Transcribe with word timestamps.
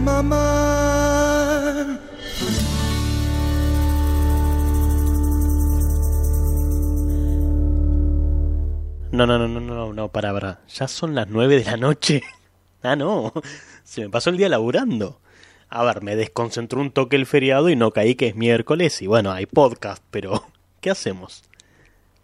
mamá. 0.00 1.98
No, 9.12 9.26
no, 9.26 9.38
no, 9.38 9.48
no, 9.48 9.60
no, 9.60 9.92
no, 9.92 10.08
para, 10.08 10.32
para. 10.32 10.60
Ya 10.68 10.88
son 10.88 11.14
las 11.14 11.28
nueve 11.28 11.56
de 11.56 11.64
la 11.64 11.76
noche. 11.76 12.22
Ah, 12.82 12.96
no. 12.96 13.34
Se 13.84 14.00
me 14.00 14.08
pasó 14.08 14.30
el 14.30 14.38
día 14.38 14.48
laburando. 14.48 15.20
A 15.68 15.84
ver, 15.84 16.02
me 16.02 16.16
desconcentró 16.16 16.80
un 16.80 16.90
toque 16.90 17.16
el 17.16 17.26
feriado 17.26 17.68
y 17.68 17.76
no 17.76 17.90
caí 17.90 18.14
que 18.14 18.28
es 18.28 18.36
miércoles 18.36 19.02
y 19.02 19.06
bueno, 19.06 19.32
hay 19.32 19.44
podcast, 19.44 20.02
pero 20.10 20.46
¿qué 20.80 20.88
hacemos? 20.88 21.44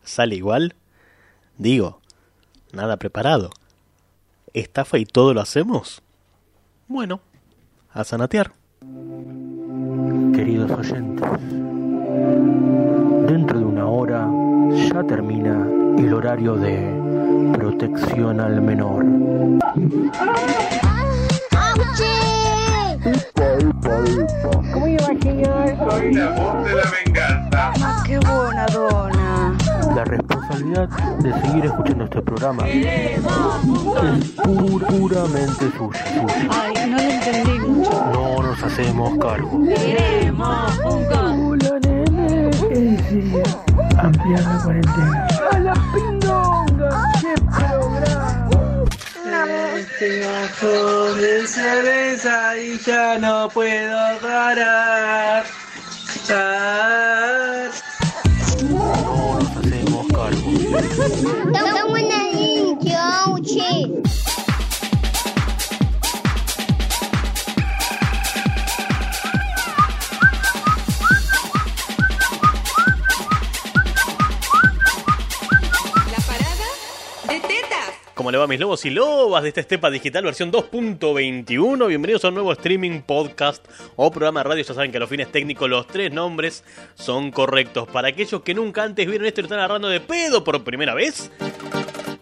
¿Sale 0.03 0.35
igual? 0.35 0.75
Digo, 1.59 2.01
nada 2.73 2.97
preparado. 2.97 3.51
¿Estafa 4.55 4.97
y 4.97 5.05
todo 5.05 5.35
lo 5.35 5.43
hacemos? 5.43 6.03
Bueno, 6.89 7.21
a 7.97 8.05
sanatear. 8.05 8.53
Queridos 10.35 10.71
oyentes, 10.71 11.31
dentro 13.27 13.59
de 13.59 13.65
una 13.65 13.87
hora 13.87 14.29
ya 14.93 15.03
termina 15.03 15.67
el 15.99 16.13
horario 16.13 16.57
de 16.57 16.93
protección 17.55 18.41
al 18.41 18.61
menor. 18.61 19.05
¿Cómo 24.73 24.87
iba, 24.89 25.07
señor? 25.23 25.77
Soy 25.91 26.13
la 26.15 26.31
voz 26.31 26.65
de 26.65 26.75
la 26.75 26.83
venganza. 27.05 27.73
Ah, 27.81 28.03
qué 28.05 28.19
buena 28.19 28.67
dona. 28.67 29.57
La 29.95 30.05
responsabilidad 30.05 30.89
de 31.21 31.33
seguir 31.41 31.65
escuchando 31.67 32.05
este 32.05 32.21
programa 32.23 32.69
es 32.69 33.21
pu- 33.23 34.87
puramente 34.87 35.71
suya. 35.77 36.05
suya. 36.15 36.49
Ay, 36.51 36.91
no 36.91 36.97
lo 36.97 37.03
entendí 37.03 37.59
mucho. 37.61 37.91
No 38.13 38.43
nos 38.43 38.63
hacemos 38.63 39.19
cargo. 39.19 39.63
Queremos 39.65 40.79
un 40.85 41.05
con. 41.07 41.47
Hola, 41.47 41.79
nene. 41.87 42.51
Es 42.51 43.99
ampliar 43.99 44.43
la 44.43 44.61
cuarentena. 44.65 45.29
Tengo 49.99 50.29
sed 50.61 51.23
de 51.23 51.47
cerveza 51.47 52.59
y 52.59 52.79
ya 52.81 53.19
no 53.19 53.49
puedo 53.49 54.19
parar. 54.21 55.45
Ah. 56.31 57.71
No 58.69 59.39
nos 59.41 59.57
hacemos 59.57 60.07
cargo. 60.09 60.51
¿Cómo 78.17 78.31
le 78.31 78.39
va 78.39 78.47
mis 78.47 78.59
lobos 78.59 78.83
y 78.87 78.89
lobas 78.89 79.43
de 79.43 79.51
esta 79.51 79.61
Estepa 79.61 79.91
Digital 79.91 80.25
versión 80.25 80.51
2.21? 80.51 81.87
Bienvenidos 81.87 82.25
a 82.25 82.29
un 82.29 82.35
nuevo 82.35 82.51
streaming, 82.51 83.03
podcast 83.03 83.63
o 83.95 84.11
programa 84.11 84.41
de 84.41 84.45
radio. 84.45 84.65
Ya 84.65 84.73
saben 84.73 84.91
que 84.91 84.97
a 84.97 85.01
los 85.01 85.11
fines 85.11 85.31
técnicos 85.31 85.69
los 85.69 85.87
tres 85.87 86.11
nombres 86.11 86.65
son 86.95 87.31
correctos. 87.31 87.87
Para 87.89 88.09
aquellos 88.09 88.41
que 88.41 88.55
nunca 88.55 88.85
antes 88.85 89.07
vieron 89.07 89.27
esto 89.27 89.41
y 89.41 89.43
lo 89.43 89.49
están 89.49 89.59
agarrando 89.59 89.89
de 89.89 90.01
pedo 90.01 90.43
por 90.43 90.65
primera 90.65 90.95
vez. 90.95 91.31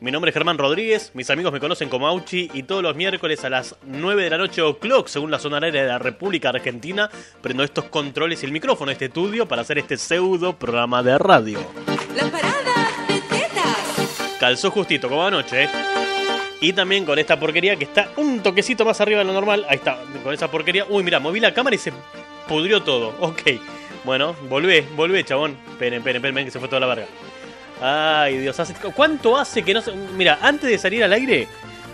Mi 0.01 0.11
nombre 0.11 0.31
es 0.31 0.35
Germán 0.35 0.59
Rodríguez, 0.59 1.13
mis 1.15 1.31
amigos 1.31 1.53
me 1.53 1.61
conocen 1.61 1.89
como 1.89 2.09
Auchi 2.09 2.51
y 2.53 2.65
todos 2.65 2.83
los 2.83 2.97
miércoles 2.97 3.45
a 3.45 3.49
las 3.49 3.77
9 3.87 4.25
de 4.25 4.31
la 4.31 4.39
noche 4.39 4.63
o 4.63 4.81
clock, 4.81 5.07
según 5.07 5.31
la 5.31 5.39
zona 5.39 5.59
aérea 5.59 5.83
de 5.83 5.89
la 5.89 6.01
República 6.01 6.49
Argentina, 6.49 7.09
prendo 7.41 7.63
estos 7.63 7.85
controles 7.85 8.43
y 8.43 8.47
el 8.47 8.53
micrófono 8.53 8.89
de 8.89 8.95
este 8.95 9.05
estudio 9.05 9.47
para 9.47 9.63
hacer 9.63 9.79
este 9.79 9.97
pseudo 9.97 10.59
programa 10.59 11.05
de 11.05 11.19
radio. 11.19 11.61
La 12.17 12.29
parada. 12.29 12.74
Calzó 14.45 14.71
justito, 14.71 15.09
como 15.09 15.25
anoche, 15.25 15.63
¿eh? 15.63 15.69
Y 16.61 16.75
también 16.75 17.07
con 17.07 17.19
esta 17.19 17.41
porquería 17.41 17.77
que 17.77 17.85
está 17.85 18.11
un 18.19 18.43
toquecito 18.43 18.85
más 18.85 19.01
arriba 19.01 19.21
de 19.21 19.25
lo 19.25 19.33
normal. 19.33 19.65
Ahí 19.71 19.77
está, 19.77 19.99
con 20.23 20.35
esa 20.35 20.51
porquería. 20.51 20.85
Uy, 20.87 21.03
mira, 21.03 21.19
moví 21.19 21.41
la 21.41 21.55
cámara 21.55 21.75
y 21.75 21.79
se 21.79 21.95
pudrió 22.47 22.83
todo. 22.83 23.15
Ok. 23.21 23.41
Bueno, 24.05 24.37
volvé, 24.51 24.87
volvé, 24.95 25.25
chabón. 25.25 25.57
Esperen, 25.71 26.01
esperen, 26.01 26.17
esperen, 26.17 26.45
que 26.45 26.51
se 26.51 26.59
fue 26.59 26.69
toda 26.69 26.81
la 26.81 26.89
verga. 26.89 27.07
Ay, 27.81 28.37
Dios, 28.37 28.61
¿cuánto 28.95 29.39
hace 29.39 29.63
que 29.63 29.73
no 29.73 29.81
se... 29.81 29.93
Mira, 29.93 30.39
antes 30.43 30.69
de 30.69 30.77
salir 30.77 31.03
al 31.03 31.15
aire, 31.15 31.49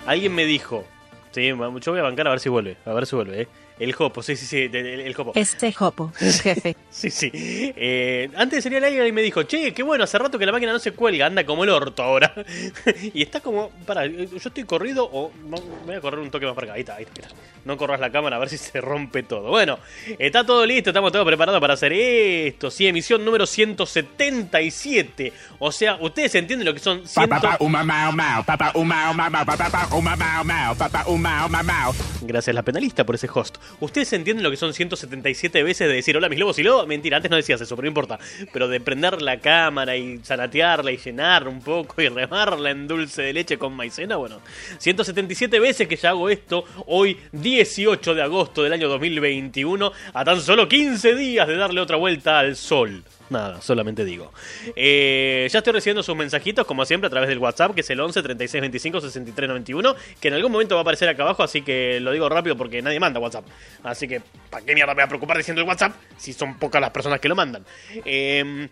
alguien 0.05 0.35
me 0.35 0.45
dijo... 0.45 0.85
Sí, 1.31 1.47
yo 1.47 1.57
voy 1.57 2.01
a 2.01 2.03
bancar 2.03 2.27
a 2.27 2.31
ver 2.31 2.41
si 2.41 2.49
vuelve, 2.49 2.77
a 2.85 2.93
ver 2.93 3.07
si 3.07 3.15
vuelve, 3.15 3.43
¿eh? 3.43 3.49
El 3.81 3.93
Jopo, 3.95 4.23
sí, 4.23 4.37
sí, 4.37 4.47
sí, 4.47 4.59
el, 4.73 4.75
el- 4.77 5.15
Jopo. 5.15 5.33
Este 5.35 5.73
Jopo, 5.73 6.13
jefe. 6.19 6.77
Sí, 6.91 7.11
sí. 7.11 7.31
Eh, 7.35 8.31
antes 8.37 8.59
de 8.59 8.63
salir 8.63 8.79
al 8.79 8.85
aire 8.85 8.99
alguien 9.01 9.15
me 9.15 9.23
dijo, 9.23 9.43
che, 9.45 9.73
qué 9.73 9.83
bueno, 9.83 10.05
hace 10.05 10.19
rato 10.19 10.39
que 10.39 10.47
la 10.47 10.53
máquina 10.53 10.73
no 10.73 10.79
se 10.79 10.93
cuelga, 10.93 11.27
anda 11.27 11.45
como 11.45 11.65
el 11.65 11.71
orto 11.71 12.03
ahora. 12.03 12.33
y 13.15 13.23
está 13.23 13.41
como, 13.41 13.71
para, 13.87 14.07
yo 14.07 14.37
estoy 14.37 14.65
corrido 14.65 15.09
o 15.11 15.33
no, 15.47 15.57
voy 15.87 15.95
a 15.97 16.01
correr 16.01 16.21
un 16.21 16.31
toque 16.31 16.45
más 16.47 16.55
para 16.55 16.67
acá. 16.67 16.75
Ahí 16.75 16.81
está, 16.81 16.95
ahí 16.97 17.05
está. 17.05 17.29
No 17.65 17.77
corras 17.77 18.01
la 18.01 18.11
cámara 18.11 18.37
a 18.37 18.39
ver 18.39 18.49
si 18.49 18.59
se 18.59 18.81
rompe 18.81 19.23
todo. 19.23 19.49
Bueno, 19.49 19.79
está 20.19 20.45
todo 20.45 20.65
listo, 20.67 20.91
estamos 20.91 21.11
todos 21.13 21.27
preparados 21.27 21.61
para 21.61 21.75
hacer 21.75 21.93
esto. 21.93 22.71
Sí, 22.71 22.87
emisión 22.87 23.25
número 23.25 23.47
177. 23.47 25.33
O 25.59 25.73
sea, 25.73 25.97
ustedes 26.01 26.35
entienden 26.35 26.67
lo 26.67 26.75
que 26.75 26.81
son 26.81 27.07
100... 27.07 27.29
Papá, 27.29 27.57
uma, 27.61 27.85
mau, 27.85 28.13
mau. 28.13 28.45
Papá, 28.45 28.73
uma, 28.75 29.11
uma, 29.11 29.29
mau. 29.31 29.45
Papá, 29.45 29.89
uma, 29.93 30.17
mau, 30.17 30.45
mau. 30.45 30.75
Papá, 30.77 31.05
uma, 31.07 31.47
uma, 31.47 31.63
mau. 31.63 31.95
Gracias 32.23 32.55
la 32.55 32.63
penalista 32.63 33.05
por 33.05 33.15
ese 33.15 33.29
host. 33.29 33.57
¿Ustedes 33.79 34.13
entienden 34.13 34.43
lo 34.43 34.51
que 34.51 34.57
son 34.57 34.75
177 34.75 35.63
veces 35.63 35.89
de 35.89 35.95
decir 35.95 36.17
hola 36.17 36.29
mis 36.29 36.39
lobos 36.39 36.59
y 36.59 36.63
lobos? 36.63 36.87
Mentira, 36.87 37.17
antes 37.17 37.31
no 37.31 37.37
decías 37.37 37.61
eso, 37.61 37.77
pero 37.77 37.87
no 37.87 37.89
importa. 37.89 38.19
Pero 38.53 38.69
de 38.69 38.81
prender 38.81 39.23
la 39.23 39.39
cámara 39.39 39.97
y 39.97 40.19
zanatearla 40.19 40.93
y 40.93 40.97
llenar 40.97 41.47
un 41.49 41.61
poco 41.61 42.03
y 42.03 42.09
remarla 42.09 42.71
en 42.71 42.89
dulce 42.89 43.23
de 43.23 43.33
leche 43.33 43.59
con 43.59 43.75
maicena, 43.75 44.17
bueno. 44.17 44.41
177 44.79 45.61
veces 45.61 45.89
que 45.89 45.97
ya 45.97 46.11
hago 46.11 46.29
esto, 46.29 46.65
hoy 46.87 47.17
18 47.33 48.15
de 48.15 48.23
agosto 48.23 48.63
del 48.63 48.73
año 48.73 48.89
2021, 48.89 49.93
a 50.13 50.25
tan 50.25 50.41
solo 50.41 50.69
15 50.69 51.15
días 51.15 51.47
de 51.47 51.57
darle 51.57 51.81
otra 51.81 51.97
vuelta 51.97 52.39
al 52.39 52.57
sol. 52.57 53.03
Nada, 53.31 53.63
solamente 53.63 54.05
digo. 54.05 54.33
Eh, 54.75 55.49
ya 55.51 55.59
estoy 55.59 55.73
recibiendo 55.73 56.03
sus 56.03 56.17
mensajitos, 56.17 56.67
como 56.67 56.85
siempre, 56.85 57.07
a 57.07 57.11
través 57.11 57.29
del 57.29 57.39
WhatsApp, 57.39 57.75
que 57.75 57.83
es 57.83 57.91
el 57.91 58.01
11 58.01 58.23
36 58.23 58.61
25 58.61 59.01
63 59.01 59.49
91, 59.49 59.95
que 60.21 60.29
en 60.29 60.35
algún 60.35 60.51
momento 60.51 60.75
va 60.75 60.81
a 60.81 60.83
aparecer 60.83 61.09
acá 61.09 61.23
abajo, 61.23 61.45
así 61.45 61.63
que 61.63 62.01
lo 62.01 62.11
digo 62.11 62.29
rápido 62.29 62.57
porque 62.57 62.83
nadie 62.83 62.99
manda 62.99 63.21
WhatsApp. 63.21 63.47
Así 63.85 64.09
que, 64.09 64.21
¿para 64.51 64.67
qué 64.67 64.75
mierda 64.75 64.95
me 64.95 65.03
voy 65.03 65.05
a 65.05 65.09
preocupar 65.09 65.37
diciendo 65.37 65.63
el 65.63 65.69
WhatsApp 65.69 65.93
si 66.17 66.33
son 66.33 66.59
pocas 66.59 66.81
las 66.81 66.91
personas 66.91 67.21
que 67.21 67.29
lo 67.29 67.37
mandan? 67.37 67.65
Eh, 68.05 68.69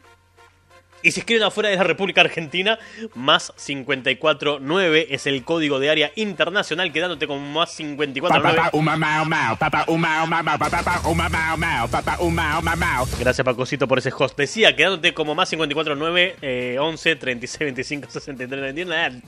y 1.03 1.13
si 1.13 1.21
escriben 1.21 1.45
afuera 1.45 1.69
de 1.69 1.77
la 1.77 1.85
República 1.85 2.21
Argentina, 2.21 2.79
más 3.15 3.53
549 3.65 5.09
es 5.11 5.27
el 5.27 5.45
código 5.45 5.79
de 5.79 5.91
área 5.91 6.13
internacional, 6.17 6.93
quedándote 6.93 7.27
con 7.27 7.53
más 7.53 7.77
549. 7.77 8.57
Papá, 8.57 8.71
uma, 8.73 8.97
mau, 8.97 9.25
mau. 9.25 9.57
Papá, 9.57 9.85
uma, 9.89 10.25
uma, 10.25 10.43
mau. 10.43 10.59
Papá, 10.59 11.01
uma, 11.05 11.29
mau, 11.29 11.57
mau. 11.57 11.89
Papá, 11.89 12.17
uma, 12.21 12.59
uma, 12.59 12.77
mau. 12.77 13.07
Gracias, 13.19 13.45
Pacosito, 13.45 13.87
por 13.87 13.99
ese 13.99 14.11
host. 14.11 14.37
Decía, 14.37 14.75
quedándote 14.75 15.15
como 15.15 15.35
más 15.35 15.51
549 15.51 16.37
eh, 16.43 16.77
11 16.81 17.17
36 17.17 17.59
25 17.61 18.11
63 18.11 18.61
91. 18.61 19.23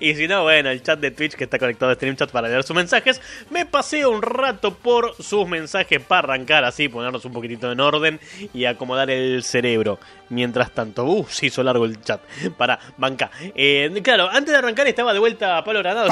Y 0.00 0.14
si 0.14 0.28
no, 0.28 0.42
bueno, 0.42 0.70
el 0.70 0.82
chat 0.82 0.98
de 0.98 1.10
Twitch 1.10 1.34
que 1.34 1.44
está 1.44 1.58
conectado 1.58 1.92
a 1.92 1.94
StreamChat 1.94 2.30
para 2.30 2.48
leer 2.48 2.62
sus 2.62 2.76
mensajes. 2.76 3.20
Me 3.50 3.66
paseo 3.66 4.10
un 4.10 4.22
rato 4.22 4.74
por 4.74 5.14
sus 5.22 5.48
mensajes 5.48 6.00
para 6.00 6.20
arrancar 6.20 6.64
así, 6.64 6.88
ponernos 6.88 7.24
un 7.24 7.32
poquitito 7.32 7.70
en 7.70 7.80
orden 7.80 8.20
y 8.52 8.64
acomodar 8.64 9.10
el 9.10 9.42
cerebro. 9.42 9.98
Mientras 10.32 10.70
tanto, 10.72 11.04
uh, 11.04 11.26
se 11.28 11.46
hizo 11.46 11.62
largo 11.62 11.84
el 11.84 12.00
chat. 12.02 12.22
Para, 12.56 12.78
banca. 12.96 13.30
Eh, 13.54 13.90
claro, 14.02 14.28
antes 14.30 14.50
de 14.52 14.56
arrancar 14.56 14.86
estaba 14.86 15.12
de 15.12 15.18
vuelta 15.18 15.62
Pablo 15.62 15.80
Granados. 15.80 16.08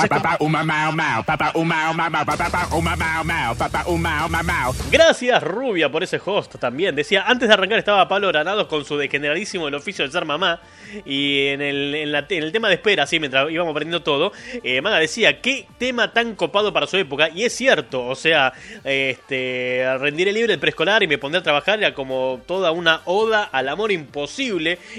Gracias, 4.90 5.42
Rubia, 5.42 5.90
por 5.90 6.02
ese 6.02 6.20
host 6.22 6.56
también. 6.58 6.94
Decía, 6.94 7.24
antes 7.26 7.48
de 7.48 7.54
arrancar 7.54 7.78
estaba 7.78 8.06
Pablo 8.08 8.28
Granados 8.28 8.66
con 8.66 8.84
su 8.84 8.98
degeneradísimo 8.98 9.68
El 9.68 9.74
oficio 9.74 10.04
de 10.04 10.12
ser 10.12 10.26
mamá. 10.26 10.60
Y 11.06 11.46
en 11.46 11.62
el, 11.62 11.94
en 11.94 12.12
la- 12.12 12.26
en 12.28 12.42
el 12.42 12.52
tema 12.52 12.68
de 12.68 12.74
espera, 12.74 13.04
así, 13.04 13.18
mientras 13.18 13.50
íbamos 13.50 13.70
aprendiendo 13.72 14.02
todo, 14.02 14.32
eh, 14.62 14.82
Maga 14.82 14.98
decía, 14.98 15.40
qué 15.40 15.66
tema 15.78 16.12
tan 16.12 16.34
copado 16.34 16.72
para 16.74 16.86
su 16.86 16.96
época. 16.98 17.30
Y 17.34 17.44
es 17.44 17.54
cierto, 17.56 18.06
o 18.06 18.14
sea, 18.14 18.52
este, 18.84 19.86
rendiré 19.98 20.32
libre 20.32 20.52
el 20.52 20.58
preescolar 20.60 21.02
y 21.02 21.06
me 21.06 21.16
pondré 21.16 21.40
a 21.40 21.42
trabajar 21.42 21.78
era 21.78 21.94
como 21.94 22.40
toda 22.46 22.70
una 22.72 23.00
oda 23.06 23.44
al 23.44 23.68
amor 23.68 23.90
imposible 23.92 24.09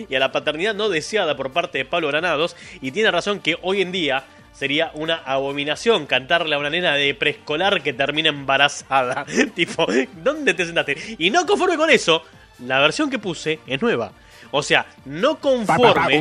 y 0.10 0.16
a 0.16 0.20
la 0.20 0.32
paternidad 0.32 0.74
no 0.74 0.90
deseada 0.90 1.36
por 1.36 1.52
parte 1.52 1.78
de 1.78 1.86
Pablo 1.86 2.08
Granados. 2.08 2.56
Y 2.82 2.92
tiene 2.92 3.12
razón 3.12 3.40
que 3.40 3.58
hoy 3.62 3.82
en 3.82 3.92
día 3.92 4.24
sería 4.54 4.92
una 4.94 5.16
abominación 5.16 6.06
cantarle 6.06 6.56
a 6.56 6.60
una 6.60 6.70
nena 6.70 6.96
de 6.96 7.14
preescolar 7.16 7.82
que 7.82 7.94
termina 7.94 8.30
embarazada. 8.30 9.26
tipo, 9.56 9.86
¿dónde 10.24 10.54
te 10.54 10.66
sentaste? 10.66 10.98
Y 11.18 11.30
no 11.30 11.46
conforme 11.46 11.78
con 11.78 11.90
eso, 11.90 12.24
la 12.60 12.80
versión 12.80 13.10
que 13.10 13.20
puse 13.20 13.60
es 13.68 13.82
nueva. 13.82 14.12
O 14.52 14.62
sea, 14.62 14.86
no 15.06 15.40
conforme. 15.40 16.18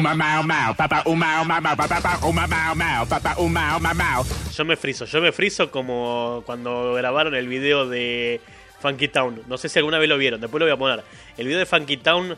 Yo 4.54 4.64
me 4.64 4.76
friso, 4.76 5.04
yo 5.04 5.20
me 5.20 5.32
friso 5.32 5.70
como 5.70 6.42
cuando 6.46 6.94
grabaron 6.94 7.34
el 7.34 7.48
video 7.48 7.88
de 7.88 8.40
Funky 8.80 9.08
Town. 9.08 9.42
No 9.46 9.58
sé 9.58 9.68
si 9.68 9.78
alguna 9.78 9.98
vez 9.98 10.08
lo 10.08 10.16
vieron, 10.18 10.40
después 10.40 10.58
lo 10.60 10.66
voy 10.66 10.72
a 10.72 10.76
poner. 10.76 11.04
El 11.36 11.46
video 11.46 11.58
de 11.58 11.66
Funky 11.66 11.96
Town. 11.98 12.36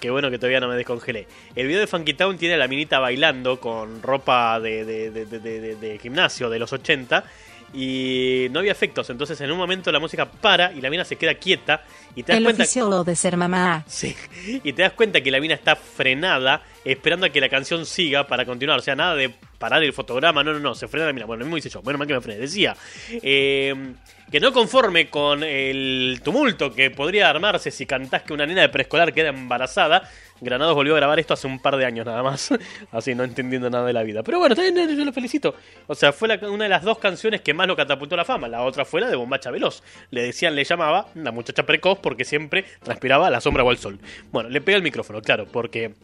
Qué 0.00 0.10
bueno 0.10 0.30
que 0.30 0.38
todavía 0.38 0.60
no 0.60 0.68
me 0.68 0.76
descongelé. 0.76 1.26
El 1.56 1.66
video 1.66 1.80
de 1.80 1.86
Funky 1.86 2.14
Town 2.14 2.36
tiene 2.36 2.54
a 2.54 2.58
la 2.58 2.68
minita 2.68 2.98
bailando 2.98 3.58
con 3.60 4.02
ropa 4.02 4.60
de, 4.60 4.84
de- 4.84 5.10
de- 5.10 5.26
de- 5.26 5.38
de- 5.40 5.60
de- 5.60 5.76
de 5.76 5.98
gimnasio 5.98 6.50
de 6.50 6.58
los 6.58 6.72
80 6.72 7.24
y 7.72 8.46
no 8.50 8.60
había 8.60 8.72
efectos. 8.72 9.10
Entonces 9.10 9.40
en 9.40 9.50
un 9.50 9.58
momento 9.58 9.90
la 9.90 9.98
música 9.98 10.26
para 10.30 10.72
y 10.72 10.80
la 10.80 10.90
mina 10.90 11.04
se 11.04 11.16
queda 11.16 11.34
quieta 11.34 11.82
y 12.14 12.22
te 12.22 12.32
das 12.32 12.38
El 12.38 12.44
cuenta... 12.44 12.62
oficio 12.62 13.02
de 13.04 13.16
ser 13.16 13.36
mamá. 13.36 13.84
Sí, 13.88 14.14
y 14.62 14.72
te 14.72 14.82
das 14.82 14.92
cuenta 14.92 15.20
que 15.20 15.30
la 15.30 15.40
mina 15.40 15.54
está 15.54 15.74
frenada 15.76 16.62
esperando 16.84 17.26
a 17.26 17.30
que 17.30 17.40
la 17.40 17.48
canción 17.48 17.84
siga 17.86 18.26
para 18.26 18.44
continuar. 18.44 18.78
O 18.78 18.82
sea, 18.82 18.94
nada 18.94 19.14
de 19.16 19.34
parar 19.64 19.82
el 19.82 19.94
fotograma, 19.94 20.44
no, 20.44 20.52
no, 20.52 20.60
no, 20.60 20.74
se 20.74 20.88
frena 20.88 21.06
la 21.06 21.14
mina. 21.14 21.24
Bueno, 21.24 21.40
lo 21.40 21.46
mismo 21.46 21.56
hice 21.56 21.70
yo, 21.70 21.80
bueno, 21.80 21.98
mal 21.98 22.06
que 22.06 22.12
me 22.12 22.20
frené. 22.20 22.38
Decía 22.38 22.76
eh, 23.10 23.94
que 24.30 24.38
no 24.38 24.52
conforme 24.52 25.08
con 25.08 25.42
el 25.42 26.20
tumulto 26.22 26.74
que 26.74 26.90
podría 26.90 27.30
armarse 27.30 27.70
si 27.70 27.86
cantás 27.86 28.24
que 28.24 28.34
una 28.34 28.44
nena 28.44 28.60
de 28.60 28.68
preescolar 28.68 29.14
queda 29.14 29.30
embarazada, 29.30 30.06
Granados 30.42 30.74
volvió 30.74 30.92
a 30.92 30.96
grabar 30.96 31.18
esto 31.18 31.32
hace 31.32 31.46
un 31.46 31.58
par 31.60 31.78
de 31.78 31.86
años 31.86 32.04
nada 32.04 32.22
más. 32.22 32.50
Así, 32.92 33.14
no 33.14 33.24
entendiendo 33.24 33.70
nada 33.70 33.86
de 33.86 33.94
la 33.94 34.02
vida. 34.02 34.22
Pero 34.22 34.38
bueno, 34.38 34.54
también 34.54 34.94
yo 34.94 35.02
lo 35.02 35.12
felicito. 35.14 35.54
O 35.86 35.94
sea, 35.94 36.12
fue 36.12 36.28
una 36.46 36.64
de 36.64 36.68
las 36.68 36.82
dos 36.82 36.98
canciones 36.98 37.40
que 37.40 37.54
más 37.54 37.66
lo 37.66 37.74
catapultó 37.74 38.16
a 38.16 38.18
la 38.18 38.26
fama. 38.26 38.48
La 38.48 38.60
otra 38.64 38.84
fue 38.84 39.00
la 39.00 39.08
de 39.08 39.16
Bombacha 39.16 39.50
Veloz. 39.50 39.82
Le 40.10 40.24
decían, 40.24 40.54
le 40.54 40.64
llamaba 40.64 41.06
la 41.14 41.32
muchacha 41.32 41.64
precoz 41.64 42.00
porque 42.00 42.26
siempre 42.26 42.66
transpiraba 42.82 43.28
a 43.28 43.30
la 43.30 43.40
sombra 43.40 43.64
o 43.64 43.70
al 43.70 43.78
sol. 43.78 43.98
Bueno, 44.30 44.50
le 44.50 44.60
pega 44.60 44.76
el 44.76 44.82
micrófono, 44.82 45.22
claro, 45.22 45.46
porque 45.50 45.94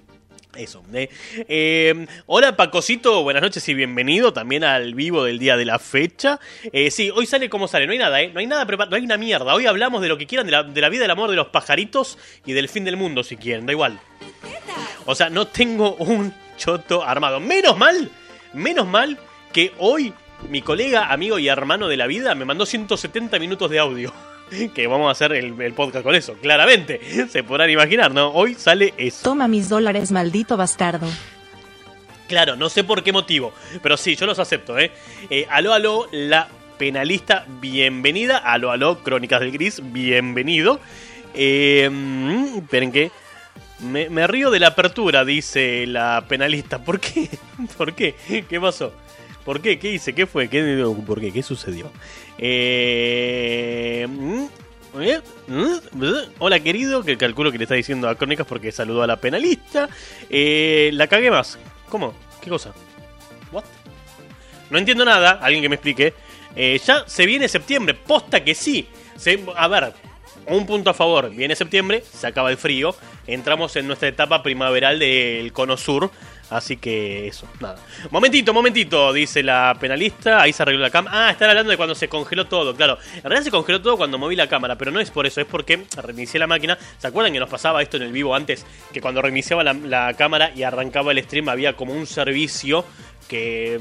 eso. 0.57 0.83
eh. 0.93 1.09
Eh, 1.49 2.07
hola 2.27 2.57
Pacosito, 2.57 3.23
buenas 3.23 3.43
noches 3.43 3.69
y 3.69 3.75
bienvenido 3.75 4.33
también 4.33 4.65
al 4.65 4.95
vivo 4.95 5.25
del 5.25 5.39
día 5.39 5.57
de 5.57 5.65
la 5.65 5.79
fecha. 5.79 6.41
Eh, 6.73 6.91
sí, 6.91 7.11
hoy 7.15 7.27
sale 7.27 7.49
como 7.49 7.69
sale, 7.69 7.87
no 7.87 7.93
hay 7.93 7.99
nada, 7.99 8.21
¿eh? 8.21 8.31
No 8.33 8.41
hay 8.41 8.47
nada 8.47 8.67
preparado, 8.67 8.91
no 8.91 8.97
hay 8.97 9.05
una 9.05 9.17
mierda. 9.17 9.55
Hoy 9.55 9.67
hablamos 9.67 10.03
de 10.03 10.09
lo 10.09 10.19
que 10.19 10.27
quieran, 10.27 10.47
de 10.47 10.53
la, 10.53 10.63
de 10.63 10.81
la 10.81 10.89
vida, 10.89 11.03
del 11.03 11.11
amor 11.11 11.31
de 11.31 11.37
los 11.37 11.49
pajaritos 11.49 12.19
y 12.45 12.53
del 12.53 12.69
fin 12.69 12.85
del 12.85 12.97
mundo 12.97 13.23
si 13.23 13.37
quieren, 13.37 13.67
da 13.67 13.73
igual. 13.73 14.01
O 15.07 15.15
sea, 15.15 15.31
no 15.31 15.47
tengo 15.47 15.95
un 15.97 16.35
choto 16.57 17.03
armado. 17.05 17.41
Menos 17.41 17.77
mal, 17.79 18.11
menos 18.53 18.87
mal 18.87 19.19
que 19.53 19.73
hoy 19.79 20.13
mi 20.49 20.63
colega, 20.63 21.13
amigo 21.13 21.39
y 21.39 21.49
hermano 21.49 21.89
de 21.89 21.97
la 21.97 22.07
vida 22.07 22.35
me 22.35 22.45
mandó 22.45 22.67
170 22.67 23.39
minutos 23.39 23.71
de 23.71 23.79
audio. 23.79 24.13
Que 24.75 24.87
vamos 24.87 25.09
a 25.09 25.13
hacer 25.13 25.33
el, 25.33 25.61
el 25.61 25.73
podcast 25.75 26.05
con 26.05 26.15
eso, 26.15 26.35
claramente. 26.35 27.01
Se 27.31 27.43
podrán 27.43 27.71
imaginar, 27.71 28.13
¿no? 28.13 28.31
Hoy 28.31 28.55
sale 28.55 28.95
eso. 28.97 29.23
Toma 29.23 29.49
mis 29.49 29.69
dólares, 29.69 30.13
maldito 30.13 30.57
bastardo. 30.57 31.07
Claro, 32.29 32.55
no 32.55 32.69
sé 32.69 32.85
por 32.85 33.03
qué 33.03 33.13
motivo, 33.13 33.53
pero 33.83 33.97
sí, 33.97 34.15
yo 34.15 34.25
los 34.25 34.39
acepto, 34.39 34.79
¿eh? 34.79 34.93
eh 35.31 35.49
aló, 35.51 35.73
aló, 35.73 36.07
la 36.13 36.47
penalista, 36.79 37.45
bienvenida. 37.61 38.39
Aló, 38.39 38.71
aló, 38.71 39.03
Crónicas 39.03 39.41
del 39.41 39.51
Gris, 39.51 39.83
bienvenido. 39.83 40.81
Eh, 41.35 41.91
esperen 42.57 42.93
que... 42.93 43.11
Me, 43.81 44.11
me 44.11 44.27
río 44.27 44.51
de 44.51 44.61
la 44.61 44.69
apertura, 44.69 45.25
dice 45.25 45.87
la 45.87 46.25
penalista. 46.29 46.85
¿Por 46.85 47.01
qué? 47.01 47.31
¿Por 47.79 47.95
qué? 47.95 48.15
¿Qué 48.49 48.61
pasó? 48.61 48.93
¿Por 49.45 49.61
qué? 49.61 49.79
¿Qué 49.79 49.93
hice? 49.93 50.15
¿Qué 50.15 50.27
fue? 50.27 50.49
¿Qué, 50.49 50.85
¿Por 51.07 51.21
qué? 51.21 51.33
¿Qué 51.33 51.43
sucedió? 51.43 51.91
Eh, 52.39 54.07
mm, 54.09 54.45
eh, 55.01 55.21
mm, 55.47 56.05
eh. 56.05 56.29
Hola 56.39 56.61
querido, 56.61 57.03
que 57.03 57.17
calculo 57.17 57.51
que 57.51 57.59
le 57.59 57.65
está 57.65 57.75
diciendo 57.75 58.09
a 58.09 58.17
Crónicas 58.17 58.47
porque 58.47 58.73
saludó 58.73 59.03
a 59.03 59.07
la 59.07 59.17
penalista. 59.17 59.89
Eh, 60.29 60.91
la 60.93 61.07
cagué 61.07 61.31
más. 61.31 61.59
¿Cómo? 61.89 62.15
¿Qué 62.41 62.51
cosa? 62.51 62.73
¿What? 63.53 63.65
No 64.69 64.79
entiendo 64.79 65.05
nada, 65.05 65.33
alguien 65.43 65.63
que 65.63 65.69
me 65.69 65.77
explique. 65.77 66.15
Eh, 66.55 66.81
ya 66.85 67.05
se 67.07 67.27
viene 67.27 67.49
septiembre, 67.49 67.95
posta 67.95 68.45
que 68.45 68.55
sí. 68.55 68.89
A 69.57 69.69
ver, 69.69 69.93
un 70.47 70.67
punto 70.67 70.91
a 70.91 70.95
favor. 70.95 71.31
Viene 71.31 71.55
septiembre, 71.57 72.03
se 72.11 72.27
acaba 72.27 72.51
el 72.51 72.57
frío. 72.57 72.95
Entramos 73.27 73.77
en 73.77 73.87
nuestra 73.87 74.09
etapa 74.09 74.43
primaveral 74.43 74.99
del 74.99 75.53
cono 75.53 75.77
sur. 75.77 76.11
Así 76.51 76.77
que 76.77 77.29
eso, 77.29 77.47
nada. 77.61 77.77
Momentito, 78.11 78.53
momentito, 78.53 79.13
dice 79.13 79.43
la 79.43 79.77
penalista. 79.79 80.43
Ahí 80.43 80.53
se 80.53 80.63
arregló 80.63 80.83
la 80.83 80.91
cámara. 80.91 81.29
Ah, 81.29 81.31
están 81.31 81.49
hablando 81.49 81.71
de 81.71 81.77
cuando 81.77 81.95
se 81.95 82.09
congeló 82.09 82.47
todo, 82.47 82.75
claro. 82.75 82.99
En 83.15 83.23
realidad 83.23 83.45
se 83.45 83.51
congeló 83.53 83.81
todo 83.81 83.97
cuando 83.97 84.19
moví 84.19 84.35
la 84.35 84.49
cámara, 84.49 84.77
pero 84.77 84.91
no 84.91 84.99
es 84.99 85.13
por 85.13 85.27
eso, 85.27 85.41
es 85.41 85.47
porque 85.47 85.87
reinicié 85.97 86.41
la 86.41 86.49
máquina. 86.49 86.77
¿Se 86.99 87.07
acuerdan 87.07 87.33
que 87.33 87.39
nos 87.39 87.49
pasaba 87.49 87.83
esto 87.83 87.97
en 87.99 88.03
el 88.03 88.13
vivo 88.13 88.35
antes? 88.35 88.67
Que 88.93 89.01
cuando 89.01 89.23
reiniciaba 89.23 89.63
la, 89.63 90.15
cámara 90.15 90.51
y 90.55 90.65
arrancaba 90.65 91.13
el 91.13 91.23
stream 91.23 91.49
había 91.49 91.77
como 91.77 91.95
un 91.95 92.07
servicio 92.07 92.85
que 93.29 93.81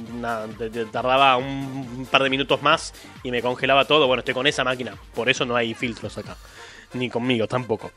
tardaba 0.91 1.37
un 1.37 2.07
par 2.11 2.21
de 2.21 2.29
minutos 2.29 2.61
más 2.61 2.93
y 3.23 3.31
me 3.31 3.41
congelaba 3.41 3.85
todo. 3.85 4.05
Bueno, 4.05 4.19
estoy 4.19 4.35
con 4.35 4.45
esa 4.45 4.63
máquina, 4.63 4.95
por 5.15 5.27
eso 5.27 5.43
no 5.43 5.55
hay 5.55 5.73
filtros 5.73 6.15
acá. 6.19 6.37
Ni 6.93 7.09
conmigo 7.09 7.47
tampoco. 7.47 7.91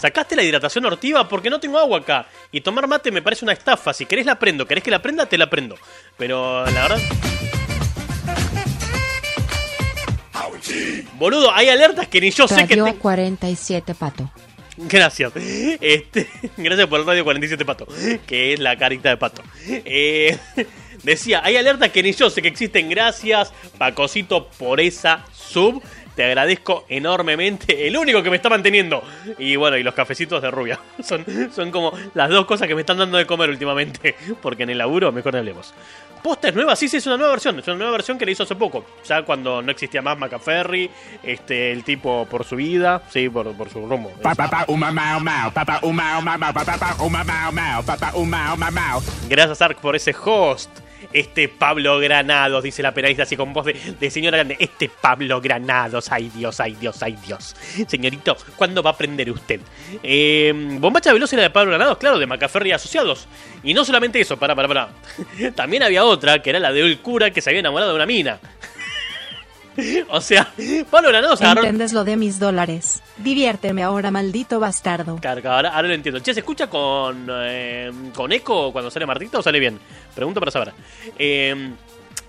Sacaste 0.00 0.36
la 0.36 0.42
hidratación 0.42 0.84
hortiva 0.84 1.28
porque 1.28 1.50
no 1.50 1.58
tengo 1.60 1.78
agua 1.78 1.98
acá. 1.98 2.26
Y 2.52 2.60
tomar 2.60 2.86
mate 2.86 3.10
me 3.10 3.22
parece 3.22 3.44
una 3.44 3.52
estafa. 3.52 3.92
Si 3.92 4.06
querés 4.06 4.26
la 4.26 4.38
prendo, 4.38 4.66
querés 4.66 4.84
que 4.84 4.90
la 4.90 5.00
prenda, 5.00 5.26
te 5.26 5.38
la 5.38 5.48
prendo. 5.48 5.76
Pero 6.16 6.64
la 6.66 6.82
verdad. 6.88 6.98
Boludo, 11.14 11.52
hay 11.54 11.68
alertas 11.68 12.08
que 12.08 12.20
ni 12.20 12.30
yo 12.30 12.46
sé 12.46 12.66
que. 12.66 12.76
Radio 12.76 12.92
te- 12.92 12.98
47, 12.98 13.94
pato. 13.94 14.30
Gracias. 14.76 15.32
Este, 15.80 16.28
gracias 16.58 16.86
por 16.86 17.00
el 17.00 17.06
radio 17.06 17.24
47 17.24 17.64
Pato, 17.64 17.86
que 18.26 18.52
es 18.52 18.60
la 18.60 18.76
carita 18.76 19.08
de 19.08 19.16
Pato. 19.16 19.42
Eh, 19.66 20.36
decía, 21.02 21.40
hay 21.42 21.56
alertas 21.56 21.90
que 21.90 22.02
ni 22.02 22.12
yo 22.12 22.28
sé 22.28 22.42
que 22.42 22.48
existen. 22.48 22.90
Gracias, 22.90 23.52
Pacosito, 23.78 24.48
por 24.58 24.80
esa 24.80 25.24
sub. 25.32 25.82
Te 26.16 26.24
agradezco 26.24 26.86
enormemente. 26.88 27.86
El 27.86 27.96
único 27.96 28.22
que 28.22 28.30
me 28.30 28.36
está 28.36 28.48
manteniendo. 28.48 29.04
Y 29.38 29.54
bueno, 29.56 29.76
y 29.76 29.82
los 29.82 29.92
cafecitos 29.92 30.40
de 30.40 30.50
rubia. 30.50 30.80
Son, 31.04 31.24
son 31.54 31.70
como 31.70 31.92
las 32.14 32.30
dos 32.30 32.46
cosas 32.46 32.66
que 32.66 32.74
me 32.74 32.80
están 32.80 32.96
dando 32.96 33.18
de 33.18 33.26
comer 33.26 33.50
últimamente. 33.50 34.16
Porque 34.40 34.62
en 34.62 34.70
el 34.70 34.78
laburo 34.78 35.12
mejor 35.12 35.34
no 35.34 35.40
hablemos. 35.40 35.74
¿Posta 36.22 36.48
es 36.48 36.54
nueva? 36.54 36.74
Sí, 36.74 36.88
sí, 36.88 36.96
es 36.96 37.06
una 37.06 37.18
nueva 37.18 37.32
versión. 37.32 37.58
Es 37.58 37.66
una 37.68 37.76
nueva 37.76 37.92
versión 37.92 38.16
que 38.16 38.24
le 38.24 38.32
hizo 38.32 38.44
hace 38.44 38.56
poco. 38.56 38.84
Ya 39.06 39.22
cuando 39.22 39.60
no 39.60 39.70
existía 39.70 40.00
más 40.00 40.16
Macaferri. 40.18 40.90
Este, 41.22 41.70
el 41.70 41.84
tipo 41.84 42.26
por 42.30 42.44
su 42.44 42.56
vida. 42.56 43.02
Sí, 43.10 43.28
por, 43.28 43.54
por 43.54 43.68
su 43.68 43.86
rumbo. 43.86 44.10
Gracias, 49.28 49.60
Ark, 49.60 49.78
por 49.80 49.94
ese 49.94 50.14
host. 50.24 50.70
Este 51.16 51.48
Pablo 51.48 51.98
Granados, 51.98 52.62
dice 52.62 52.82
la 52.82 52.92
penalista 52.92 53.22
así 53.22 53.38
con 53.38 53.54
voz 53.54 53.64
de, 53.64 54.10
señora 54.10 54.36
grande. 54.36 54.58
Este 54.60 54.90
Pablo 55.00 55.40
Granados, 55.40 56.12
ay 56.12 56.30
Dios, 56.34 56.60
ay 56.60 56.76
Dios, 56.78 57.02
ay 57.02 57.16
Dios. 57.26 57.56
Señorito, 57.88 58.36
¿cuándo 58.54 58.82
va 58.82 58.90
a 58.90 58.92
aprender 58.92 59.30
usted? 59.30 59.60
Eh, 60.02 60.52
Bombacha 60.78 61.14
Veloz 61.14 61.32
era 61.32 61.40
de 61.40 61.48
Pablo 61.48 61.70
Granados, 61.70 61.96
claro, 61.96 62.18
de 62.18 62.26
Macaferri 62.26 62.72
Asociados. 62.72 63.28
Y 63.62 63.72
no 63.72 63.82
solamente 63.86 64.20
eso, 64.20 64.36
para, 64.36 64.54
para, 64.54 64.68
para. 64.68 64.88
También 65.54 65.84
había 65.84 66.04
otra, 66.04 66.42
que 66.42 66.50
era 66.50 66.60
la 66.60 66.70
de 66.70 66.82
El 66.82 66.98
Cura, 66.98 67.30
que 67.30 67.40
se 67.40 67.48
había 67.48 67.60
enamorado 67.60 67.92
de 67.92 67.96
una 67.96 68.04
mina. 68.04 68.38
o 70.10 70.20
sea, 70.20 70.52
Pablo 70.90 71.08
Granados 71.08 71.40
agarró... 71.42 71.60
¿Entiendes 71.62 71.92
lo 71.92 72.04
de 72.04 72.16
mis 72.16 72.38
dólares? 72.38 73.02
Diviérteme 73.18 73.82
ahora, 73.82 74.10
maldito 74.10 74.60
bastardo. 74.60 75.18
Carga, 75.20 75.56
ahora, 75.56 75.70
ahora 75.70 75.88
lo 75.88 75.94
entiendo. 75.94 76.20
Che, 76.20 76.34
¿se 76.34 76.40
escucha 76.40 76.68
con, 76.68 77.28
eh, 77.30 77.90
con 78.14 78.32
eco 78.32 78.72
cuando 78.72 78.90
sale 78.90 79.06
Martita 79.06 79.38
o 79.38 79.42
sale 79.42 79.58
bien? 79.58 79.78
Pregunto 80.14 80.40
para 80.40 80.50
saber. 80.50 80.72
Eh, 81.18 81.72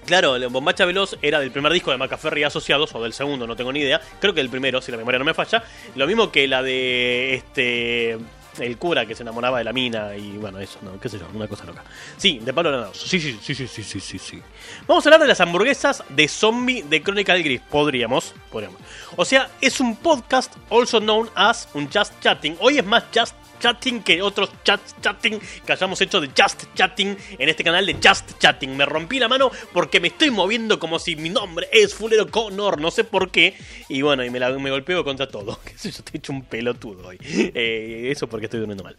claro, 0.05 0.35
el 0.35 0.47
Bombacha 0.47 0.85
Veloz 0.85 1.17
era 1.21 1.39
del 1.39 1.51
primer 1.51 1.71
disco 1.71 1.91
de 1.91 1.97
Macaferri 1.97 2.43
Asociados, 2.43 2.93
o 2.95 3.01
del 3.01 3.13
segundo, 3.13 3.47
no 3.47 3.55
tengo 3.55 3.71
ni 3.71 3.79
idea. 3.79 4.01
Creo 4.19 4.33
que 4.33 4.41
del 4.41 4.49
primero, 4.49 4.81
si 4.81 4.91
la 4.91 4.97
memoria 4.97 5.19
no 5.19 5.25
me 5.25 5.33
falla. 5.33 5.63
Lo 5.95 6.07
mismo 6.07 6.31
que 6.31 6.47
la 6.47 6.63
de 6.63 7.35
este. 7.35 8.17
El 8.59 8.77
cura 8.77 9.05
que 9.05 9.15
se 9.15 9.23
enamoraba 9.23 9.59
de 9.59 9.63
la 9.63 9.73
mina 9.73 10.15
y 10.15 10.37
bueno, 10.37 10.59
eso, 10.59 10.79
no, 10.81 10.99
qué 10.99 11.09
sé 11.09 11.19
yo, 11.19 11.25
una 11.33 11.47
cosa 11.47 11.65
loca. 11.65 11.83
Sí, 12.17 12.39
de 12.39 12.53
Pablo 12.53 12.71
Granados. 12.71 12.97
Sí, 12.99 13.19
sí, 13.19 13.37
sí, 13.41 13.55
sí, 13.55 13.67
sí, 13.67 13.83
sí, 13.83 13.99
sí, 13.99 14.19
sí. 14.19 14.41
Vamos 14.87 15.05
a 15.05 15.09
hablar 15.09 15.21
de 15.21 15.27
las 15.27 15.41
hamburguesas 15.41 16.03
de 16.09 16.27
zombie 16.27 16.83
de 16.83 17.01
Crónica 17.01 17.33
del 17.33 17.43
Gris. 17.43 17.61
Podríamos, 17.69 18.33
podríamos. 18.51 18.79
O 19.15 19.25
sea, 19.25 19.49
es 19.61 19.79
un 19.79 19.95
podcast 19.95 20.55
also 20.69 20.99
known 20.99 21.29
as 21.35 21.67
un 21.73 21.89
Just 21.89 22.13
Chatting. 22.21 22.57
Hoy 22.59 22.77
es 22.77 22.85
más 22.85 23.05
Just 23.13 23.35
chatting 23.59 24.01
que 24.03 24.21
otros 24.21 24.49
chats 24.63 24.95
chatting 25.01 25.39
que 25.65 25.71
hayamos 25.71 25.99
hecho 26.01 26.19
de 26.21 26.27
just 26.37 26.63
chatting 26.75 27.17
en 27.37 27.49
este 27.49 27.63
canal 27.63 27.85
de 27.85 27.93
just 27.95 28.37
chatting. 28.39 28.75
Me 28.77 28.85
rompí 28.85 29.19
la 29.19 29.27
mano 29.27 29.51
porque 29.73 29.99
me 29.99 30.09
estoy 30.09 30.31
moviendo 30.31 30.79
como 30.79 30.99
si 30.99 31.15
mi 31.15 31.29
nombre 31.29 31.67
es 31.71 31.93
Fulero 31.93 32.27
Connor, 32.27 32.79
no 32.79 32.91
sé 32.91 33.03
por 33.03 33.31
qué. 33.31 33.55
Y 33.89 34.01
bueno, 34.01 34.23
y 34.23 34.29
me, 34.29 34.39
la- 34.39 34.51
me 34.51 34.69
golpeo 34.69 35.03
contra 35.03 35.27
todo. 35.27 35.59
Sé 35.75 35.91
yo, 35.91 35.99
estoy 35.99 36.17
hecho 36.17 36.33
un 36.33 36.43
pelotudo 36.43 37.07
hoy. 37.07 37.17
Eh, 37.23 38.09
eso 38.11 38.27
porque 38.27 38.45
estoy 38.45 38.59
durmiendo 38.59 38.83
mal. 38.83 38.95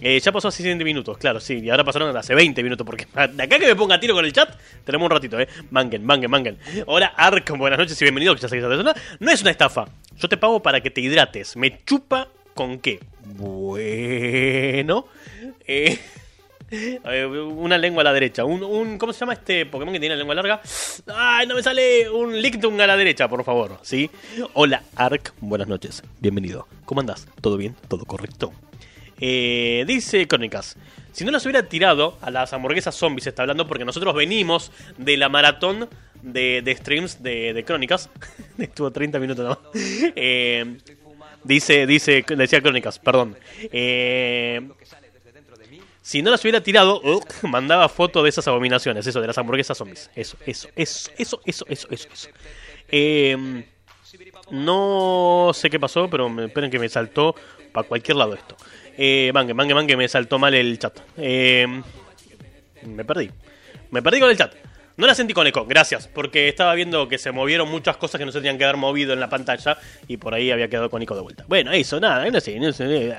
Eh, 0.00 0.18
ya 0.20 0.32
pasó 0.32 0.48
hace 0.48 0.62
7 0.62 0.82
minutos, 0.84 1.16
claro, 1.18 1.40
sí. 1.40 1.58
Y 1.62 1.70
ahora 1.70 1.84
pasaron 1.84 2.16
hace 2.16 2.34
20 2.34 2.62
minutos 2.62 2.86
porque 2.86 3.06
de 3.32 3.42
acá 3.42 3.58
que 3.58 3.66
me 3.66 3.76
ponga 3.76 3.96
a 3.96 4.00
tiro 4.00 4.14
con 4.14 4.24
el 4.24 4.32
chat, 4.32 4.58
tenemos 4.84 5.06
un 5.06 5.10
ratito, 5.10 5.38
eh. 5.40 5.48
Manguen, 5.70 6.04
manguen, 6.04 6.30
manguen. 6.30 6.58
Hola, 6.86 7.12
Ark, 7.16 7.50
buenas 7.56 7.78
noches 7.78 8.00
y 8.00 8.04
bienvenido. 8.04 8.34
Que 8.34 8.40
ya 8.42 8.48
sé 8.48 8.56
que 8.56 8.62
persona 8.66 8.94
no 9.20 9.30
es 9.30 9.40
una 9.42 9.50
estafa. 9.50 9.86
Yo 10.16 10.28
te 10.28 10.36
pago 10.36 10.60
para 10.62 10.80
que 10.80 10.90
te 10.90 11.00
hidrates. 11.00 11.56
Me 11.56 11.82
chupa 11.84 12.28
con 12.54 12.78
qué. 12.78 13.00
Bueno. 13.24 15.06
Eh, 15.66 15.98
una 17.56 17.78
lengua 17.78 18.02
a 18.02 18.04
la 18.04 18.12
derecha. 18.12 18.44
Un, 18.44 18.98
¿Cómo 18.98 19.12
se 19.12 19.20
llama 19.20 19.34
este 19.34 19.66
Pokémon 19.66 19.92
que 19.92 20.00
tiene 20.00 20.14
la 20.14 20.18
lengua 20.18 20.34
larga? 20.34 20.60
¡Ay, 21.14 21.46
no 21.46 21.54
me 21.54 21.62
sale! 21.62 22.08
Un 22.10 22.40
Lictung 22.40 22.80
a 22.80 22.86
la 22.86 22.96
derecha, 22.96 23.28
por 23.28 23.44
favor. 23.44 23.78
¿Sí? 23.82 24.10
Hola, 24.54 24.82
Ark. 24.96 25.32
Buenas 25.40 25.68
noches. 25.68 26.02
Bienvenido. 26.20 26.66
¿Cómo 26.84 27.00
andás? 27.00 27.26
¿Todo 27.40 27.56
bien? 27.56 27.76
¿Todo 27.88 28.04
correcto? 28.04 28.52
Eh, 29.20 29.84
dice 29.86 30.26
Crónicas. 30.26 30.76
Si 31.12 31.24
no 31.24 31.30
las 31.30 31.44
hubiera 31.44 31.68
tirado 31.68 32.16
a 32.22 32.30
las 32.30 32.52
hamburguesas 32.52 32.94
zombies, 32.94 33.26
está 33.26 33.42
hablando 33.42 33.68
porque 33.68 33.84
nosotros 33.84 34.14
venimos 34.14 34.72
de 34.96 35.16
la 35.18 35.28
maratón 35.28 35.88
de, 36.22 36.62
de 36.62 36.74
streams 36.74 37.22
de, 37.22 37.52
de 37.52 37.64
Crónicas. 37.64 38.08
Estuvo 38.58 38.90
30 38.90 39.18
minutos 39.18 39.44
nada 39.44 39.60
más. 39.62 39.82
Eh, 40.16 40.78
dice, 41.44 41.86
dice, 41.86 42.24
decía 42.36 42.60
Crónicas, 42.60 42.98
perdón. 42.98 43.36
Eh, 43.72 44.60
si 46.00 46.20
no 46.20 46.30
las 46.30 46.42
hubiera 46.42 46.60
tirado, 46.60 47.00
ugh, 47.02 47.24
mandaba 47.42 47.88
foto 47.88 48.22
de 48.22 48.28
esas 48.28 48.46
abominaciones, 48.48 49.06
eso, 49.06 49.20
de 49.20 49.26
las 49.26 49.38
hamburguesas 49.38 49.78
zombies. 49.78 50.10
Eso, 50.14 50.36
eso, 50.46 50.68
eso, 50.74 51.10
eso, 51.16 51.40
eso, 51.44 51.66
eso, 51.68 51.88
eso. 51.90 52.08
eso. 52.12 52.28
Eh, 52.88 53.64
no 54.50 55.50
sé 55.54 55.70
qué 55.70 55.80
pasó, 55.80 56.10
pero 56.10 56.28
me, 56.28 56.46
esperen 56.46 56.70
que 56.70 56.78
me 56.78 56.88
saltó 56.88 57.34
para 57.72 57.86
cualquier 57.86 58.16
lado 58.16 58.34
esto. 58.34 58.56
Eh, 58.98 59.30
mangue, 59.32 59.54
mangue, 59.54 59.74
mangue, 59.74 59.96
me 59.96 60.08
saltó 60.08 60.38
mal 60.38 60.54
el 60.54 60.78
chat. 60.78 60.98
Eh, 61.16 61.66
me 62.84 63.04
perdí. 63.04 63.30
Me 63.90 64.02
perdí 64.02 64.20
con 64.20 64.30
el 64.30 64.36
chat. 64.36 64.54
No 64.96 65.06
la 65.06 65.14
sentí 65.14 65.32
con 65.32 65.46
eco, 65.46 65.64
gracias, 65.64 66.06
porque 66.06 66.48
estaba 66.48 66.74
viendo 66.74 67.08
que 67.08 67.16
se 67.16 67.32
movieron 67.32 67.70
muchas 67.70 67.96
cosas 67.96 68.18
que 68.18 68.26
no 68.26 68.32
se 68.32 68.38
tenían 68.40 68.58
que 68.58 68.64
haber 68.64 68.76
movido 68.76 69.14
en 69.14 69.20
la 69.20 69.28
pantalla 69.30 69.78
y 70.06 70.18
por 70.18 70.34
ahí 70.34 70.50
había 70.50 70.68
quedado 70.68 70.90
con 70.90 71.00
eco 71.00 71.14
de 71.14 71.22
vuelta. 71.22 71.44
Bueno, 71.48 71.72
eso, 71.72 71.98
nada, 71.98 72.28
no 72.30 72.40
sé, 72.40 72.60
no 72.60 72.72
sé. 72.72 73.16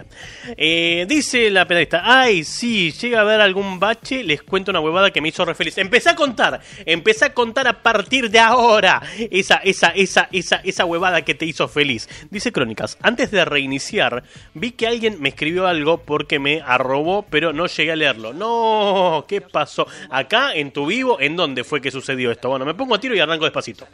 Eh, 0.56 1.06
dice 1.10 1.50
la 1.50 1.65
penalista, 1.65 2.03
ay, 2.06 2.44
sí, 2.44 2.92
llega 2.92 3.20
a 3.20 3.22
haber 3.22 3.42
algún 3.42 3.80
bache, 3.80 4.24
les 4.24 4.44
cuento 4.44 4.70
una 4.70 4.82
huevada 4.82 5.10
que 5.10 5.20
me 5.20 5.30
hizo 5.30 5.44
re 5.46 5.56
feliz. 5.56 5.77
Empecé 5.80 6.12
a 6.12 6.15
contar, 6.15 6.62
empecé 6.86 7.25
a 7.25 7.34
contar 7.34 7.68
a 7.68 7.82
partir 7.82 8.30
de 8.30 8.39
ahora 8.39 9.01
esa, 9.32 9.56
esa, 9.58 9.89
esa, 9.89 10.30
esa, 10.32 10.58
esa 10.58 10.86
huevada 10.86 11.24
que 11.24 11.34
te 11.34 11.46
hizo 11.46 11.68
feliz. 11.68 12.08
Dice 12.30 12.51
Crónicas, 12.51 13.00
antes 13.01 13.32
de 13.32 13.46
reiniciar, 13.46 14.24
vi 14.53 14.72
que 14.72 14.86
alguien 14.86 15.20
me 15.20 15.30
escribió 15.30 15.65
algo 15.65 15.98
porque 15.98 16.38
me 16.38 16.62
arrobó, 16.62 17.25
pero 17.30 17.51
no 17.51 17.65
llegué 17.65 17.92
a 17.92 17.96
leerlo. 17.96 18.32
No, 18.32 19.25
¿qué 19.27 19.42
pasó? 19.42 19.88
Acá, 20.12 20.53
en 20.53 20.72
tu 20.72 20.86
vivo, 20.86 21.20
¿en 21.20 21.36
dónde 21.36 21.63
fue 21.63 21.73
que 21.82 21.92
sucedió 21.92 22.32
esto? 22.32 22.50
Bueno, 22.50 22.65
me 22.65 22.74
pongo 22.74 22.96
a 22.96 23.00
tiro 23.00 23.15
y 23.15 23.20
arranco 23.20 23.46
despacito. 23.46 23.88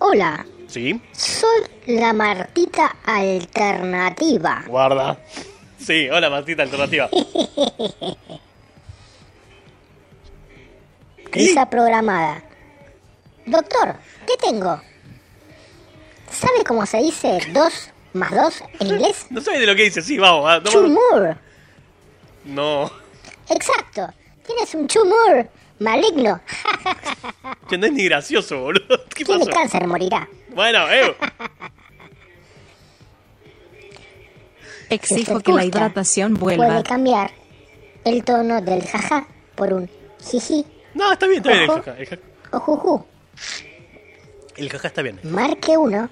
Hola, 0.00 0.46
¿Sí? 0.68 1.00
soy 1.12 1.62
la 1.86 2.12
Martita 2.12 2.96
Alternativa. 3.04 4.62
Guarda. 4.66 5.18
Sí, 5.78 6.08
hola 6.10 6.30
Martita 6.30 6.62
Alternativa. 6.62 7.08
Risa 11.32 11.68
programada. 11.68 12.42
Doctor, 13.46 13.96
¿qué 14.26 14.36
tengo? 14.36 14.80
¿Sabe 16.30 16.64
cómo 16.66 16.84
se 16.86 16.98
dice 16.98 17.38
2 17.52 17.90
más 18.14 18.30
2 18.30 18.62
en 18.80 18.86
inglés? 18.88 19.26
No 19.30 19.40
sabes 19.40 19.60
de 19.60 19.66
lo 19.66 19.74
que 19.74 19.84
dice, 19.84 20.02
sí, 20.02 20.18
vamos. 20.18 20.44
ah, 20.48 20.60
toma- 20.62 20.86
Tumor. 20.86 21.36
No. 22.44 22.90
Exacto. 23.48 24.12
Tienes 24.48 24.74
un 24.74 24.88
tumor 24.88 25.48
maligno. 25.78 26.40
Que 27.68 27.76
no 27.78 27.84
es 27.86 27.92
ni 27.92 28.04
gracioso, 28.04 28.60
boludo. 28.62 29.04
¿Qué 29.14 29.24
Tiene 29.26 29.44
pasó? 29.44 29.58
cáncer, 29.58 29.86
morirá. 29.86 30.26
Bueno, 30.54 30.90
eh. 30.90 31.14
Exijo 34.90 35.40
que 35.40 35.52
la 35.52 35.64
hidratación 35.66 36.34
Puede 36.36 36.56
vuelva. 36.56 36.82
cambiar 36.82 37.30
el 38.04 38.24
tono 38.24 38.60
del 38.62 38.82
jaja 38.86 39.26
por 39.54 39.72
un 39.74 39.90
jiji 40.30 40.64
No, 40.94 41.12
está 41.12 41.26
bien, 41.26 41.38
está 41.38 41.50
bien 41.50 41.62
el 41.64 41.68
jaja. 41.70 41.94
El 41.98 42.06
jaja, 42.06 42.22
o 42.52 42.60
juju. 42.60 43.04
el 44.56 44.70
jaja 44.70 44.88
está 44.88 45.02
bien. 45.02 45.20
Marque 45.24 45.76
uno 45.76 46.08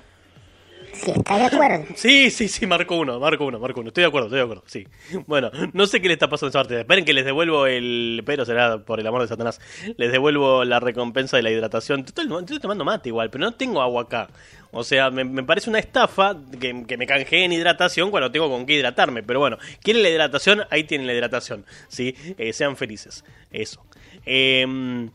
si 0.97 1.11
está 1.11 1.39
de 1.39 1.45
acuerdo. 1.45 1.85
Sí, 1.95 2.31
sí, 2.31 2.49
sí, 2.49 2.67
marco 2.67 2.97
uno, 2.97 3.19
marco 3.21 3.45
uno, 3.45 3.59
marco 3.59 3.81
uno. 3.81 3.89
Estoy 3.89 4.03
de 4.03 4.09
acuerdo, 4.09 4.27
estoy 4.27 4.39
de 4.39 4.45
acuerdo, 4.45 4.65
sí. 4.67 4.87
Bueno, 5.27 5.51
no 5.73 5.87
sé 5.87 6.01
qué 6.01 6.09
le 6.09 6.15
está 6.15 6.29
pasando 6.29 6.59
a 6.59 6.63
esa. 6.63 6.81
Esperen 6.81 7.05
que 7.05 7.13
les 7.13 7.25
devuelvo 7.25 7.67
el... 7.67 8.23
Pero 8.25 8.45
será 8.45 8.79
por 8.79 9.01
el 9.01 9.07
amor 9.07 9.23
de 9.23 9.29
Satanás. 9.29 9.61
Les 9.97 10.13
devuelvo 10.13 10.65
la 10.65 10.81
recompensa 10.81 11.37
de 11.37 11.43
la 11.43 11.51
hidratación. 11.51 12.01
Estoy, 12.01 12.27
estoy 12.41 12.59
tomando 12.59 12.85
mate 12.85 13.09
igual, 13.09 13.31
pero 13.31 13.45
no 13.45 13.53
tengo 13.55 13.81
agua 13.81 14.03
acá. 14.03 14.29
O 14.73 14.85
sea, 14.85 15.11
me, 15.11 15.43
parece 15.45 15.71
una 15.71 15.79
estafa 15.79 16.37
que, 16.61 16.85
que 16.87 16.97
me 16.97 17.07
canjee 17.07 17.45
en 17.45 17.53
hidratación 17.53 18.11
cuando 18.11 18.31
tengo 18.31 18.49
con 18.51 18.67
qué 18.67 18.75
hidratarme. 18.75 19.23
Pero 19.23 19.41
bueno, 19.41 19.59
¿quieren 19.83 20.03
la 20.03 20.11
hidratación? 20.11 20.63
Ahí 20.71 20.85
tienen 20.85 21.07
la 21.07 21.15
hidratación. 21.15 21.65
¿sí? 21.89 22.15
Eh, 22.39 22.53
sean 22.53 22.77
felices. 22.77 23.25
Eso. 23.51 23.85
Eh... 24.25 25.09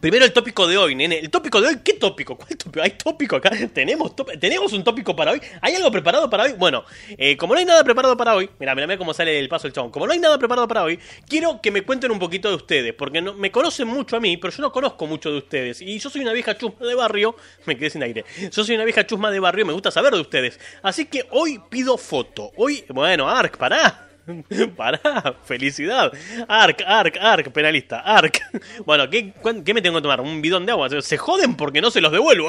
Primero 0.00 0.24
el 0.24 0.32
tópico 0.32 0.66
de 0.68 0.76
hoy, 0.76 0.94
nene. 0.94 1.18
El 1.18 1.30
tópico 1.30 1.60
de 1.60 1.68
hoy, 1.68 1.76
¿qué 1.82 1.94
tópico? 1.94 2.36
¿Cuál 2.36 2.56
tópico? 2.56 2.82
¿Hay 2.82 2.90
tópico 2.92 3.36
acá? 3.36 3.50
¿Tenemos, 3.72 4.14
top- 4.14 4.38
¿Tenemos 4.38 4.72
un 4.72 4.84
tópico 4.84 5.16
para 5.16 5.32
hoy? 5.32 5.40
¿Hay 5.60 5.74
algo 5.74 5.90
preparado 5.90 6.28
para 6.28 6.44
hoy? 6.44 6.52
Bueno, 6.52 6.84
eh, 7.16 7.36
como 7.36 7.54
no 7.54 7.60
hay 7.60 7.64
nada 7.66 7.82
preparado 7.82 8.16
para 8.16 8.34
hoy, 8.34 8.48
mira, 8.58 8.74
mira, 8.74 8.86
mira 8.86 8.98
cómo 8.98 9.14
sale 9.14 9.38
el 9.38 9.48
paso 9.48 9.66
el 9.66 9.72
chabón. 9.72 9.90
Como 9.90 10.06
no 10.06 10.12
hay 10.12 10.18
nada 10.18 10.38
preparado 10.38 10.68
para 10.68 10.82
hoy, 10.84 10.98
quiero 11.28 11.60
que 11.60 11.70
me 11.70 11.82
cuenten 11.82 12.10
un 12.10 12.18
poquito 12.18 12.48
de 12.48 12.54
ustedes, 12.56 12.94
porque 12.94 13.20
no, 13.22 13.34
me 13.34 13.50
conocen 13.50 13.88
mucho 13.88 14.16
a 14.16 14.20
mí, 14.20 14.36
pero 14.36 14.52
yo 14.52 14.62
no 14.62 14.70
conozco 14.72 15.06
mucho 15.06 15.30
de 15.32 15.38
ustedes. 15.38 15.80
Y 15.80 15.98
yo 15.98 16.10
soy 16.10 16.20
una 16.22 16.32
vieja 16.32 16.56
chusma 16.56 16.86
de 16.86 16.94
barrio, 16.94 17.34
me 17.66 17.76
quedé 17.76 17.90
sin 17.90 18.02
aire. 18.02 18.24
Yo 18.52 18.64
soy 18.64 18.74
una 18.76 18.84
vieja 18.84 19.06
chusma 19.06 19.30
de 19.30 19.40
barrio, 19.40 19.66
me 19.66 19.72
gusta 19.72 19.90
saber 19.90 20.12
de 20.14 20.20
ustedes. 20.20 20.60
Así 20.82 21.06
que 21.06 21.26
hoy 21.30 21.60
pido 21.70 21.96
foto. 21.96 22.52
Hoy, 22.56 22.84
bueno, 22.88 23.28
Ark, 23.28 23.56
pará. 23.56 24.05
Pará, 24.76 25.36
felicidad. 25.44 26.12
Ark, 26.48 26.82
Ark, 26.86 27.16
Ark, 27.20 27.52
penalista, 27.52 28.00
Ark. 28.00 28.40
Bueno, 28.84 29.08
¿qué, 29.08 29.32
qué 29.64 29.74
me 29.74 29.82
tengo 29.82 29.98
que 29.98 30.02
tomar? 30.02 30.20
¿Un 30.20 30.42
bidón 30.42 30.66
de 30.66 30.72
agua? 30.72 30.88
Se 31.00 31.16
joden 31.16 31.56
porque 31.56 31.80
no 31.80 31.90
se 31.90 32.00
los 32.00 32.12
devuelvo. 32.12 32.48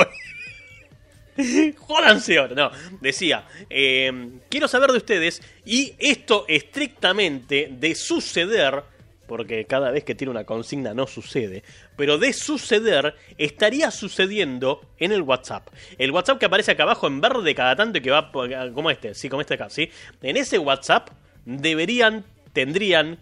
Jódanse 1.77 2.37
ahora. 2.37 2.55
No, 2.55 2.71
decía, 2.99 3.45
eh, 3.69 4.39
quiero 4.49 4.67
saber 4.67 4.91
de 4.91 4.97
ustedes 4.97 5.41
y 5.65 5.93
esto 5.99 6.45
estrictamente 6.47 7.69
de 7.71 7.93
suceder, 7.93 8.83
porque 9.27 9.65
cada 9.65 9.91
vez 9.91 10.03
que 10.03 10.15
tiene 10.15 10.31
una 10.31 10.45
consigna 10.45 10.93
no 10.93 11.05
sucede, 11.05 11.63
pero 11.95 12.17
de 12.17 12.33
suceder 12.33 13.13
estaría 13.37 13.91
sucediendo 13.91 14.81
en 14.97 15.11
el 15.11 15.21
WhatsApp. 15.21 15.67
El 15.97 16.11
WhatsApp 16.11 16.39
que 16.39 16.45
aparece 16.45 16.71
acá 16.71 16.83
abajo 16.83 17.05
en 17.07 17.21
verde 17.21 17.53
cada 17.53 17.75
tanto 17.75 17.99
y 17.99 18.01
que 18.01 18.09
va 18.09 18.31
como 18.73 18.89
este, 18.89 19.13
sí, 19.13 19.29
como 19.29 19.41
este 19.41 19.55
acá, 19.55 19.69
¿sí? 19.69 19.91
En 20.21 20.37
ese 20.37 20.57
WhatsApp 20.57 21.09
deberían, 21.47 22.25
tendrían, 22.51 23.17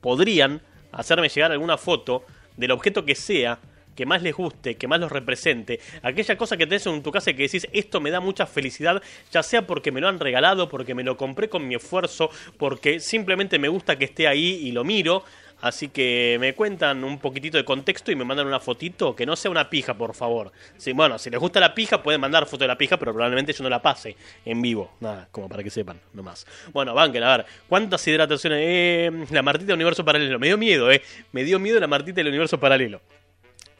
podrían 0.00 0.60
hacerme 0.90 1.28
llegar 1.28 1.52
alguna 1.52 1.78
foto 1.78 2.24
del 2.56 2.72
objeto 2.72 3.04
que 3.04 3.14
sea 3.14 3.58
que 3.94 4.06
más 4.06 4.22
les 4.22 4.34
guste, 4.34 4.76
que 4.76 4.88
más 4.88 4.98
los 4.98 5.12
represente, 5.12 5.78
aquella 6.02 6.36
cosa 6.36 6.56
que 6.56 6.66
tenés 6.66 6.86
en 6.86 7.02
tu 7.02 7.12
casa 7.12 7.30
y 7.30 7.34
que 7.34 7.42
decís, 7.42 7.68
esto 7.72 8.00
me 8.00 8.10
da 8.10 8.18
mucha 8.20 8.46
felicidad, 8.46 9.02
ya 9.30 9.42
sea 9.42 9.66
porque 9.66 9.92
me 9.92 10.00
lo 10.00 10.08
han 10.08 10.18
regalado, 10.18 10.68
porque 10.68 10.94
me 10.94 11.04
lo 11.04 11.16
compré 11.16 11.48
con 11.48 11.68
mi 11.68 11.74
esfuerzo, 11.74 12.30
porque 12.56 12.98
simplemente 12.98 13.58
me 13.58 13.68
gusta 13.68 13.98
que 13.98 14.06
esté 14.06 14.26
ahí 14.26 14.60
y 14.62 14.72
lo 14.72 14.84
miro. 14.84 15.24
Así 15.60 15.88
que 15.88 16.36
me 16.40 16.54
cuentan 16.54 17.04
un 17.04 17.18
poquitito 17.18 17.58
de 17.58 17.64
contexto 17.64 18.10
y 18.10 18.16
me 18.16 18.24
mandan 18.24 18.46
una 18.46 18.60
fotito 18.60 19.14
que 19.14 19.26
no 19.26 19.36
sea 19.36 19.50
una 19.50 19.68
pija, 19.68 19.94
por 19.94 20.14
favor. 20.14 20.52
Sí, 20.76 20.92
bueno, 20.92 21.18
si 21.18 21.30
les 21.30 21.38
gusta 21.38 21.60
la 21.60 21.74
pija, 21.74 22.02
pueden 22.02 22.20
mandar 22.20 22.46
foto 22.46 22.64
de 22.64 22.68
la 22.68 22.78
pija, 22.78 22.96
pero 22.96 23.12
probablemente 23.12 23.52
yo 23.52 23.62
no 23.62 23.68
la 23.68 23.82
pase 23.82 24.16
en 24.44 24.62
vivo. 24.62 24.92
Nada, 25.00 25.28
como 25.30 25.48
para 25.48 25.62
que 25.62 25.70
sepan, 25.70 26.00
nomás. 26.12 26.46
Bueno, 26.72 26.94
banquen, 26.94 27.22
a 27.22 27.36
ver, 27.36 27.46
¿cuántas 27.68 28.06
hidrataciones? 28.06 28.58
Eh, 28.62 29.26
la 29.30 29.42
Martita 29.42 29.66
del 29.66 29.76
Universo 29.76 30.04
Paralelo. 30.04 30.38
Me 30.38 30.46
dio 30.46 30.58
miedo, 30.58 30.90
eh. 30.90 31.02
Me 31.32 31.44
dio 31.44 31.58
miedo 31.58 31.78
la 31.78 31.86
Martita 31.86 32.16
del 32.16 32.28
Universo 32.28 32.58
Paralelo. 32.58 33.00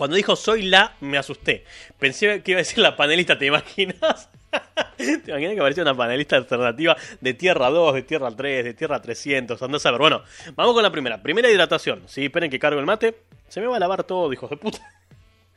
Cuando 0.01 0.17
dijo 0.17 0.35
soy 0.35 0.63
la, 0.63 0.97
me 1.01 1.19
asusté. 1.19 1.63
Pensé 1.99 2.43
que 2.43 2.53
iba 2.53 2.59
a 2.61 2.63
decir 2.65 2.79
la 2.79 2.97
panelista, 2.97 3.39
¿te 3.39 3.45
imaginas? 3.45 4.31
¿Te 4.97 5.31
imaginas 5.31 5.53
que 5.53 5.61
aparecía 5.61 5.83
una 5.83 5.95
panelista 5.95 6.37
alternativa 6.37 6.97
de 7.21 7.35
Tierra 7.35 7.69
2, 7.69 7.97
de 7.97 8.03
Tierra 8.05 8.31
3, 8.35 8.65
de 8.65 8.73
Tierra 8.73 9.03
300? 9.03 9.61
Andás 9.61 9.85
a 9.85 9.91
ver. 9.91 10.01
Bueno, 10.01 10.23
vamos 10.55 10.73
con 10.73 10.83
la 10.83 10.91
primera. 10.91 11.21
Primera 11.21 11.51
hidratación. 11.51 12.05
Sí, 12.07 12.25
esperen 12.25 12.51
que 12.51 12.59
cargo 12.59 12.81
el 12.81 12.87
mate. 12.87 13.15
Se 13.49 13.61
me 13.61 13.67
va 13.67 13.77
a 13.77 13.79
lavar 13.79 14.05
todo, 14.05 14.33
hijos 14.33 14.49
de 14.49 14.57
puta. 14.57 14.79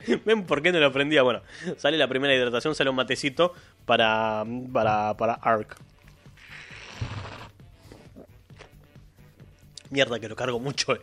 ¿Ven 0.26 0.44
por 0.44 0.60
qué 0.60 0.72
no 0.72 0.78
lo 0.78 0.92
prendía? 0.92 1.22
Bueno, 1.22 1.40
sale 1.78 1.96
la 1.96 2.08
primera 2.08 2.34
hidratación, 2.34 2.74
sale 2.74 2.90
un 2.90 2.96
matecito 2.96 3.54
para, 3.86 4.44
para, 4.74 5.16
para 5.16 5.32
Ark. 5.32 5.74
Mierda, 9.94 10.18
que 10.18 10.28
lo 10.28 10.34
cargo 10.36 10.58
mucho. 10.58 10.94
eh. 10.96 11.00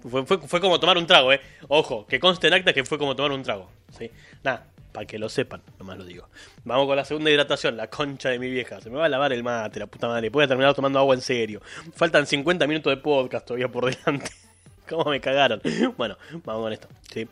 fue, 0.24 0.24
fue- 0.24 0.60
como 0.60 0.78
tomar 0.78 0.96
un 0.96 1.06
trago, 1.06 1.32
eh. 1.32 1.40
Ojo, 1.68 2.06
que 2.06 2.20
conste 2.20 2.46
en 2.46 2.54
acta 2.54 2.72
que 2.72 2.84
fue 2.84 2.96
como 2.96 3.16
tomar 3.16 3.32
un 3.32 3.42
trago. 3.42 3.68
¿sí? 3.98 4.08
Nada, 4.44 4.66
para 4.92 5.04
que 5.04 5.18
lo 5.18 5.28
sepan, 5.28 5.60
nomás 5.80 5.98
lo 5.98 6.04
digo. 6.04 6.28
Vamos 6.64 6.86
con 6.86 6.94
la 6.96 7.04
segunda 7.04 7.28
hidratación, 7.30 7.76
la 7.76 7.88
concha 7.90 8.28
de 8.28 8.38
mi 8.38 8.48
vieja. 8.48 8.80
Se 8.80 8.88
me 8.88 8.96
va 8.98 9.06
a 9.06 9.08
lavar 9.08 9.32
el 9.32 9.42
mate, 9.42 9.80
la 9.80 9.88
puta 9.88 10.06
madre. 10.06 10.30
Voy 10.30 10.44
a 10.44 10.48
terminar 10.48 10.72
tomando 10.74 11.00
agua 11.00 11.14
en 11.16 11.20
serio. 11.20 11.60
Faltan 11.96 12.24
50 12.26 12.66
minutos 12.68 12.92
de 12.92 12.98
podcast 13.02 13.44
todavía 13.46 13.68
por 13.68 13.84
delante. 13.92 14.30
¿Cómo 14.88 15.10
me 15.10 15.20
cagaron? 15.20 15.60
Bueno, 15.96 16.16
vamos 16.44 16.62
con 16.62 16.72
esto. 16.72 16.88
¿sí? 17.12 17.26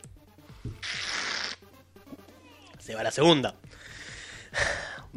Se 2.79 2.93
va 2.95 3.03
la 3.03 3.11
segunda. 3.11 3.55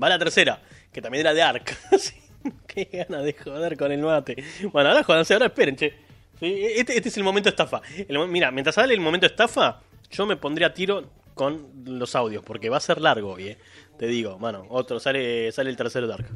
Va 0.00 0.08
la 0.08 0.18
tercera, 0.18 0.60
que 0.92 1.00
también 1.02 1.22
era 1.22 1.34
de 1.34 1.42
Ark. 1.42 1.76
Sí, 1.98 2.14
Qué 2.66 2.88
ganas 2.92 3.24
de 3.24 3.32
joder 3.32 3.76
con 3.76 3.92
el 3.92 4.00
mate. 4.00 4.42
Bueno, 4.72 4.90
ahora 4.90 5.02
jodanse, 5.02 5.34
ahora 5.34 5.46
esperen, 5.46 5.76
che. 5.76 5.94
Este, 6.40 6.96
este 6.96 7.08
es 7.08 7.16
el 7.16 7.24
momento 7.24 7.48
estafa. 7.48 7.80
Mira, 8.28 8.50
mientras 8.50 8.74
sale 8.74 8.92
el 8.92 9.00
momento 9.00 9.26
estafa, 9.26 9.80
yo 10.10 10.26
me 10.26 10.36
pondría 10.36 10.68
a 10.68 10.74
tiro 10.74 11.10
con 11.34 11.70
los 11.84 12.14
audios, 12.14 12.42
porque 12.44 12.68
va 12.68 12.76
a 12.76 12.80
ser 12.80 13.00
largo 13.00 13.32
hoy, 13.32 13.48
eh. 13.48 13.58
Te 13.98 14.06
digo, 14.06 14.36
bueno, 14.38 14.66
otro, 14.68 15.00
sale, 15.00 15.50
sale 15.52 15.70
el 15.70 15.76
tercero 15.76 16.06
de 16.06 16.14
Ark. 16.14 16.26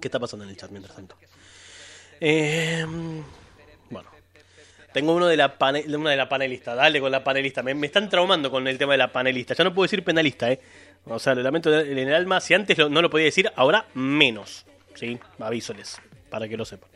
¿Qué 0.00 0.08
está 0.08 0.18
pasando 0.18 0.44
en 0.44 0.50
el 0.50 0.56
chat 0.56 0.70
mientras 0.70 0.96
tanto? 0.96 1.16
Eh, 2.20 2.86
bueno, 3.90 4.08
tengo 4.94 5.14
uno 5.14 5.26
de 5.26 5.36
la 5.36 5.56
una 5.94 6.10
de 6.10 6.16
la 6.16 6.28
panelista. 6.28 6.74
Dale 6.74 7.00
con 7.00 7.12
la 7.12 7.22
panelista. 7.22 7.62
Me, 7.62 7.74
me 7.74 7.86
están 7.86 8.08
traumando 8.08 8.50
con 8.50 8.66
el 8.66 8.78
tema 8.78 8.92
de 8.92 8.98
la 8.98 9.12
panelista. 9.12 9.52
Ya 9.52 9.64
no 9.64 9.74
puedo 9.74 9.84
decir 9.84 10.02
penalista, 10.02 10.50
¿eh? 10.50 10.60
O 11.06 11.18
sea, 11.18 11.34
lo 11.34 11.42
lamento 11.42 11.76
en 11.78 11.98
el 11.98 12.14
alma. 12.14 12.40
Si 12.40 12.54
antes 12.54 12.78
no 12.78 13.02
lo 13.02 13.10
podía 13.10 13.26
decir, 13.26 13.50
ahora 13.56 13.86
menos. 13.94 14.66
¿Sí? 14.94 15.18
Avísoles. 15.38 16.00
Para 16.28 16.48
que 16.48 16.56
lo 16.56 16.64
sepan. 16.64 16.90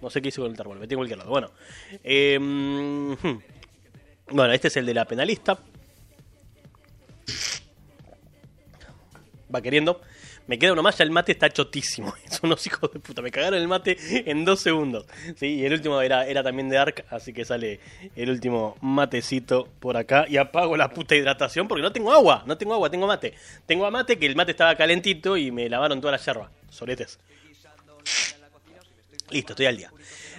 No 0.00 0.10
sé 0.10 0.20
qué 0.20 0.28
hice 0.28 0.40
con 0.40 0.52
el 0.52 0.60
árbol. 0.60 0.78
Metí 0.78 0.94
en 0.94 0.98
cualquier 0.98 1.18
lado. 1.18 1.30
Bueno. 1.30 1.50
Eh, 2.02 2.38
hmm. 2.40 3.14
bueno, 4.30 4.52
este 4.52 4.68
es 4.68 4.76
el 4.76 4.86
de 4.86 4.94
la 4.94 5.04
penalista. 5.04 5.58
Va 9.54 9.62
queriendo. 9.62 10.00
Me 10.46 10.58
queda 10.58 10.72
uno 10.72 10.82
más, 10.82 10.98
ya 10.98 11.04
el 11.04 11.10
mate 11.10 11.32
está 11.32 11.48
chotísimo. 11.48 12.14
Son 12.28 12.40
unos 12.44 12.66
hijos 12.66 12.92
de 12.92 13.00
puta. 13.00 13.22
Me 13.22 13.30
cagaron 13.30 13.58
el 13.58 13.68
mate 13.68 13.96
en 14.30 14.44
dos 14.44 14.60
segundos. 14.60 15.06
Sí, 15.36 15.56
y 15.56 15.64
el 15.64 15.72
último 15.72 16.00
era, 16.00 16.26
era 16.26 16.42
también 16.42 16.68
de 16.68 16.76
Ark, 16.76 17.04
así 17.10 17.32
que 17.32 17.44
sale 17.44 17.80
el 18.14 18.30
último 18.30 18.76
matecito 18.80 19.68
por 19.80 19.96
acá. 19.96 20.26
Y 20.28 20.36
apago 20.36 20.76
la 20.76 20.90
puta 20.90 21.14
hidratación 21.14 21.66
porque 21.66 21.82
no 21.82 21.92
tengo 21.92 22.12
agua. 22.12 22.44
No 22.46 22.58
tengo 22.58 22.74
agua, 22.74 22.90
tengo 22.90 23.06
mate. 23.06 23.34
Tengo 23.66 23.86
a 23.86 23.90
mate 23.90 24.18
que 24.18 24.26
el 24.26 24.36
mate 24.36 24.50
estaba 24.50 24.74
calentito 24.76 25.36
y 25.36 25.50
me 25.50 25.68
lavaron 25.68 26.00
toda 26.00 26.12
la 26.12 26.18
yerba. 26.18 26.50
Soletes. 26.68 27.18
Listo, 29.30 29.52
estoy 29.52 29.66
al 29.66 29.76
día. 29.76 29.90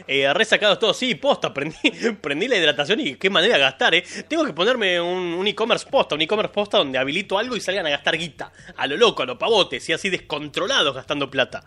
Eh, 0.08 0.32
resacados 0.34 0.80
todos, 0.80 0.98
sí, 0.98 1.16
posta, 1.16 1.54
prendí, 1.54 1.76
prendí 2.22 2.48
la 2.48 2.58
hidratación 2.58 3.00
y 3.00 3.16
qué 3.16 3.30
manera 3.30 3.56
de 3.56 3.62
gastar, 3.62 3.96
eh. 3.96 4.04
Tengo 4.28 4.46
que 4.46 4.54
ponerme 4.54 5.00
un, 5.00 5.46
e-commerce 5.48 5.88
posta, 5.90 6.16
un 6.16 6.22
e-commerce 6.22 6.54
posta 6.54 6.78
donde 6.78 6.98
habilito 6.98 7.38
algo 7.38 7.56
y 7.56 7.62
salgan 7.62 7.86
a 7.88 7.90
gastar 7.90 8.18
guita. 8.18 8.52
A 8.76 8.88
lo 8.88 8.98
loco, 8.98 9.24
a 9.24 9.26
lo 9.26 9.38
pavotes, 9.38 9.88
y 9.90 9.94
así 9.94 10.10
descontrolados 10.10 10.96
gastando 10.96 11.30
plata. 11.30 11.64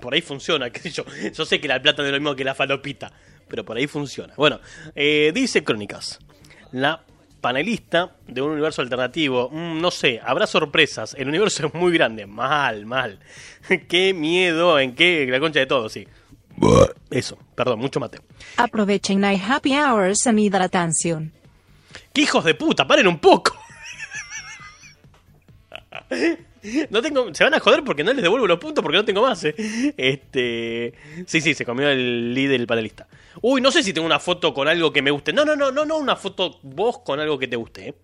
Por 0.00 0.14
ahí 0.14 0.20
funciona, 0.20 0.70
qué 0.72 0.80
sé 0.80 0.90
yo. 0.90 1.04
Yo 1.32 1.44
sé 1.44 1.60
que 1.60 1.68
la 1.68 1.80
plata 1.80 2.02
no 2.02 2.08
es 2.08 2.12
lo 2.12 2.20
mismo 2.20 2.36
que 2.36 2.44
la 2.44 2.54
falopita, 2.54 3.12
pero 3.48 3.64
por 3.64 3.76
ahí 3.76 3.86
funciona. 3.86 4.34
Bueno, 4.36 4.60
eh, 4.94 5.32
dice 5.34 5.62
Crónicas. 5.64 6.18
La 6.72 7.02
panelista 7.42 8.12
de 8.26 8.40
un 8.40 8.52
universo 8.52 8.80
alternativo. 8.80 9.50
Mm, 9.52 9.80
no 9.80 9.90
sé, 9.90 10.20
habrá 10.24 10.46
sorpresas. 10.46 11.14
El 11.18 11.28
universo 11.28 11.66
es 11.66 11.74
muy 11.74 11.92
grande. 11.92 12.26
Mal, 12.26 12.86
mal. 12.86 13.18
qué 13.88 14.14
miedo, 14.14 14.78
en 14.78 14.94
qué. 14.94 15.26
La 15.28 15.40
concha 15.40 15.60
de 15.60 15.66
todo, 15.66 15.90
sí. 15.90 16.08
Eso, 17.10 17.38
perdón, 17.54 17.78
mucho 17.80 17.98
mate. 18.00 18.20
Aprovechen 18.56 19.24
hay 19.24 19.36
happy 19.44 19.74
hours 19.74 20.26
en 20.26 20.38
hidratación. 20.38 21.32
¡Qué 22.12 22.22
hijos 22.22 22.44
de 22.44 22.54
puta! 22.54 22.86
¡Paren 22.86 23.06
un 23.06 23.18
poco! 23.18 23.54
No 26.90 27.02
tengo, 27.02 27.34
se 27.34 27.42
van 27.42 27.54
a 27.54 27.58
joder 27.60 27.82
porque 27.82 28.04
no 28.04 28.12
les 28.12 28.22
devuelvo 28.22 28.46
los 28.46 28.58
puntos 28.58 28.82
porque 28.82 28.96
no 28.98 29.04
tengo 29.04 29.22
más, 29.22 29.42
eh. 29.44 29.54
Este, 29.96 30.92
sí, 31.26 31.40
sí, 31.40 31.54
se 31.54 31.64
comió 31.64 31.88
el 31.88 32.32
líder 32.34 32.60
el 32.60 32.66
panelista. 32.66 33.08
Uy, 33.40 33.60
no 33.60 33.72
sé 33.72 33.82
si 33.82 33.92
tengo 33.92 34.06
una 34.06 34.20
foto 34.20 34.54
con 34.54 34.68
algo 34.68 34.92
que 34.92 35.02
me 35.02 35.10
guste. 35.10 35.32
No, 35.32 35.44
no, 35.44 35.56
no, 35.56 35.72
no, 35.72 35.84
no 35.84 35.96
una 35.96 36.14
foto 36.14 36.60
vos 36.62 37.00
con 37.00 37.18
algo 37.18 37.38
que 37.38 37.48
te 37.48 37.56
guste, 37.56 37.88
eh. 37.88 37.94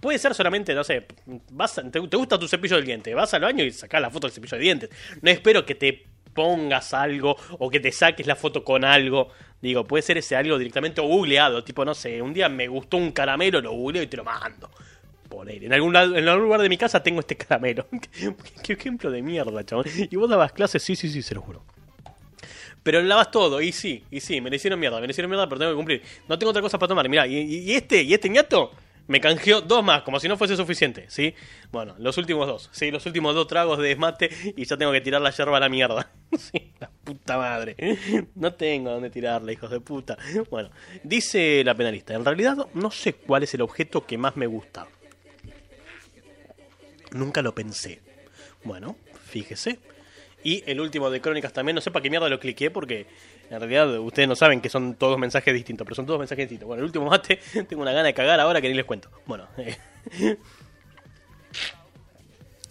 Puede 0.00 0.18
ser 0.18 0.32
solamente, 0.34 0.74
no 0.74 0.84
sé, 0.84 1.06
vas 1.50 1.76
a- 1.78 1.90
te, 1.90 2.00
te 2.00 2.16
gusta 2.16 2.38
tu 2.38 2.46
cepillo 2.48 2.76
de 2.76 2.82
dientes, 2.82 3.14
vas 3.14 3.34
al 3.34 3.42
baño 3.42 3.64
y 3.64 3.72
sacás 3.72 4.00
la 4.00 4.10
foto 4.10 4.26
del 4.28 4.32
cepillo 4.34 4.56
de 4.56 4.62
dientes. 4.62 4.90
No 5.20 5.30
espero 5.30 5.66
que 5.66 5.74
te 5.74 6.06
pongas 6.38 6.94
algo 6.94 7.36
o 7.58 7.68
que 7.68 7.80
te 7.80 7.90
saques 7.90 8.24
la 8.26 8.36
foto 8.36 8.62
con 8.62 8.84
algo. 8.84 9.30
Digo, 9.60 9.84
puede 9.84 10.02
ser 10.02 10.18
ese 10.18 10.36
algo 10.36 10.56
directamente 10.56 11.00
googleado, 11.00 11.64
tipo, 11.64 11.84
no 11.84 11.92
sé, 11.94 12.22
un 12.22 12.32
día 12.32 12.48
me 12.48 12.68
gustó 12.68 12.96
un 12.96 13.10
caramelo, 13.10 13.60
lo 13.60 13.72
googleo 13.72 14.04
y 14.04 14.06
te 14.06 14.16
lo 14.16 14.22
mando. 14.22 14.70
Poner. 15.28 15.64
En 15.64 15.72
algún, 15.72 15.92
lado- 15.92 16.16
en 16.16 16.28
algún 16.28 16.44
lugar 16.44 16.60
de 16.62 16.68
mi 16.68 16.76
casa 16.76 17.02
tengo 17.02 17.18
este 17.20 17.36
caramelo. 17.36 17.88
Qué 18.62 18.74
ejemplo 18.74 19.10
de 19.10 19.20
mierda, 19.20 19.64
chabón. 19.66 19.86
Y 20.10 20.14
vos 20.14 20.30
dabas 20.30 20.52
clases, 20.52 20.80
sí, 20.82 20.94
sí, 20.94 21.08
sí, 21.08 21.22
se 21.22 21.34
lo 21.34 21.40
juro. 21.42 21.64
Pero 22.84 23.02
lavas 23.02 23.30
todo, 23.32 23.60
y 23.60 23.72
sí, 23.72 24.04
y 24.12 24.20
sí, 24.20 24.40
me 24.40 24.54
hicieron 24.54 24.78
mierda, 24.78 25.00
me 25.00 25.06
hicieron 25.08 25.28
mierda, 25.28 25.48
pero 25.48 25.58
tengo 25.58 25.72
que 25.72 25.76
cumplir. 25.76 26.02
No 26.28 26.38
tengo 26.38 26.50
otra 26.50 26.62
cosa 26.62 26.78
para 26.78 26.88
tomar. 26.88 27.08
Mirá, 27.08 27.26
y 27.26 27.72
este, 27.74 28.02
y 28.02 28.14
este 28.14 28.28
ñato 28.30 28.70
me 29.08 29.20
canjeó 29.20 29.62
dos 29.62 29.82
más, 29.82 30.02
como 30.02 30.20
si 30.20 30.28
no 30.28 30.36
fuese 30.36 30.56
suficiente, 30.56 31.06
¿sí? 31.08 31.34
Bueno, 31.72 31.96
los 31.98 32.16
últimos 32.18 32.46
dos, 32.46 32.70
sí, 32.72 32.90
los 32.90 33.04
últimos 33.06 33.34
dos 33.34 33.46
tragos 33.48 33.78
de 33.78 33.88
desmate 33.88 34.30
y 34.56 34.64
ya 34.64 34.76
tengo 34.76 34.92
que 34.92 35.00
tirar 35.00 35.20
la 35.20 35.30
yerba 35.30 35.56
a 35.56 35.60
la 35.60 35.68
mierda. 35.68 36.10
Sí, 36.38 36.72
la 36.78 36.90
puta 36.90 37.38
madre. 37.38 37.74
No 38.34 38.52
tengo 38.52 38.90
dónde 38.90 39.08
tirarla, 39.08 39.50
hijos 39.50 39.70
de 39.70 39.80
puta. 39.80 40.18
Bueno, 40.50 40.70
dice 41.02 41.64
la 41.64 41.74
penalista, 41.74 42.12
en 42.12 42.22
realidad 42.22 42.68
no 42.74 42.90
sé 42.90 43.14
cuál 43.14 43.44
es 43.44 43.54
el 43.54 43.62
objeto 43.62 44.04
que 44.04 44.18
más 44.18 44.36
me 44.36 44.46
gusta. 44.46 44.86
Nunca 47.12 47.40
lo 47.40 47.54
pensé. 47.54 48.02
Bueno, 48.62 48.96
fíjese. 49.24 49.78
Y 50.44 50.62
el 50.66 50.80
último 50.80 51.10
de 51.10 51.20
Crónicas 51.20 51.52
también, 51.52 51.74
no 51.74 51.80
sé 51.80 51.90
para 51.90 52.02
qué 52.02 52.10
mierda 52.10 52.28
lo 52.28 52.38
cliqué 52.38 52.70
porque 52.70 53.06
en 53.50 53.58
realidad 53.58 53.98
ustedes 53.98 54.28
no 54.28 54.36
saben 54.36 54.60
que 54.60 54.68
son 54.68 54.94
todos 54.94 55.18
mensajes 55.18 55.52
distintos, 55.52 55.84
pero 55.84 55.96
son 55.96 56.06
todos 56.06 56.18
mensajes 56.18 56.44
distintos. 56.44 56.66
Bueno, 56.66 56.80
el 56.80 56.86
último 56.86 57.06
mate, 57.06 57.40
tengo 57.68 57.82
una 57.82 57.92
gana 57.92 58.04
de 58.04 58.14
cagar 58.14 58.38
ahora 58.40 58.60
que 58.60 58.68
ni 58.68 58.74
les 58.74 58.84
cuento. 58.84 59.10
Bueno, 59.26 59.48
eh, 59.58 59.76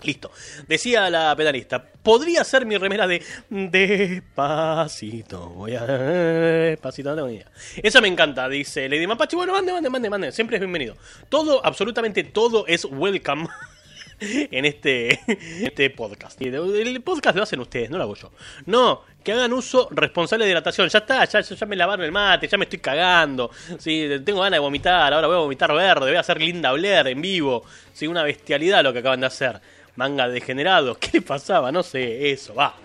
listo. 0.03 0.31
Decía 0.67 1.09
la 1.09 1.35
pedalista, 1.35 1.83
podría 1.83 2.43
ser 2.43 2.65
mi 2.65 2.77
remera 2.77 3.05
de 3.05 3.21
despacito. 3.49 5.49
Voy 5.49 5.75
a 5.75 5.85
despacito, 5.85 7.15
no 7.15 7.29
idea. 7.29 7.51
Esa 7.83 7.99
me 7.99 8.07
encanta, 8.07 8.47
dice 8.47 8.87
Lady 8.87 9.07
Mapache. 9.07 9.35
Bueno, 9.35 9.53
mande, 9.53 9.73
mande, 9.73 9.89
mande, 9.89 10.09
mande. 10.09 10.31
Siempre 10.31 10.55
es 10.55 10.61
bienvenido. 10.61 10.95
Todo, 11.27 11.63
absolutamente 11.65 12.23
todo 12.23 12.65
es 12.65 12.85
welcome 12.85 13.47
en 14.51 14.65
este, 14.65 15.19
este 15.63 15.89
podcast. 15.89 16.41
El 16.41 17.01
podcast 17.01 17.35
lo 17.37 17.43
hacen 17.43 17.59
ustedes, 17.59 17.89
no 17.89 17.97
lo 17.97 18.03
hago 18.03 18.15
yo. 18.15 18.31
No, 18.65 19.03
que 19.23 19.33
hagan 19.33 19.53
uso 19.53 19.87
responsable 19.91 20.45
de 20.45 20.51
hidratación. 20.51 20.89
Ya 20.89 20.99
está, 20.99 21.25
ya, 21.25 21.41
ya, 21.41 21.55
ya 21.55 21.65
me 21.65 21.75
lavaron 21.75 22.05
el 22.05 22.11
mate, 22.11 22.47
ya 22.47 22.57
me 22.57 22.65
estoy 22.65 22.79
cagando. 22.79 23.51
Sí, 23.77 24.07
tengo 24.25 24.39
ganas 24.41 24.57
de 24.57 24.59
vomitar, 24.59 25.13
ahora 25.13 25.27
voy 25.27 25.35
a 25.35 25.39
vomitar 25.39 25.73
verde, 25.73 26.07
voy 26.07 26.15
a 26.15 26.21
hacer 26.21 26.39
Linda 26.39 26.71
Blair 26.71 27.07
en 27.07 27.21
vivo. 27.21 27.63
Sí, 27.93 28.07
una 28.07 28.23
bestialidad 28.23 28.83
lo 28.83 28.93
que 28.93 28.99
acaban 28.99 29.19
de 29.19 29.27
hacer. 29.27 29.61
Manga 29.95 30.27
degenerados, 30.27 30.97
¿qué 30.99 31.09
le 31.13 31.21
pasaba? 31.21 31.71
No 31.71 31.81
sé, 31.83 32.31
eso, 32.31 32.53
va. 32.53 32.75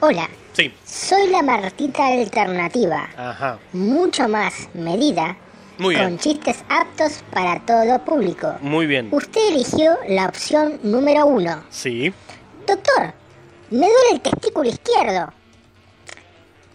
Hola, 0.00 0.28
Sí, 0.52 0.72
soy 0.84 1.28
la 1.30 1.42
Martita 1.42 2.08
Alternativa, 2.08 3.08
ajá. 3.16 3.58
mucho 3.72 4.28
más 4.28 4.68
medida, 4.74 5.36
Muy 5.80 5.96
con 5.96 6.18
chistes 6.18 6.62
aptos 6.68 7.24
para 7.32 7.58
todo 7.60 7.98
público. 8.04 8.54
muy 8.60 8.86
bien. 8.86 9.08
Usted 9.10 9.40
eligió 9.48 9.96
la 10.08 10.26
opción 10.26 10.78
número 10.82 11.24
uno. 11.26 11.64
Sí, 11.70 12.12
Doctor, 12.66 13.14
me 13.70 13.78
duele 13.78 14.10
el 14.12 14.20
testículo 14.20 14.68
izquierdo. 14.68 15.32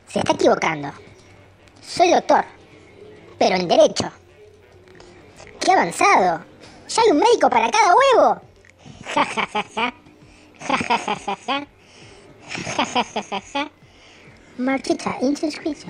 Se 0.07 0.19
está 0.19 0.33
equivocando. 0.33 0.91
Soy 1.81 2.11
doctor, 2.11 2.43
pero 3.37 3.55
en 3.55 3.67
derecho. 3.67 4.11
¡Qué 5.59 5.71
avanzado! 5.71 6.43
¡Ya 6.87 7.01
hay 7.03 7.11
un 7.11 7.19
médico 7.19 7.49
para 7.49 7.69
cada 7.69 7.93
huevo! 7.95 8.41
Ja 9.13 9.23
ja 9.23 9.47
ja 9.53 9.65
ja. 9.75 9.93
Ja 10.67 10.77
ja 10.77 10.97
ja 10.97 11.15
ja 11.15 11.37
ja. 11.47 11.67
Ja 12.75 12.85
ja 12.85 13.03
ja 13.03 13.21
ja 13.21 13.41
ja. 13.53 13.71
Martita, 14.57 15.15
inscrito. 15.21 15.85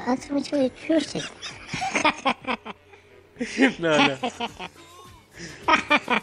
no, 3.79 3.97
no. 3.97 4.17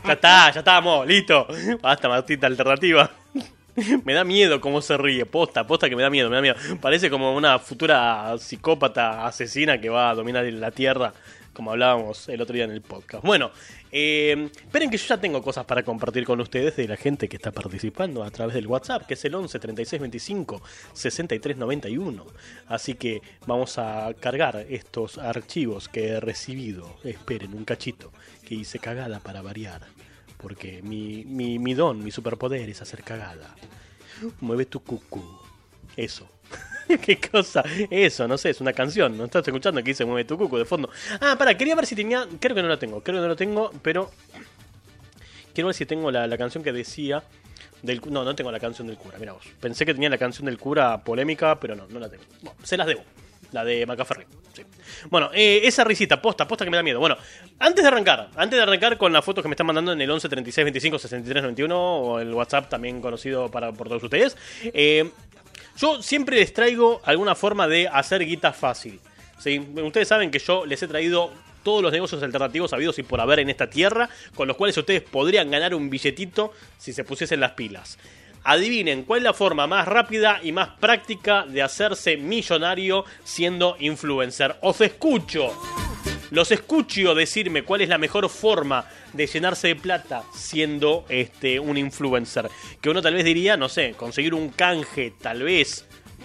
Ya 0.05 0.13
está, 0.13 0.51
ya 0.51 0.61
estamos, 0.61 1.07
listo. 1.07 1.47
Basta, 1.81 2.09
Martita 2.09 2.47
alternativa. 2.47 3.11
Me 4.05 4.13
da 4.13 4.25
miedo 4.25 4.61
cómo 4.61 4.83
se 4.83 4.99
ríe, 4.99 5.25
posta, 5.25 5.67
posta 5.67 5.89
que 5.89 5.97
me 5.97 6.03
da 6.03 6.11
miedo, 6.11 6.29
me 6.29 6.37
da 6.37 6.43
miedo. 6.43 6.57
Parece 6.81 7.09
como 7.09 7.35
una 7.35 7.59
futura 7.59 8.37
psicópata 8.39 9.27
asesina 9.27 9.81
que 9.81 9.89
va 9.89 10.11
a 10.11 10.15
dominar 10.15 10.45
la 10.45 10.71
tierra. 10.71 11.13
Como 11.53 11.71
hablábamos 11.71 12.29
el 12.29 12.41
otro 12.41 12.55
día 12.55 12.65
en 12.65 12.71
el 12.71 12.81
podcast. 12.81 13.25
Bueno, 13.25 13.51
eh, 13.91 14.51
esperen 14.55 14.91
que 14.91 14.97
yo 14.97 15.07
ya 15.07 15.19
tengo 15.19 15.43
cosas 15.43 15.65
para 15.65 15.83
compartir 15.83 16.25
con 16.25 16.41
ustedes 16.41 16.77
de 16.77 16.89
la 16.89 16.97
gente 16.97 17.29
que 17.29 17.37
está 17.37 17.53
participando 17.53 18.25
a 18.25 18.31
través 18.31 18.55
del 18.55 18.67
WhatsApp, 18.67 19.07
que 19.07 19.15
es 19.15 19.25
el 19.25 19.35
11 19.35 19.59
36 19.59 20.01
25 20.01 20.63
63 20.93 21.57
91. 21.57 22.27
Así 22.69 22.95
que 22.95 23.21
vamos 23.47 23.79
a 23.79 24.13
cargar 24.19 24.67
estos 24.69 25.19
archivos 25.19 25.89
que 25.89 26.09
he 26.09 26.21
recibido. 26.21 26.97
Esperen 27.05 27.55
un 27.55 27.65
cachito, 27.65 28.13
que 28.47 28.55
hice 28.55 28.79
cagada 28.79 29.21
para 29.21 29.43
variar. 29.43 29.83
Porque 30.39 30.83
mi, 30.83 31.25
mi, 31.25 31.59
mi 31.59 31.75
don, 31.75 32.03
mi 32.03 32.11
superpoder 32.11 32.69
es 32.69 32.83
hacer 32.83 33.03
cagada. 33.05 33.55
Mueve 34.41 34.67
tu 34.67 34.81
cucu. 34.81 35.23
Eso. 35.97 36.29
¿Qué 37.03 37.19
cosa? 37.19 37.63
Eso, 37.91 38.27
no 38.29 38.39
sé, 38.39 38.51
es 38.51 38.61
una 38.61 38.73
canción. 38.73 39.17
¿No 39.17 39.25
estás 39.25 39.47
escuchando 39.47 39.83
que 39.83 39.91
dice 39.91 40.05
Mueve 40.05 40.25
tu 40.25 40.39
cucu 40.39 40.59
de 40.59 40.65
fondo? 40.65 40.91
Ah, 41.21 41.37
para, 41.39 41.57
quería 41.57 41.75
ver 41.75 41.87
si 41.87 41.95
tenía. 41.95 42.27
Creo 42.41 42.55
que 42.55 42.63
no 42.63 42.69
la 42.69 42.79
tengo, 42.79 43.03
creo 43.03 43.19
que 43.19 43.23
no 43.23 43.29
la 43.29 43.37
tengo, 43.37 43.71
pero. 43.83 44.11
Quiero 45.55 45.67
ver 45.69 45.75
si 45.75 45.85
tengo 45.85 46.11
la, 46.11 46.27
la 46.27 46.39
canción 46.39 46.65
que 46.65 46.73
decía. 46.73 47.23
Del, 47.83 48.01
no, 48.11 48.25
no 48.25 48.35
tengo 48.35 48.53
la 48.53 48.61
canción 48.61 48.87
del 48.87 48.97
cura, 48.97 49.19
mira 49.19 49.33
vos. 49.33 49.45
Pensé 49.61 49.85
que 49.85 49.93
tenía 49.93 50.09
la 50.09 50.19
canción 50.19 50.47
del 50.47 50.57
cura 50.57 51.03
polémica, 51.03 51.59
pero 51.59 51.75
no, 51.75 51.87
no 51.89 51.99
la 51.99 52.09
tengo. 52.09 52.23
Bueno, 52.41 52.59
se 52.63 52.77
las 52.77 52.87
debo. 52.87 53.03
La 53.51 53.65
de 53.65 53.85
Macaferri. 53.85 54.25
Bueno, 55.11 55.31
eh, 55.35 55.61
esa 55.65 55.85
risita, 55.85 56.21
posta, 56.21 56.47
posta 56.47 56.65
que 56.65 56.71
me 56.71 56.77
da 56.77 56.83
miedo. 56.83 57.01
Bueno, 57.01 57.17
antes 57.59 57.83
de 57.83 57.89
arrancar, 57.89 58.31
antes 58.37 58.57
de 58.57 58.63
arrancar 58.63 58.97
con 58.97 59.13
las 59.13 59.25
fotos 59.25 59.43
que 59.43 59.49
me 59.49 59.55
están 59.55 59.67
mandando 59.67 59.93
en 59.93 60.01
el 60.01 60.11
11 60.11 60.29
36 60.29 60.65
25 60.65 60.99
63 60.99 61.43
91 61.43 61.77
o 61.79 62.19
el 62.19 62.33
WhatsApp 62.33 62.69
también 62.69 63.01
conocido 63.01 63.51
para, 63.51 63.73
por 63.73 63.89
todos 63.89 64.03
ustedes, 64.03 64.37
eh, 64.65 65.11
yo 65.77 66.03
siempre 66.03 66.37
les 66.37 66.53
traigo 66.53 67.01
alguna 67.05 67.35
forma 67.35 67.67
de 67.69 67.89
hacer 67.89 68.25
guita 68.25 68.53
fácil. 68.53 69.01
¿sí? 69.39 69.59
Ustedes 69.59 70.09
saben 70.09 70.31
que 70.31 70.39
yo 70.39 70.67
les 70.67 70.83
he 70.83 70.89
traído 70.89 71.33
todos 71.63 71.83
los 71.83 71.93
negocios 71.93 72.23
alternativos 72.23 72.73
habidos 72.73 72.99
y 72.99 73.03
por 73.03 73.21
haber 73.21 73.41
en 73.41 73.51
esta 73.51 73.71
tierra, 73.71 74.09
con 74.35 74.49
los 74.49 74.57
cuales 74.57 74.77
ustedes 74.77 75.03
podrían 75.03 75.51
ganar 75.51 75.75
un 75.75 75.91
billetito 75.91 76.53
si 76.79 76.93
se 76.93 77.05
pusiesen 77.05 77.41
las 77.41 77.53
pilas. 77.53 77.99
Adivinen 78.45 79.05
cuál 79.05 79.19
es 79.19 79.25
la 79.25 79.33
forma 79.33 79.69
más 79.69 79.87
rápida 79.87 80.41
y 80.43 80.51
más 80.51 80.71
práctica 80.81 81.47
de 81.47 81.63
hacerse 81.63 82.17
millonario 82.17 83.05
siendo 83.23 83.77
influencer. 83.79 84.57
Os 84.63 84.81
escucho. 84.81 85.53
Los 86.33 86.51
escucho 86.51 87.15
decirme 87.15 87.63
cuál 87.63 87.83
es 87.83 87.91
la 87.91 87.99
mejor 87.99 88.27
forma 88.31 88.87
de 89.13 89.27
llenarse 89.27 89.69
de 89.69 89.77
plata 89.77 90.23
siendo 90.35 91.05
este 91.11 91.61
un 91.61 91.77
influencer. 91.77 92.49
Que 92.81 92.89
uno 92.89 93.03
tal 93.03 93.13
vez 93.13 93.25
diría, 93.27 93.59
no 93.59 93.69
sé, 93.69 93.93
conseguir 93.93 94.33
un 94.33 94.49
canje, 94.49 95.13
tal 95.21 95.43
vez, 95.43 95.85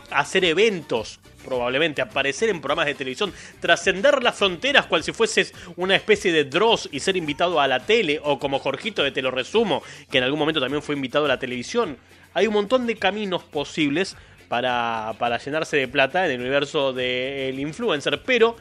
hacer 0.09 0.45
eventos, 0.45 1.19
probablemente, 1.43 2.01
aparecer 2.01 2.47
en 2.47 2.61
programas 2.61 2.85
de 2.85 2.95
televisión, 2.95 3.33
trascender 3.59 4.23
las 4.23 4.37
fronteras 4.37 4.85
cual 4.85 5.03
si 5.03 5.11
fueses 5.11 5.53
una 5.75 5.97
especie 5.97 6.31
de 6.31 6.45
Dross 6.45 6.87
y 6.89 7.01
ser 7.01 7.17
invitado 7.17 7.59
a 7.59 7.67
la 7.67 7.81
tele, 7.81 8.21
o 8.23 8.39
como 8.39 8.59
Jorgito 8.59 9.03
de 9.03 9.11
Te 9.11 9.21
lo 9.21 9.31
resumo, 9.31 9.83
que 10.09 10.19
en 10.19 10.23
algún 10.23 10.39
momento 10.39 10.61
también 10.61 10.81
fue 10.81 10.95
invitado 10.95 11.25
a 11.25 11.27
la 11.27 11.39
televisión. 11.39 11.97
Hay 12.33 12.47
un 12.47 12.53
montón 12.53 12.87
de 12.87 12.95
caminos 12.95 13.43
posibles 13.43 14.15
para, 14.47 15.15
para 15.19 15.37
llenarse 15.37 15.75
de 15.75 15.89
plata 15.89 16.25
en 16.25 16.31
el 16.31 16.39
universo 16.39 16.93
del 16.93 17.59
influencer, 17.59 18.21
pero 18.25 18.55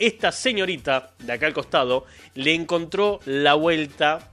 esta 0.00 0.32
señorita 0.32 1.12
de 1.18 1.32
acá 1.32 1.46
al 1.46 1.52
costado 1.52 2.04
le 2.34 2.54
encontró 2.54 3.20
la 3.26 3.54
vuelta 3.54 4.30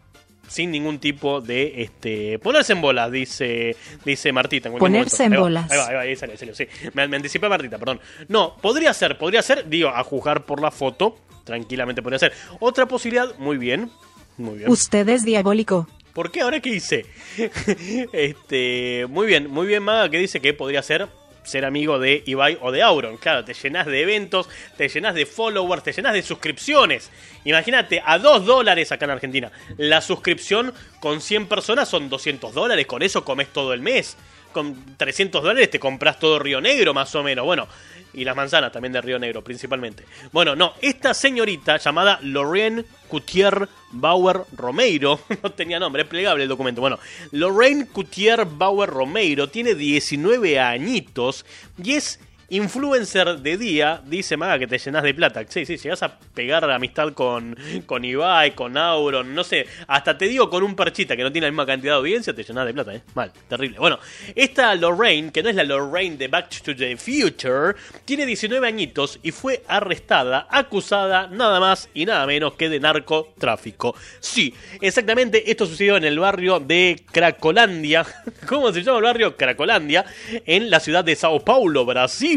sin 0.47 0.71
ningún 0.71 0.99
tipo 0.99 1.41
de 1.41 1.81
este 1.81 2.39
ponerse 2.39 2.73
en 2.73 2.81
bolas, 2.81 3.11
dice 3.11 3.75
dice 4.05 4.31
Martita. 4.31 4.69
en 4.69 4.77
Ponerse 4.77 5.25
en 5.25 5.35
bolas. 5.35 5.69
Ahí 5.69 5.77
va, 5.77 5.87
ahí 5.87 5.95
va, 5.95 6.01
ahí 6.01 6.15
salió, 6.15 6.33
ahí 6.33 6.37
salió, 6.37 6.55
sí. 6.55 6.67
Me, 6.93 7.07
me 7.07 7.17
anticipé 7.17 7.49
Martita, 7.49 7.77
perdón. 7.77 7.99
No, 8.29 8.55
podría 8.55 8.93
ser, 8.93 9.17
podría 9.17 9.41
ser, 9.41 9.67
digo, 9.67 9.89
a 9.89 10.03
juzgar 10.03 10.45
por 10.45 10.61
la 10.61 10.71
foto, 10.71 11.17
tranquilamente 11.43 12.01
podría 12.01 12.19
ser. 12.19 12.33
Otra 12.59 12.87
posibilidad, 12.87 13.37
muy 13.37 13.57
bien, 13.57 13.91
muy 14.37 14.59
bien. 14.59 14.71
Usted 14.71 15.07
es 15.09 15.25
diabólico. 15.25 15.87
¿Por 16.13 16.31
qué? 16.31 16.41
¿Ahora 16.41 16.59
qué 16.61 16.69
hice? 16.69 17.05
este, 18.13 19.05
muy 19.09 19.27
bien, 19.27 19.51
muy 19.51 19.67
bien, 19.67 19.83
Maga, 19.83 20.09
que 20.09 20.17
dice 20.17 20.39
que 20.39 20.53
podría 20.53 20.81
ser 20.81 21.07
ser 21.47 21.65
amigo 21.65 21.97
de 21.97 22.23
Ibai 22.25 22.57
o 22.61 22.71
de 22.71 22.83
Auron. 22.83 23.17
Claro, 23.17 23.45
te 23.45 23.53
llenas 23.53 23.85
de 23.85 24.01
eventos, 24.01 24.49
te 24.77 24.89
llenas 24.89 25.15
de 25.15 25.25
followers, 25.25 25.83
te 25.83 25.93
llenas 25.93 26.13
de 26.13 26.21
suscripciones. 26.21 27.09
Imagínate, 27.45 28.01
a 28.05 28.19
2 28.19 28.45
dólares 28.45 28.91
acá 28.91 29.05
en 29.05 29.11
Argentina. 29.11 29.51
La 29.77 30.01
suscripción 30.01 30.73
con 30.99 31.21
100 31.21 31.47
personas 31.47 31.87
son 31.87 32.09
200 32.09 32.53
dólares. 32.53 32.85
Con 32.85 33.01
eso 33.01 33.23
comes 33.23 33.47
todo 33.53 33.73
el 33.73 33.81
mes. 33.81 34.17
Con 34.51 34.97
300 34.97 35.43
dólares 35.43 35.69
te 35.69 35.79
compras 35.79 36.19
todo 36.19 36.39
Río 36.39 36.59
Negro, 36.59 36.93
más 36.93 37.13
o 37.15 37.23
menos. 37.23 37.45
Bueno, 37.45 37.67
y 38.13 38.23
las 38.23 38.35
manzanas 38.35 38.71
también 38.71 38.93
de 38.93 39.01
Río 39.01 39.19
Negro, 39.19 39.43
principalmente. 39.43 40.03
Bueno, 40.31 40.55
no, 40.55 40.73
esta 40.81 41.13
señorita 41.13 41.77
llamada 41.77 42.19
Lorraine 42.21 42.85
Coutier 43.07 43.67
Bauer 43.91 44.41
Romeiro, 44.55 45.19
no 45.43 45.51
tenía 45.51 45.79
nombre, 45.79 46.03
es 46.03 46.07
plegable 46.07 46.43
el 46.43 46.49
documento. 46.49 46.81
Bueno, 46.81 46.99
Lorraine 47.31 47.87
Coutier 47.87 48.45
Bauer 48.45 48.89
Romeiro 48.89 49.49
tiene 49.49 49.75
19 49.75 50.59
añitos 50.59 51.45
y 51.81 51.93
es 51.93 52.19
influencer 52.49 53.39
de 53.39 53.57
día. 53.57 54.01
Dice 54.05 54.37
Maga 54.37 54.59
que 54.59 54.67
te 54.67 54.77
llenas 54.77 55.03
de 55.03 55.13
plata. 55.13 55.43
Sí, 55.47 55.65
sí, 55.65 55.77
llegas 55.77 56.03
a 56.03 56.17
pegar 56.33 56.69
amistad 56.69 57.13
con, 57.13 57.57
con 57.85 58.03
Ibai, 58.05 58.55
con 58.55 58.77
Auron, 58.77 59.33
no 59.33 59.43
sé, 59.43 59.65
hasta 59.87 60.17
te 60.17 60.27
digo 60.27 60.49
con 60.49 60.63
un 60.63 60.75
parchita 60.75 61.15
que 61.15 61.23
no 61.23 61.31
tiene 61.31 61.47
la 61.47 61.51
misma 61.51 61.65
cantidad 61.65 61.93
de 61.93 61.97
audiencia, 61.97 62.33
te 62.33 62.43
llenas 62.43 62.65
de 62.65 62.73
plata, 62.73 62.95
¿eh? 62.95 63.01
Mal, 63.15 63.31
terrible. 63.47 63.79
Bueno, 63.79 63.99
esta 64.35 64.75
Lorraine, 64.75 65.31
que 65.31 65.43
no 65.43 65.49
es 65.49 65.55
la 65.55 65.63
Lorraine 65.63 66.17
de 66.17 66.27
Back 66.27 66.49
to 66.61 66.75
the 66.75 66.95
Future, 66.97 67.75
tiene 68.05 68.25
19 68.25 68.67
añitos 68.67 69.19
y 69.23 69.31
fue 69.31 69.63
arrestada, 69.67 70.47
acusada 70.49 71.27
nada 71.27 71.59
más 71.59 71.89
y 71.93 72.05
nada 72.05 72.25
menos 72.25 72.53
que 72.53 72.69
de 72.69 72.79
narcotráfico. 72.79 73.95
Sí, 74.19 74.53
exactamente, 74.81 75.49
esto 75.49 75.65
sucedió 75.65 75.97
en 75.97 76.05
el 76.05 76.19
barrio 76.19 76.59
de 76.59 77.03
Cracolandia. 77.11 78.05
¿Cómo 78.47 78.71
se 78.71 78.83
llama 78.83 78.97
el 78.97 79.03
barrio? 79.03 79.37
Cracolandia, 79.37 80.05
en 80.45 80.69
la 80.69 80.79
ciudad 80.79 81.03
de 81.03 81.15
Sao 81.15 81.43
Paulo, 81.43 81.85
Brasil 81.85 82.36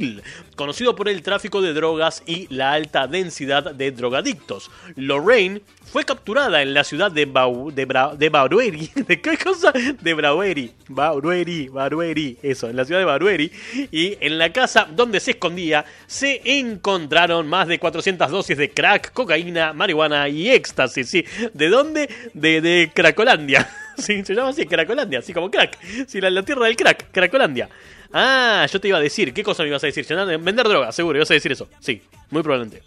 conocido 0.57 0.95
por 0.97 1.09
el 1.09 1.23
tráfico 1.23 1.63
de 1.63 1.73
drogas 1.73 2.23
y 2.27 2.47
la 2.55 2.73
alta 2.73 3.07
densidad 3.07 3.75
de 3.75 3.91
drogadictos. 3.91 4.71
Lorraine 4.97 5.63
fue 5.85 6.05
capturada 6.05 6.63
en 6.63 6.75
la 6.75 6.85
ciudad 6.85 7.11
de, 7.11 7.25
Bau, 7.25 7.71
de, 7.71 7.85
Barueri. 7.85 8.91
¿De 9.07 9.21
qué 9.21 9.37
cosa? 9.37 9.73
De 9.73 10.15
Barueri. 10.15 10.73
Barueri, 10.89 11.69
Barueri. 11.69 12.39
Eso, 12.43 12.69
en 12.69 12.77
la 12.77 12.85
ciudad 12.85 13.01
de 13.01 13.07
Barueri. 13.07 13.51
Y 13.91 14.17
en 14.21 14.39
la 14.39 14.53
casa 14.53 14.87
donde 14.91 15.21
se 15.21 15.33
escondía 15.33 15.85
se 16.07 16.41
encontraron 16.45 17.49
más 17.49 17.69
de 17.69 17.79
400 17.79 18.31
dosis 18.31 18.57
de 18.57 18.71
crack, 18.71 19.13
cocaína, 19.13 19.73
marihuana 19.73 20.29
y 20.29 20.51
éxtasis. 20.51 21.25
¿De 21.53 21.69
dónde? 21.69 22.09
De, 22.35 22.61
de 22.61 22.91
Cracolandia. 22.95 23.69
Se 23.97 24.23
llama 24.23 24.49
así, 24.49 24.65
Cracolandia, 24.65 25.19
así 25.19 25.35
como 25.35 25.51
crack. 25.51 25.79
Sí, 26.07 26.21
la, 26.21 26.31
la 26.31 26.43
tierra 26.43 26.67
del 26.67 26.77
crack, 26.77 27.11
Cracolandia. 27.13 27.69
Ah, 28.13 28.67
yo 28.71 28.81
te 28.81 28.89
iba 28.89 28.99
a 28.99 29.01
decir, 29.01 29.33
¿qué 29.33 29.43
cosa 29.43 29.63
me 29.63 29.69
ibas 29.69 29.83
a 29.85 29.87
decir? 29.87 30.07
Vender 30.07 30.69
droga, 30.69 30.93
seguro, 30.93 31.19
ibas 31.19 31.31
a 31.31 31.35
decir 31.35 31.53
eso. 31.53 31.69
Sí, 31.81 32.03
muy 32.31 32.43
probablemente. 32.43 32.83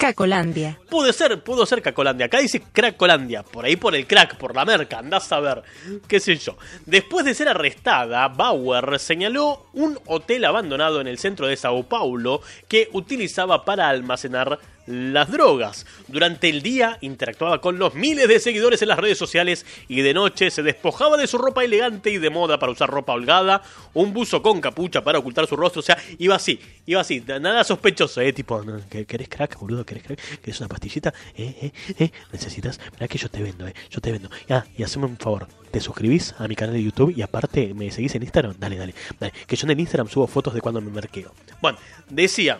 Cacolandia. 0.00 0.78
Pudo 0.88 1.12
ser, 1.12 1.44
pudo 1.44 1.66
ser 1.66 1.82
Cacolandia. 1.82 2.24
Acá 2.24 2.38
dice 2.38 2.62
Cracolandia. 2.72 3.42
Por 3.42 3.66
ahí 3.66 3.76
por 3.76 3.94
el 3.94 4.06
crack, 4.06 4.38
por 4.38 4.56
la 4.56 4.64
merca. 4.64 4.98
Andás 4.98 5.30
a 5.30 5.40
ver. 5.40 5.62
Qué 6.08 6.18
sé 6.18 6.36
yo. 6.36 6.56
Después 6.86 7.26
de 7.26 7.34
ser 7.34 7.48
arrestada, 7.48 8.26
Bauer 8.28 8.98
señaló 8.98 9.66
un 9.74 9.98
hotel 10.06 10.46
abandonado 10.46 11.02
en 11.02 11.06
el 11.06 11.18
centro 11.18 11.46
de 11.46 11.56
Sao 11.58 11.82
Paulo 11.82 12.40
que 12.66 12.88
utilizaba 12.94 13.66
para 13.66 13.90
almacenar 13.90 14.58
las 14.90 15.30
drogas. 15.30 15.86
Durante 16.08 16.48
el 16.48 16.62
día 16.62 16.98
interactuaba 17.00 17.60
con 17.60 17.78
los 17.78 17.94
miles 17.94 18.28
de 18.28 18.40
seguidores 18.40 18.82
en 18.82 18.88
las 18.88 18.98
redes 18.98 19.16
sociales 19.18 19.64
y 19.88 20.02
de 20.02 20.12
noche 20.14 20.50
se 20.50 20.62
despojaba 20.62 21.16
de 21.16 21.26
su 21.26 21.38
ropa 21.38 21.64
elegante 21.64 22.10
y 22.10 22.18
de 22.18 22.30
moda 22.30 22.58
para 22.58 22.72
usar 22.72 22.90
ropa 22.90 23.12
holgada, 23.12 23.62
un 23.94 24.12
buzo 24.12 24.42
con 24.42 24.60
capucha 24.60 25.02
para 25.02 25.18
ocultar 25.18 25.46
su 25.46 25.56
rostro, 25.56 25.80
o 25.80 25.82
sea, 25.82 25.96
iba 26.18 26.34
así, 26.34 26.60
iba 26.86 27.00
así, 27.00 27.20
nada 27.40 27.62
sospechoso, 27.64 28.20
eh, 28.20 28.32
tipo, 28.32 28.62
no, 28.62 28.80
¿qué- 28.90 29.06
¿querés 29.06 29.28
crack, 29.28 29.58
boludo? 29.58 29.84
¿Querés 29.86 30.02
crack? 30.02 30.40
¿Querés 30.40 30.58
una 30.60 30.68
pastillita? 30.68 31.14
Eh, 31.36 31.54
eh, 31.62 31.72
eh, 31.98 32.10
necesitas, 32.32 32.80
mirá 32.94 33.06
que 33.08 33.18
yo 33.18 33.28
te 33.28 33.42
vendo, 33.42 33.66
eh, 33.68 33.74
yo 33.90 34.00
te 34.00 34.10
vendo. 34.12 34.28
Ah, 34.48 34.64
y 34.76 34.82
haceme 34.82 35.06
un 35.06 35.16
favor, 35.16 35.46
te 35.70 35.80
suscribís 35.80 36.34
a 36.38 36.48
mi 36.48 36.56
canal 36.56 36.74
de 36.74 36.82
YouTube 36.82 37.14
y 37.16 37.22
aparte 37.22 37.72
me 37.74 37.90
seguís 37.90 38.14
en 38.16 38.22
Instagram, 38.22 38.54
dale, 38.58 38.76
dale, 38.76 38.94
dale, 39.18 39.32
que 39.46 39.56
yo 39.56 39.66
en 39.66 39.70
el 39.70 39.80
Instagram 39.80 40.08
subo 40.08 40.26
fotos 40.26 40.54
de 40.54 40.60
cuando 40.60 40.80
me 40.80 40.90
merqueo. 40.90 41.32
Bueno, 41.62 41.78
decía, 42.08 42.58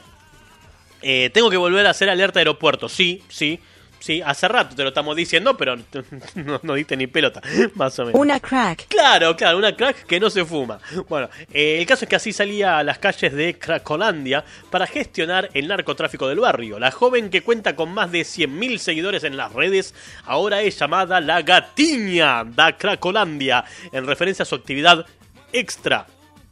eh, 1.02 1.30
tengo 1.32 1.50
que 1.50 1.56
volver 1.56 1.86
a 1.86 1.90
hacer 1.90 2.10
alerta 2.10 2.38
aeropuerto. 2.40 2.88
Sí, 2.88 3.22
sí, 3.28 3.60
sí. 3.98 4.22
Hace 4.24 4.48
rato 4.48 4.74
te 4.74 4.82
lo 4.82 4.88
estamos 4.88 5.16
diciendo, 5.16 5.56
pero 5.56 5.76
no, 6.34 6.60
no 6.62 6.74
diste 6.74 6.96
ni 6.96 7.06
pelota, 7.06 7.40
más 7.74 7.98
o 7.98 8.06
menos. 8.06 8.20
Una 8.20 8.40
crack. 8.40 8.88
Claro, 8.88 9.36
claro, 9.36 9.58
una 9.58 9.74
crack 9.74 10.04
que 10.04 10.20
no 10.20 10.30
se 10.30 10.44
fuma. 10.44 10.78
Bueno, 11.08 11.28
eh, 11.52 11.78
el 11.78 11.86
caso 11.86 12.04
es 12.04 12.08
que 12.08 12.16
así 12.16 12.32
salía 12.32 12.78
a 12.78 12.84
las 12.84 12.98
calles 12.98 13.32
de 13.32 13.58
Cracolandia 13.58 14.44
para 14.70 14.86
gestionar 14.86 15.50
el 15.54 15.68
narcotráfico 15.68 16.28
del 16.28 16.40
barrio. 16.40 16.78
La 16.78 16.90
joven 16.90 17.30
que 17.30 17.42
cuenta 17.42 17.76
con 17.76 17.92
más 17.92 18.10
de 18.12 18.22
100.000 18.22 18.78
seguidores 18.78 19.24
en 19.24 19.36
las 19.36 19.52
redes 19.52 19.94
ahora 20.24 20.62
es 20.62 20.78
llamada 20.78 21.20
la 21.20 21.42
Gatiña 21.42 22.44
da 22.44 22.76
Cracolandia, 22.76 23.64
en 23.92 24.06
referencia 24.06 24.42
a 24.42 24.46
su 24.46 24.54
actividad 24.54 25.06
extra. 25.52 26.06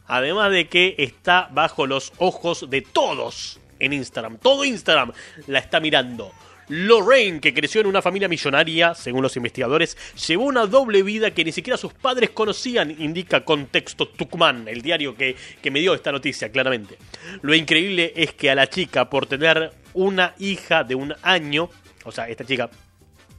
Además 0.07 0.51
de 0.53 0.69
que 0.69 0.95
está 0.97 1.49
bajo 1.53 1.87
los 1.87 2.13
ojos 2.17 2.71
de 2.71 2.81
todos. 2.81 3.61
En 3.79 3.93
Instagram. 3.93 4.39
Todo 4.39 4.65
Instagram 4.65 5.13
la 5.47 5.59
está 5.59 5.81
mirando. 5.81 6.33
Lorraine, 6.69 7.41
que 7.41 7.55
creció 7.55 7.81
en 7.81 7.87
una 7.87 8.03
familia 8.03 8.29
millonaria, 8.29 8.95
según 8.95 9.23
los 9.23 9.37
investigadores, 9.37 9.97
llevó 10.27 10.45
una 10.45 10.67
doble 10.67 11.03
vida 11.03 11.31
que 11.31 11.45
ni 11.45 11.53
siquiera 11.53 11.79
sus 11.79 11.95
padres 11.95 12.31
conocían, 12.31 12.91
indica 12.91 13.45
Contexto 13.45 14.09
Tucumán, 14.09 14.69
el 14.69 14.83
diario 14.83 15.17
que, 15.17 15.35
que 15.63 15.71
me 15.71 15.81
dio 15.81 15.95
esta 15.95 16.13
noticia, 16.13 16.53
claramente. 16.53 16.99
Lo 17.41 17.55
increíble 17.55 18.13
es 18.15 18.35
que 18.35 18.51
a 18.51 18.55
la 18.55 18.67
chica, 18.67 19.09
por 19.09 19.27
tener 19.27 19.73
una 19.95 20.35
hija 20.39 20.85
de 20.85 20.95
un 20.95 21.15
año, 21.23 21.71
o 22.05 22.13
sea, 22.13 22.29
esta 22.29 22.45
chica 22.45 22.69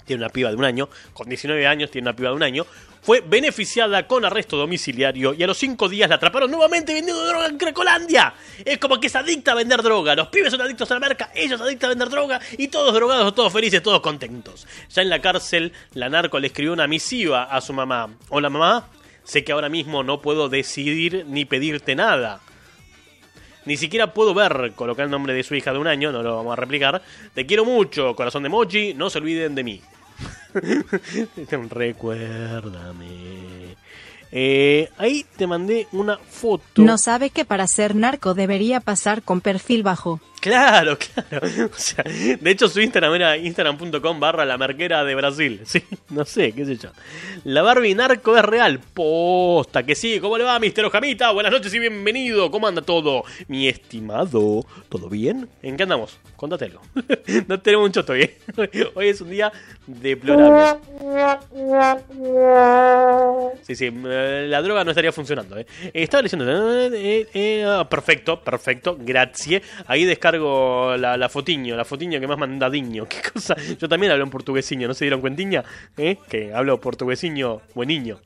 tiene 0.06 0.24
una 0.24 0.32
piba 0.32 0.50
de 0.50 0.56
un 0.56 0.66
año, 0.66 0.90
con 1.14 1.30
19 1.30 1.68
años 1.68 1.92
tiene 1.92 2.08
una 2.08 2.16
piba 2.16 2.30
de 2.30 2.36
un 2.36 2.44
año, 2.44 2.66
fue 3.02 3.22
beneficiada 3.22 4.08
con 4.08 4.26
arresto 4.26 4.58
domiciliario 4.58 5.34
y 5.34 5.44
a 5.44 5.48
los 5.48 5.58
5 5.58 5.90
días 5.90 6.10
la 6.10 6.16
atraparon 6.16 6.52
nuevamente 6.52 6.94
vendiendo 6.94 7.26
droga 7.26 7.48
en 7.48 7.58
Cracolandia. 7.58 8.34
Es 8.64 8.78
como 8.78 9.00
que 9.00 9.08
es 9.08 9.16
adicta 9.16 9.54
a 9.54 9.56
vender 9.56 9.82
droga. 9.82 10.16
Los 10.16 10.28
pibes 10.28 10.52
son 10.52 10.62
adictos 10.62 10.90
a 10.92 10.96
la 10.96 11.00
marca, 11.00 11.32
ellos 11.34 11.62
adictos 11.62 11.88
a 11.88 11.90
vender 11.90 12.10
droga 12.10 12.40
y 12.58 12.68
todos 12.68 12.94
drogados, 12.94 13.34
todos 13.34 13.54
felices, 13.54 13.82
todos 13.82 14.02
contentos. 14.02 14.68
Ya 14.90 15.02
en 15.02 15.10
la 15.10 15.22
cárcel, 15.22 15.74
la 15.94 16.10
narco 16.10 16.40
le 16.40 16.48
escribió 16.48 16.74
una 16.74 16.88
misiva 16.88 17.44
a 17.44 17.62
su 17.62 17.74
mamá. 17.74 18.10
Hola 18.30 18.50
mamá, 18.50 18.88
sé 19.24 19.44
que 19.44 19.52
ahora 19.52 19.70
mismo 19.70 20.04
no 20.04 20.22
puedo 20.22 20.50
decidir 20.50 21.26
ni 21.28 21.46
pedirte 21.46 21.96
nada. 21.96 22.42
Ni 23.66 23.78
siquiera 23.78 24.14
puedo 24.14 24.34
ver, 24.34 24.72
colocar 24.76 25.06
el 25.06 25.12
nombre 25.12 25.34
de 25.34 25.44
su 25.44 25.54
hija 25.54 25.72
de 25.72 25.80
un 25.80 25.88
año, 25.88 26.12
no 26.12 26.24
lo 26.24 26.38
vamos 26.38 26.54
a 26.54 26.56
replicar. 26.56 27.02
Te 27.36 27.46
quiero 27.46 27.66
mucho, 27.66 28.16
corazón 28.16 28.44
de 28.44 28.48
emoji, 28.48 28.94
no 28.94 29.10
se 29.10 29.20
olviden 29.20 29.54
de 29.54 29.64
mí. 29.64 29.82
Recuérdame. 31.70 33.76
Eh, 34.32 34.90
ahí 34.98 35.26
te 35.38 35.48
mandé 35.48 35.88
una 35.92 36.18
foto. 36.18 36.82
No 36.82 36.98
sabe 36.98 37.32
que 37.32 37.46
para 37.46 37.68
ser 37.68 37.96
narco 37.96 38.34
debería 38.34 38.80
pasar 38.80 39.24
con 39.24 39.42
perfil 39.42 39.84
bajo. 39.84 40.20
Claro, 40.40 40.98
claro. 40.98 41.48
O 41.74 41.78
sea, 41.78 42.04
de 42.04 42.52
hecho 42.52 42.68
su 42.70 42.80
Instagram 42.80 43.14
era 43.16 43.38
instagram.com 43.38 44.20
barra 44.20 44.46
la 44.46 44.58
marquera 44.58 45.04
de 45.04 45.16
Brasil. 45.16 45.62
Sí, 45.70 45.84
no 46.10 46.26
sé, 46.26 46.52
qué 46.54 46.66
sé 46.66 46.78
yo. 46.78 46.90
La 47.44 47.62
Barbie 47.62 47.94
narco 47.94 48.36
es 48.38 48.44
real. 48.44 48.80
Posta, 48.94 49.84
que 49.84 49.96
sí. 49.96 50.20
¿Cómo 50.20 50.38
le 50.38 50.44
va, 50.44 50.58
Mister 50.60 50.84
Ojamita? 50.86 51.32
Buenas 51.32 51.52
noches 51.52 51.74
y 51.74 51.80
bienvenido. 51.80 52.50
¿Cómo 52.50 52.68
anda 52.68 52.82
todo? 52.82 53.24
Mi 53.48 53.68
estimado. 53.68 54.66
¿Todo 54.90 55.10
bien? 55.10 55.48
¿En 55.62 55.78
qué 55.78 55.84
andamos? 55.84 56.18
Contatelo. 56.36 56.82
no 57.48 57.60
tenemos 57.60 57.86
un 57.86 57.92
choto 57.92 58.14
bien. 58.14 58.32
Hoy 58.96 59.10
es 59.10 59.22
un 59.22 59.30
día 59.30 59.52
deplorable. 59.86 60.80
Sí, 63.64 63.76
sí, 63.76 63.92
eh, 63.92 64.46
la 64.50 64.62
droga 64.62 64.84
no 64.84 64.92
estaría 64.92 65.12
funcionando. 65.12 65.58
¿eh? 65.58 65.66
Estaba 65.94 66.24
leyendo. 66.24 66.46
eh, 66.50 67.28
eh, 67.34 67.66
ah, 67.68 67.88
perfecto, 67.90 68.42
perfecto, 68.42 68.98
gracias. 69.00 69.62
Ahí 69.86 70.06
la, 70.32 71.18
la 71.18 71.30
fotiño, 71.30 71.76
la 71.76 71.86
fotiño 71.86 72.20
que 72.20 72.28
más 72.28 72.38
mandadiño. 72.38 73.06
¿Qué 73.10 73.22
cosa? 73.32 73.56
Yo 73.80 73.88
también 73.90 74.12
hablo 74.12 74.24
en 74.24 74.30
portuguesiño, 74.30 74.88
¿no 74.88 74.94
se 74.94 75.06
dieron 75.06 75.22
cuentiña? 75.22 75.64
¿Eh? 75.98 76.18
Que 76.30 76.54
hablo 76.54 76.80
portuguesiño 76.80 77.62
bueniño. 77.74 78.20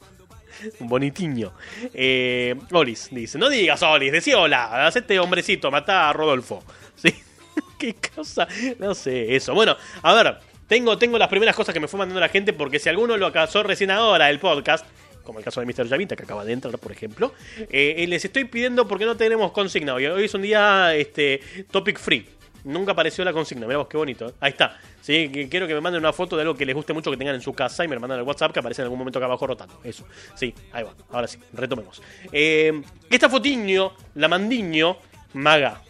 Bonitiño. 0.79 1.53
Eh, 1.93 2.55
Olis 2.71 3.09
dice: 3.11 3.37
No 3.37 3.49
digas 3.49 3.81
Olis, 3.83 4.11
decí 4.11 4.33
hola. 4.33 4.85
Haz 4.85 4.95
este 4.95 5.19
hombrecito, 5.19 5.71
mata 5.71 6.09
a 6.09 6.13
Rodolfo. 6.13 6.63
¿Sí? 6.95 7.13
¿Qué 7.77 7.95
cosa? 8.15 8.47
No 8.79 8.93
sé, 8.93 9.35
eso. 9.35 9.53
Bueno, 9.53 9.75
a 10.01 10.13
ver, 10.13 10.37
tengo, 10.67 10.97
tengo 10.97 11.17
las 11.17 11.27
primeras 11.27 11.55
cosas 11.55 11.73
que 11.73 11.79
me 11.79 11.87
fue 11.87 11.97
mandando 11.97 12.19
la 12.19 12.29
gente 12.29 12.53
porque 12.53 12.79
si 12.79 12.89
alguno 12.89 13.17
lo 13.17 13.27
acasó 13.27 13.63
recién 13.63 13.91
ahora 13.91 14.29
el 14.29 14.39
podcast, 14.39 14.85
como 15.23 15.39
el 15.39 15.45
caso 15.45 15.59
de 15.61 15.65
Mr. 15.65 15.87
Yamita 15.87 16.15
que 16.15 16.23
acaba 16.23 16.45
de 16.45 16.53
entrar, 16.53 16.77
por 16.77 16.91
ejemplo, 16.91 17.33
eh, 17.69 18.05
les 18.07 18.25
estoy 18.25 18.45
pidiendo 18.45 18.87
porque 18.87 19.05
no 19.05 19.15
tenemos 19.17 19.51
consigna 19.51 19.93
hoy. 19.93 20.05
Hoy 20.05 20.25
es 20.25 20.33
un 20.33 20.41
día 20.41 20.95
este, 20.95 21.41
topic 21.71 21.99
free. 21.99 22.27
Nunca 22.63 22.93
apareció 22.93 23.25
la 23.25 23.33
consigna, 23.33 23.67
mirá 23.67 23.85
qué 23.89 23.97
bonito. 23.97 24.27
¿eh? 24.27 24.33
Ahí 24.39 24.51
está. 24.51 24.79
Sí, 25.01 25.29
quiero 25.49 25.67
que 25.67 25.73
me 25.73 25.81
manden 25.81 25.99
una 25.99 26.13
foto 26.13 26.37
de 26.37 26.43
algo 26.43 26.55
que 26.55 26.65
les 26.65 26.73
guste 26.73 26.93
mucho 26.93 27.11
que 27.11 27.17
tengan 27.17 27.35
en 27.35 27.41
su 27.41 27.53
casa 27.53 27.83
y 27.83 27.89
me 27.89 27.95
lo 27.95 28.01
mandan 28.01 28.19
al 28.19 28.25
WhatsApp 28.25 28.53
que 28.53 28.59
aparece 28.59 28.81
en 28.81 28.85
algún 28.85 28.99
momento 28.99 29.19
acá 29.19 29.25
abajo 29.25 29.45
rotando. 29.45 29.79
Eso. 29.83 30.05
Sí, 30.33 30.53
ahí 30.71 30.83
va. 30.83 30.93
Ahora 31.11 31.27
sí, 31.27 31.37
retomemos. 31.51 32.01
Eh, 32.31 32.81
esta 33.09 33.29
fotiño, 33.29 33.93
la 34.15 34.29
mandiño, 34.29 34.97
maga. 35.33 35.81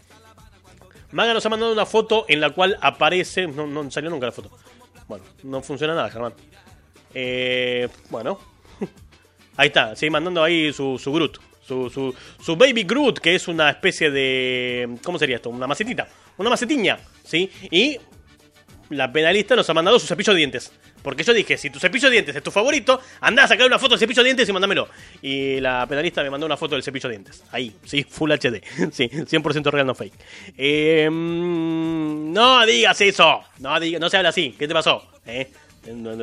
Maga 1.11 1.35
nos 1.35 1.45
ha 1.45 1.49
mandado 1.49 1.73
una 1.73 1.85
foto 1.85 2.25
en 2.27 2.41
la 2.41 2.49
cual 2.49 2.75
aparece. 2.81 3.45
No, 3.45 3.67
no 3.67 3.91
salió 3.91 4.09
nunca 4.09 4.25
la 4.25 4.31
foto. 4.31 4.49
Bueno, 5.07 5.25
no 5.43 5.61
funciona 5.61 5.93
nada, 5.93 6.09
Germán. 6.09 6.33
Bueno. 8.09 8.52
Ahí 9.57 9.67
está, 9.67 9.95
sigue 9.95 10.09
mandando 10.11 10.43
ahí 10.43 10.71
su, 10.73 10.97
su 10.97 11.11
Groot. 11.11 11.39
Su, 11.65 11.89
su, 11.89 12.13
su 12.43 12.55
Baby 12.57 12.83
Groot, 12.83 13.19
que 13.19 13.35
es 13.35 13.47
una 13.47 13.69
especie 13.69 14.11
de. 14.11 14.97
¿Cómo 15.03 15.17
sería 15.17 15.37
esto? 15.37 15.49
Una 15.49 15.65
macetita. 15.67 16.07
Una 16.37 16.49
macetiña, 16.49 16.99
¿sí? 17.23 17.49
Y 17.71 17.97
la 18.89 19.11
penalista 19.13 19.55
nos 19.55 19.69
ha 19.69 19.73
mandado 19.73 19.97
su 19.97 20.05
cepillo 20.07 20.33
de 20.33 20.39
dientes. 20.39 20.71
Porque 21.01 21.23
yo 21.23 21.33
dije, 21.33 21.57
si 21.57 21.69
tu 21.69 21.79
cepillo 21.79 22.07
de 22.09 22.13
dientes 22.13 22.35
es 22.35 22.43
tu 22.43 22.51
favorito, 22.51 22.99
anda 23.21 23.43
a 23.43 23.47
sacar 23.47 23.65
una 23.67 23.77
foto 23.79 23.91
del 23.91 23.99
cepillo 23.99 24.21
de 24.23 24.25
dientes 24.29 24.47
y 24.47 24.53
mándamelo. 24.53 24.87
Y 25.21 25.59
la 25.61 25.85
penalista 25.87 26.21
me 26.23 26.29
mandó 26.29 26.45
una 26.45 26.55
foto 26.57 26.75
del 26.75 26.83
cepillo 26.83 27.07
de 27.09 27.15
dientes. 27.15 27.43
Ahí, 27.51 27.73
sí, 27.85 28.03
Full 28.03 28.31
HD. 28.31 28.61
Sí, 28.91 29.09
100% 29.09 29.69
real, 29.71 29.85
no 29.87 29.95
fake. 29.95 30.13
Eh, 30.57 31.09
no 31.11 32.65
digas 32.65 32.99
eso. 33.01 33.41
No, 33.59 33.77
diga- 33.79 33.99
no 33.99 34.09
se 34.09 34.17
habla 34.17 34.29
así. 34.29 34.55
¿Qué 34.57 34.67
te 34.67 34.73
pasó? 34.73 35.03
¿Eh? 35.25 35.49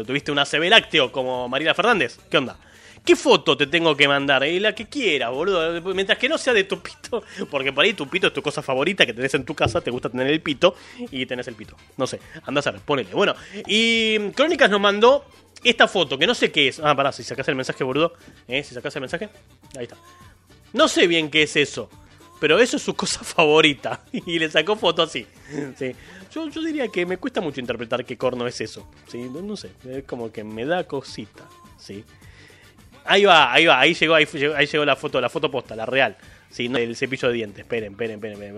¿Tuviste 0.07 0.33
una 0.33 0.45
CB 0.45 0.69
lácteo 0.71 1.13
como 1.13 1.49
Mariela 1.49 1.75
Fernández? 1.75 2.19
¿Qué 2.31 2.39
onda? 2.39 2.57
¿Qué 3.05 3.17
foto 3.17 3.57
te 3.57 3.67
tengo 3.67 3.97
que 3.97 4.07
mandar? 4.07 4.45
Eh, 4.45 4.61
la 4.61 4.75
que 4.75 4.87
quieras, 4.87 5.31
boludo. 5.31 5.81
Mientras 5.95 6.19
que 6.19 6.29
no 6.29 6.37
sea 6.39 6.53
de 6.53 6.65
tu 6.65 6.81
pito. 6.81 7.23
Porque 7.51 7.73
por 7.73 7.85
ahí 7.85 7.95
tu 7.95 8.07
pito 8.09 8.27
es 8.29 8.33
tu 8.33 8.43
cosa 8.43 8.63
favorita 8.63 9.07
que 9.07 9.15
tenés 9.15 9.35
en 9.35 9.45
tu 9.45 9.55
casa. 9.55 9.81
Te 9.81 9.91
gusta 9.91 10.11
tener 10.11 10.27
el 10.27 10.41
pito. 10.41 10.75
Y 11.11 11.27
tenés 11.27 11.49
el 11.49 11.55
pito. 11.55 11.77
No 11.97 12.07
sé. 12.07 12.21
Andás 12.45 12.67
a 12.67 12.73
ver, 12.73 12.81
ponele. 12.83 13.11
Bueno. 13.13 13.35
Y 13.67 14.31
Crónicas 14.31 14.71
nos 14.71 14.81
mandó 14.81 15.25
esta 15.65 15.89
foto. 15.89 16.19
Que 16.19 16.27
no 16.27 16.35
sé 16.35 16.53
qué 16.53 16.69
es. 16.69 16.79
Ah, 16.81 16.95
pará. 16.95 17.11
Si 17.11 17.23
sacás 17.25 17.49
el 17.49 17.57
mensaje, 17.57 17.83
boludo. 17.85 18.13
¿Eh? 18.47 18.63
Si 18.63 18.75
sacás 18.75 18.95
el 18.97 19.01
mensaje. 19.01 19.29
Ahí 19.77 19.85
está. 19.85 19.97
No 20.73 20.87
sé 20.87 21.07
bien 21.07 21.31
qué 21.31 21.43
es 21.45 21.57
eso. 21.57 21.89
Pero 22.39 22.59
eso 22.59 22.77
es 22.77 22.83
su 22.83 22.95
cosa 22.95 23.21
favorita. 23.25 24.05
Y 24.13 24.39
le 24.39 24.51
sacó 24.51 24.77
foto 24.77 25.03
así. 25.03 25.27
Sí. 25.79 25.93
Yo, 26.33 26.49
yo 26.49 26.63
diría 26.63 26.89
que 26.89 27.07
me 27.07 27.17
cuesta 27.17 27.41
mucho 27.41 27.61
interpretar 27.61 28.05
qué 28.05 28.17
corno 28.17 28.47
es 28.47 28.61
eso. 28.61 28.89
¿sí? 29.09 29.19
No 29.19 29.57
sé. 29.57 29.71
Es 29.89 30.05
como 30.05 30.31
que 30.31 30.45
me 30.45 30.65
da 30.65 30.85
cosita. 30.85 31.49
¿sí? 31.79 32.05
Ahí 33.11 33.25
va, 33.25 33.53
ahí 33.53 33.67
va, 33.67 33.81
ahí 33.81 33.93
llegó, 33.93 34.15
ahí, 34.15 34.25
ahí 34.57 34.67
llegó 34.67 34.85
la 34.85 34.95
foto, 34.95 35.21
la 35.21 35.29
foto 35.29 35.51
posta, 35.51 35.75
la 35.75 35.85
real. 35.85 36.17
Sí, 36.49 36.69
no 36.69 36.79
el 36.79 36.95
cepillo 36.95 37.27
de 37.27 37.35
dientes. 37.35 37.63
Esperen, 37.63 37.91
esperen, 37.91 38.15
esperen, 38.15 38.35
esperen. 38.35 38.57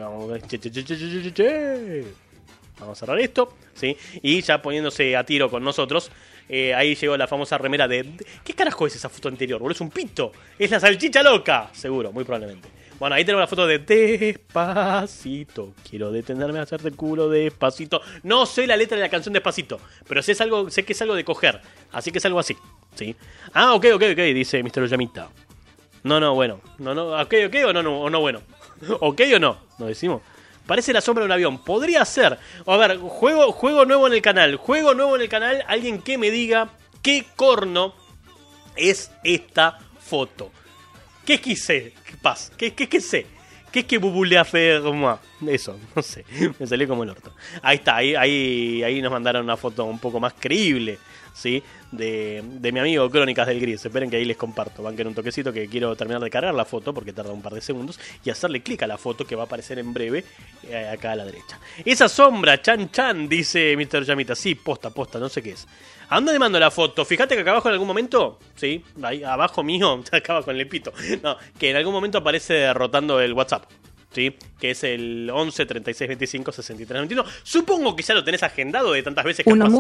Vamos, 2.79 2.93
a 2.93 2.95
cerrar 2.95 3.19
esto, 3.19 3.57
¿sí? 3.73 3.97
Y 4.21 4.43
ya 4.43 4.61
poniéndose 4.61 5.17
a 5.17 5.25
tiro 5.25 5.49
con 5.49 5.65
nosotros, 5.65 6.11
eh, 6.51 6.75
ahí 6.75 6.95
llegó 6.95 7.17
la 7.17 7.27
famosa 7.27 7.57
remera 7.57 7.89
de... 7.89 8.05
¿Qué 8.45 8.53
carajo 8.53 8.87
es 8.87 8.95
esa 8.95 9.09
foto 9.09 9.29
anterior? 9.29 9.59
boludo? 9.59 9.73
Es 9.73 9.81
un 9.81 9.89
pito. 9.89 10.33
Es 10.59 10.71
la 10.71 10.79
salchicha 10.79 11.23
loca. 11.23 11.71
Seguro, 11.73 12.13
muy 12.13 12.25
probablemente. 12.25 12.69
Bueno, 12.99 13.17
ahí 13.17 13.25
tenemos 13.25 13.41
la 13.41 13.47
foto 13.47 13.67
de 13.67 13.79
Despacito. 13.79 15.73
Quiero 15.89 16.13
detenerme 16.13 16.59
a 16.59 16.63
hacerte 16.63 16.91
culo 16.91 17.31
despacito. 17.31 18.03
No 18.23 18.45
sé 18.45 18.67
la 18.67 18.77
letra 18.77 18.99
de 18.99 19.03
la 19.03 19.09
canción 19.09 19.33
Despacito, 19.33 19.81
pero 20.07 20.23
sé, 20.23 20.33
es 20.33 20.43
algo, 20.43 20.69
sé 20.69 20.85
que 20.85 20.93
es 20.93 21.01
algo 21.01 21.15
de 21.15 21.25
coger. 21.25 21.63
Así 21.91 22.13
que 22.13 22.19
es 22.19 22.27
algo 22.27 22.39
así. 22.39 22.55
¿Sí? 22.95 23.17
Ah, 23.53 23.75
ok, 23.75 23.87
ok, 23.95 24.03
ok, 24.13 24.19
dice 24.35 24.63
Mr. 24.63 24.83
Oyamita. 24.83 25.29
No, 26.03 26.19
no, 26.19 26.35
bueno. 26.35 26.61
No, 26.79 26.95
no, 26.95 27.21
ok, 27.21 27.35
ok 27.47 27.55
o 27.67 27.73
no, 27.73 27.83
no, 27.83 28.01
o 28.01 28.11
no, 28.11 28.21
bueno. 28.21 28.41
ok 29.01 29.21
o 29.35 29.39
no, 29.39 29.59
nos 29.79 29.89
decimos. 29.89 30.23
Parece 30.67 30.93
la 30.93 31.01
sombra 31.01 31.23
de 31.23 31.27
un 31.27 31.33
avión. 31.33 31.59
Podría 31.59 32.05
ser. 32.05 32.39
A 32.67 32.77
ver, 32.77 32.99
juego, 32.99 33.53
juego 33.53 33.85
nuevo 33.85 34.07
en 34.07 34.13
el 34.15 34.23
canal. 34.23 34.57
Juego 34.57 34.95
nuevo 34.95 35.17
en 35.17 35.23
el 35.23 35.29
canal. 35.29 35.65
Alguien 35.67 36.01
que 36.01 36.19
me 36.19 36.31
diga 36.31 36.71
qué 37.03 37.25
corno 37.37 37.95
es 38.77 39.11
esta 39.25 39.79
foto. 40.01 40.51
¿Qué 41.27 41.41
quise? 41.41 41.95
¿Qué 42.07 42.17
pasa? 42.21 42.53
¿Qué, 42.57 42.75
qué, 42.75 42.89
qué 42.89 43.01
sé? 43.01 43.27
¿Qué 43.73 43.81
es 43.81 43.87
que 43.87 43.99
bubulea 43.99 44.45
ferma? 44.45 45.19
Eso, 45.47 45.79
no 45.97 46.03
sé. 46.03 46.25
Me 46.59 46.67
salió 46.67 46.87
como 46.87 47.05
el 47.05 47.11
orto. 47.11 47.33
Ahí 47.63 47.77
está, 47.79 47.97
ahí, 47.97 48.15
ahí, 48.15 48.83
ahí 48.83 49.01
nos 49.01 49.11
mandaron 49.11 49.45
una 49.45 49.57
foto 49.57 49.85
un 49.85 49.99
poco 49.99 50.21
más 50.21 50.35
creíble, 50.39 50.99
¿sí? 51.33 51.63
De, 51.91 52.43
de 52.45 52.73
mi 52.73 52.81
amigo 52.81 53.09
Crónicas 53.11 53.47
del 53.47 53.61
Gris. 53.61 53.85
Esperen 53.85 54.11
que 54.11 54.17
ahí 54.17 54.25
les 54.25 54.37
comparto. 54.37 54.83
Banquen 54.83 55.09
un 55.09 55.15
toquecito 55.15 55.53
que 55.53 55.69
quiero 55.69 55.95
terminar 55.97 56.23
de 56.23 56.31
cargar 56.31 56.55
la 56.55 56.65
foto 56.65 56.95
porque 56.95 57.13
tarda 57.13 57.33
un 57.33 57.43
par 57.43 57.55
de 57.55 57.61
segundos. 57.61 57.99
Y 58.25 58.31
hacerle 58.31 58.63
clic 58.63 58.83
a 58.83 58.87
la 58.87 58.99
foto 58.99 59.27
que 59.27 59.37
va 59.37 59.43
a 59.43 59.47
aparecer 59.47 59.79
en 59.79 59.93
breve 59.93 60.25
eh, 60.69 60.89
acá 60.93 61.13
a 61.13 61.17
la 61.17 61.25
derecha. 61.25 61.59
Esa 61.85 62.09
sombra, 62.09 62.61
chan 62.63 62.91
chan, 62.91 63.29
dice 63.29 63.77
Mr. 63.77 64.05
Yamita. 64.05 64.35
Sí, 64.35 64.55
posta, 64.55 64.91
posta, 64.91 65.19
no 65.19 65.29
sé 65.29 65.43
qué 65.43 65.51
es. 65.51 65.67
¿A 66.09 66.17
dónde 66.17 66.33
le 66.35 66.39
mando 66.39 66.61
la 66.61 66.71
foto? 66.71 67.05
Fíjate 67.05 67.35
que 67.35 67.41
acá 67.41 67.53
abajo 67.53 67.69
en 67.69 67.73
algún 67.73 67.89
momento, 67.89 68.39
sí, 68.55 68.85
ahí 69.03 69.25
abajo 69.25 69.63
mío, 69.63 70.03
acaba 70.13 70.43
con 70.43 70.55
el 70.59 70.69
pito. 70.69 70.93
No, 71.23 71.37
que 71.59 71.71
en 71.71 71.77
algún 71.77 71.93
momento 71.95 72.19
aparece 72.19 72.73
rotando 72.75 73.21
el 73.21 73.33
WhatsApp. 73.33 73.65
¿Sí? 74.13 74.37
Que 74.61 74.73
es 74.73 74.85
el 74.85 75.31
11 75.33 75.65
36 75.65 76.09
25 76.09 76.53
63 76.53 76.97
91. 77.09 77.25
Supongo 77.43 77.97
que 77.97 78.03
ya 78.03 78.13
lo 78.13 78.23
tenés 78.23 78.43
agendado 78.43 78.93
de 78.93 79.03
tantas 79.03 79.25
veces 79.25 79.43
que 79.43 79.51
Un 79.51 79.61
pasado. 79.61 79.79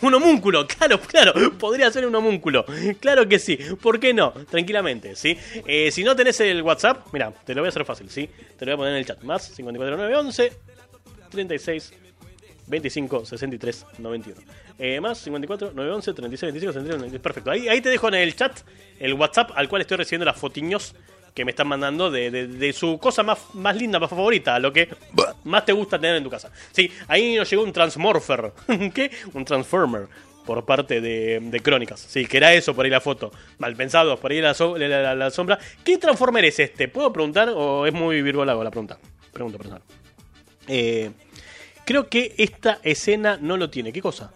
Un 0.00 0.14
homúnculo, 0.14 0.66
claro, 0.78 1.00
claro, 1.00 1.32
podría 1.58 1.90
ser 1.90 2.06
un 2.06 2.14
homúnculo. 2.14 2.64
Claro 3.00 3.28
que 3.28 3.38
sí, 3.38 3.58
¿por 3.80 3.98
qué 4.00 4.12
no? 4.12 4.32
Tranquilamente, 4.32 5.16
¿sí? 5.16 5.36
Eh, 5.66 5.90
si 5.90 6.04
no 6.04 6.14
tenés 6.16 6.40
el 6.40 6.62
WhatsApp, 6.62 7.06
mira, 7.12 7.32
te 7.32 7.54
lo 7.54 7.62
voy 7.62 7.68
a 7.68 7.70
hacer 7.70 7.84
fácil, 7.84 8.10
¿sí? 8.10 8.28
Te 8.58 8.66
lo 8.66 8.72
voy 8.72 8.74
a 8.74 8.76
poner 8.76 8.92
en 8.92 8.98
el 8.98 9.06
chat. 9.06 9.22
Más 9.22 9.50
54911 9.50 10.52
36 11.30 11.92
25 12.66 13.26
63 13.26 13.86
91. 13.98 14.40
Eh, 14.78 15.00
más 15.00 15.18
54 15.18 15.72
911 15.74 16.12
36 16.14 16.52
25 16.52 16.72
63 16.72 17.00
91. 17.00 17.22
Perfecto. 17.22 17.50
Ahí, 17.50 17.68
ahí 17.68 17.80
te 17.80 17.90
dejo 17.90 18.08
en 18.08 18.14
el 18.14 18.34
chat 18.34 18.60
el 18.98 19.14
WhatsApp 19.14 19.50
al 19.54 19.68
cual 19.68 19.82
estoy 19.82 19.98
recibiendo 19.98 20.24
las 20.24 20.36
fotiños 20.36 20.94
que 21.34 21.44
me 21.44 21.50
están 21.50 21.66
mandando 21.68 22.10
de, 22.10 22.30
de- 22.30 22.46
de 22.46 22.72
su 22.72 22.98
cosa 22.98 23.22
más, 23.24 23.38
más 23.54 23.76
linda, 23.76 23.98
más 23.98 24.08
favorita, 24.08 24.58
lo 24.60 24.72
que 24.72 24.88
más 25.44 25.64
te 25.64 25.72
gusta 25.72 25.98
tener 25.98 26.16
en 26.16 26.22
tu 26.24 26.30
casa. 26.30 26.50
Sí, 26.72 26.90
ahí 27.08 27.34
nos 27.34 27.50
llegó 27.50 27.64
un 27.64 27.72
Transmorpher. 27.72 28.52
¿Qué? 28.94 29.10
Un 29.34 29.44
Transformer. 29.44 30.06
Por 30.46 30.62
parte 30.66 31.00
de, 31.00 31.40
de 31.40 31.60
Crónicas. 31.60 31.98
Sí, 32.00 32.26
que 32.26 32.36
era 32.36 32.52
eso 32.52 32.74
por 32.74 32.84
ahí 32.84 32.90
la 32.90 33.00
foto. 33.00 33.32
Mal 33.58 33.74
pensado, 33.76 34.18
por 34.20 34.30
ahí 34.30 34.40
la, 34.42 34.52
so- 34.54 34.76
la- 34.76 34.88
la- 34.88 35.14
la 35.14 35.30
sombra. 35.30 35.58
¿Qué 35.82 35.96
Transformer 35.98 36.44
es 36.44 36.60
este? 36.60 36.86
¿Puedo 36.86 37.10
preguntar 37.12 37.48
o 37.48 37.86
es 37.86 37.94
muy 37.94 38.20
virgolago 38.20 38.62
la 38.62 38.70
pregunta? 38.70 38.98
Pregunta 39.32 39.56
personal. 39.58 39.82
Eh, 40.68 41.10
creo 41.86 42.08
que 42.08 42.34
esta 42.38 42.78
escena 42.82 43.38
no 43.40 43.56
lo 43.56 43.70
tiene. 43.70 43.90
¿Qué 43.92 44.02
cosa? 44.02 44.32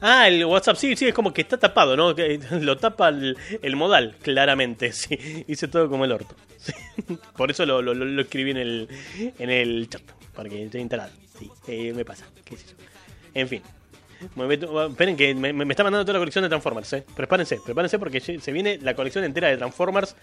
Ah, 0.00 0.28
el 0.28 0.44
WhatsApp, 0.44 0.76
sí, 0.76 0.96
sí, 0.96 1.08
es 1.08 1.14
como 1.14 1.32
que 1.32 1.42
está 1.42 1.58
tapado, 1.58 1.96
¿no? 1.96 2.14
Lo 2.60 2.76
tapa 2.78 3.08
el, 3.08 3.76
modal, 3.76 4.16
claramente, 4.22 4.92
sí. 4.92 5.44
Hice 5.46 5.68
todo 5.68 5.88
como 5.88 6.04
el 6.04 6.12
orto. 6.12 6.34
sí. 6.56 6.72
Por 7.36 7.50
eso 7.50 7.66
lo, 7.66 8.20
escribí 8.20 8.50
en 8.50 8.56
el, 8.56 8.88
en 9.38 9.50
el 9.50 9.88
chat, 9.88 10.02
para 10.34 10.48
que 10.48 10.64
esté 10.64 10.78
instalado. 10.78 11.12
Sí, 11.38 11.50
eh, 11.68 11.92
me 11.94 12.04
pasa. 12.04 12.26
En 13.34 13.48
fin. 13.48 13.62
Esperen 14.20 15.16
que 15.16 15.34
me, 15.34 15.50
está 15.72 15.82
mandando 15.82 16.04
toda 16.04 16.14
la 16.14 16.18
colección 16.18 16.42
de 16.42 16.50
Transformers, 16.50 16.92
¿eh? 16.92 17.04
Prepárense, 17.16 17.58
prepárense 17.64 17.98
porque 17.98 18.20
se 18.20 18.52
viene 18.52 18.78
la 18.82 18.94
colección 18.94 19.24
entera 19.24 19.48
de 19.48 19.56
Transformers. 19.56 20.14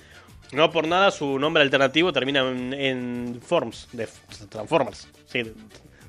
No 0.52 0.70
por 0.70 0.88
nada 0.88 1.10
su 1.12 1.40
nombre 1.40 1.63
alternativo 1.63 2.13
termina 2.13 2.48
en, 2.48 2.74
en 2.74 3.42
Forms, 3.44 3.90
de 3.92 4.08
Transformers. 4.50 5.08
Sí, 5.26 5.52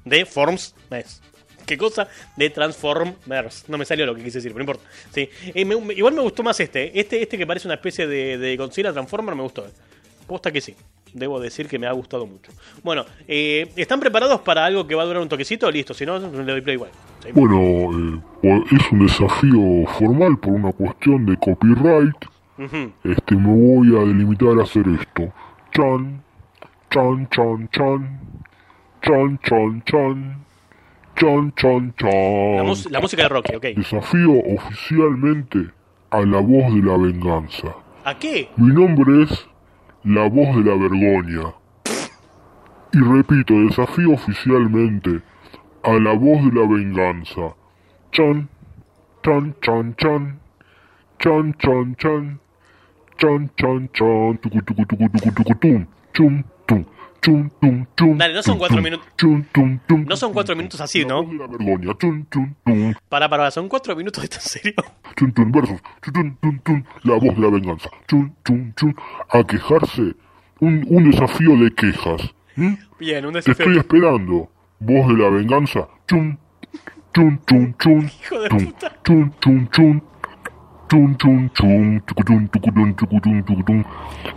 de, 0.05 0.27
Forms, 0.27 0.75
¿ves? 0.91 1.23
¿Qué 1.69 1.79
cosa? 1.79 2.09
De 2.37 2.51
Transformers. 2.51 3.65
No 3.69 3.79
me 3.79 3.85
salió 3.85 4.07
lo 4.07 4.15
que 4.15 4.25
quise 4.25 4.39
decir, 4.39 4.53
pero 4.53 4.65
no 4.65 4.71
importa. 4.73 4.91
Sí. 5.13 5.29
Eh, 5.55 5.65
me- 5.65 5.77
me- 5.81 5.95
igual 5.95 6.15
me 6.15 6.23
gustó 6.23 6.43
más 6.43 6.59
este. 6.61 6.99
Este 6.99 7.23
este 7.23 7.39
que 7.39 7.47
parece 7.47 7.69
una 7.69 7.75
especie 7.75 8.07
de, 8.07 8.39
de 8.39 8.57
Godzilla 8.57 8.93
Transformer 8.93 9.35
me 9.35 9.43
gustó. 9.43 9.67
eh. 9.67 9.71
Posta 10.27 10.51
que 10.51 10.61
sí. 10.61 10.75
Debo 11.15 11.41
decir 11.41 11.69
que 11.69 11.79
me 11.79 11.87
ha 11.87 11.93
gustado 11.93 12.27
mucho. 12.27 12.53
Bueno, 12.83 13.05
eh, 13.27 13.71
¿están 13.77 13.99
preparados 13.99 14.41
para 14.43 14.65
algo 14.67 14.87
que 14.87 14.95
va 14.95 15.03
a 15.03 15.07
durar 15.07 15.23
un 15.23 15.29
toquecito? 15.29 15.71
Listo, 15.71 15.95
si 15.95 16.05
no, 16.05 16.19
le 16.19 16.29
doy 16.53 16.61
play 16.61 16.75
igual. 16.75 16.91
Sí. 17.23 17.31
Bueno, 17.33 18.21
eh, 18.43 18.63
es 18.71 18.93
un 18.93 19.07
desafío 19.07 19.87
formal 19.99 20.39
por 20.39 20.53
una 20.53 20.73
cuestión 20.73 21.25
de 21.27 21.37
copyright. 21.37 22.17
Este, 23.05 23.37
me 23.37 23.55
voy 23.55 23.97
a 23.97 24.01
delimitar 24.01 24.59
a 24.59 24.65
hacer 24.65 24.85
esto. 25.01 25.33
Chan, 25.73 26.23
chan, 26.91 27.29
chan, 27.31 27.69
chan, 27.73 28.21
chan, 29.03 29.39
chan, 29.43 29.83
chan, 29.87 30.45
Chon, 31.19 31.53
chon, 31.57 31.93
chon. 31.97 32.65
La, 32.65 32.91
la, 32.91 33.01
música 33.01 33.23
de 33.25 33.29
Rocky, 33.29 33.57
ok. 33.57 33.65
Desafío 33.75 34.39
oficialmente 34.55 35.69
a 36.11 36.21
la 36.21 36.39
voz 36.39 36.73
de 36.73 36.81
la 36.81 36.97
venganza. 36.97 37.75
¿A 38.05 38.17
qué? 38.17 38.49
Mi 38.57 38.73
nombre 38.73 39.25
es 39.25 39.49
la 40.05 40.29
voz 40.29 40.55
de 40.55 40.63
la 40.63 40.77
vergoña. 40.77 41.55
Y 42.93 43.01
repito, 43.01 43.55
desafío 43.55 44.13
oficialmente 44.13 45.21
a 45.83 45.95
la 45.95 46.13
voz 46.13 46.45
de 46.45 46.53
la 46.53 46.69
venganza. 46.69 47.53
Chon, 48.13 48.49
chon, 49.25 49.57
chon, 49.61 49.95
chon. 49.97 50.39
Chon, 51.19 51.55
chon, 51.59 51.97
chon. 51.97 52.39
Chon, 53.17 53.51
chon, 53.57 53.89
chon. 53.93 54.39
Tucu, 54.39 54.63
tucu, 54.63 54.87
tucu, 54.87 55.09
tucu, 55.09 55.33
tucu, 55.33 55.55
tum. 55.57 55.87
Chum 56.15 56.45
chum, 57.23 57.51
tum, 57.61 57.87
chum. 57.97 58.19
Dale, 58.19 58.35
no 58.35 58.43
son 58.43 58.55
tum, 58.55 58.59
cuatro 58.59 58.77
tum, 58.77 58.85
minutos. 58.85 59.07
tum, 59.17 59.45
tum, 59.87 60.05
No 60.07 60.17
son 60.17 60.33
cuatro 60.33 60.57
minutos 60.57 60.81
así, 60.81 61.05
¿no? 61.05 61.23
chum, 61.25 62.25
chum, 62.31 62.55
tum, 62.65 62.95
Para, 63.09 63.29
para, 63.29 63.51
son 63.51 63.69
cuatro 63.69 63.95
minutos 63.97 64.23
de 64.23 64.27
esto 64.27 64.37
en 64.37 64.43
serio. 64.43 64.75
chun, 65.17 65.33
chun, 65.35 65.53
versus, 65.53 65.81
la 67.03 67.15
voz 67.15 67.35
de 67.37 67.41
la 67.43 67.51
venganza, 67.51 67.91
chun, 68.07 68.35
chun, 68.45 68.73
chun, 68.77 68.97
a 69.31 69.43
quejarse, 69.45 70.15
un, 70.61 70.85
un 70.89 71.11
desafío 71.11 71.57
de 71.57 71.73
quejas. 71.75 72.35
¿Mm? 72.57 72.75
Bien, 72.99 73.27
un 73.27 73.33
Te 73.33 73.39
estoy 73.41 73.55
desafío. 73.55 73.81
esperando, 73.81 74.51
voz 74.81 75.09
de 75.09 75.15
la 75.15 75.29
venganza, 75.31 75.89
chun, 76.07 76.39
chun, 77.15 77.41
chun, 77.47 77.75
chun, 77.79 78.11
Hijo 78.23 78.41
de 78.41 78.49
puta. 78.49 78.93
chun, 79.05 79.33
chun, 79.41 79.69
chun, 79.73 80.03
chun, 80.89 81.17
chun, 81.19 81.51
chun. 81.59 82.03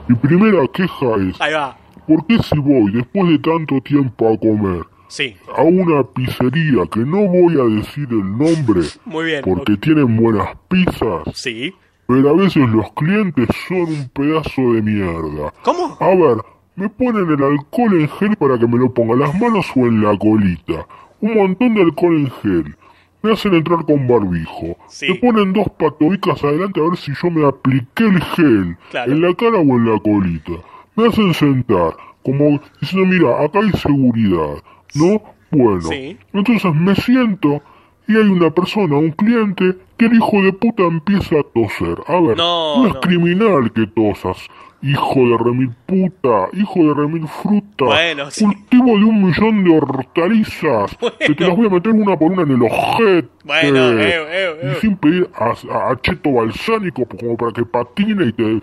Mi 0.07 0.15
primera 0.15 0.67
queja 0.73 1.05
es, 1.29 1.39
Ahí 1.41 1.53
va. 1.53 1.77
¿Por 2.07 2.25
qué 2.27 2.37
si 2.43 2.57
voy 2.59 2.91
después 2.91 3.27
de 3.29 3.39
tanto 3.39 3.79
tiempo 3.81 4.33
a 4.33 4.37
comer 4.37 4.83
Sí, 5.07 5.35
a 5.57 5.61
una 5.63 6.03
pizzería 6.03 6.85
que 6.89 7.01
no 7.01 7.27
voy 7.27 7.59
a 7.59 7.63
decir 7.75 8.07
el 8.11 8.37
nombre 8.37 8.81
muy 9.05 9.25
bien. 9.25 9.41
porque 9.43 9.73
ok. 9.73 9.79
tienen 9.81 10.15
buenas 10.15 10.47
pizzas? 10.69 11.23
Sí. 11.33 11.73
Pero 12.07 12.29
a 12.29 12.33
veces 12.33 12.67
los 12.69 12.91
clientes 12.93 13.47
son 13.67 13.81
un 13.81 14.09
pedazo 14.13 14.73
de 14.73 14.81
mierda. 14.81 15.53
¿Cómo? 15.63 15.97
A 15.99 16.07
ver, 16.15 16.37
me 16.77 16.87
ponen 16.89 17.29
el 17.29 17.43
alcohol 17.43 17.93
en 18.01 18.07
gel 18.09 18.35
para 18.37 18.57
que 18.57 18.67
me 18.67 18.77
lo 18.77 18.93
ponga 18.93 19.13
en 19.13 19.19
las 19.19 19.39
manos 19.39 19.65
o 19.75 19.79
en 19.81 20.01
la 20.01 20.17
colita. 20.17 20.87
Un 21.19 21.33
montón 21.35 21.73
de 21.75 21.81
alcohol 21.81 22.15
en 22.15 22.31
gel. 22.41 22.75
Me 23.21 23.33
hacen 23.33 23.53
entrar 23.53 23.85
con 23.85 24.07
barbijo. 24.07 24.77
Sí. 24.87 25.07
Me 25.09 25.15
ponen 25.15 25.53
dos 25.53 25.67
patobicas 25.77 26.41
adelante 26.43 26.79
a 26.79 26.83
ver 26.89 26.97
si 26.97 27.11
yo 27.21 27.29
me 27.29 27.45
apliqué 27.45 28.05
el 28.05 28.21
gel. 28.23 28.77
Claro. 28.89 29.11
En 29.11 29.21
la 29.21 29.33
cara 29.35 29.57
o 29.57 29.61
en 29.61 29.91
la 29.91 29.99
colita. 29.99 30.53
Me 30.95 31.07
hacen 31.07 31.33
sentar. 31.33 31.93
Como 32.23 32.59
diciendo, 32.79 33.07
mira, 33.07 33.43
acá 33.43 33.59
hay 33.59 33.71
seguridad. 33.71 34.55
¿No? 34.95 35.21
Bueno. 35.51 35.81
Sí. 35.81 36.17
Entonces 36.33 36.73
me 36.75 36.95
siento 36.95 37.61
y 38.07 38.15
hay 38.17 38.27
una 38.27 38.49
persona, 38.51 38.97
un 38.97 39.11
cliente, 39.11 39.75
que 39.97 40.05
el 40.05 40.15
hijo 40.15 40.41
de 40.41 40.51
puta 40.53 40.83
empieza 40.83 41.35
a 41.39 41.43
toser. 41.43 41.97
A 42.07 42.19
ver, 42.19 42.37
No, 42.37 42.87
es 42.87 42.93
no. 42.93 42.99
criminal 43.01 43.71
que 43.71 43.87
tosas. 43.87 44.47
Hijo 44.83 45.19
de 45.19 45.37
remil 45.37 45.69
puta, 45.85 46.47
hijo 46.53 46.79
de 46.79 46.93
remil 46.95 47.27
fruta. 47.27 47.85
Bueno, 47.85 48.31
sí. 48.31 48.43
Cultivo 48.45 48.97
de 48.97 49.03
un 49.05 49.23
millón 49.25 49.63
de 49.63 49.77
hortalizas. 49.77 50.97
Que 51.19 51.35
te 51.35 51.47
las 51.47 51.55
voy 51.55 51.67
a 51.67 51.69
meter 51.69 51.91
una 51.91 52.17
por 52.17 52.31
una 52.31 52.41
en 52.41 52.51
el 52.51 52.63
ojete. 52.63 53.29
Bueno, 53.45 53.91
eh, 53.91 54.09
eh, 54.09 54.55
eh. 54.61 54.73
Y 54.77 54.81
sin 54.81 54.97
pedir 54.97 55.29
a, 55.35 55.51
a- 55.91 56.01
cheto 56.01 56.31
balsánico 56.33 57.05
como 57.05 57.37
para 57.37 57.51
que 57.53 57.63
patine 57.63 58.25
y 58.25 58.33
te 58.33 58.61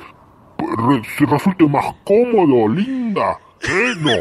resulte 1.27 1.66
más 1.66 1.94
cómodo, 2.05 2.68
linda. 2.68 3.38
¿Eh? 3.62 3.94
No, 4.01 4.12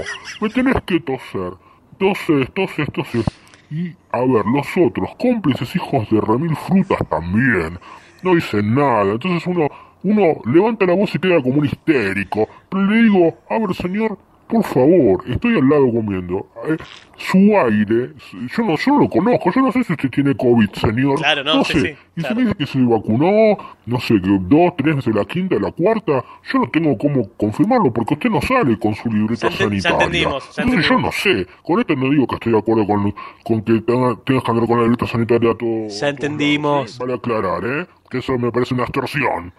me 0.41 0.49
tenés 0.49 0.75
que 0.85 0.99
toser. 0.99 1.53
Toses, 1.97 2.51
toses, 2.53 2.87
toses. 2.93 3.25
Y, 3.69 3.93
a 4.11 4.19
ver, 4.19 4.45
los 4.45 4.67
otros, 4.77 5.09
cómplices 5.19 5.75
hijos 5.75 6.09
de 6.09 6.21
remil 6.21 6.55
frutas 6.55 6.99
también. 7.09 7.79
No 8.23 8.35
dicen 8.35 8.73
nada. 8.73 9.13
Entonces 9.13 9.45
uno, 9.47 9.67
uno 10.03 10.41
levanta 10.45 10.85
la 10.85 10.93
voz 10.93 11.13
y 11.15 11.19
queda 11.19 11.41
como 11.41 11.59
un 11.59 11.65
histérico. 11.65 12.47
Pero 12.69 12.83
le 12.85 13.03
digo, 13.03 13.37
a 13.49 13.59
ver, 13.59 13.75
señor, 13.75 14.17
por 14.47 14.63
favor, 14.63 15.23
estoy 15.27 15.57
al 15.57 15.67
lado 15.69 15.91
comiendo. 15.91 16.47
Eh, 16.67 16.77
su 17.17 17.37
aire, 17.57 18.11
yo 18.55 18.63
no, 18.63 18.75
yo 18.77 18.93
no 18.93 18.99
lo 19.01 19.09
conozco. 19.09 19.51
Yo 19.51 19.61
no 19.61 19.71
sé 19.71 19.83
si 19.83 19.93
usted 19.93 20.09
tiene 20.09 20.35
COVID, 20.35 20.69
señor. 20.71 21.17
Claro, 21.17 21.43
no, 21.43 21.63
sí, 21.65 21.73
sé. 21.73 21.79
sí, 21.81 21.95
y 22.15 22.21
claro. 22.21 22.35
se 22.35 22.35
me 22.35 22.41
dice 22.45 22.55
que 22.57 22.65
se 22.65 22.79
vacunó, 22.83 23.57
no 23.85 23.99
sé, 23.99 24.13
que 24.21 24.37
dos, 24.41 24.73
tres 24.77 24.95
veces 24.95 25.13
la 25.15 25.25
quinta, 25.25 25.55
la 25.59 25.71
cuarta. 25.71 26.23
Yo 26.51 26.59
no 26.59 26.69
tengo 26.69 26.97
cómo 26.97 27.29
confirmarlo 27.37 27.91
porque 27.91 28.13
usted 28.13 28.29
no 28.29 28.41
sale 28.41 28.77
con 28.79 28.95
su 28.95 29.09
libreta 29.11 29.47
enten- 29.47 29.51
ya 29.51 29.57
sanitaria. 29.57 29.97
entendimos, 30.05 30.55
ya 30.55 30.63
Entonces 30.63 30.89
yo 30.89 30.99
no 30.99 31.11
sé. 31.11 31.47
Con 31.63 31.79
esto 31.79 31.95
no 31.95 32.09
digo 32.09 32.27
que 32.27 32.35
estoy 32.35 32.53
de 32.53 32.59
acuerdo 32.59 32.87
con, 32.87 33.13
con 33.43 33.61
que 33.63 33.81
tenga- 33.81 34.15
tengas 34.23 34.43
que 34.43 34.51
andar 34.51 34.67
con 34.67 34.77
la 34.77 34.83
libreta 34.83 35.07
sanitaria 35.07 35.51
a 35.51 35.55
todo. 35.55 35.87
Ya 35.89 36.09
entendimos. 36.09 36.97
Vale 36.99 37.13
aclarar, 37.15 37.65
¿eh? 37.65 37.87
Que 38.09 38.19
eso 38.19 38.37
me 38.37 38.51
parece 38.51 38.73
una 38.73 38.83
extorsión. 38.83 39.53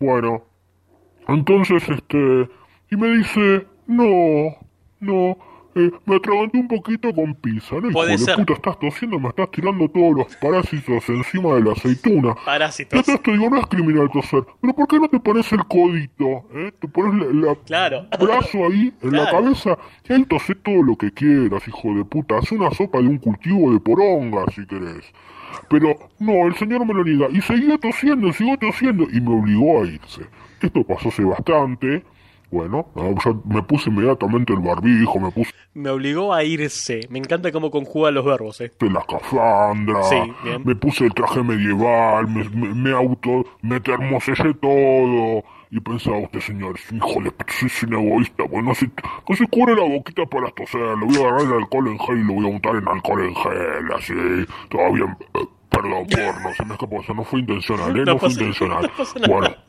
Bueno, 0.00 0.42
entonces, 1.28 1.88
este... 1.88 2.48
Y 2.90 2.96
me 2.96 3.08
dice, 3.16 3.66
no, 3.86 4.56
no, 5.00 5.36
eh, 5.74 5.90
me 6.04 6.16
atraganté 6.16 6.58
un 6.58 6.68
poquito 6.68 7.12
con 7.14 7.34
pizza, 7.34 7.76
¿no? 7.76 7.88
Hijo 7.88 7.92
Puede 7.92 8.12
de 8.12 8.18
ser. 8.18 8.36
puta, 8.36 8.52
estás 8.52 8.78
tosiendo, 8.78 9.18
me 9.18 9.28
estás 9.28 9.50
tirando 9.50 9.88
todos 9.88 10.14
los 10.16 10.36
parásitos 10.36 11.08
encima 11.08 11.54
de 11.54 11.62
la 11.62 11.72
aceituna. 11.72 12.34
Parásitos. 12.44 12.98
Entonces 12.98 13.22
te 13.22 13.32
digo, 13.32 13.48
no 13.48 13.58
es 13.58 13.66
criminal 13.66 14.10
toser, 14.12 14.44
pero 14.60 14.74
¿por 14.74 14.86
qué 14.86 14.98
no 14.98 15.08
te 15.08 15.18
pones 15.20 15.50
el 15.52 15.64
codito? 15.66 16.44
¿eh? 16.54 16.72
Te 16.78 16.88
pones 16.88 17.26
la, 17.34 17.48
la- 17.48 17.54
Claro. 17.64 18.06
el 18.10 18.26
brazo 18.26 18.58
ahí, 18.66 18.92
en 19.02 19.12
la 19.16 19.30
cabeza, 19.30 19.78
y 20.08 20.12
ahí 20.12 20.24
tosé 20.26 20.54
todo 20.56 20.82
lo 20.82 20.96
que 20.96 21.10
quieras, 21.10 21.66
hijo 21.66 21.94
de 21.94 22.04
puta. 22.04 22.38
Haz 22.38 22.52
una 22.52 22.70
sopa 22.70 22.98
de 22.98 23.08
un 23.08 23.18
cultivo 23.18 23.72
de 23.72 23.80
poronga, 23.80 24.44
si 24.54 24.66
querés. 24.66 25.04
Pero 25.68 25.94
no, 26.18 26.46
el 26.46 26.54
señor 26.56 26.84
me 26.86 26.94
lo 26.94 27.04
niega. 27.04 27.28
Y 27.30 27.40
seguía 27.42 27.76
tosiendo, 27.78 28.32
siguió 28.32 28.56
tosiendo, 28.58 29.04
y 29.10 29.20
me 29.20 29.34
obligó 29.34 29.82
a 29.82 29.86
irse. 29.86 30.22
Esto 30.60 30.82
pasó 30.84 31.08
hace 31.08 31.24
bastante. 31.24 32.02
Bueno, 32.52 32.86
no, 32.94 33.14
yo 33.24 33.42
me 33.46 33.62
puse 33.62 33.88
inmediatamente 33.90 34.52
el 34.52 34.58
barbijo, 34.60 35.18
me 35.18 35.30
puse 35.32 35.50
Me 35.74 35.88
obligó 35.88 36.34
a 36.34 36.44
irse. 36.44 37.00
Me 37.08 37.18
encanta 37.18 37.50
cómo 37.50 37.70
conjuga 37.70 38.10
los 38.10 38.24
verbos, 38.24 38.60
eh. 38.60 38.70
la 38.78 39.00
escafandra, 39.00 40.02
Sí, 40.04 40.16
bien. 40.44 40.62
me 40.64 40.76
puse 40.76 41.06
el 41.06 41.14
traje 41.14 41.42
medieval, 41.42 42.28
me, 42.28 42.44
me, 42.50 42.74
me 42.74 42.92
auto, 42.92 43.44
me 43.62 43.80
termosellé 43.80 44.52
todo. 44.54 45.42
Y 45.70 45.80
pensaba 45.80 46.18
usted, 46.18 46.40
señor, 46.40 46.78
híjole, 46.94 47.32
soy 47.48 47.88
un 47.88 47.94
egoísta, 47.94 48.44
bueno, 48.44 48.74
si, 48.74 48.86
que 49.26 49.34
se 49.34 49.46
cubre 49.48 49.74
la 49.74 49.84
boquita 49.84 50.26
para 50.26 50.50
toser, 50.50 50.98
le 50.98 51.06
voy 51.06 51.16
a 51.16 51.20
agarrar 51.20 51.40
el 51.46 51.52
alcohol 51.62 51.88
en 51.88 51.98
gel 51.98 52.18
y 52.18 52.24
lo 52.24 52.34
voy 52.34 52.44
a 52.44 52.48
untar 52.48 52.76
en 52.76 52.86
alcohol 52.86 53.22
en 53.24 53.34
gel, 53.34 53.92
así, 53.96 54.12
bien, 54.92 55.16
eh, 55.32 55.46
perdón, 55.70 56.06
porno, 56.10 56.54
se 56.54 56.64
me 56.66 56.74
escapó, 56.74 56.96
o 56.96 57.02
sea, 57.02 57.14
no 57.14 57.24
fue 57.24 57.40
intencional, 57.40 57.96
¿eh? 57.96 58.04
No 58.04 58.12
No, 58.12 58.18
fue 58.18 58.28
pasa- 58.28 58.40
intencional. 58.40 58.82
no 58.82 58.88
pasa 58.98 59.18
nada. 59.18 59.64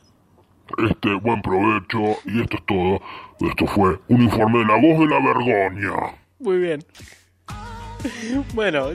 Este, 0.78 1.14
buen 1.14 1.40
provecho, 1.42 2.18
y 2.24 2.40
esto 2.42 2.56
es 2.56 2.66
todo. 2.66 3.00
Esto 3.48 3.66
fue 3.66 3.98
un 4.08 4.22
informe 4.22 4.60
de 4.60 4.64
la 4.66 4.74
voz 4.76 4.98
de 5.00 5.06
la 5.06 5.20
vergoña. 5.20 6.14
Muy 6.38 6.58
bien. 6.58 6.84
Bueno, 8.52 8.88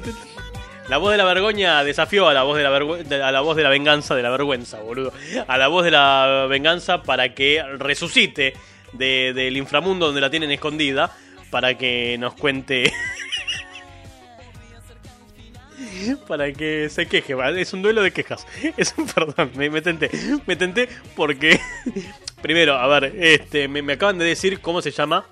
la 0.87 0.97
voz 0.97 1.11
de 1.11 1.17
la 1.17 1.25
vergoña 1.25 1.83
desafió 1.83 2.27
a 2.27 2.33
la 2.33 2.43
voz 2.43 2.57
de 2.57 2.63
la 2.63 2.69
vergü- 2.71 3.03
de- 3.03 3.23
a 3.23 3.31
la 3.31 3.41
voz 3.41 3.55
de 3.57 3.63
la 3.63 3.69
venganza 3.69 4.15
de 4.15 4.21
la 4.21 4.29
vergüenza, 4.29 4.79
boludo. 4.81 5.11
A 5.47 5.57
la 5.57 5.67
voz 5.67 5.83
de 5.83 5.91
la 5.91 6.45
venganza 6.47 7.01
para 7.01 7.33
que 7.33 7.63
resucite 7.79 8.53
de- 8.93 9.33
del 9.33 9.57
inframundo 9.57 10.05
donde 10.07 10.21
la 10.21 10.29
tienen 10.29 10.51
escondida 10.51 11.11
para 11.49 11.75
que 11.75 12.17
nos 12.19 12.35
cuente 12.35 12.93
para 16.27 16.51
que 16.51 16.89
se 16.89 17.07
queje, 17.07 17.35
es 17.57 17.73
un 17.73 17.81
duelo 17.81 18.01
de 18.01 18.11
quejas. 18.11 18.45
Es 18.77 18.93
un 18.97 19.07
perdón, 19.07 19.51
me, 19.55 19.69
me 19.69 19.81
tenté, 19.81 20.09
me 20.45 20.55
tenté 20.55 20.89
porque 21.15 21.59
primero, 22.41 22.75
a 22.75 22.87
ver, 22.87 23.15
este 23.19 23.67
me, 23.67 23.81
me 23.81 23.93
acaban 23.93 24.17
de 24.17 24.25
decir 24.25 24.59
cómo 24.61 24.81
se 24.81 24.91
llama 24.91 25.25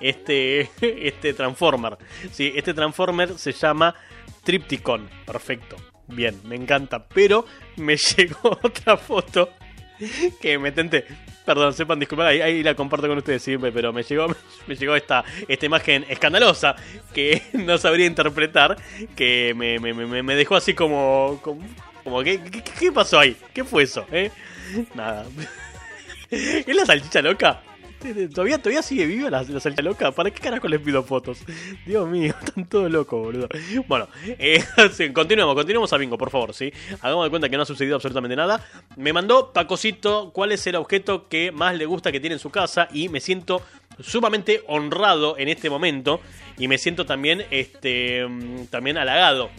este 0.00 0.70
este 0.80 1.32
Transformer. 1.34 1.96
Sí, 2.32 2.52
este 2.54 2.74
Transformer 2.74 3.38
se 3.38 3.52
llama 3.52 3.94
Tripticon. 4.44 5.08
Perfecto. 5.26 5.76
Bien, 6.08 6.38
me 6.44 6.56
encanta, 6.56 7.06
pero 7.08 7.46
me 7.76 7.96
llegó 7.96 8.58
otra 8.62 8.96
foto 8.96 9.50
que 10.40 10.58
me 10.58 10.72
tenté. 10.72 11.06
Perdón, 11.44 11.74
sepan 11.74 11.98
disculpar, 11.98 12.28
ahí, 12.28 12.62
la 12.62 12.74
comparto 12.74 13.08
con 13.08 13.18
ustedes 13.18 13.42
siempre, 13.42 13.72
pero 13.72 13.92
me 13.92 14.02
llegó, 14.02 14.28
me 14.66 14.76
llegó 14.76 14.94
esta, 14.94 15.24
esta 15.48 15.66
imagen 15.66 16.04
escandalosa 16.08 16.76
que 17.12 17.42
no 17.52 17.78
sabría 17.78 18.06
interpretar, 18.06 18.76
que 19.16 19.52
me, 19.56 19.78
me, 19.78 19.92
me, 19.92 20.22
me 20.22 20.36
dejó 20.36 20.56
así 20.56 20.74
como... 20.74 21.40
como, 21.42 21.60
como 22.04 22.22
¿qué, 22.22 22.40
qué, 22.42 22.62
qué 22.62 22.92
pasó 22.92 23.18
ahí? 23.18 23.36
¿Qué 23.52 23.64
fue 23.64 23.84
eso? 23.84 24.06
eh? 24.10 24.30
Nada. 24.94 25.26
¿Es 26.30 26.74
la 26.74 26.86
salchicha 26.86 27.22
loca? 27.22 27.60
¿Todavía, 28.34 28.58
todavía 28.58 28.82
sigue 28.82 29.06
viva 29.06 29.30
la, 29.30 29.42
la 29.42 29.82
loca? 29.82 30.10
¿Para 30.12 30.30
qué 30.30 30.40
carajo 30.40 30.68
les 30.68 30.80
pido 30.80 31.02
fotos? 31.02 31.38
Dios 31.86 32.08
mío, 32.08 32.34
están 32.44 32.66
todos 32.66 32.90
locos, 32.90 33.20
boludo. 33.20 33.48
Bueno, 33.86 34.08
eh, 34.26 34.62
continuemos, 35.12 35.54
continuemos 35.54 35.92
a 35.92 35.96
bingo, 35.96 36.18
por 36.18 36.30
favor, 36.30 36.54
¿sí? 36.54 36.72
Hagamos 37.00 37.26
de 37.26 37.30
cuenta 37.30 37.48
que 37.48 37.56
no 37.56 37.62
ha 37.62 37.66
sucedido 37.66 37.96
absolutamente 37.96 38.36
nada. 38.36 38.64
Me 38.96 39.12
mandó 39.12 39.52
Pacosito 39.52 40.30
cuál 40.32 40.52
es 40.52 40.66
el 40.66 40.76
objeto 40.76 41.28
que 41.28 41.52
más 41.52 41.76
le 41.76 41.86
gusta 41.86 42.12
que 42.12 42.20
tiene 42.20 42.34
en 42.34 42.40
su 42.40 42.50
casa 42.50 42.88
y 42.92 43.08
me 43.08 43.20
siento 43.20 43.62
sumamente 44.00 44.62
honrado 44.66 45.36
en 45.38 45.48
este 45.48 45.70
momento 45.70 46.20
y 46.58 46.68
me 46.68 46.78
siento 46.78 47.06
también, 47.06 47.44
este, 47.50 48.26
mm, 48.26 48.66
también 48.66 48.96
halagado 48.96 49.50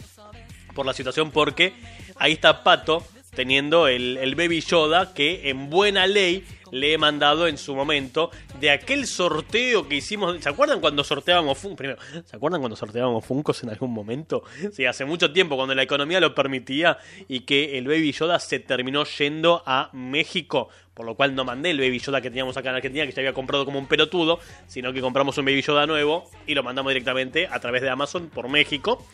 por 0.74 0.86
la 0.86 0.92
situación 0.92 1.30
porque 1.30 1.72
ahí 2.16 2.32
está 2.32 2.64
Pato 2.64 3.04
teniendo 3.34 3.88
el, 3.88 4.16
el 4.16 4.34
Baby 4.34 4.60
Yoda 4.60 5.12
que 5.14 5.48
en 5.50 5.70
buena 5.70 6.06
ley 6.06 6.44
le 6.74 6.92
he 6.92 6.98
mandado 6.98 7.46
en 7.46 7.56
su 7.56 7.74
momento 7.74 8.30
de 8.58 8.70
aquel 8.70 9.06
sorteo 9.06 9.88
que 9.88 9.94
hicimos. 9.94 10.42
¿Se 10.42 10.48
acuerdan 10.48 10.80
cuando 10.80 11.04
sorteábamos? 11.04 11.56
Primero, 11.76 12.00
¿se 12.24 12.34
acuerdan 12.34 12.60
cuando 12.60 12.74
sorteábamos 12.74 13.24
Funkos 13.24 13.62
en 13.62 13.70
algún 13.70 13.92
momento? 13.92 14.42
Sí, 14.72 14.84
hace 14.84 15.04
mucho 15.04 15.32
tiempo, 15.32 15.54
cuando 15.54 15.74
la 15.76 15.84
economía 15.84 16.18
lo 16.18 16.34
permitía 16.34 16.98
y 17.28 17.40
que 17.40 17.78
el 17.78 17.86
Baby 17.86 18.10
Yoda 18.10 18.40
se 18.40 18.58
terminó 18.58 19.04
yendo 19.04 19.62
a 19.64 19.90
México. 19.92 20.68
Por 20.94 21.06
lo 21.06 21.14
cual 21.14 21.36
no 21.36 21.44
mandé 21.44 21.70
el 21.70 21.78
Baby 21.78 22.00
Yoda 22.00 22.20
que 22.20 22.30
teníamos 22.30 22.56
acá 22.56 22.70
en 22.70 22.76
Argentina, 22.76 23.06
que 23.06 23.12
ya 23.12 23.20
había 23.20 23.34
comprado 23.34 23.64
como 23.64 23.78
un 23.78 23.86
pelotudo, 23.86 24.40
sino 24.66 24.92
que 24.92 25.00
compramos 25.00 25.38
un 25.38 25.44
Baby 25.44 25.62
Yoda 25.62 25.86
nuevo 25.86 26.28
y 26.44 26.54
lo 26.54 26.64
mandamos 26.64 26.90
directamente 26.90 27.46
a 27.48 27.60
través 27.60 27.82
de 27.82 27.90
Amazon 27.90 28.30
por 28.30 28.48
México. 28.48 29.04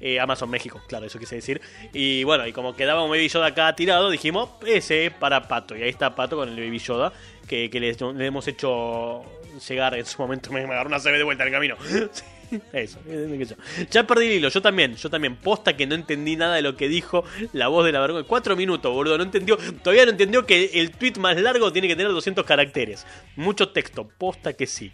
Eh, 0.00 0.20
Amazon 0.20 0.48
México, 0.48 0.80
claro, 0.86 1.06
eso 1.06 1.18
quise 1.18 1.36
decir. 1.36 1.60
Y 1.92 2.24
bueno, 2.24 2.46
y 2.46 2.52
como 2.52 2.76
quedaba 2.76 3.02
un 3.02 3.10
Baby 3.10 3.28
Yoda 3.28 3.46
acá 3.46 3.74
tirado, 3.74 4.10
dijimos, 4.10 4.50
ese 4.66 5.06
es 5.06 5.12
para 5.12 5.48
Pato. 5.48 5.76
Y 5.76 5.82
ahí 5.82 5.90
está 5.90 6.14
Pato 6.14 6.36
con 6.36 6.48
el 6.48 6.56
Baby 6.56 6.78
Yoda, 6.78 7.12
que, 7.46 7.68
le, 7.72 7.96
le 8.14 8.26
hemos 8.26 8.46
hecho 8.46 9.24
llegar 9.68 9.94
en 9.94 10.06
su 10.06 10.20
momento. 10.20 10.52
Me, 10.52 10.66
me 10.66 10.74
agarró 10.74 10.88
una 10.88 11.00
CB 11.00 11.16
de 11.16 11.24
vuelta 11.24 11.44
en 11.44 11.48
el 11.48 11.54
camino. 11.54 11.76
Sí, 12.50 12.58
Eso, 12.72 12.98
eh, 13.06 13.46
ya 13.90 14.06
perdí 14.06 14.24
el 14.24 14.32
hilo, 14.32 14.48
yo 14.48 14.62
también, 14.62 14.96
yo 14.96 15.10
también. 15.10 15.36
Posta 15.36 15.76
que 15.76 15.86
no 15.86 15.94
entendí 15.94 16.34
nada 16.34 16.54
de 16.54 16.62
lo 16.62 16.76
que 16.76 16.88
dijo 16.88 17.22
la 17.52 17.68
voz 17.68 17.84
de 17.84 17.92
la 17.92 18.00
vergüenza. 18.00 18.26
Cuatro 18.26 18.56
minutos, 18.56 18.90
boludo, 18.90 19.18
no 19.18 19.24
entendió. 19.24 19.58
Todavía 19.82 20.06
no 20.06 20.12
entendió 20.12 20.46
que 20.46 20.70
el 20.80 20.92
tweet 20.92 21.14
más 21.18 21.38
largo 21.38 21.70
tiene 21.74 21.88
que 21.88 21.96
tener 21.96 22.10
200 22.10 22.46
caracteres. 22.46 23.06
Mucho 23.36 23.68
texto, 23.68 24.08
posta 24.16 24.54
que 24.54 24.66
sí. 24.66 24.90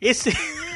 Ese. 0.00 0.36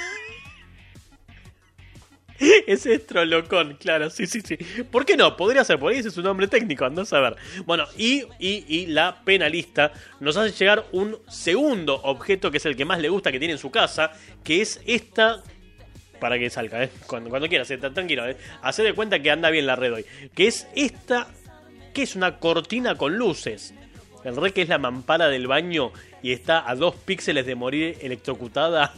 Es 2.66 2.88
Trolocón, 3.06 3.76
claro, 3.78 4.10
sí, 4.10 4.26
sí, 4.26 4.40
sí. 4.40 4.56
¿Por 4.90 5.04
qué 5.04 5.16
no? 5.16 5.36
Podría 5.36 5.64
ser, 5.64 5.78
por 5.78 5.92
ahí 5.92 5.98
ese 5.98 6.08
es 6.08 6.14
su 6.14 6.22
nombre 6.22 6.48
técnico, 6.48 6.84
andás 6.84 7.12
a 7.12 7.20
ver. 7.20 7.36
Bueno, 7.66 7.84
y, 7.96 8.22
y, 8.38 8.64
y 8.66 8.86
la 8.86 9.22
penalista 9.24 9.92
nos 10.20 10.36
hace 10.36 10.56
llegar 10.56 10.86
un 10.92 11.18
segundo 11.28 12.00
objeto 12.02 12.50
que 12.50 12.56
es 12.56 12.66
el 12.66 12.76
que 12.76 12.84
más 12.84 13.00
le 13.00 13.08
gusta 13.08 13.30
que 13.30 13.38
tiene 13.38 13.52
en 13.52 13.58
su 13.58 13.70
casa, 13.70 14.12
que 14.42 14.60
es 14.62 14.80
esta. 14.86 15.42
Para 16.18 16.38
que 16.38 16.50
salga, 16.50 16.84
¿eh? 16.84 16.90
Cuando, 17.06 17.30
cuando 17.30 17.48
quieras, 17.48 17.70
eh, 17.70 17.78
tranquilo, 17.78 18.28
¿eh? 18.28 18.36
Hacer 18.60 18.84
de 18.84 18.92
cuenta 18.92 19.20
que 19.20 19.30
anda 19.30 19.48
bien 19.48 19.66
la 19.66 19.74
red 19.74 19.94
hoy. 19.94 20.04
Que 20.34 20.48
es 20.48 20.68
esta, 20.76 21.28
que 21.94 22.02
es 22.02 22.14
una 22.14 22.38
cortina 22.38 22.96
con 22.96 23.16
luces. 23.16 23.72
El 24.22 24.36
re 24.36 24.52
que 24.52 24.60
es 24.60 24.68
la 24.68 24.76
mampara 24.76 25.28
del 25.28 25.46
baño 25.46 25.92
y 26.22 26.32
está 26.32 26.68
a 26.68 26.74
dos 26.74 26.94
píxeles 26.94 27.46
de 27.46 27.54
morir 27.54 27.96
electrocutada. 28.02 28.92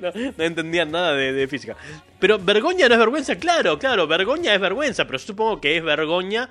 No, 0.00 0.10
no 0.36 0.44
entendían 0.44 0.90
nada 0.90 1.14
de, 1.14 1.48
física. 1.48 1.76
Pero 2.18 2.38
vergoña 2.38 2.88
no 2.88 2.94
es 2.94 3.00
vergüenza, 3.00 3.36
claro, 3.36 3.78
claro, 3.78 4.06
vergoña 4.06 4.54
es 4.54 4.60
vergüenza, 4.60 5.06
pero 5.06 5.18
supongo 5.18 5.60
que 5.60 5.76
es 5.76 5.82
vergoña 5.82 6.50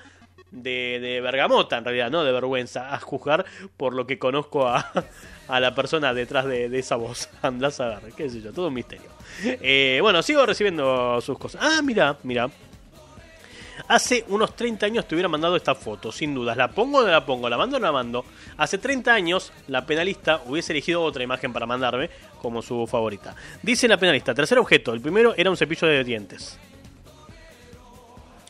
de, 0.51 0.99
de 1.01 1.21
bergamota 1.21 1.77
en 1.77 1.85
realidad, 1.85 2.11
no 2.11 2.23
de 2.23 2.31
vergüenza, 2.31 2.93
a 2.93 2.99
juzgar 2.99 3.45
por 3.77 3.93
lo 3.93 4.05
que 4.07 4.19
conozco 4.19 4.67
a, 4.67 4.91
a 5.47 5.59
la 5.59 5.75
persona 5.75 6.13
detrás 6.13 6.45
de, 6.45 6.69
de 6.69 6.79
esa 6.79 6.95
voz. 6.95 7.29
Andás 7.41 7.79
a 7.79 7.99
ver, 7.99 8.13
qué 8.13 8.29
sé 8.29 8.41
yo, 8.41 8.53
todo 8.53 8.67
un 8.67 8.73
misterio. 8.73 9.09
Eh, 9.43 9.99
bueno, 10.01 10.21
sigo 10.21 10.45
recibiendo 10.45 11.19
sus 11.21 11.37
cosas. 11.37 11.61
Ah, 11.63 11.81
mira, 11.83 12.17
mira. 12.23 12.49
Hace 13.87 14.23
unos 14.29 14.55
30 14.55 14.85
años 14.85 15.07
te 15.07 15.13
hubiera 15.15 15.27
mandado 15.27 15.55
esta 15.55 15.75
foto, 15.75 16.11
sin 16.11 16.33
dudas. 16.33 16.55
¿La 16.55 16.69
pongo 16.69 16.99
o 16.99 17.01
no 17.03 17.09
la 17.09 17.25
pongo? 17.25 17.49
¿La 17.49 17.57
mando 17.57 17.77
o 17.77 17.79
no 17.79 17.85
la 17.85 17.91
mando? 17.91 18.25
Hace 18.57 18.77
30 18.77 19.13
años, 19.13 19.51
la 19.67 19.85
penalista 19.85 20.41
hubiese 20.45 20.71
elegido 20.71 21.01
otra 21.03 21.23
imagen 21.23 21.51
para 21.51 21.65
mandarme 21.65 22.09
como 22.41 22.61
su 22.61 22.87
favorita. 22.87 23.35
Dice 23.61 23.87
la 23.87 23.97
penalista, 23.97 24.33
tercer 24.33 24.57
objeto. 24.57 24.93
El 24.93 25.01
primero 25.01 25.33
era 25.35 25.49
un 25.49 25.57
cepillo 25.57 25.87
de 25.87 26.03
dientes. 26.03 26.57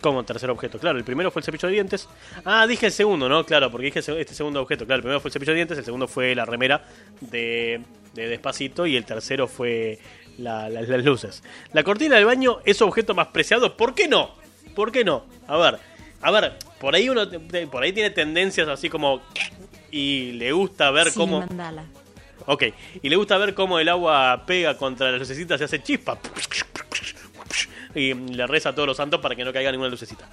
¿Cómo 0.01 0.23
tercer 0.23 0.49
objeto? 0.49 0.77
Claro, 0.79 0.97
el 0.97 1.05
primero 1.05 1.31
fue 1.31 1.39
el 1.39 1.45
cepillo 1.45 1.67
de 1.69 1.75
dientes. 1.75 2.09
Ah, 2.43 2.67
dije 2.67 2.87
el 2.87 2.91
segundo, 2.91 3.29
¿no? 3.29 3.45
Claro, 3.45 3.71
porque 3.71 3.85
dije 3.85 3.99
este 3.99 4.33
segundo 4.35 4.61
objeto. 4.61 4.85
Claro, 4.85 4.97
el 4.97 5.03
primero 5.03 5.21
fue 5.21 5.29
el 5.29 5.33
cepillo 5.33 5.51
de 5.53 5.55
dientes, 5.55 5.77
el 5.77 5.85
segundo 5.85 6.07
fue 6.09 6.35
la 6.35 6.43
remera 6.45 6.83
de, 7.21 7.81
de 8.13 8.27
Despacito 8.27 8.85
y 8.85 8.97
el 8.97 9.05
tercero 9.05 9.47
fue 9.47 9.97
la- 10.39 10.67
la- 10.69 10.81
las 10.81 11.05
luces. 11.05 11.41
La 11.71 11.83
cortina 11.83 12.17
del 12.17 12.25
baño 12.25 12.59
es 12.65 12.81
objeto 12.81 13.13
más 13.15 13.27
preciado. 13.27 13.77
¿Por 13.77 13.95
qué 13.95 14.09
no? 14.09 14.42
¿Por 14.75 14.91
qué 14.91 15.03
no? 15.03 15.25
A 15.47 15.57
ver, 15.57 15.79
a 16.21 16.31
ver, 16.31 16.57
por 16.79 16.95
ahí 16.95 17.09
uno 17.09 17.23
por 17.71 17.83
ahí 17.83 17.93
tiene 17.93 18.09
tendencias 18.09 18.67
así 18.67 18.89
como 18.89 19.21
y 19.91 20.31
le 20.33 20.51
gusta 20.51 20.89
ver 20.91 21.09
Sí, 21.11 21.17
cómo 21.19 21.39
mandala. 21.39 21.85
Ok, 22.45 22.63
y 23.01 23.09
le 23.09 23.15
gusta 23.15 23.37
ver 23.37 23.53
cómo 23.53 23.79
el 23.79 23.87
agua 23.87 24.43
pega 24.45 24.77
contra 24.77 25.11
las 25.11 25.19
lucecitas 25.19 25.61
y 25.61 25.63
hace 25.63 25.81
chispa. 25.81 26.17
Y 27.95 28.13
le 28.13 28.47
reza 28.47 28.69
a 28.69 28.73
todos 28.75 28.87
los 28.87 28.97
santos 28.97 29.21
para 29.21 29.35
que 29.35 29.45
no 29.45 29.53
caiga 29.53 29.71
ninguna 29.71 29.89
lucecita. 29.89 30.27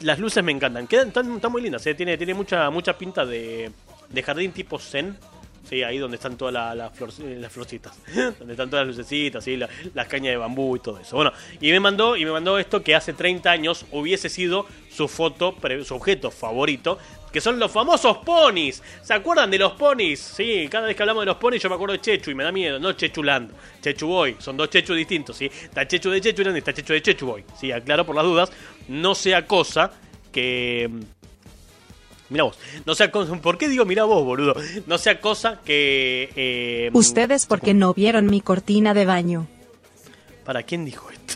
Las 0.00 0.18
luces 0.18 0.44
me 0.44 0.52
encantan, 0.52 0.86
quedan 0.86 1.08
están, 1.08 1.34
están 1.36 1.50
muy 1.50 1.62
lindas, 1.62 1.86
¿eh? 1.86 1.94
tiene, 1.94 2.16
tiene 2.18 2.34
mucha, 2.34 2.68
mucha 2.70 2.96
pinta 2.98 3.24
de, 3.24 3.72
de 4.10 4.22
jardín 4.22 4.52
tipo 4.52 4.78
zen. 4.78 5.16
Sí, 5.68 5.82
ahí 5.82 5.98
donde 5.98 6.16
están 6.16 6.36
todas 6.36 6.54
eh, 6.54 7.36
las 7.38 7.52
florcitas. 7.52 7.98
donde 8.38 8.54
están 8.54 8.70
todas 8.70 8.86
las 8.86 8.96
lucecitas, 8.96 9.44
¿sí? 9.44 9.56
La- 9.56 9.68
las 9.94 10.06
cañas 10.08 10.32
de 10.32 10.36
bambú 10.38 10.76
y 10.76 10.80
todo 10.80 10.98
eso. 10.98 11.16
Bueno, 11.16 11.32
y 11.60 11.70
me 11.70 11.80
mandó, 11.80 12.16
y 12.16 12.24
me 12.24 12.30
mandó 12.30 12.58
esto 12.58 12.82
que 12.82 12.94
hace 12.94 13.12
30 13.12 13.50
años 13.50 13.84
hubiese 13.92 14.28
sido 14.28 14.66
su 14.90 15.08
foto, 15.08 15.54
su 15.84 15.94
objeto 15.94 16.30
favorito, 16.30 16.98
que 17.30 17.42
son 17.42 17.58
los 17.58 17.70
famosos 17.70 18.16
ponis. 18.18 18.82
¿Se 19.02 19.12
acuerdan 19.12 19.50
de 19.50 19.58
los 19.58 19.72
ponis? 19.72 20.18
Sí, 20.20 20.66
cada 20.70 20.86
vez 20.86 20.96
que 20.96 21.02
hablamos 21.02 21.22
de 21.22 21.26
los 21.26 21.36
ponis 21.36 21.62
yo 21.62 21.68
me 21.68 21.74
acuerdo 21.74 21.92
de 21.92 22.00
Chechu 22.00 22.30
y 22.30 22.34
me 22.34 22.44
da 22.44 22.50
miedo, 22.50 22.78
no 22.78 22.92
Chechuland, 22.94 23.50
Chechu 23.82 24.06
Boy, 24.06 24.36
son 24.38 24.56
dos 24.56 24.70
Chechu 24.70 24.94
distintos, 24.94 25.36
¿sí? 25.36 25.44
Está 25.46 25.86
Chechu 25.86 26.08
de 26.08 26.22
Chechuland 26.22 26.56
y 26.56 26.60
está 26.60 26.72
Chechu 26.72 26.94
de 26.94 27.02
Chechu 27.02 27.26
Boy. 27.26 27.44
Sí, 27.60 27.70
aclaro 27.70 28.06
por 28.06 28.16
las 28.16 28.24
dudas, 28.24 28.50
no 28.88 29.14
sea 29.14 29.44
cosa 29.46 29.92
que 30.32 30.88
Mira 32.30 32.44
vos. 32.44 32.58
No 32.84 32.94
sea 32.94 33.10
cosa, 33.10 33.34
¿Por 33.36 33.58
qué 33.58 33.68
digo 33.68 33.84
mira 33.84 34.04
vos, 34.04 34.24
boludo? 34.24 34.54
No 34.86 34.98
sea 34.98 35.20
cosa 35.20 35.60
que... 35.64 36.30
eh, 36.36 36.90
Ustedes 36.92 37.46
porque 37.46 37.74
no 37.74 37.94
vieron 37.94 38.26
mi 38.26 38.40
cortina 38.40 38.94
de 38.94 39.06
baño. 39.06 39.46
¿Para 40.44 40.62
quién 40.62 40.84
dijo 40.84 41.10
esto? 41.10 41.34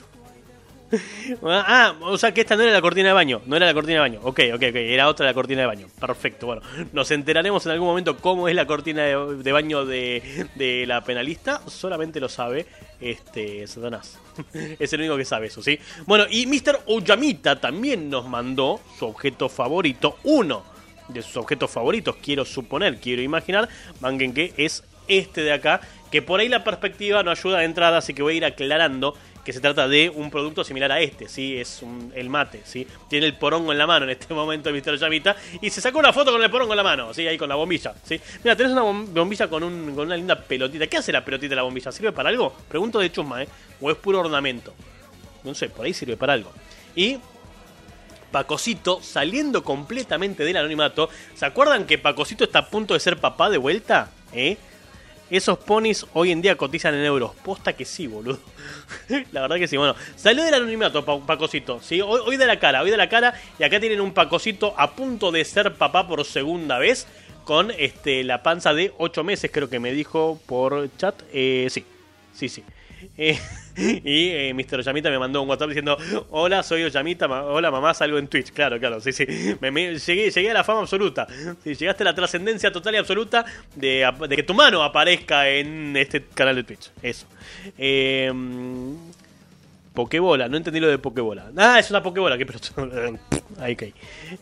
ah, 1.42 1.94
o 2.02 2.18
sea 2.18 2.34
que 2.34 2.42
esta 2.42 2.56
no 2.56 2.62
era 2.62 2.72
la 2.72 2.80
cortina 2.82 3.08
de 3.08 3.14
baño. 3.14 3.40
No 3.46 3.56
era 3.56 3.66
la 3.66 3.74
cortina 3.74 3.94
de 3.94 4.00
baño. 4.00 4.20
Ok, 4.22 4.40
ok, 4.54 4.62
ok. 4.68 4.74
Era 4.76 5.08
otra 5.08 5.26
la 5.26 5.34
cortina 5.34 5.62
de 5.62 5.66
baño. 5.66 5.86
Perfecto. 5.98 6.46
Bueno, 6.46 6.62
nos 6.92 7.10
enteraremos 7.10 7.64
en 7.66 7.72
algún 7.72 7.88
momento 7.88 8.18
cómo 8.18 8.48
es 8.48 8.54
la 8.54 8.66
cortina 8.66 9.02
de, 9.04 9.36
de 9.42 9.52
baño 9.52 9.86
de, 9.86 10.48
de 10.54 10.84
la 10.86 11.02
penalista. 11.02 11.62
Solamente 11.66 12.20
lo 12.20 12.28
sabe 12.28 12.66
este 13.00 13.66
Satanás. 13.66 14.18
es 14.78 14.92
el 14.92 15.00
único 15.00 15.16
que 15.16 15.24
sabe 15.24 15.46
eso, 15.46 15.62
¿sí? 15.62 15.78
Bueno, 16.06 16.24
y 16.30 16.46
Mr. 16.46 16.80
Oyamita 16.86 17.58
también 17.58 18.10
nos 18.10 18.28
mandó 18.28 18.80
su 18.98 19.06
objeto 19.06 19.48
favorito. 19.48 20.18
Uno 20.24 20.71
de 21.12 21.22
sus 21.22 21.36
objetos 21.36 21.70
favoritos, 21.70 22.16
quiero 22.22 22.44
suponer, 22.44 22.98
quiero 22.98 23.22
imaginar. 23.22 23.68
Banquen 24.00 24.32
que 24.34 24.52
es 24.56 24.82
este 25.08 25.42
de 25.42 25.52
acá. 25.52 25.80
Que 26.10 26.20
por 26.20 26.40
ahí 26.40 26.48
la 26.48 26.62
perspectiva 26.62 27.22
no 27.22 27.30
ayuda 27.30 27.58
de 27.60 27.64
entrada, 27.64 27.98
así 27.98 28.12
que 28.12 28.22
voy 28.22 28.34
a 28.34 28.36
ir 28.36 28.44
aclarando 28.44 29.16
que 29.44 29.52
se 29.52 29.60
trata 29.60 29.88
de 29.88 30.08
un 30.10 30.30
producto 30.30 30.62
similar 30.62 30.92
a 30.92 31.00
este, 31.00 31.26
¿sí? 31.28 31.56
Es 31.56 31.80
un- 31.82 32.12
el 32.14 32.28
mate, 32.28 32.60
¿sí? 32.64 32.86
Tiene 33.08 33.26
el 33.26 33.34
porongo 33.34 33.72
en 33.72 33.78
la 33.78 33.86
mano 33.88 34.04
en 34.04 34.10
este 34.10 34.32
momento 34.34 34.70
Mr. 34.70 34.98
Yamita 34.98 35.34
y 35.60 35.70
se 35.70 35.80
sacó 35.80 35.98
una 35.98 36.12
foto 36.12 36.30
con 36.30 36.40
el 36.42 36.50
porongo 36.50 36.74
en 36.74 36.76
la 36.76 36.82
mano, 36.82 37.12
¿sí? 37.14 37.26
Ahí 37.26 37.36
con 37.38 37.48
la 37.48 37.54
bombilla, 37.56 37.94
¿sí? 38.04 38.20
Mira, 38.44 38.54
tenés 38.54 38.72
una 38.72 38.82
bom- 38.82 39.06
bombilla 39.06 39.48
con, 39.48 39.64
un, 39.64 39.94
con 39.96 40.06
una 40.06 40.16
linda 40.16 40.38
pelotita. 40.38 40.86
¿Qué 40.86 40.98
hace 40.98 41.10
la 41.12 41.24
pelotita 41.24 41.48
de 41.50 41.56
la 41.56 41.62
bombilla? 41.62 41.90
¿Sirve 41.90 42.12
para 42.12 42.28
algo? 42.28 42.54
Pregunto 42.68 42.98
de 43.00 43.10
chusma, 43.10 43.42
¿eh? 43.42 43.48
¿O 43.80 43.90
es 43.90 43.96
puro 43.96 44.20
ornamento? 44.20 44.74
No 45.44 45.54
sé, 45.54 45.70
por 45.70 45.86
ahí 45.86 45.94
sirve 45.94 46.16
para 46.16 46.34
algo. 46.34 46.52
Y 46.94 47.16
Pacosito 48.32 49.00
saliendo 49.02 49.62
completamente 49.62 50.42
del 50.44 50.56
anonimato. 50.56 51.08
¿Se 51.36 51.46
acuerdan 51.46 51.86
que 51.86 51.98
Pacosito 51.98 52.42
está 52.44 52.60
a 52.60 52.66
punto 52.68 52.94
de 52.94 53.00
ser 53.00 53.18
papá 53.18 53.48
de 53.50 53.58
vuelta? 53.58 54.10
¿Eh? 54.32 54.56
Esos 55.30 55.56
ponis 55.58 56.04
hoy 56.12 56.30
en 56.32 56.42
día 56.42 56.56
cotizan 56.56 56.94
en 56.94 57.04
euros. 57.04 57.32
Posta 57.44 57.72
que 57.74 57.84
sí, 57.84 58.06
boludo. 58.06 58.38
la 59.32 59.42
verdad 59.42 59.56
que 59.56 59.68
sí. 59.68 59.76
Bueno, 59.76 59.94
salió 60.16 60.42
del 60.44 60.52
anonimato 60.54 61.04
Pa- 61.04 61.20
Pacosito. 61.24 61.80
¿sí? 61.80 62.00
Hoy, 62.00 62.20
hoy 62.26 62.36
de 62.36 62.46
la 62.46 62.58
cara, 62.58 62.82
hoy 62.82 62.90
de 62.90 62.96
la 62.96 63.08
cara. 63.08 63.34
Y 63.58 63.62
acá 63.62 63.78
tienen 63.80 64.00
un 64.00 64.12
Pacosito 64.12 64.74
a 64.76 64.90
punto 64.90 65.30
de 65.30 65.44
ser 65.44 65.74
papá 65.74 66.08
por 66.08 66.24
segunda 66.24 66.78
vez. 66.78 67.06
Con 67.44 67.72
este 67.72 68.22
la 68.24 68.42
panza 68.44 68.72
de 68.72 68.92
8 68.98 69.24
meses, 69.24 69.50
creo 69.52 69.68
que 69.68 69.80
me 69.80 69.92
dijo 69.92 70.38
por 70.46 70.88
chat. 70.96 71.20
Eh, 71.32 71.66
sí, 71.70 71.84
sí, 72.34 72.48
sí. 72.48 72.62
Eh, 73.16 73.38
y 73.76 74.28
eh, 74.28 74.54
Mr. 74.54 74.82
Yamita 74.82 75.10
me 75.10 75.18
mandó 75.18 75.42
un 75.42 75.48
WhatsApp 75.48 75.68
diciendo: 75.68 75.96
Hola, 76.30 76.62
soy 76.62 76.88
Yamita. 76.90 77.26
hola, 77.26 77.70
mamá, 77.70 77.94
salgo 77.94 78.18
en 78.18 78.28
Twitch. 78.28 78.52
Claro, 78.52 78.78
claro, 78.78 79.00
sí, 79.00 79.12
sí. 79.12 79.24
Llegué, 79.26 80.50
a 80.50 80.54
la 80.54 80.64
fama 80.64 80.80
absoluta. 80.80 81.26
Sí, 81.62 81.74
llegaste 81.74 82.02
a 82.02 82.06
la 82.06 82.14
trascendencia 82.14 82.70
total 82.72 82.94
y 82.94 82.98
absoluta 82.98 83.44
de, 83.74 84.10
de 84.28 84.36
que 84.36 84.42
tu 84.42 84.54
mano 84.54 84.82
aparezca 84.82 85.48
en 85.48 85.96
este 85.96 86.24
canal 86.34 86.56
de 86.56 86.64
Twitch. 86.64 86.90
Eso. 87.02 87.26
Eh, 87.78 88.30
Pokebola, 89.92 90.48
no 90.48 90.56
entendí 90.56 90.80
lo 90.80 90.88
de 90.88 90.98
Pokebola. 90.98 91.50
Ah, 91.56 91.78
es 91.78 91.90
una 91.90 92.02
Pokebola, 92.02 92.38
qué 92.38 92.46
pelotudo. 92.46 92.88
Ahí 93.60 93.76
caí. 93.76 93.92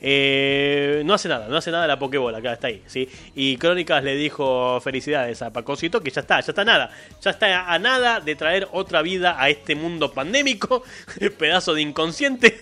Eh, 0.01 1.03
no 1.05 1.15
hace 1.15 1.29
nada, 1.29 1.49
no 1.49 1.57
hace 1.57 1.71
nada 1.71 1.87
la 1.87 1.99
Pokebola, 1.99 2.39
acá 2.39 2.53
está 2.53 2.69
ahí, 2.69 2.83
¿sí? 2.87 3.09
Y 3.35 3.57
Crónicas 3.57 4.05
le 4.05 4.15
dijo 4.15 4.81
felicidades 4.81 5.43
a 5.43 5.53
Pacosito, 5.53 6.01
que 6.01 6.11
ya 6.11 6.21
está, 6.21 6.41
ya 6.41 6.53
está 6.53 6.65
nada. 6.65 6.91
Ya 7.21 7.33
está 7.33 7.73
a 7.73 7.79
nada 7.79 8.21
de 8.21 8.37
traer 8.37 8.69
otra 8.73 9.03
vida 9.03 9.37
a 9.43 9.51
este 9.51 9.75
mundo 9.75 10.13
pandémico. 10.13 10.85
Pedazo 11.39 11.75
de 11.75 11.83
inconsciente. 11.83 12.61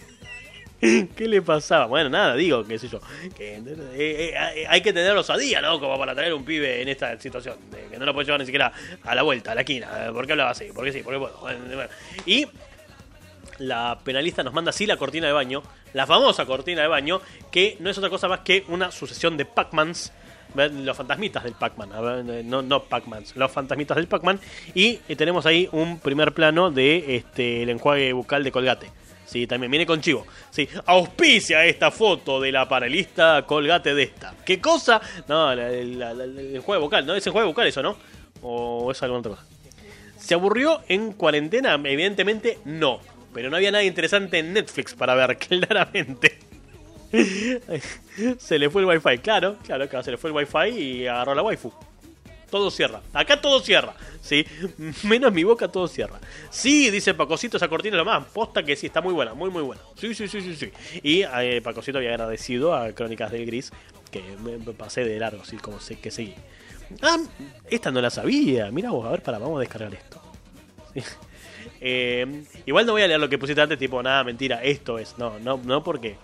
¿Qué 0.81 1.29
le 1.29 1.43
pasaba? 1.43 1.87
Bueno, 1.87 2.09
nada, 2.09 2.35
digo, 2.35 2.65
qué 2.65 2.79
sé 2.79 2.89
yo. 2.89 3.01
Que, 3.37 3.57
eh, 3.57 4.35
eh, 4.35 4.67
hay 4.69 4.81
que 4.81 4.93
tener 4.93 5.17
osadía, 5.17 5.61
¿no? 5.61 5.81
Como 5.81 5.99
para 5.99 6.15
traer 6.15 6.33
un 6.33 6.45
pibe 6.45 6.81
en 6.81 6.89
esta 6.89 7.19
situación. 7.21 7.57
De 7.71 7.89
que 7.91 7.99
no 7.99 8.07
lo 8.07 8.15
puede 8.15 8.27
llevar 8.27 8.41
ni 8.41 8.47
siquiera 8.47 8.73
a 9.03 9.15
la 9.15 9.23
vuelta, 9.23 9.53
a 9.53 9.55
la 9.55 9.63
esquina. 9.63 10.11
¿Por 10.13 10.27
qué 10.27 10.33
hablaba 10.33 10.51
así? 10.51 10.67
Porque 10.75 10.93
sí, 10.93 11.03
porque 11.03 11.19
puedo. 11.19 11.37
Bueno, 11.41 11.65
bueno. 11.67 11.91
Y 12.27 12.47
la 13.59 13.99
penalista 14.03 14.43
nos 14.43 14.53
manda 14.53 14.71
así 14.71 14.87
la 14.87 14.97
cortina 14.97 15.27
de 15.27 15.33
baño, 15.33 15.63
la 15.93 16.07
famosa 16.07 16.47
cortina 16.47 16.83
de 16.83 16.89
baño, 16.89 17.21
que 17.51 17.77
no 17.81 17.91
es 17.91 17.99
otra 17.99 18.11
cosa 18.11 18.29
más 18.29 18.41
que 18.41 18.65
una 18.69 18.91
sucesión 18.91 19.37
de 19.37 19.45
Pac-Mans, 19.45 20.13
los 20.55 20.97
fantasmitas 20.97 21.45
del 21.45 21.55
Pac-Man, 21.55 21.91
ver, 22.27 22.45
no, 22.45 22.63
no 22.63 22.85
Pac-Mans, 22.85 23.37
los 23.37 23.51
fantasmitas 23.51 23.97
del 23.97 24.07
Pac-Man, 24.07 24.41
y 24.75 25.01
eh, 25.09 25.17
tenemos 25.17 25.47
ahí 25.47 25.69
un 25.73 25.99
primer 26.01 26.33
plano 26.33 26.71
de 26.71 27.17
este 27.17 27.63
el 27.63 27.71
enjuague 27.71 28.13
bucal 28.13 28.45
de 28.45 28.53
Colgate. 28.53 28.91
Sí, 29.27 29.47
también 29.47 29.71
viene 29.71 29.85
con 29.85 30.01
chivo. 30.01 30.27
Sí, 30.49 30.67
auspicia 30.87 31.63
esta 31.67 31.91
foto 31.91 32.41
de 32.41 32.51
la 32.51 32.67
panelista 32.67 33.45
Colgate 33.45 33.95
de 33.95 34.05
esta. 34.05 34.35
¿Qué 34.43 34.59
cosa? 34.59 35.03
No, 35.29 35.53
el 35.53 36.55
enjuague 36.55 36.81
bucal, 36.81 37.05
¿no? 37.05 37.15
Es 37.15 37.27
enjuague 37.27 37.47
bucal 37.47 37.67
eso, 37.67 37.83
¿no? 37.83 37.99
¿O 38.41 38.91
es 38.91 39.03
alguna 39.03 39.19
otra 39.21 39.33
cosa? 39.33 39.45
¿Se 40.17 40.33
aburrió 40.33 40.81
en 40.89 41.13
cuarentena? 41.13 41.75
Evidentemente 41.75 42.59
no. 42.65 43.01
Pero 43.33 43.51
no 43.51 43.57
había 43.57 43.71
nada 43.71 43.85
interesante 43.85 44.39
en 44.39 44.53
Netflix 44.53 44.95
para 44.95 45.15
ver, 45.15 45.37
claramente. 45.39 46.39
se 48.39 48.59
le 48.59 48.69
fue 48.71 48.83
el 48.83 48.89
wifi, 48.89 49.19
claro, 49.19 49.57
claro, 49.65 49.89
claro, 49.89 50.05
se 50.05 50.11
le 50.11 50.19
fue 50.19 50.31
el 50.31 50.37
wifi 50.37 50.69
y 50.69 51.07
agarró 51.07 51.35
la 51.35 51.43
waifu. 51.43 51.73
Todo 52.51 52.71
cierra. 52.71 53.03
Acá 53.13 53.41
todo 53.41 53.61
cierra. 53.61 53.95
¿Sí? 54.23 54.47
Menos 55.05 55.33
mi 55.33 55.45
boca, 55.45 55.69
todo 55.69 55.87
cierra. 55.87 56.19
Sí, 56.51 56.91
dice 56.91 57.13
Pacosito, 57.13 57.59
esa 57.59 57.69
cortina 57.69 57.97
es 57.97 57.99
lo 57.99 58.05
más. 58.05 58.25
Posta 58.27 58.63
que 58.63 58.75
sí, 58.75 58.87
está 58.87 59.03
muy 59.03 59.13
buena, 59.13 59.35
muy, 59.35 59.51
muy 59.51 59.63
buena. 59.63 59.83
Sí, 59.97 60.15
sí, 60.15 60.29
sí, 60.29 60.41
sí, 60.41 60.57
sí. 60.57 60.73
Y 61.03 61.23
eh, 61.23 61.61
Pacosito 61.63 61.99
había 61.99 62.11
agradecido 62.11 62.75
a 62.75 62.93
Crónicas 62.93 63.33
del 63.33 63.45
Gris 63.45 63.71
que 64.11 64.23
me, 64.43 64.59
pasé 64.73 65.05
de 65.05 65.19
largo, 65.19 65.43
así 65.43 65.59
como 65.59 65.79
sé 65.79 65.99
que 65.99 66.11
seguí. 66.11 66.35
Ah, 67.03 67.19
esta 67.71 67.91
no 67.91 68.01
la 68.01 68.09
sabía. 68.11 68.71
Mira 68.71 68.91
vos, 68.91 69.07
a 69.07 69.11
ver, 69.11 69.23
para, 69.23 69.39
vamos 69.39 69.59
a 69.59 69.61
descargar 69.61 69.93
esto. 69.93 70.23
Sí. 70.95 71.03
Eh, 71.81 72.45
igual 72.67 72.87
no 72.87 72.93
voy 72.93 73.03
a 73.03 73.09
leer 73.09 73.21
lo 73.21 73.29
que 73.29 73.39
pusiste 73.39 73.61
antes, 73.61 73.79
tipo, 73.79 74.03
nada, 74.03 74.25
mentira, 74.25 74.63
esto 74.63 74.99
es. 74.99 75.17
No, 75.19 75.39
no, 75.39 75.61
no, 75.65 75.83
porque. 75.83 76.17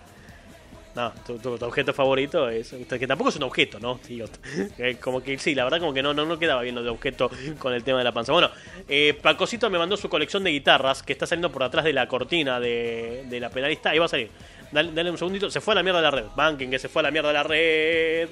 No, 0.95 1.11
tu, 1.25 1.49
objeto 1.65 1.93
favorito 1.93 2.49
es. 2.49 2.73
Que 2.87 3.05
tampoco 3.05 3.29
es 3.29 3.35
un 3.35 3.43
objeto, 3.43 3.79
¿no? 3.79 3.97
Tío, 3.97 4.25
Eh, 4.77 4.97
como 5.01 5.21
que 5.21 5.37
sí, 5.37 5.53
la 5.53 5.65
verdad, 5.65 5.79
como 5.79 5.93
que 5.93 6.01
no, 6.01 6.13
no, 6.13 6.25
no 6.25 6.39
quedaba 6.39 6.61
bien 6.61 6.75
lo 6.75 6.83
de 6.83 6.89
objeto 6.89 7.29
con 7.59 7.73
el 7.73 7.83
tema 7.83 7.97
de 7.97 8.05
la 8.05 8.13
panza. 8.13 8.31
Bueno, 8.31 8.49
eh, 8.87 9.17
Pacosito 9.21 9.69
me 9.69 9.77
mandó 9.77 9.97
su 9.97 10.07
colección 10.07 10.43
de 10.43 10.51
guitarras 10.51 11.03
que 11.03 11.11
está 11.11 11.27
saliendo 11.27 11.51
por 11.51 11.63
atrás 11.63 11.83
de 11.83 11.91
la 11.91 12.07
cortina 12.07 12.59
de, 12.59 13.25
de 13.29 13.39
la 13.39 13.49
penalista. 13.49 13.89
Ahí 13.89 13.99
va 13.99 14.05
a 14.05 14.09
salir. 14.09 14.29
Dale, 14.71 14.91
dale 14.93 15.11
un 15.11 15.17
segundito. 15.17 15.49
Se 15.49 15.59
fue 15.59 15.73
a 15.73 15.75
la 15.75 15.83
mierda 15.83 15.99
de 15.99 16.03
la 16.03 16.11
red. 16.11 16.25
Banquen, 16.35 16.71
que 16.71 16.79
se 16.79 16.87
fue 16.87 17.01
a 17.01 17.03
la 17.03 17.11
mierda 17.11 17.27
de 17.29 17.33
la 17.33 17.43
red. 17.43 18.29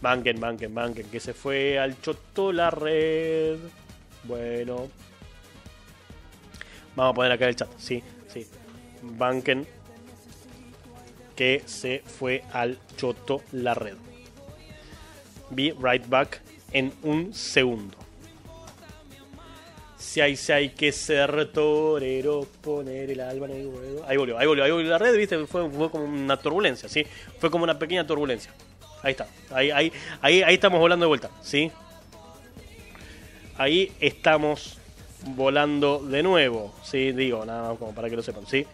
Banquen, 0.00 0.40
banquen, 0.40 0.74
banquen, 0.74 1.08
que 1.10 1.20
se 1.20 1.32
fue 1.32 1.78
al 1.78 2.00
choto 2.00 2.52
la 2.52 2.70
red. 2.70 3.56
Bueno. 4.24 4.88
Vamos 6.94 7.12
a 7.12 7.14
poner 7.14 7.32
acá 7.32 7.48
el 7.48 7.56
chat, 7.56 7.70
sí, 7.78 8.02
sí. 8.28 8.46
Banquen 9.02 9.66
que 11.34 11.62
se 11.64 12.02
fue 12.04 12.44
al 12.52 12.78
choto 12.96 13.42
la 13.52 13.74
red. 13.74 13.96
Be 15.50 15.74
right 15.80 16.06
back 16.08 16.40
en 16.72 16.92
un 17.02 17.32
segundo. 17.34 17.96
Si 19.96 20.20
hay, 20.20 20.36
si 20.36 20.52
hay 20.52 20.70
que 20.70 20.92
ser 20.92 21.52
torero, 21.52 22.46
poner 22.60 23.10
el 23.10 23.20
alma 23.20 23.46
en 23.46 23.52
el 23.52 23.66
huevo. 23.66 24.04
Ahí 24.06 24.16
volvió, 24.16 24.36
ahí 24.36 24.46
volvió, 24.46 24.64
ahí 24.64 24.70
volvió 24.70 24.90
la 24.90 24.98
red, 24.98 25.16
viste, 25.16 25.46
fue, 25.46 25.70
fue 25.70 25.90
como 25.90 26.04
una 26.04 26.36
turbulencia, 26.36 26.88
¿sí? 26.88 27.06
Fue 27.38 27.50
como 27.50 27.64
una 27.64 27.78
pequeña 27.78 28.06
turbulencia. 28.06 28.52
Ahí 29.02 29.12
está, 29.12 29.26
ahí, 29.50 29.70
ahí, 29.70 29.92
ahí, 30.20 30.42
ahí 30.42 30.54
estamos 30.54 30.80
volando 30.80 31.04
de 31.04 31.08
vuelta, 31.08 31.30
¿sí? 31.40 31.70
Ahí 33.56 33.92
estamos 34.00 34.78
volando 35.26 35.98
de 36.00 36.22
nuevo, 36.22 36.74
¿sí? 36.82 37.12
Digo, 37.12 37.44
nada 37.44 37.70
más 37.70 37.78
como 37.78 37.94
para 37.94 38.08
que 38.10 38.16
lo 38.16 38.22
sepan, 38.22 38.46
¿sí? 38.46 38.66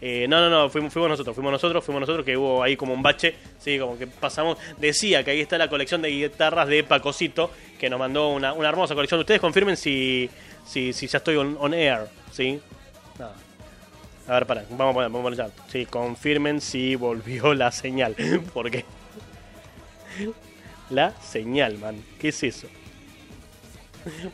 Eh, 0.00 0.26
no, 0.28 0.40
no, 0.40 0.50
no, 0.50 0.68
fuimos, 0.68 0.92
fuimos 0.92 1.10
nosotros, 1.10 1.34
fuimos 1.34 1.52
nosotros, 1.52 1.82
fuimos 1.82 2.00
nosotros, 2.00 2.24
que 2.24 2.36
hubo 2.36 2.62
ahí 2.62 2.76
como 2.76 2.92
un 2.92 3.02
bache, 3.02 3.34
sí, 3.58 3.78
como 3.78 3.96
que 3.96 4.06
pasamos, 4.06 4.58
decía 4.76 5.24
que 5.24 5.30
ahí 5.30 5.40
está 5.40 5.56
la 5.56 5.70
colección 5.70 6.02
de 6.02 6.10
guitarras 6.10 6.68
de 6.68 6.84
Pacosito, 6.84 7.50
que 7.78 7.88
nos 7.88 7.98
mandó 7.98 8.28
una, 8.28 8.52
una 8.52 8.68
hermosa 8.68 8.94
colección. 8.94 9.20
Ustedes 9.20 9.40
confirmen 9.40 9.76
si, 9.76 10.28
si, 10.66 10.92
si 10.92 11.06
ya 11.06 11.18
estoy 11.18 11.36
on, 11.36 11.72
air, 11.72 12.08
¿sí? 12.30 12.60
Nada. 13.18 13.34
A 14.28 14.34
ver, 14.34 14.46
para, 14.46 14.64
vamos 14.70 14.90
a 14.90 14.94
poner, 14.94 15.10
vamos 15.10 15.20
a 15.20 15.22
poner 15.22 15.38
ya. 15.38 15.50
Sí, 15.68 15.86
confirmen 15.86 16.60
si 16.60 16.94
volvió 16.94 17.54
la 17.54 17.72
señal, 17.72 18.14
porque... 18.54 18.84
La 20.90 21.12
señal, 21.20 21.78
man, 21.78 22.00
¿qué 22.20 22.28
es 22.28 22.42
eso? 22.42 22.68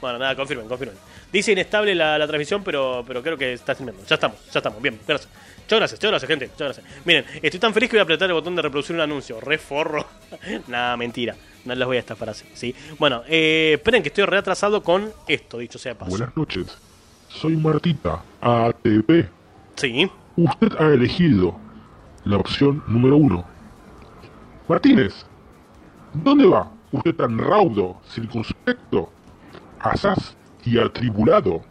Bueno, 0.01 0.19
nada, 0.19 0.37
confirmen, 0.37 0.69
confirmen. 0.69 0.97
Dice 1.33 1.53
inestable 1.53 1.95
la, 1.95 2.19
la 2.19 2.27
transmisión, 2.27 2.63
pero, 2.63 3.03
pero 3.07 3.23
creo 3.23 3.39
que 3.39 3.55
está 3.55 3.75
sirviendo. 3.75 4.05
Ya 4.07 4.17
estamos, 4.17 4.39
ya 4.53 4.59
estamos. 4.59 4.83
Bien, 4.83 4.99
gracias. 5.07 5.31
Muchas 5.63 5.79
gracias, 5.79 5.99
muchas 6.01 6.11
gracias, 6.11 6.29
gente. 6.29 6.47
Muchas 6.49 6.77
gracias. 6.77 6.87
Miren, 7.07 7.25
estoy 7.41 7.59
tan 7.61 7.73
feliz 7.73 7.89
que 7.89 7.97
voy 7.97 8.01
a 8.01 8.03
apretar 8.03 8.29
el 8.29 8.35
botón 8.35 8.55
de 8.55 8.63
reproducir 8.63 8.95
un 8.95 9.01
anuncio. 9.01 9.41
Re 9.41 9.57
forro. 9.57 10.07
Nada, 10.69 10.97
mentira. 10.97 11.35
No 11.65 11.75
les 11.75 11.87
voy 11.87 11.97
a 11.97 12.01
estafar 12.01 12.29
así, 12.29 12.45
¿sí? 12.53 12.75
Bueno, 12.99 13.23
eh, 13.27 13.75
esperen 13.77 14.03
que 14.03 14.09
estoy 14.09 14.25
reatrasado 14.25 14.83
con 14.83 15.11
esto, 15.29 15.59
dicho 15.59 15.79
sea 15.79 15.97
paso. 15.97 16.11
Buenas 16.11 16.37
noches. 16.37 16.77
Soy 17.29 17.57
Martita, 17.57 18.23
ATP. 18.41 19.29
Sí. 19.77 20.11
Usted 20.37 20.73
ha 20.79 20.93
elegido 20.93 21.59
la 22.25 22.37
opción 22.37 22.83
número 22.89 23.17
uno. 23.17 23.47
Martínez, 24.69 25.25
¿dónde 26.13 26.47
va 26.47 26.71
usted 26.91 27.15
tan 27.15 27.39
raudo, 27.39 28.01
circunspecto, 28.07 29.11
asaz 29.81 30.37
y 30.65 30.79
atribulado? 30.79 31.63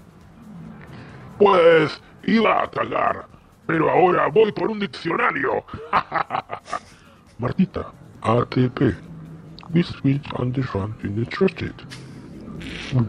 Pues 1.37 2.01
iba 2.23 2.63
a 2.63 2.69
cagar, 2.69 3.25
pero 3.65 3.89
ahora 3.89 4.27
voy 4.27 4.51
por 4.51 4.69
un 4.69 4.79
diccionario. 4.79 5.63
Martita, 7.39 7.91
ATP. 8.21 8.95
We 9.73 9.83
switch 9.83 10.27
on 10.37 10.51
the 10.51 10.61
front 10.63 11.01
in 11.03 11.15
the 11.15 11.25
trusted. 11.29 11.73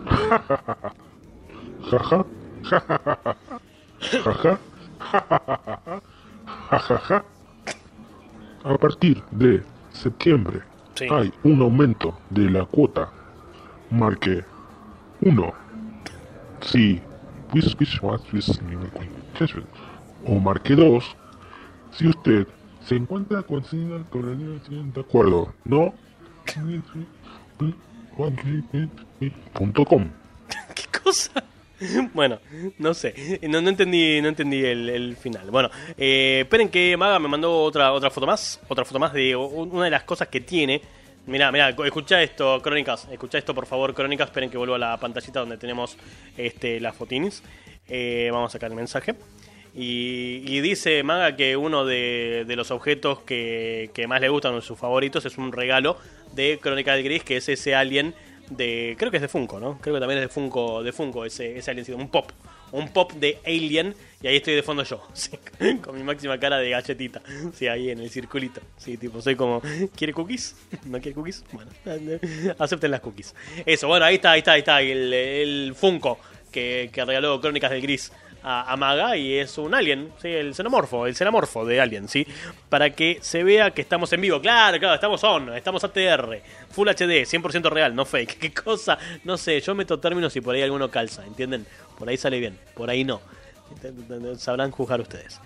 Jaja. 1.90 2.24
Jaja. 4.00 4.58
Jajaja. 6.70 7.24
A 8.64 8.78
partir 8.78 9.22
de 9.32 9.62
septiembre 9.90 10.62
Sí. 10.94 11.06
hay 11.10 11.32
un 11.42 11.60
aumento 11.62 12.16
de 12.30 12.48
la 12.50 12.64
cuota. 12.66 13.10
Marque 13.90 14.44
1. 15.22 15.52
Whis- 17.52 17.74
what- 18.02 18.20
whis- 18.32 18.60
O 20.24 20.38
marque 20.38 20.74
2. 20.74 21.04
Si 21.92 22.06
usted 22.06 22.46
se 22.86 22.96
encuentra 22.96 23.42
con 23.42 23.62
el 23.64 24.38
niño 24.38 24.60
de 24.94 25.00
acuerdo. 25.00 25.52
No. 25.64 25.94
Com. 29.84 30.10
¿Qué 30.74 31.00
cosa? 31.02 31.44
Bueno, 32.14 32.38
no 32.78 32.94
sé, 32.94 33.40
no, 33.48 33.60
no 33.60 33.68
entendí, 33.70 34.20
no 34.22 34.28
entendí 34.28 34.64
el, 34.64 35.16
final. 35.16 35.50
Bueno, 35.50 35.68
eh, 35.98 36.40
esperen 36.42 36.68
que 36.68 36.96
Maga 36.96 37.18
me 37.18 37.26
mandó 37.28 37.62
otra 37.64 37.92
otra 37.92 38.08
foto 38.10 38.26
más, 38.26 38.60
otra 38.68 38.84
foto 38.84 39.00
más 39.00 39.12
de 39.12 39.34
una 39.34 39.84
de 39.86 39.90
las 39.90 40.04
cosas 40.04 40.28
que 40.28 40.40
tiene. 40.40 40.80
Mirá, 41.26 41.52
mirá, 41.52 41.68
escucha 41.68 42.20
esto, 42.20 42.60
Crónicas, 42.60 43.06
escucha 43.12 43.38
esto 43.38 43.54
por 43.54 43.66
favor, 43.66 43.94
Crónicas, 43.94 44.26
esperen 44.28 44.50
que 44.50 44.58
vuelva 44.58 44.74
a 44.74 44.78
la 44.78 44.96
pantallita 44.96 45.38
donde 45.38 45.56
tenemos 45.56 45.96
este 46.36 46.80
las 46.80 46.96
fotines. 46.96 47.44
Eh, 47.88 48.28
vamos 48.32 48.50
a 48.50 48.52
sacar 48.52 48.70
el 48.70 48.76
mensaje. 48.76 49.14
Y, 49.74 50.60
dice 50.60 51.02
Maga 51.02 51.34
que 51.34 51.56
uno 51.56 51.86
de, 51.86 52.44
los 52.56 52.70
objetos 52.70 53.20
que, 53.20 53.90
más 54.08 54.20
le 54.20 54.28
gustan, 54.28 54.60
sus 54.62 54.78
favoritos, 54.78 55.24
es 55.24 55.38
un 55.38 55.52
regalo 55.52 55.96
de 56.34 56.58
Crónica 56.60 56.94
del 56.94 57.04
Gris, 57.04 57.22
que 57.22 57.36
es 57.36 57.48
ese 57.48 57.74
alien 57.74 58.14
de. 58.50 58.96
Creo 58.98 59.10
que 59.10 59.18
es 59.18 59.22
de 59.22 59.28
Funko, 59.28 59.60
¿no? 59.60 59.78
Creo 59.80 59.94
que 59.94 60.00
también 60.00 60.18
es 60.18 60.28
de 60.28 60.28
Funko, 60.28 60.82
de 60.82 60.92
Funko 60.92 61.24
ese, 61.24 61.56
ese 61.56 61.70
alien, 61.70 61.94
un 61.94 62.08
pop. 62.08 62.30
Un 62.72 62.88
pop 62.88 63.12
de 63.12 63.38
Alien, 63.46 63.94
y 64.22 64.26
ahí 64.26 64.36
estoy 64.36 64.54
de 64.54 64.62
fondo 64.62 64.82
yo, 64.82 65.06
con 65.82 65.94
mi 65.94 66.02
máxima 66.02 66.38
cara 66.38 66.58
de 66.58 66.70
galletita, 66.70 67.22
sí, 67.54 67.68
ahí 67.68 67.90
en 67.90 68.00
el 68.00 68.10
circulito, 68.10 68.60
sí, 68.78 68.96
tipo, 68.96 69.20
soy 69.20 69.36
como, 69.36 69.62
¿quiere 69.94 70.12
cookies? 70.12 70.56
¿No 70.86 71.00
quiere 71.00 71.14
cookies? 71.14 71.44
Bueno, 71.52 71.70
acepten 72.58 72.90
las 72.90 73.00
cookies. 73.00 73.34
Eso, 73.66 73.88
bueno, 73.88 74.04
ahí 74.06 74.16
está, 74.16 74.32
ahí 74.32 74.38
está, 74.38 74.52
ahí 74.52 74.60
está, 74.60 74.80
el, 74.80 75.12
el 75.12 75.74
Funko 75.74 76.18
que, 76.50 76.90
que 76.92 77.04
regaló 77.04 77.40
Crónicas 77.40 77.70
del 77.70 77.82
Gris 77.82 78.12
a, 78.42 78.76
Maga 78.76 79.16
y 79.16 79.38
es 79.38 79.56
un 79.58 79.74
alien, 79.74 80.12
¿sí? 80.20 80.28
el 80.28 80.54
xenomorfo, 80.54 81.06
el 81.06 81.14
xenomorfo 81.14 81.64
de 81.64 81.80
Alien, 81.80 82.08
¿sí? 82.08 82.26
Para 82.68 82.90
que 82.90 83.18
se 83.20 83.44
vea 83.44 83.70
que 83.70 83.82
estamos 83.82 84.12
en 84.12 84.20
vivo. 84.20 84.40
Claro, 84.40 84.78
claro, 84.78 84.94
estamos 84.94 85.22
on, 85.24 85.54
estamos 85.54 85.84
ATR, 85.84 86.40
Full 86.70 86.88
HD, 86.88 87.24
100% 87.24 87.70
real, 87.70 87.94
no 87.94 88.04
fake. 88.04 88.38
¿Qué 88.40 88.52
cosa? 88.52 88.98
No 89.24 89.36
sé, 89.36 89.60
yo 89.60 89.74
meto 89.74 89.98
términos 89.98 90.34
y 90.36 90.40
por 90.40 90.54
ahí 90.54 90.62
alguno 90.62 90.90
calza, 90.90 91.24
¿entienden? 91.24 91.66
Por 91.98 92.08
ahí 92.08 92.16
sale 92.16 92.40
bien, 92.40 92.58
por 92.74 92.90
ahí 92.90 93.04
no. 93.04 93.20
Sabrán 94.36 94.70
juzgar 94.70 95.00
ustedes. 95.00 95.40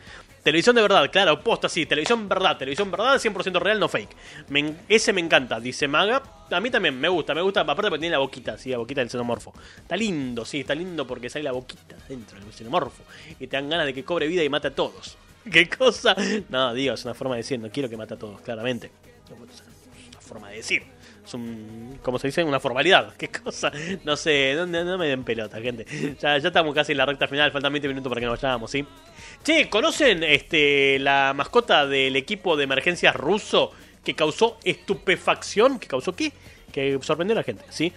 Televisión 0.46 0.76
de 0.76 0.82
verdad, 0.82 1.10
claro, 1.10 1.42
posta, 1.42 1.68
sí, 1.68 1.86
televisión 1.86 2.28
verdad, 2.28 2.56
televisión 2.56 2.88
verdad, 2.88 3.16
100% 3.16 3.58
real, 3.58 3.80
no 3.80 3.88
fake. 3.88 4.16
Me 4.48 4.76
ese 4.88 5.12
me 5.12 5.20
encanta, 5.20 5.58
dice 5.58 5.88
Maga. 5.88 6.22
A 6.48 6.60
mí 6.60 6.70
también 6.70 7.00
me 7.00 7.08
gusta, 7.08 7.34
me 7.34 7.40
gusta, 7.40 7.62
aparte 7.62 7.88
porque 7.88 7.98
tiene 7.98 8.12
la 8.12 8.20
boquita, 8.20 8.56
sí, 8.56 8.70
la 8.70 8.78
boquita 8.78 9.00
del 9.00 9.10
xenomorfo. 9.10 9.52
Está 9.76 9.96
lindo, 9.96 10.44
sí, 10.44 10.60
está 10.60 10.72
lindo 10.72 11.04
porque 11.04 11.28
sale 11.28 11.42
la 11.42 11.50
boquita 11.50 11.96
dentro 12.08 12.38
del 12.38 12.52
xenomorfo. 12.52 13.02
Y 13.40 13.48
te 13.48 13.56
dan 13.56 13.68
ganas 13.68 13.86
de 13.86 13.94
que 13.94 14.04
cobre 14.04 14.28
vida 14.28 14.44
y 14.44 14.48
mate 14.48 14.68
a 14.68 14.70
todos. 14.72 15.18
¿Qué 15.50 15.68
cosa? 15.68 16.14
No, 16.48 16.72
digo, 16.74 16.94
es 16.94 17.04
una 17.04 17.14
forma 17.14 17.34
de 17.34 17.40
decir, 17.40 17.58
no 17.58 17.68
quiero 17.68 17.88
que 17.88 17.96
mate 17.96 18.14
a 18.14 18.16
todos, 18.16 18.40
claramente. 18.40 18.92
Una 19.28 20.20
forma 20.20 20.50
de 20.50 20.58
decir. 20.58 20.84
Es 21.26 21.34
un, 21.34 21.98
¿cómo 22.02 22.18
se 22.18 22.28
dice? 22.28 22.44
Una 22.44 22.60
formalidad. 22.60 23.14
¿Qué 23.18 23.28
cosa? 23.28 23.72
No 24.04 24.16
sé, 24.16 24.54
no, 24.54 24.66
no- 24.66 24.96
me 24.98 25.08
den 25.08 25.24
pelota, 25.24 25.60
gente. 25.60 25.84
Ya, 26.20 26.36
estamos 26.36 26.74
casi 26.74 26.92
en 26.92 26.98
la 26.98 27.06
recta 27.06 27.26
final, 27.26 27.50
faltan 27.50 27.72
20 27.72 27.88
minutos 27.88 28.08
para 28.08 28.20
que 28.20 28.26
nos 28.26 28.40
vayamos, 28.40 28.70
¿sí? 28.70 28.86
Che, 29.42 29.68
¿conocen 29.68 30.22
este 30.22 30.98
la 31.00 31.32
mascota 31.34 31.86
del 31.86 32.14
equipo 32.16 32.56
de 32.56 32.64
emergencias 32.64 33.14
ruso 33.16 33.72
que 34.04 34.14
causó 34.14 34.58
estupefacción? 34.64 35.78
¿Que 35.80 35.88
causó 35.88 36.14
qué? 36.14 36.32
Que 36.72 36.98
sorprendió 37.02 37.32
a 37.34 37.40
la 37.40 37.42
gente, 37.42 37.64
¿sí? 37.70 37.92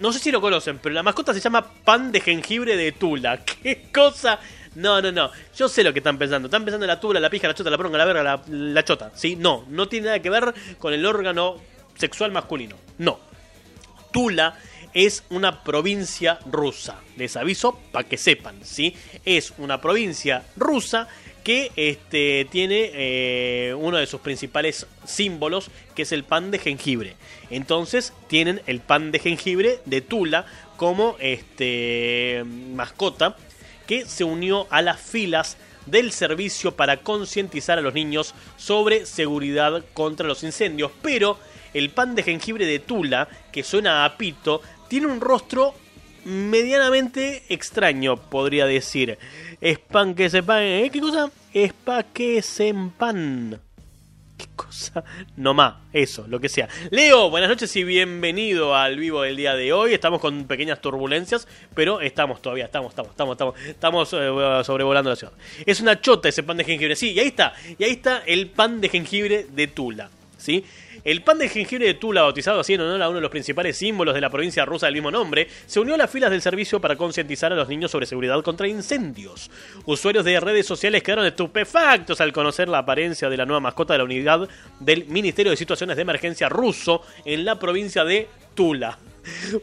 No 0.00 0.12
sé 0.12 0.18
si 0.18 0.30
lo 0.30 0.40
conocen, 0.40 0.78
pero 0.78 0.94
la 0.94 1.02
mascota 1.02 1.32
se 1.32 1.40
llama 1.40 1.66
pan 1.84 2.12
de 2.12 2.20
jengibre 2.20 2.76
de 2.76 2.92
Tula. 2.92 3.38
¿Qué 3.62 3.88
cosa? 3.92 4.38
No, 4.74 5.00
no, 5.00 5.12
no. 5.12 5.30
Yo 5.56 5.68
sé 5.68 5.82
lo 5.84 5.92
que 5.92 6.00
están 6.00 6.18
pensando. 6.18 6.46
Están 6.48 6.64
pensando 6.64 6.84
en 6.84 6.88
la 6.88 6.98
tula, 7.00 7.20
la 7.20 7.30
pija, 7.30 7.46
la 7.46 7.54
chota, 7.54 7.70
la 7.70 7.76
bronca, 7.76 7.96
la 7.98 8.04
verga, 8.06 8.42
la 8.48 8.84
chota. 8.84 9.12
¿Sí? 9.14 9.36
No, 9.36 9.64
no 9.68 9.86
tiene 9.88 10.06
nada 10.06 10.20
que 10.20 10.30
ver 10.30 10.52
con 10.78 10.92
el 10.94 11.04
órgano 11.06 11.56
sexual 11.94 12.32
masculino. 12.32 12.76
No. 12.98 13.18
Tula 14.12 14.58
es 14.94 15.24
una 15.30 15.62
provincia 15.64 16.38
rusa. 16.50 17.00
Les 17.16 17.36
aviso 17.36 17.78
para 17.92 18.08
que 18.08 18.18
sepan, 18.18 18.58
¿sí? 18.62 18.94
Es 19.24 19.54
una 19.58 19.80
provincia 19.80 20.44
rusa 20.56 21.08
que 21.42 21.72
este, 21.76 22.46
tiene 22.50 22.90
eh, 22.92 23.74
uno 23.76 23.96
de 23.96 24.06
sus 24.06 24.20
principales 24.20 24.86
símbolos, 25.04 25.70
que 25.94 26.02
es 26.02 26.12
el 26.12 26.24
pan 26.24 26.50
de 26.50 26.58
jengibre. 26.58 27.16
Entonces 27.50 28.12
tienen 28.28 28.62
el 28.66 28.80
pan 28.80 29.10
de 29.10 29.18
jengibre 29.18 29.80
de 29.84 30.00
Tula 30.00 30.46
como 30.76 31.16
este, 31.18 32.44
mascota 32.46 33.36
que 33.86 34.06
se 34.06 34.24
unió 34.24 34.66
a 34.70 34.82
las 34.82 35.00
filas 35.00 35.56
del 35.86 36.12
servicio 36.12 36.76
para 36.76 36.98
concientizar 36.98 37.78
a 37.78 37.82
los 37.82 37.94
niños 37.94 38.34
sobre 38.56 39.04
seguridad 39.04 39.84
contra 39.94 40.28
los 40.28 40.44
incendios. 40.44 40.92
Pero 41.02 41.38
el 41.74 41.90
pan 41.90 42.14
de 42.14 42.22
jengibre 42.22 42.66
de 42.66 42.78
Tula, 42.78 43.28
que 43.50 43.62
suena 43.62 44.04
a 44.04 44.16
pito, 44.16 44.62
tiene 44.88 45.06
un 45.06 45.20
rostro 45.20 45.74
medianamente 46.24 47.42
extraño, 47.48 48.16
podría 48.16 48.66
decir. 48.66 49.18
Es 49.60 49.78
pan 49.78 50.14
que 50.14 50.30
se 50.30 50.42
pan. 50.42 50.62
¿eh? 50.62 50.90
¿Qué 50.92 51.00
cosa? 51.00 51.30
Es 51.52 51.72
pa 51.72 52.02
que 52.04 52.42
se 52.42 52.74
pan. 52.96 53.60
¿Qué 54.36 54.46
cosa? 54.56 55.04
No 55.36 55.54
más, 55.54 55.74
eso, 55.92 56.26
lo 56.26 56.40
que 56.40 56.48
sea. 56.48 56.68
Leo, 56.90 57.30
buenas 57.30 57.48
noches 57.48 57.74
y 57.76 57.84
bienvenido 57.84 58.74
al 58.74 58.98
vivo 58.98 59.22
del 59.22 59.36
día 59.36 59.54
de 59.54 59.72
hoy. 59.72 59.94
Estamos 59.94 60.20
con 60.20 60.44
pequeñas 60.44 60.80
turbulencias, 60.80 61.46
pero 61.74 62.00
estamos 62.00 62.42
todavía, 62.42 62.64
estamos, 62.64 62.90
estamos, 62.90 63.12
estamos, 63.12 63.32
estamos, 63.32 63.54
estamos 63.66 64.12
eh, 64.14 64.64
sobrevolando 64.64 65.10
la 65.10 65.16
ciudad. 65.16 65.34
Es 65.64 65.80
una 65.80 66.00
chota 66.00 66.28
ese 66.28 66.42
pan 66.42 66.56
de 66.56 66.64
jengibre, 66.64 66.96
sí, 66.96 67.12
y 67.12 67.20
ahí 67.20 67.28
está, 67.28 67.52
y 67.78 67.84
ahí 67.84 67.92
está 67.92 68.22
el 68.26 68.50
pan 68.50 68.80
de 68.80 68.88
jengibre 68.88 69.46
de 69.48 69.66
Tula, 69.68 70.10
¿sí? 70.38 70.64
El 71.04 71.22
pan 71.22 71.36
de 71.38 71.48
jengibre 71.48 71.86
de 71.86 71.94
Tula, 71.94 72.22
bautizado 72.22 72.60
así 72.60 72.74
en 72.74 72.80
honor 72.80 73.02
a 73.02 73.08
uno 73.08 73.16
de 73.16 73.22
los 73.22 73.30
principales 73.30 73.76
símbolos 73.76 74.14
de 74.14 74.20
la 74.20 74.30
provincia 74.30 74.64
rusa 74.64 74.86
del 74.86 74.94
mismo 74.94 75.10
nombre, 75.10 75.48
se 75.66 75.80
unió 75.80 75.96
a 75.96 75.98
las 75.98 76.10
filas 76.10 76.30
del 76.30 76.40
servicio 76.40 76.80
para 76.80 76.94
concientizar 76.94 77.52
a 77.52 77.56
los 77.56 77.68
niños 77.68 77.90
sobre 77.90 78.06
seguridad 78.06 78.40
contra 78.44 78.68
incendios. 78.68 79.50
Usuarios 79.84 80.24
de 80.24 80.38
redes 80.38 80.64
sociales 80.64 81.02
quedaron 81.02 81.26
estupefactos 81.26 82.20
al 82.20 82.32
conocer 82.32 82.68
la 82.68 82.78
apariencia 82.78 83.28
de 83.28 83.36
la 83.36 83.46
nueva 83.46 83.58
mascota 83.58 83.94
de 83.94 83.98
la 83.98 84.04
unidad 84.04 84.48
del 84.78 85.06
Ministerio 85.06 85.50
de 85.50 85.56
Situaciones 85.56 85.96
de 85.96 86.02
Emergencia 86.02 86.48
ruso 86.48 87.02
en 87.24 87.44
la 87.44 87.58
provincia 87.58 88.04
de 88.04 88.28
Tula. 88.54 88.96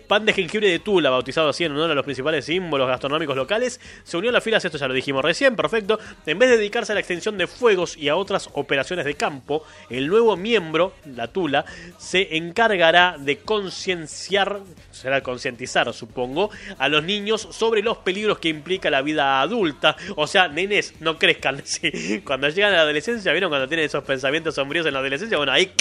Pan 0.07 0.25
de 0.25 0.33
jengibre 0.33 0.69
de 0.69 0.79
Tula, 0.79 1.09
bautizado 1.09 1.49
así 1.49 1.63
en 1.63 1.71
honor 1.71 1.91
a 1.91 1.95
los 1.95 2.05
principales 2.05 2.45
símbolos 2.45 2.87
gastronómicos 2.87 3.35
locales, 3.35 3.79
se 4.03 4.17
unió 4.17 4.29
a 4.29 4.33
las 4.33 4.43
filas, 4.43 4.63
esto 4.63 4.77
ya 4.77 4.87
lo 4.87 4.93
dijimos 4.93 5.23
recién, 5.23 5.55
perfecto. 5.55 5.99
En 6.25 6.39
vez 6.39 6.49
de 6.49 6.57
dedicarse 6.57 6.91
a 6.91 6.95
la 6.95 7.01
extensión 7.01 7.37
de 7.37 7.47
fuegos 7.47 7.97
y 7.97 8.09
a 8.09 8.15
otras 8.15 8.49
operaciones 8.53 9.05
de 9.05 9.15
campo, 9.15 9.63
el 9.89 10.07
nuevo 10.07 10.35
miembro, 10.35 10.93
la 11.05 11.27
Tula, 11.27 11.65
se 11.97 12.37
encargará 12.37 13.15
de 13.19 13.39
concienciar, 13.39 14.59
será 14.91 15.21
concientizar, 15.21 15.93
supongo, 15.93 16.49
a 16.77 16.89
los 16.89 17.03
niños 17.03 17.47
sobre 17.51 17.81
los 17.81 17.97
peligros 17.97 18.39
que 18.39 18.49
implica 18.49 18.89
la 18.89 19.01
vida 19.01 19.41
adulta. 19.41 19.95
O 20.15 20.27
sea, 20.27 20.47
nenes, 20.47 20.93
no 20.99 21.17
crezcan. 21.17 21.63
Cuando 22.25 22.49
llegan 22.49 22.73
a 22.73 22.77
la 22.77 22.81
adolescencia, 22.81 23.31
¿vieron 23.31 23.49
cuando 23.49 23.67
tienen 23.67 23.85
esos 23.85 24.03
pensamientos 24.03 24.55
sombríos 24.55 24.85
en 24.85 24.93
la 24.93 24.99
adolescencia? 24.99 25.37
Bueno, 25.37 25.51
ahí 25.51 25.71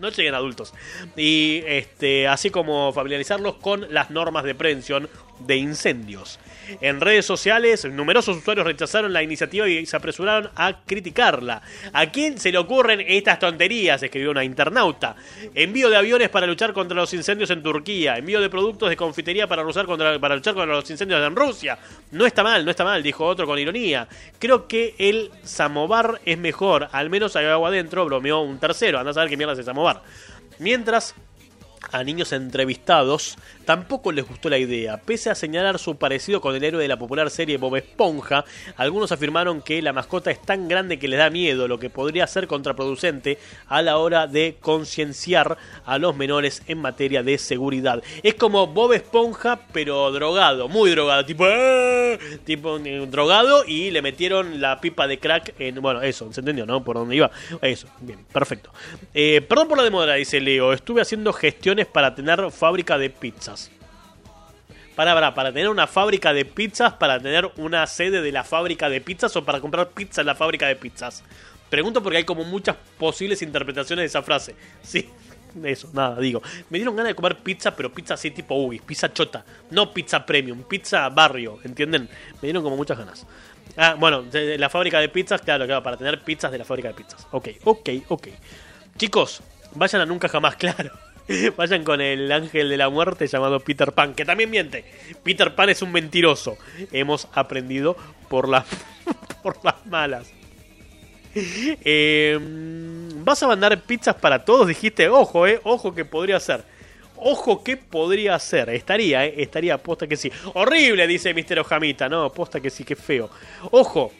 no 0.00 0.08
lleguen 0.10 0.34
adultos. 0.34 0.74
Y 1.16 1.62
este, 1.66 2.26
así 2.26 2.50
como 2.50 2.92
familiarizarlos 2.92 3.56
con 3.56 3.92
las 3.92 4.10
normas 4.10 4.44
de 4.44 4.54
prevención 4.54 5.08
de 5.46 5.56
incendios. 5.56 6.38
En 6.80 7.00
redes 7.00 7.26
sociales, 7.26 7.84
numerosos 7.84 8.36
usuarios 8.36 8.66
rechazaron 8.66 9.12
la 9.12 9.22
iniciativa 9.22 9.68
y 9.68 9.86
se 9.86 9.96
apresuraron 9.96 10.50
a 10.56 10.80
criticarla. 10.84 11.62
¿A 11.92 12.06
quién 12.06 12.38
se 12.38 12.52
le 12.52 12.58
ocurren 12.58 13.00
estas 13.06 13.38
tonterías? 13.38 14.02
Escribió 14.02 14.30
una 14.30 14.44
internauta. 14.44 15.16
Envío 15.54 15.90
de 15.90 15.96
aviones 15.96 16.28
para 16.28 16.46
luchar 16.46 16.72
contra 16.72 16.96
los 16.96 17.12
incendios 17.14 17.50
en 17.50 17.62
Turquía. 17.62 18.16
Envío 18.16 18.40
de 18.40 18.48
productos 18.48 18.88
de 18.88 18.96
confitería 18.96 19.46
para, 19.46 19.62
luchar 19.62 19.86
contra, 19.86 20.16
los 20.66 20.90
incendios 20.90 21.26
en 21.26 21.34
Rusia. 21.36 21.78
No 22.12 22.26
está 22.26 22.42
mal, 22.42 22.64
no 22.64 22.70
está 22.70 22.84
mal, 22.84 23.02
dijo 23.02 23.24
otro 23.24 23.46
con 23.46 23.58
ironía. 23.58 24.08
Creo 24.38 24.66
que 24.68 24.94
el 24.98 25.30
samovar 25.42 26.20
es 26.24 26.38
mejor. 26.38 26.88
Al 26.92 27.10
menos 27.10 27.36
hay 27.36 27.46
agua 27.46 27.68
adentro, 27.68 28.04
bromeó 28.04 28.40
un 28.40 28.58
tercero. 28.58 28.98
Anda 28.98 29.10
a 29.10 29.14
saber 29.14 29.30
qué 29.30 29.36
mierda 29.36 29.54
es 29.54 29.58
el 29.58 29.64
samovar. 29.64 30.02
Mientras, 30.58 31.14
a 31.92 32.04
niños 32.04 32.32
entrevistados 32.32 33.36
tampoco 33.64 34.12
les 34.12 34.26
gustó 34.26 34.48
la 34.50 34.58
idea. 34.58 34.98
Pese 34.98 35.30
a 35.30 35.34
señalar 35.34 35.78
su 35.78 35.96
parecido 35.96 36.40
con 36.40 36.54
el 36.54 36.62
héroe 36.64 36.82
de 36.82 36.88
la 36.88 36.98
popular 36.98 37.30
serie 37.30 37.56
Bob 37.56 37.76
Esponja, 37.76 38.44
algunos 38.76 39.12
afirmaron 39.12 39.62
que 39.62 39.80
la 39.80 39.92
mascota 39.92 40.30
es 40.30 40.42
tan 40.42 40.68
grande 40.68 40.98
que 40.98 41.08
les 41.08 41.18
da 41.18 41.30
miedo, 41.30 41.68
lo 41.68 41.78
que 41.78 41.88
podría 41.90 42.26
ser 42.26 42.46
contraproducente 42.46 43.38
a 43.68 43.82
la 43.82 43.96
hora 43.98 44.26
de 44.26 44.56
concienciar 44.60 45.56
a 45.84 45.98
los 45.98 46.16
menores 46.16 46.62
en 46.66 46.78
materia 46.78 47.22
de 47.22 47.38
seguridad. 47.38 48.02
Es 48.22 48.34
como 48.34 48.66
Bob 48.66 48.92
Esponja, 48.92 49.60
pero 49.72 50.10
drogado, 50.10 50.68
muy 50.68 50.90
drogado, 50.90 51.24
tipo, 51.24 51.44
"Ah", 51.44 52.16
tipo 52.44 52.78
eh, 52.78 53.06
drogado 53.08 53.64
y 53.66 53.90
le 53.90 54.02
metieron 54.02 54.60
la 54.60 54.80
pipa 54.80 55.06
de 55.06 55.18
crack 55.18 55.54
en, 55.58 55.80
bueno, 55.80 56.02
eso, 56.02 56.32
se 56.32 56.40
entendió, 56.40 56.66
¿no? 56.66 56.82
Por 56.82 56.96
dónde 56.96 57.16
iba. 57.16 57.30
Eso, 57.62 57.86
bien, 58.00 58.24
perfecto. 58.32 58.70
Eh, 59.14 59.40
perdón 59.48 59.68
por 59.68 59.78
la 59.78 59.84
demora, 59.84 60.14
dice 60.14 60.40
Leo, 60.40 60.72
estuve 60.72 61.00
haciendo 61.02 61.32
para 61.86 62.14
tener 62.14 62.50
fábrica 62.50 62.98
de 62.98 63.10
pizzas. 63.10 63.70
Para, 64.96 65.14
para, 65.14 65.34
para 65.34 65.52
tener 65.52 65.68
una 65.68 65.86
fábrica 65.86 66.32
de 66.32 66.44
pizzas, 66.44 66.94
para 66.94 67.18
tener 67.18 67.50
una 67.56 67.86
sede 67.86 68.20
de 68.22 68.32
la 68.32 68.44
fábrica 68.44 68.88
de 68.88 69.00
pizzas 69.00 69.34
o 69.36 69.44
para 69.44 69.60
comprar 69.60 69.88
pizza 69.90 70.20
en 70.20 70.26
la 70.26 70.34
fábrica 70.34 70.66
de 70.66 70.76
pizzas. 70.76 71.22
Pregunto 71.70 72.02
porque 72.02 72.18
hay 72.18 72.24
como 72.24 72.44
muchas 72.44 72.76
posibles 72.98 73.40
interpretaciones 73.42 74.02
de 74.02 74.06
esa 74.06 74.22
frase. 74.22 74.54
Sí, 74.82 75.08
eso, 75.64 75.88
nada, 75.92 76.20
digo. 76.20 76.42
Me 76.68 76.78
dieron 76.78 76.96
ganas 76.96 77.10
de 77.10 77.14
comer 77.14 77.36
pizza, 77.36 77.74
pero 77.74 77.92
pizza 77.92 78.14
así 78.14 78.30
tipo 78.30 78.54
Ubis, 78.54 78.82
pizza 78.82 79.12
chota. 79.12 79.44
No 79.70 79.92
pizza 79.92 80.24
premium, 80.24 80.62
pizza 80.64 81.08
barrio, 81.08 81.58
¿entienden? 81.64 82.08
Me 82.34 82.46
dieron 82.48 82.62
como 82.62 82.76
muchas 82.76 82.98
ganas. 82.98 83.26
Ah, 83.76 83.94
bueno, 83.98 84.22
de 84.22 84.58
la 84.58 84.68
fábrica 84.68 84.98
de 85.00 85.08
pizzas, 85.08 85.40
claro, 85.42 85.66
claro, 85.66 85.82
para 85.82 85.96
tener 85.96 86.20
pizzas 86.22 86.50
de 86.50 86.58
la 86.58 86.64
fábrica 86.64 86.88
de 86.88 86.94
pizzas. 86.94 87.26
Ok, 87.30 87.48
ok, 87.64 87.88
ok. 88.08 88.28
Chicos, 88.96 89.42
vayan 89.74 90.02
a 90.02 90.06
nunca 90.06 90.28
jamás, 90.28 90.56
claro. 90.56 90.90
Vayan 91.56 91.84
con 91.84 92.00
el 92.00 92.30
ángel 92.32 92.68
de 92.68 92.76
la 92.76 92.88
muerte 92.88 93.26
llamado 93.26 93.60
Peter 93.60 93.92
Pan, 93.92 94.14
que 94.14 94.24
también 94.24 94.50
miente. 94.50 94.84
Peter 95.22 95.54
Pan 95.54 95.70
es 95.70 95.82
un 95.82 95.92
mentiroso. 95.92 96.56
Hemos 96.92 97.28
aprendido 97.32 97.96
por 98.28 98.48
las, 98.48 98.66
por 99.42 99.64
las 99.64 99.86
malas. 99.86 100.30
Eh, 101.34 102.38
Vas 103.22 103.42
a 103.42 103.46
mandar 103.46 103.80
pizzas 103.82 104.16
para 104.16 104.44
todos, 104.44 104.66
dijiste. 104.66 105.08
Ojo, 105.08 105.46
eh, 105.46 105.60
ojo 105.64 105.94
que 105.94 106.04
podría 106.04 106.40
ser. 106.40 106.64
Ojo 107.16 107.62
que 107.62 107.76
podría 107.76 108.38
ser. 108.38 108.70
Estaría, 108.70 109.26
eh, 109.26 109.34
estaría, 109.38 109.78
posta 109.78 110.06
que 110.06 110.16
sí. 110.16 110.32
Horrible, 110.54 111.06
dice 111.06 111.34
Mister 111.34 111.58
Ojamita. 111.60 112.08
No, 112.08 112.32
posta 112.32 112.60
que 112.60 112.70
sí, 112.70 112.82
que 112.82 112.96
feo. 112.96 113.30
Ojo, 113.70 114.10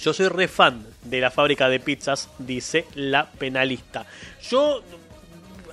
yo 0.00 0.12
soy 0.12 0.28
re 0.28 0.48
fan 0.48 0.84
de 1.04 1.20
la 1.20 1.30
fábrica 1.30 1.68
de 1.68 1.78
pizzas, 1.78 2.28
dice 2.38 2.86
la 2.94 3.30
penalista. 3.30 4.04
Yo, 4.50 4.82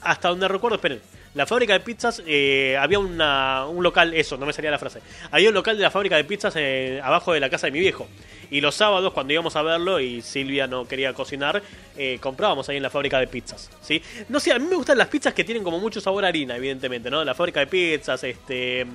hasta 0.03 0.29
donde 0.29 0.47
recuerdo, 0.47 0.75
esperen. 0.75 1.01
La 1.35 1.47
fábrica 1.47 1.73
de 1.73 1.79
pizzas, 1.79 2.21
eh, 2.27 2.77
había 2.79 2.99
una, 2.99 3.65
un 3.65 3.81
local, 3.81 4.13
eso, 4.13 4.37
no 4.37 4.45
me 4.45 4.53
salía 4.53 4.69
la 4.69 4.77
frase. 4.77 5.01
Había 5.31 5.49
un 5.49 5.55
local 5.55 5.75
de 5.75 5.81
la 5.81 5.89
fábrica 5.89 6.15
de 6.15 6.23
pizzas 6.25 6.53
eh, 6.55 7.01
abajo 7.03 7.33
de 7.33 7.39
la 7.39 7.49
casa 7.49 7.65
de 7.67 7.71
mi 7.71 7.79
viejo. 7.79 8.07
Y 8.51 8.61
los 8.61 8.75
sábados, 8.75 9.13
cuando 9.13 9.33
íbamos 9.33 9.55
a 9.55 9.63
verlo 9.63 9.99
y 9.99 10.21
Silvia 10.21 10.67
no 10.67 10.87
quería 10.87 11.13
cocinar, 11.13 11.63
eh, 11.97 12.19
comprábamos 12.21 12.69
ahí 12.69 12.77
en 12.77 12.83
la 12.83 12.91
fábrica 12.91 13.19
de 13.19 13.25
pizzas. 13.25 13.71
¿sí? 13.81 13.99
No 14.29 14.39
sé, 14.39 14.51
a 14.51 14.59
mí 14.59 14.67
me 14.67 14.75
gustan 14.75 14.95
las 14.95 15.07
pizzas 15.07 15.33
que 15.33 15.43
tienen 15.43 15.63
como 15.63 15.79
mucho 15.79 15.99
sabor 15.99 16.23
a 16.23 16.27
harina, 16.27 16.55
evidentemente, 16.55 17.09
¿no? 17.09 17.23
La 17.23 17.33
fábrica 17.33 17.61
de 17.61 17.67
pizzas, 17.67 18.23
este. 18.23 18.85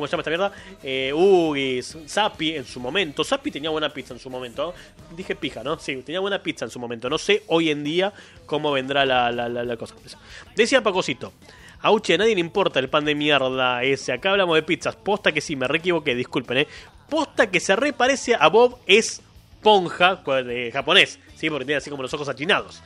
¿Cómo 0.00 0.06
se 0.08 0.12
llama 0.12 0.20
esta 0.22 0.30
mierda? 0.30 0.52
Eh, 0.82 1.12
Ugis, 1.14 1.98
Zappi 2.06 2.56
en 2.56 2.64
su 2.64 2.80
momento. 2.80 3.22
Zappi 3.22 3.50
tenía 3.50 3.68
buena 3.68 3.92
pizza 3.92 4.14
en 4.14 4.20
su 4.20 4.30
momento. 4.30 4.72
Dije 5.14 5.36
pija, 5.36 5.62
¿no? 5.62 5.78
Sí, 5.78 5.96
tenía 5.96 6.20
buena 6.20 6.42
pizza 6.42 6.64
en 6.64 6.70
su 6.70 6.78
momento. 6.78 7.10
No 7.10 7.18
sé 7.18 7.42
hoy 7.48 7.68
en 7.68 7.84
día 7.84 8.10
cómo 8.46 8.72
vendrá 8.72 9.04
la, 9.04 9.30
la, 9.30 9.50
la, 9.50 9.62
la 9.62 9.76
cosa. 9.76 9.94
Decía 10.56 10.82
Pacosito. 10.82 11.34
Auche, 11.82 12.14
a 12.14 12.16
nadie 12.18 12.34
le 12.34 12.40
importa 12.40 12.80
el 12.80 12.88
pan 12.88 13.04
de 13.04 13.14
mierda 13.14 13.82
ese. 13.82 14.12
Acá 14.12 14.30
hablamos 14.30 14.54
de 14.54 14.62
pizzas. 14.62 14.96
Posta 14.96 15.32
que 15.32 15.42
sí, 15.42 15.54
me 15.54 15.68
re 15.68 15.76
equivoqué, 15.78 16.14
disculpen, 16.14 16.56
¿eh? 16.58 16.68
Posta 17.10 17.50
que 17.50 17.60
se 17.60 17.76
re 17.76 17.92
parece 17.92 18.34
a 18.34 18.48
Bob 18.48 18.78
Esponja, 19.60 20.16
de 20.42 20.70
japonés, 20.72 21.18
¿sí? 21.36 21.50
Porque 21.50 21.66
tiene 21.66 21.76
así 21.76 21.90
como 21.90 22.02
los 22.02 22.14
ojos 22.14 22.26
achinados. 22.30 22.82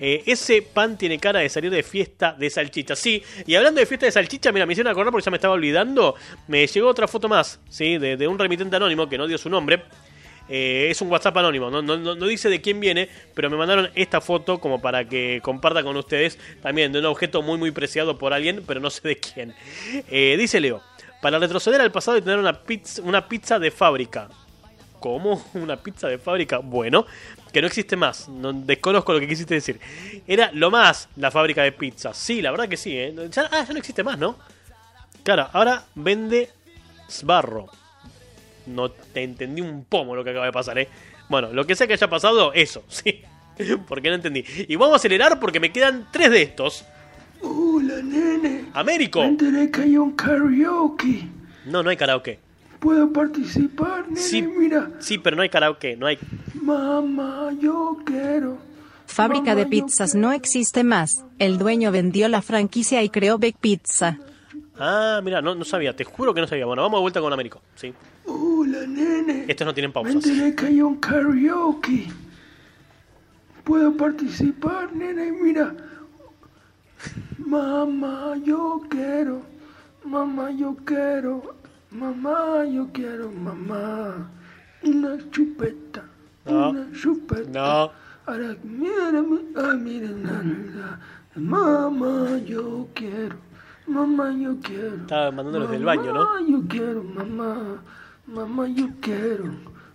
Eh, 0.00 0.24
ese 0.26 0.60
pan 0.60 0.98
tiene 0.98 1.20
cara 1.20 1.38
de 1.38 1.48
salir 1.48 1.70
de 1.70 1.84
fiesta 1.84 2.32
de 2.36 2.50
salchicha. 2.50 2.96
Sí, 2.96 3.22
y 3.46 3.54
hablando 3.54 3.78
de 3.78 3.86
fiesta 3.86 4.06
de 4.06 4.12
salchicha, 4.12 4.50
mira, 4.50 4.66
me 4.66 4.72
hicieron 4.72 4.90
acordar 4.90 5.12
porque 5.12 5.24
ya 5.24 5.30
me 5.30 5.36
estaba 5.36 5.54
olvidando. 5.54 6.16
Me 6.48 6.66
llegó 6.66 6.88
otra 6.88 7.06
foto 7.06 7.28
más, 7.28 7.60
¿sí? 7.68 7.98
De, 7.98 8.26
un 8.26 8.40
remitente 8.40 8.74
anónimo 8.74 9.08
que 9.08 9.16
no 9.16 9.28
dio 9.28 9.38
su 9.38 9.48
nombre. 9.48 9.84
Eh, 10.48 10.88
es 10.90 11.00
un 11.00 11.10
WhatsApp 11.12 11.36
anónimo, 11.36 11.70
no, 11.70 11.80
no, 11.82 11.96
no- 11.96 12.14
no 12.16 12.26
dice 12.26 12.48
de 12.48 12.60
quién 12.60 12.80
viene, 12.80 13.08
pero 13.34 13.48
me 13.48 13.56
mandaron 13.56 13.88
esta 13.94 14.20
foto 14.20 14.58
como 14.58 14.80
para 14.80 15.08
que 15.08 15.40
comparta 15.44 15.82
con 15.84 15.96
ustedes 15.96 16.38
también 16.60 16.92
de 16.92 16.98
un 17.00 17.06
objeto 17.06 17.42
muy 17.42 17.56
muy 17.58 17.70
preciado 17.72 18.16
por 18.18 18.32
alguien, 18.32 18.62
pero 18.66 18.78
no 18.80 18.90
sé 18.90 19.06
de 19.08 19.16
quién. 19.18 19.54
Eh, 20.08 20.36
dice 20.38 20.60
Leo, 20.60 20.82
para 21.22 21.38
retroceder 21.40 21.80
al 21.80 21.90
pasado 21.92 22.16
y 22.18 22.22
tener 22.22 22.38
una 22.38 22.62
pizza, 22.62 23.00
una 23.02 23.28
pizza 23.28 23.58
de 23.60 23.70
fábrica. 23.72 24.28
¿Cómo? 25.00 25.42
¿Una 25.54 25.76
pizza 25.76 26.08
de 26.08 26.18
fábrica? 26.18 26.58
Bueno, 26.58 27.06
que 27.52 27.60
no 27.60 27.66
existe 27.66 27.96
más. 27.96 28.28
No, 28.28 28.52
desconozco 28.52 29.12
lo 29.12 29.20
que 29.20 29.28
quisiste 29.28 29.54
decir. 29.54 29.80
Era 30.26 30.50
lo 30.52 30.70
más 30.70 31.08
la 31.16 31.30
fábrica 31.30 31.62
de 31.62 31.72
pizzas. 31.72 32.16
Sí, 32.16 32.42
la 32.42 32.50
verdad 32.50 32.68
que 32.68 32.76
sí. 32.76 32.96
¿eh? 32.96 33.14
Ya, 33.30 33.48
ah, 33.50 33.64
ya 33.66 33.72
no 33.72 33.78
existe 33.78 34.02
más, 34.02 34.18
¿no? 34.18 34.36
Claro, 35.22 35.48
ahora 35.52 35.84
vende 35.94 36.50
Sbarro. 37.08 37.66
No 38.66 38.90
te 38.90 39.22
entendí 39.22 39.60
un 39.60 39.84
pomo 39.84 40.14
lo 40.14 40.24
que 40.24 40.30
acaba 40.30 40.46
de 40.46 40.52
pasar, 40.52 40.78
¿eh? 40.78 40.88
Bueno, 41.28 41.52
lo 41.52 41.66
que 41.66 41.74
sea 41.74 41.86
que 41.86 41.94
haya 41.94 42.08
pasado, 42.08 42.52
eso, 42.52 42.84
sí. 42.88 43.22
Porque 43.88 44.08
no 44.08 44.16
entendí. 44.16 44.44
Y 44.68 44.76
vamos 44.76 44.94
a 44.94 44.96
acelerar 44.96 45.40
porque 45.40 45.60
me 45.60 45.72
quedan 45.72 46.08
tres 46.10 46.30
de 46.30 46.42
estos. 46.42 46.84
Hola, 47.40 48.02
nene. 48.02 48.66
Américo. 48.74 49.20
Me 49.20 49.28
enteré 49.28 49.70
que 49.70 49.80
hay 49.82 49.96
un 49.96 50.12
karaoke. 50.12 51.26
No, 51.64 51.82
no 51.82 51.90
hay 51.90 51.96
karaoke. 51.96 52.38
¿Puedo 52.80 53.12
participar, 53.12 54.06
nene? 54.08 54.20
Sí, 54.20 54.42
Mira, 54.42 54.90
sí, 55.00 55.18
pero 55.18 55.36
no 55.36 55.42
hay 55.42 55.48
karaoke, 55.48 55.96
no 55.96 56.06
hay. 56.06 56.18
mamá, 56.54 57.50
yo 57.60 57.98
quiero. 58.04 58.58
Fábrica 59.06 59.54
de 59.54 59.62
Mamá, 59.64 59.70
pizzas 59.70 60.14
no 60.14 60.32
existe 60.32 60.82
más. 60.84 61.24
El 61.38 61.58
dueño 61.58 61.90
vendió 61.92 62.28
la 62.28 62.42
franquicia 62.42 63.02
y 63.02 63.08
creó 63.08 63.38
Big 63.38 63.56
Pizza. 63.58 64.18
Ah, 64.78 65.20
mira, 65.24 65.40
no, 65.40 65.54
no 65.54 65.64
sabía, 65.64 65.94
te 65.96 66.04
juro 66.04 66.34
que 66.34 66.40
no 66.40 66.46
sabía. 66.46 66.66
Bueno, 66.66 66.82
vamos 66.82 66.98
de 66.98 67.02
vuelta 67.02 67.20
con 67.20 67.32
Américo, 67.32 67.62
sí. 67.76 67.94
Hola, 68.26 68.86
nene. 68.86 69.44
Estos 69.48 69.66
no 69.66 69.72
tienen 69.72 69.90
Me 69.90 69.94
pausas. 69.94 70.14
enteré 70.16 70.54
que 70.54 70.66
hay 70.66 70.82
un 70.82 70.96
karaoke. 70.96 72.08
¿Puedo 73.64 73.96
participar, 73.96 74.92
nene? 74.92 75.32
Mira. 75.32 75.74
Mamá, 77.38 78.34
yo 78.44 78.82
quiero. 78.90 79.40
Mamá, 80.04 80.50
yo 80.50 80.76
quiero. 80.84 81.54
Mamá, 81.96 82.66
yo 82.66 82.86
quiero, 82.92 83.32
mamá. 83.32 84.28
Una 84.82 85.16
chupeta. 85.30 86.04
No. 86.44 86.70
Una 86.70 86.92
chupeta. 86.92 87.48
No. 87.50 87.90
Ahora, 88.26 88.54
mírame. 88.62 89.40
Na, 89.54 90.42
na. 90.42 91.00
Mamá, 91.36 92.38
yo 92.44 92.86
quiero. 92.94 93.36
Mamá, 93.86 94.30
yo 94.32 94.56
quiero. 94.62 94.96
Estaba 94.96 95.30
mandándolos 95.30 95.70
del 95.70 95.84
baño, 95.84 96.12
¿no? 96.12 96.24
Mamá, 96.24 96.40
yo 96.46 96.62
quiero, 96.68 97.02
mamá. 97.02 97.82
Mamá, 98.26 98.68
yo 98.68 98.88
quiero. 99.00 99.44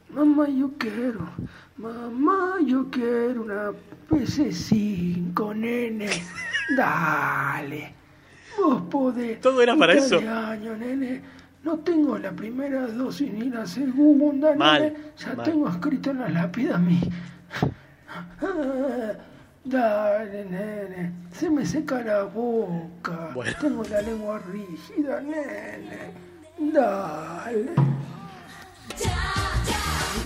Mamá, 0.09 0.49
yo 0.49 0.71
quiero. 0.79 1.29
Mamá, 1.77 2.55
yo 2.65 2.89
quiero 2.89 3.43
una 3.43 3.71
PC5, 4.09 5.55
nene. 5.55 6.09
Dale. 6.75 7.93
Vos 8.57 8.81
podés. 8.89 9.39
Todo 9.39 9.61
era 9.61 9.75
para 9.75 9.93
eso. 9.93 10.17
año, 10.17 10.75
nene. 10.77 11.21
No 11.63 11.77
tengo 11.79 12.17
la 12.17 12.31
primera 12.31 12.87
dosis 12.87 13.31
ni 13.31 13.49
la 13.49 13.65
segunda, 13.67 14.55
Mal, 14.55 14.81
nene. 14.81 14.95
Ya 15.17 15.33
mal. 15.35 15.45
tengo 15.45 15.69
escrito 15.69 16.09
en 16.11 16.19
la 16.19 16.29
lápida 16.29 16.77
mi. 16.79 16.99
Dale, 19.63 20.45
nene. 20.45 21.11
Se 21.31 21.49
me 21.51 21.63
seca 21.65 22.01
la 22.03 22.23
boca. 22.23 23.29
Bueno. 23.35 23.53
Tengo 23.61 23.83
la 23.83 24.01
lengua 24.01 24.39
rígida, 24.39 25.21
nene. 25.21 26.13
Dale. 26.57 27.65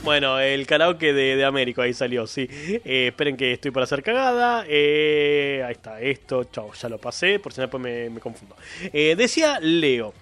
Bueno, 0.05 0.39
el 0.39 0.65
karaoke 0.65 1.11
de, 1.13 1.35
de 1.35 1.43
Américo, 1.43 1.81
ahí 1.81 1.93
salió, 1.93 2.27
sí. 2.27 2.47
Eh, 2.49 3.07
esperen 3.07 3.35
que 3.35 3.53
estoy 3.53 3.71
para 3.71 3.83
hacer 3.83 4.03
cagada. 4.03 4.63
Eh, 4.69 5.63
ahí 5.65 5.73
está, 5.73 5.99
esto, 5.99 6.45
chao, 6.45 6.71
ya 6.73 6.87
lo 6.87 6.97
pasé, 6.97 7.39
por 7.39 7.51
si 7.51 7.59
no 7.59 7.63
después 7.63 7.83
me, 7.83 8.09
me 8.09 8.19
confundo. 8.21 8.55
Eh, 8.93 9.15
decía 9.17 9.59
Leo 9.59 10.13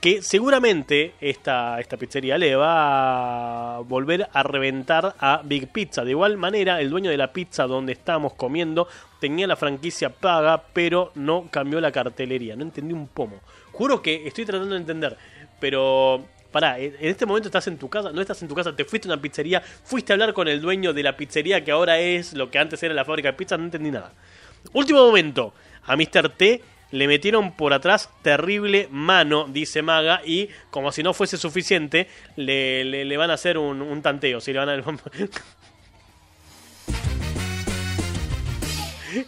que 0.00 0.22
seguramente 0.22 1.14
esta, 1.20 1.80
esta 1.80 1.96
pizzería 1.96 2.38
le 2.38 2.54
va 2.54 3.76
a 3.76 3.80
volver 3.80 4.28
a 4.32 4.42
reventar 4.42 5.14
a 5.18 5.40
Big 5.42 5.68
Pizza. 5.68 6.04
De 6.04 6.10
igual 6.10 6.36
manera, 6.36 6.80
el 6.80 6.90
dueño 6.90 7.10
de 7.10 7.16
la 7.16 7.32
pizza 7.32 7.66
donde 7.66 7.92
estábamos 7.92 8.34
comiendo 8.34 8.88
tenía 9.20 9.46
la 9.46 9.56
franquicia 9.56 10.10
paga, 10.10 10.62
pero 10.72 11.12
no 11.14 11.48
cambió 11.50 11.80
la 11.80 11.90
cartelería. 11.92 12.56
No 12.56 12.62
entendí 12.62 12.92
un 12.92 13.08
pomo. 13.08 13.40
Juro 13.72 14.02
que 14.02 14.26
estoy 14.26 14.44
tratando 14.44 14.74
de 14.74 14.80
entender, 14.80 15.16
pero 15.58 16.24
pará, 16.52 16.78
en 16.78 16.94
este 17.00 17.26
momento 17.26 17.48
estás 17.48 17.66
en 17.66 17.76
tu 17.76 17.88
casa, 17.88 18.12
no 18.12 18.20
estás 18.20 18.40
en 18.42 18.48
tu 18.48 18.54
casa, 18.54 18.74
te 18.74 18.84
fuiste 18.84 19.08
a 19.08 19.12
una 19.12 19.20
pizzería, 19.20 19.60
fuiste 19.60 20.12
a 20.12 20.14
hablar 20.14 20.32
con 20.32 20.48
el 20.48 20.60
dueño 20.60 20.92
de 20.92 21.02
la 21.02 21.16
pizzería 21.16 21.62
que 21.64 21.70
ahora 21.70 21.98
es 21.98 22.32
lo 22.32 22.50
que 22.50 22.58
antes 22.58 22.82
era 22.82 22.94
la 22.94 23.04
fábrica 23.04 23.32
de 23.32 23.36
pizza, 23.36 23.56
no 23.56 23.64
entendí 23.64 23.90
nada. 23.90 24.12
Último 24.72 25.06
momento, 25.06 25.52
a 25.84 25.96
Mr. 25.96 26.30
T 26.30 26.62
le 26.92 27.08
metieron 27.08 27.52
por 27.52 27.72
atrás 27.72 28.08
terrible 28.22 28.88
mano, 28.90 29.46
dice 29.48 29.82
Maga, 29.82 30.20
y 30.24 30.48
como 30.70 30.92
si 30.92 31.02
no 31.02 31.12
fuese 31.14 31.36
suficiente, 31.36 32.08
le, 32.36 32.84
le- 32.84 33.16
van 33.16 33.30
a 33.30 33.34
hacer 33.34 33.58
un, 33.58 33.82
un 33.82 34.02
tanteo. 34.02 34.40
Si 34.40 34.52
le 34.52 34.58
van 34.58 34.68
a... 34.68 34.76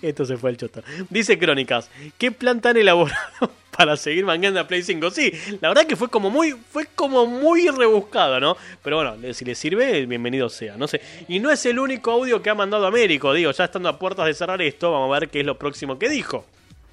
Esto 0.03 0.25
se 0.27 0.37
fue 0.37 0.51
el 0.51 0.57
choto. 0.57 0.83
Dice 1.09 1.39
Crónicas, 1.39 1.91
¿qué 2.19 2.31
plan 2.31 2.61
tan 2.61 2.77
elaborado 2.77 3.51
para 3.77 3.97
seguir 3.97 4.25
mangando 4.25 4.61
a 4.61 4.67
Play 4.69 4.83
5? 4.83 5.11
Sí, 5.11 5.33
la 5.61 5.69
verdad 5.69 5.87
que 5.87 5.97
fue 5.97 6.09
como 6.09 6.29
muy, 6.31 6.53
fue 6.53 6.87
como 6.95 7.27
muy 7.27 7.69
rebuscado, 7.69 8.39
¿no? 8.39 8.57
Pero 8.83 8.97
bueno, 8.97 9.17
si 9.33 9.45
le 9.47 9.55
sirve, 9.55 10.05
bienvenido 10.05 10.49
sea, 10.51 10.77
no 10.77 10.87
sé. 10.89 11.01
Y 11.29 11.39
no 11.39 11.51
es 11.51 11.65
el 11.65 11.79
único 11.79 12.11
audio 12.11 12.43
que 12.43 12.51
ha 12.51 12.55
mandado 12.55 12.87
Américo, 12.87 13.33
digo, 13.33 13.51
ya 13.51 13.65
estando 13.65 13.89
a 13.89 13.99
puertas 13.99 14.27
de 14.27 14.35
cerrar 14.35 14.61
esto, 14.61 14.93
vamos 14.93 15.15
a 15.17 15.21
ver 15.21 15.31
qué 15.31 15.41
es 15.41 15.47
lo 15.47 15.59
próximo 15.59 15.99
que 15.99 16.09
dijo. 16.09 16.45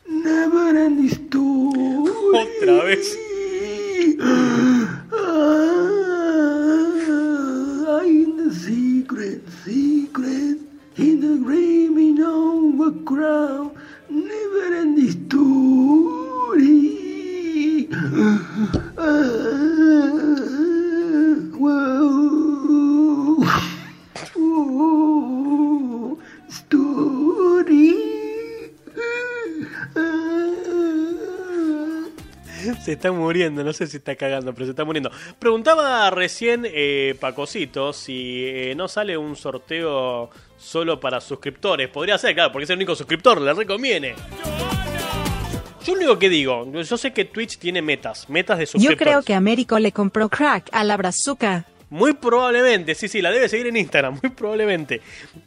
Never 0.08 0.78
ending 0.78 1.10
story. 1.10 2.12
Otra 2.34 2.86
vez. 2.86 3.18
Ah, 5.12 5.22
in 8.06 8.38
the 8.38 8.54
secret, 8.54 9.42
secret, 9.64 10.60
in 10.98 11.20
the 11.22 11.38
gleaming 11.44 12.22
of 12.22 12.80
a 12.82 12.92
crown, 13.04 13.72
never 14.10 14.76
ending 14.76 15.12
story. 15.28 16.94
Ah, 18.98 19.12
whoa, 21.58 23.44
whoa, 24.36 26.18
story. 26.48 28.15
Se 32.84 32.94
está 32.94 33.12
muriendo, 33.12 33.64
no 33.64 33.74
sé 33.74 33.88
si 33.88 33.98
está 33.98 34.16
cagando, 34.16 34.54
pero 34.54 34.66
se 34.66 34.72
está 34.72 34.84
muriendo. 34.86 35.12
Preguntaba 35.40 36.10
recién 36.10 36.66
eh, 36.66 37.16
Pacosito 37.20 37.94
si 37.94 38.44
eh, 38.46 38.74
no 38.76 38.88
sale 38.88 39.18
un 39.18 39.36
sorteo 39.36 40.30
solo 40.58 41.00
para 41.00 41.22
suscriptores. 41.22 41.90
Podría 41.90 42.18
ser, 42.18 42.34
claro, 42.34 42.52
porque 42.52 42.64
es 42.64 42.70
el 42.70 42.78
único 42.78 42.96
suscriptor, 42.96 43.42
le 43.42 43.54
reconviene. 43.54 44.16
Yo 45.86 45.94
lo 45.94 46.00
único 46.00 46.18
que 46.18 46.30
digo, 46.30 46.66
yo 46.82 46.98
sé 46.98 47.14
que 47.14 47.26
Twitch 47.26 47.60
tiene 47.60 47.82
metas, 47.82 48.28
metas 48.28 48.58
de 48.58 48.66
Yo 48.66 48.72
suscriptores. 48.72 49.04
creo 49.04 49.22
que 49.22 49.36
Américo 49.36 49.78
le 49.78 49.92
compró 49.92 50.30
crack 50.30 50.70
a 50.72 50.84
la 50.84 50.98
brazuca. 50.98 51.66
Muy 51.90 52.14
probablemente, 52.14 52.96
sí, 52.96 53.08
sí, 53.08 53.22
la 53.22 53.32
debe 53.32 53.48
seguir 53.48 53.68
en 53.68 53.78
Instagram, 53.78 54.20
muy 54.22 54.32
probablemente. 54.32 55.02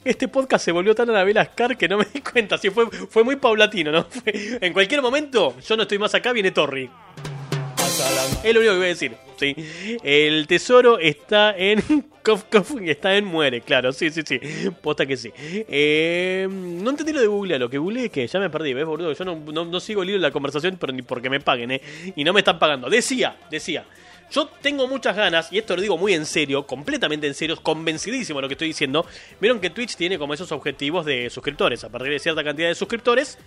Este 0.05 0.29
podcast 0.29 0.65
se 0.65 0.73
volvió 0.73 0.95
tan 0.95 1.11
a 1.11 1.13
la 1.13 1.25
vela 1.25 1.45
Scar 1.45 1.77
que 1.77 1.89
no 1.89 1.99
me 1.99 2.07
di 2.13 2.21
cuenta, 2.21 2.57
sí, 2.59 2.71
fue, 2.71 2.87
fue 2.91 3.25
muy 3.25 3.37
paulatino, 3.37 3.91
¿no? 3.91 4.07
En 4.61 4.73
cualquier 4.73 5.03
momento, 5.03 5.57
yo 5.61 5.77
no 5.77 5.83
estoy 5.83 5.99
más 5.99 6.15
acá, 6.15 6.33
viene 6.33 6.51
Torri. 6.51 6.89
Es 8.45 8.55
lo 8.55 8.61
único 8.61 8.73
que 8.73 8.79
voy 8.79 8.87
a 8.87 8.89
decir, 8.89 9.17
sí. 9.39 9.57
El 10.05 10.47
tesoro 10.47 10.99
está 10.99 11.57
en... 11.57 11.83
Está 12.85 13.17
en 13.17 13.25
muere, 13.25 13.63
claro, 13.63 13.91
sí, 13.91 14.11
sí, 14.11 14.21
sí. 14.23 14.39
Posta 14.83 15.07
que 15.07 15.17
sí. 15.17 15.33
Eh, 15.41 16.47
no 16.51 16.91
entendí 16.91 17.15
lo 17.15 17.23
de 17.23 17.27
Google, 17.27 17.59
lo 17.59 17.71
que 17.71 17.79
Google 17.79 18.05
es 18.05 18.11
que 18.11 18.27
ya 18.27 18.39
me 18.39 18.51
perdí, 18.51 18.75
¿ves, 18.75 18.85
boludo? 18.85 19.15
Yo 19.15 19.25
no, 19.25 19.35
no, 19.51 19.65
no 19.65 19.81
sigo 19.81 20.03
el 20.03 20.11
hilo 20.11 20.19
de 20.19 20.23
la 20.23 20.31
conversación, 20.31 20.77
pero 20.79 20.93
ni 20.93 21.01
porque 21.01 21.31
me 21.31 21.41
paguen, 21.41 21.71
¿eh? 21.71 21.81
Y 22.17 22.25
no 22.25 22.35
me 22.35 22.41
están 22.41 22.59
pagando. 22.59 22.91
Decía, 22.91 23.35
decía. 23.51 23.87
Yo 24.31 24.47
tengo 24.47 24.87
muchas 24.87 25.17
ganas, 25.17 25.51
y 25.53 25.59
esto 25.59 25.75
lo 25.75 25.83
digo 25.83 25.97
muy 25.97 26.13
en 26.13 26.27
serio, 26.27 26.67
completamente 26.67 27.27
en 27.27 27.35
serio, 27.35 27.57
convencidísimo 27.63 28.39
de 28.39 28.43
lo 28.43 28.49
que 28.49 28.55
estoy 28.55 28.69
diciendo. 28.69 29.07
Vieron 29.41 29.59
que 29.59 29.71
Twitch 29.71 29.97
tiene 29.97 30.19
como 30.19 30.35
esos 30.35 30.53
objetivos 30.53 31.07
de 31.07 31.31
suscriptores. 31.31 31.83
A 31.85 31.89
partir 31.89 32.13
de 32.13 32.19
cierta 32.19 32.45
cantidad 32.45 32.69
de 32.69 32.75
suscriptores, 32.75 33.39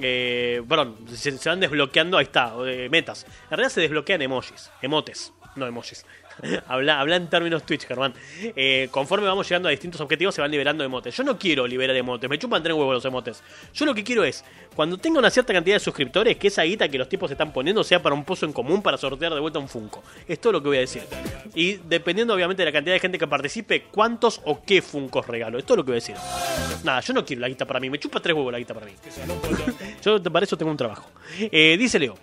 eh, 0.00 0.60
perdón, 0.68 0.96
se, 1.14 1.30
van 1.48 1.60
desbloqueando, 1.60 2.18
ahí 2.18 2.24
está, 2.24 2.52
eh, 2.66 2.88
metas. 2.90 3.24
En 3.44 3.50
realidad 3.50 3.70
se 3.70 3.80
desbloquean 3.82 4.22
emojis, 4.22 4.70
emotes, 4.82 5.32
no 5.56 5.66
emojis. 5.66 6.04
habla, 6.68 7.00
habla 7.00 7.16
en 7.16 7.28
términos 7.28 7.64
Twitch, 7.64 7.86
Germán. 7.86 8.14
Eh, 8.40 8.88
conforme 8.90 9.26
vamos 9.26 9.48
llegando 9.48 9.68
a 9.68 9.70
distintos 9.70 10.00
objetivos, 10.00 10.34
se 10.34 10.40
van 10.40 10.50
liberando 10.50 10.84
emotes. 10.84 11.16
Yo 11.16 11.24
no 11.24 11.38
quiero 11.38 11.66
liberar 11.66 11.96
emotes, 11.96 12.28
me 12.28 12.38
chupan 12.38 12.62
tres 12.62 12.74
huevos 12.74 12.94
los 12.94 13.04
emotes. 13.04 13.42
Yo 13.72 13.86
lo 13.86 13.94
que 13.94 14.04
quiero 14.04 14.24
es, 14.24 14.44
cuando 14.74 14.98
tenga 14.98 15.18
una 15.18 15.30
cierta 15.30 15.52
cantidad 15.52 15.76
de 15.76 15.80
suscriptores, 15.80 16.36
que 16.36 16.48
esa 16.48 16.62
guita 16.62 16.88
que 16.88 16.98
los 16.98 17.08
tipos 17.08 17.30
están 17.30 17.52
poniendo 17.52 17.84
sea 17.84 18.02
para 18.02 18.14
un 18.14 18.24
pozo 18.24 18.46
en 18.46 18.52
común 18.52 18.82
para 18.82 18.96
sortear 18.96 19.34
de 19.34 19.40
vuelta 19.40 19.58
un 19.58 19.68
Funko. 19.68 20.02
Es 20.26 20.40
todo 20.40 20.52
lo 20.54 20.62
que 20.62 20.68
voy 20.68 20.76
a 20.78 20.80
decir. 20.80 21.02
Y 21.54 21.74
dependiendo, 21.76 22.34
obviamente, 22.34 22.62
de 22.62 22.66
la 22.66 22.72
cantidad 22.72 22.94
de 22.94 23.00
gente 23.00 23.18
que 23.18 23.26
participe, 23.26 23.84
cuántos 23.90 24.40
o 24.44 24.62
qué 24.64 24.82
Funkos 24.82 25.26
regalo. 25.26 25.58
Es 25.58 25.64
todo 25.64 25.78
lo 25.78 25.84
que 25.84 25.92
voy 25.92 25.96
a 25.96 26.00
decir. 26.00 26.16
Nada, 26.84 27.00
yo 27.00 27.12
no 27.14 27.24
quiero 27.24 27.40
la 27.40 27.48
guita 27.48 27.64
para 27.64 27.80
mí, 27.80 27.90
me 27.90 27.98
chupa 27.98 28.20
tres 28.20 28.34
huevos 28.34 28.52
la 28.52 28.58
guita 28.58 28.74
para 28.74 28.86
mí. 28.86 28.92
yo 30.02 30.22
para 30.22 30.44
eso 30.44 30.56
tengo 30.56 30.70
un 30.70 30.76
trabajo. 30.76 31.10
Eh, 31.38 31.76
dice 31.78 31.98
Leo, 31.98 32.16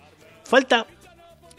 falta 0.44 0.86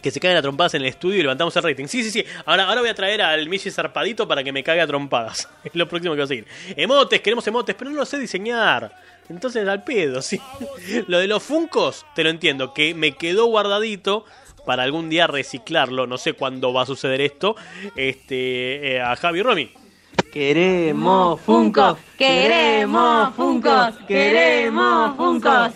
que 0.03 0.11
se 0.11 0.19
caigan 0.19 0.37
a 0.37 0.41
trompadas 0.41 0.73
en 0.75 0.81
el 0.81 0.89
estudio 0.89 1.19
y 1.19 1.21
levantamos 1.23 1.55
el 1.55 1.63
rating. 1.63 1.87
Sí, 1.87 2.03
sí, 2.03 2.11
sí. 2.11 2.25
Ahora, 2.45 2.65
ahora 2.65 2.81
voy 2.81 2.89
a 2.89 2.93
traer 2.93 3.21
al 3.21 3.47
Michi 3.47 3.71
zarpadito 3.71 4.27
para 4.27 4.43
que 4.43 4.51
me 4.51 4.61
caiga 4.61 4.83
a 4.83 4.87
trompadas. 4.87 5.49
Es 5.63 5.73
lo 5.73 5.87
próximo 5.87 6.13
que 6.13 6.17
voy 6.17 6.25
a 6.25 6.27
seguir. 6.27 6.45
Emotes, 6.75 7.21
queremos 7.21 7.47
emotes, 7.47 7.73
pero 7.73 7.89
no 7.89 7.97
lo 7.97 8.05
sé 8.05 8.19
diseñar. 8.19 8.93
Entonces 9.29 9.65
al 9.65 9.83
pedo, 9.83 10.21
sí. 10.21 10.39
Lo 11.07 11.17
de 11.17 11.27
los 11.27 11.41
Funcos, 11.41 12.05
te 12.13 12.25
lo 12.25 12.29
entiendo, 12.29 12.73
que 12.73 12.93
me 12.93 13.13
quedó 13.13 13.45
guardadito 13.45 14.25
para 14.65 14.83
algún 14.83 15.09
día 15.09 15.27
reciclarlo. 15.27 16.05
No 16.05 16.17
sé 16.17 16.33
cuándo 16.33 16.73
va 16.73 16.81
a 16.81 16.85
suceder 16.85 17.21
esto. 17.21 17.55
Este, 17.95 18.95
eh, 18.95 19.01
a 19.01 19.15
Javi 19.15 19.41
Romy. 19.41 19.71
Queremos 20.33 21.39
Funkos, 21.41 21.97
queremos 22.17 23.33
Funkos, 23.35 23.95
queremos 24.07 25.15
Funkos. 25.15 25.71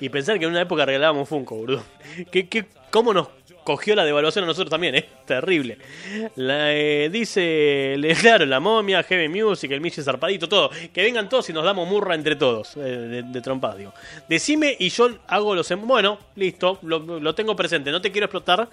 Y 0.00 0.08
pensar 0.10 0.38
que 0.38 0.44
en 0.44 0.52
una 0.52 0.60
época 0.60 0.86
regalábamos 0.86 1.28
Funko, 1.28 1.56
boludo. 1.56 1.82
¿Qué, 2.30 2.48
qué, 2.48 2.66
¿Cómo 2.90 3.12
nos 3.12 3.28
cogió 3.64 3.94
la 3.96 4.04
devaluación 4.04 4.44
a 4.44 4.46
nosotros 4.46 4.70
también, 4.70 4.94
eh? 4.94 5.08
Terrible. 5.26 5.78
La, 6.36 6.72
eh, 6.74 7.08
dice, 7.10 7.96
claro, 8.20 8.44
la 8.46 8.60
momia, 8.60 9.02
Heavy 9.02 9.28
Music, 9.28 9.70
el 9.70 9.80
Michi 9.80 10.02
Zarpadito, 10.02 10.48
todo. 10.48 10.70
Que 10.92 11.02
vengan 11.02 11.28
todos 11.28 11.48
y 11.50 11.52
nos 11.52 11.64
damos 11.64 11.88
murra 11.88 12.14
entre 12.14 12.36
todos. 12.36 12.76
eh, 12.76 12.80
de, 12.80 13.22
de 13.22 13.40
digo. 13.76 13.92
Decime 14.28 14.76
y 14.78 14.88
yo 14.90 15.08
hago 15.26 15.54
los... 15.54 15.70
em- 15.70 15.86
Bueno, 15.86 16.18
listo, 16.36 16.78
lo 17.20 17.34
tengo 17.34 17.56
presente. 17.56 17.90
No 17.90 18.00
te 18.00 18.12
quiero 18.12 18.26
explotar. 18.26 18.68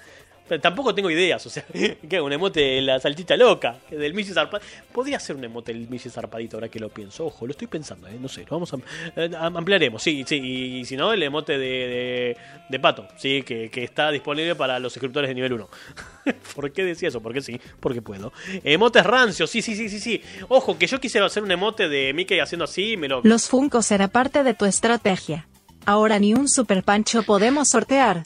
Tampoco 0.59 0.93
tengo 0.93 1.09
ideas, 1.09 1.45
o 1.45 1.49
sea, 1.49 1.63
¿qué? 2.09 2.19
Un 2.21 2.33
emote 2.33 2.59
de 2.59 2.81
la 2.81 2.99
saltita 2.99 3.37
loca, 3.37 3.77
del 3.89 4.13
Michi 4.13 4.33
Zarpadito. 4.33 4.65
Podría 4.91 5.19
ser 5.19 5.35
un 5.35 5.43
emote 5.43 5.73
del 5.73 5.87
Michi 5.87 6.09
Zarpadito 6.09 6.57
ahora 6.57 6.69
que 6.69 6.79
lo 6.79 6.89
pienso. 6.89 7.25
Ojo, 7.27 7.45
lo 7.45 7.51
estoy 7.51 7.67
pensando, 7.67 8.07
¿eh? 8.07 8.17
No 8.19 8.27
sé, 8.27 8.41
lo 8.41 8.47
vamos 8.57 8.73
a... 8.73 8.77
eh, 9.15 9.29
am- 9.37 9.57
ampliaremos, 9.57 10.01
sí, 10.01 10.23
sí. 10.27 10.35
Y, 10.81 10.85
si 10.85 10.97
no, 10.97 11.13
el 11.13 11.23
emote 11.23 11.57
de, 11.57 12.35
de, 12.69 12.79
Pato, 12.79 13.07
sí, 13.17 13.43
que, 13.43 13.69
que 13.69 13.83
está 13.83 14.11
disponible 14.11 14.55
para 14.55 14.79
los 14.79 14.91
suscriptores 14.93 15.29
de 15.29 15.35
nivel 15.35 15.53
1. 15.53 15.69
¿Por 16.55 16.71
qué 16.71 16.83
decía 16.83 17.09
eso? 17.09 17.21
Porque 17.21 17.41
sí, 17.41 17.59
porque 17.79 18.01
puedo. 18.01 18.33
Emotes 18.63 19.05
rancios, 19.05 19.49
sí, 19.49 19.61
sí, 19.61 19.75
sí, 19.75 19.89
sí, 19.89 19.99
sí. 19.99 20.21
Ojo, 20.49 20.77
que 20.77 20.87
yo 20.87 20.99
quisiera 20.99 21.25
hacer 21.27 21.43
un 21.43 21.51
emote 21.51 21.87
de 21.89 22.13
Mickey 22.13 22.39
haciendo 22.39 22.65
así, 22.65 22.97
me 22.97 23.07
lo... 23.07 23.21
Los 23.23 23.47
Funkos 23.47 23.85
será 23.85 24.07
parte 24.07 24.43
de 24.43 24.53
tu 24.53 24.65
estrategia. 24.65 25.47
Ahora 25.85 26.19
ni 26.19 26.33
un 26.33 26.47
super 26.47 26.83
pancho 26.83 27.23
podemos 27.23 27.69
sortear. 27.69 28.23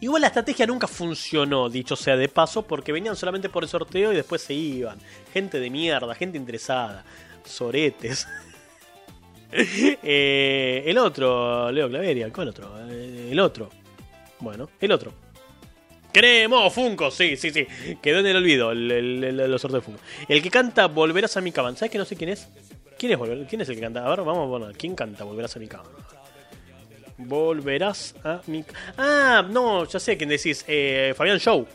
Igual 0.00 0.20
la 0.22 0.28
estrategia 0.28 0.66
nunca 0.66 0.86
funcionó, 0.86 1.68
dicho 1.68 1.96
sea 1.96 2.16
de 2.16 2.28
paso, 2.28 2.62
porque 2.62 2.92
venían 2.92 3.16
solamente 3.16 3.48
por 3.48 3.62
el 3.62 3.68
sorteo 3.68 4.12
y 4.12 4.16
después 4.16 4.42
se 4.42 4.54
iban. 4.54 4.98
Gente 5.32 5.60
de 5.60 5.70
mierda, 5.70 6.14
gente 6.14 6.36
interesada. 6.38 7.04
Soretes. 7.44 8.26
Eh, 9.50 10.82
el 10.86 10.98
otro, 10.98 11.72
Leo 11.72 11.88
Claveria, 11.88 12.30
¿cuál 12.30 12.48
otro? 12.48 12.70
Eh, 12.90 13.28
el 13.32 13.40
otro. 13.40 13.70
Bueno, 14.40 14.68
el 14.78 14.92
otro. 14.92 15.12
Queremos 16.12 16.72
Funko, 16.72 17.10
sí, 17.10 17.34
sí, 17.36 17.50
sí. 17.50 17.66
Quedó 18.02 18.18
en 18.20 18.26
el 18.26 18.36
olvido 18.36 18.72
el, 18.72 18.90
el- 18.90 19.50
los 19.50 19.60
sorteos 19.62 19.82
de 19.82 19.86
Funko. 19.86 20.00
El 20.28 20.42
que 20.42 20.50
canta 20.50 20.86
Volverás 20.86 21.36
a 21.36 21.40
mi 21.40 21.50
cama. 21.52 21.74
¿Sabes 21.76 21.90
que 21.90 21.98
no 21.98 22.04
sé 22.04 22.16
quién 22.16 22.30
es? 22.30 22.48
¿Quién 22.98 23.12
es, 23.12 23.18
¿Quién 23.48 23.60
es 23.62 23.68
el 23.70 23.74
que 23.76 23.80
canta? 23.80 24.04
A 24.04 24.10
ver, 24.10 24.20
vamos 24.22 24.46
a 24.46 24.50
poner. 24.50 24.76
¿Quién 24.76 24.94
canta 24.94 25.24
Volverás 25.24 25.56
a 25.56 25.60
mi 25.60 25.66
cama? 25.66 25.84
Volverás 27.18 28.14
a 28.24 28.40
mi... 28.46 28.64
Ah, 28.96 29.44
no, 29.48 29.84
ya 29.84 29.98
sé 29.98 30.16
quién 30.16 30.28
decís. 30.30 30.64
Eh, 30.68 31.12
Fabián 31.16 31.38
Show. 31.38 31.66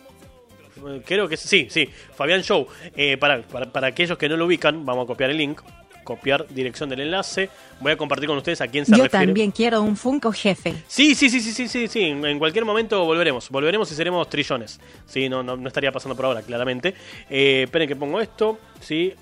Creo 1.06 1.28
que 1.28 1.38
sí, 1.38 1.68
sí. 1.70 1.90
Fabián 2.16 2.42
Show. 2.42 2.68
Eh, 2.96 3.18
para, 3.18 3.42
para, 3.42 3.72
para 3.72 3.88
aquellos 3.88 4.18
que 4.18 4.28
no 4.30 4.38
lo 4.38 4.46
ubican, 4.46 4.86
vamos 4.86 5.04
a 5.04 5.08
copiar 5.08 5.30
el 5.30 5.38
link. 5.38 5.62
Copiar 6.04 6.46
dirección 6.50 6.90
del 6.90 7.00
enlace. 7.02 7.50
Voy 7.80 7.94
a 7.94 7.98
compartir 7.98 8.28
con 8.28 8.38
ustedes 8.38 8.60
a 8.60 8.68
quién 8.68 8.86
se 8.86 8.92
Yo 8.92 9.04
refiere. 9.04 9.26
también 9.28 9.52
quiero 9.52 9.82
un 9.82 9.96
Funko 9.96 10.34
jefe. 10.34 10.74
Sí, 10.88 11.16
sí, 11.16 11.30
sí, 11.30 11.40
sí, 11.40 11.54
sí, 11.54 11.68
sí, 11.70 11.88
sí. 11.88 12.02
En 12.02 12.26
en 12.26 12.40
cualquier 12.40 12.66
momento 12.66 13.06
volveremos. 13.06 13.50
Volveremos 13.50 13.90
y 13.92 13.96
seremos 13.96 14.30
trillones. 14.30 14.82
Sí, 15.06 15.30
no, 15.30 15.44
no, 15.44 15.56
no 15.56 15.68
estaría 15.68 15.94
pasando 15.94 16.16
por 16.16 16.26
ahora, 16.26 16.42
claramente. 16.42 16.94
Eh, 17.30 17.64
esperen 17.64 17.88
que 17.88 17.96
pongo 17.96 18.20
esto. 18.20 18.60
Sí. 18.82 19.14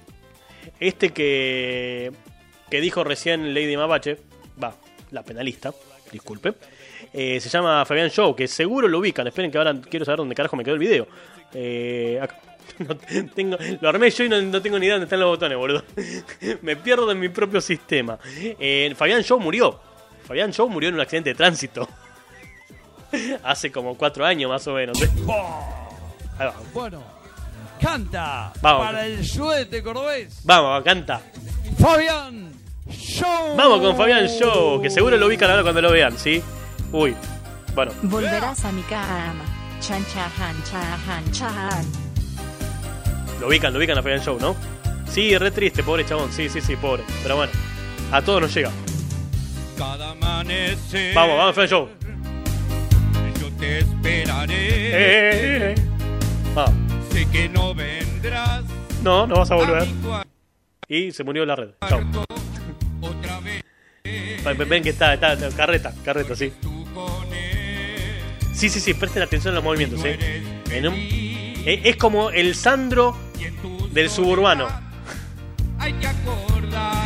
Este 0.79 1.09
que. 1.11 2.11
que 2.69 2.81
dijo 2.81 3.03
recién 3.03 3.53
Lady 3.53 3.77
Mapache. 3.77 4.17
Va, 4.63 4.73
la 5.11 5.21
penalista. 5.21 5.71
Disculpe. 6.11 6.53
Eh, 7.13 7.39
se 7.39 7.49
llama 7.49 7.85
Fabián 7.85 8.09
Show, 8.09 8.35
que 8.35 8.47
seguro 8.47 8.87
lo 8.87 8.99
ubican. 8.99 9.27
Esperen 9.27 9.51
que 9.51 9.57
ahora 9.57 9.75
quiero 9.89 10.05
saber 10.05 10.17
dónde 10.17 10.35
carajo 10.35 10.55
me 10.55 10.63
quedó 10.63 10.73
el 10.73 10.79
video. 10.79 11.07
Eh, 11.53 12.19
acá. 12.21 12.39
No 12.79 12.95
tengo, 12.95 13.57
lo 13.79 13.89
armé 13.89 14.09
yo 14.09 14.23
y 14.23 14.29
no, 14.29 14.41
no 14.41 14.61
tengo 14.61 14.79
ni 14.79 14.85
idea 14.85 14.95
dónde 14.95 15.05
están 15.05 15.19
los 15.19 15.29
botones, 15.29 15.57
boludo. 15.57 15.83
me 16.61 16.75
pierdo 16.75 17.11
en 17.11 17.19
mi 17.19 17.29
propio 17.29 17.61
sistema. 17.61 18.17
Eh, 18.37 18.91
Fabián 18.95 19.21
Show 19.23 19.39
murió. 19.39 19.79
Fabián 20.25 20.51
Show 20.51 20.67
murió 20.69 20.89
en 20.89 20.95
un 20.95 21.01
accidente 21.01 21.31
de 21.31 21.35
tránsito. 21.35 21.87
Hace 23.43 23.71
como 23.71 23.95
cuatro 23.97 24.25
años 24.25 24.49
más 24.49 24.65
o 24.67 24.73
menos. 24.73 24.99
Ahí 24.99 26.45
va. 26.47 26.53
Bueno, 26.73 27.03
canta 27.79 28.51
Vamos. 28.61 28.85
para 28.87 29.05
el 29.05 29.25
suete 29.25 29.83
cordobés. 29.83 30.39
Vamos, 30.43 30.83
canta. 30.83 31.21
Fabián 31.77 32.50
Show. 32.91 33.55
Vamos 33.55 33.81
con 33.81 33.97
Fabián 33.97 34.27
Show, 34.27 34.81
que 34.81 34.89
seguro 34.89 35.17
lo 35.17 35.27
ubican 35.27 35.49
ahora 35.49 35.63
cuando 35.63 35.81
lo 35.81 35.91
vean, 35.91 36.17
¿sí? 36.17 36.41
Uy, 36.91 37.15
bueno. 37.73 37.91
Volverás 38.03 38.63
a 38.65 38.71
mi 38.71 38.81
cama. 38.83 39.43
Chan 39.79 40.05
chahan, 40.13 40.63
chahan, 40.63 41.31
chahan. 41.31 41.85
Lo 43.39 43.47
ubican, 43.47 43.73
lo 43.73 43.79
ubican 43.79 43.97
a 43.97 44.03
Fabián 44.03 44.21
Show, 44.21 44.37
¿no? 44.39 44.55
Sí, 45.09 45.37
re 45.37 45.51
triste, 45.51 45.83
pobre 45.83 46.05
chabón. 46.05 46.31
Sí, 46.31 46.49
sí, 46.49 46.61
sí, 46.61 46.75
pobre. 46.75 47.03
Pero 47.23 47.35
bueno, 47.37 47.51
a 48.11 48.21
todos 48.21 48.41
nos 48.41 48.53
llega. 48.53 48.71
Cada 49.77 50.11
amanecer. 50.11 51.15
Vamos, 51.15 51.37
vamos, 51.37 51.55
Fabián 51.55 51.69
Show. 51.69 51.89
Yo 53.39 53.51
te 53.57 53.79
esperaré. 53.79 54.53
Eh, 54.53 54.91
eh, 54.93 55.75
eh. 55.75 55.91
Sé 57.11 57.27
que 57.29 57.49
no 57.49 57.73
vendrás. 57.73 58.63
No, 59.03 59.25
no 59.25 59.35
vas 59.35 59.51
a 59.51 59.55
volver. 59.55 59.87
a 60.11 60.23
Y 60.87 61.11
se 61.11 61.23
murió 61.23 61.45
la 61.45 61.55
red. 61.55 61.69
Chao. 61.89 62.01
Ven 64.43 64.83
que 64.83 64.89
está, 64.89 65.13
está, 65.13 65.33
está- 65.33 65.49
carreta, 65.55 65.93
carreta, 66.03 66.35
sí. 66.35 66.51
Sí, 68.53 68.69
sí, 68.69 68.79
sí, 68.79 68.93
presten 68.93 69.23
atención 69.23 69.53
a 69.53 69.55
los 69.55 69.63
movimientos, 69.63 70.03
¿eh? 70.05 70.41
En 70.69 70.87
un- 70.87 70.93
eh, 70.95 71.81
es 71.85 71.95
como 71.95 72.29
el 72.31 72.55
Sandro 72.55 73.17
del 73.91 74.09
suburbano. 74.09 74.67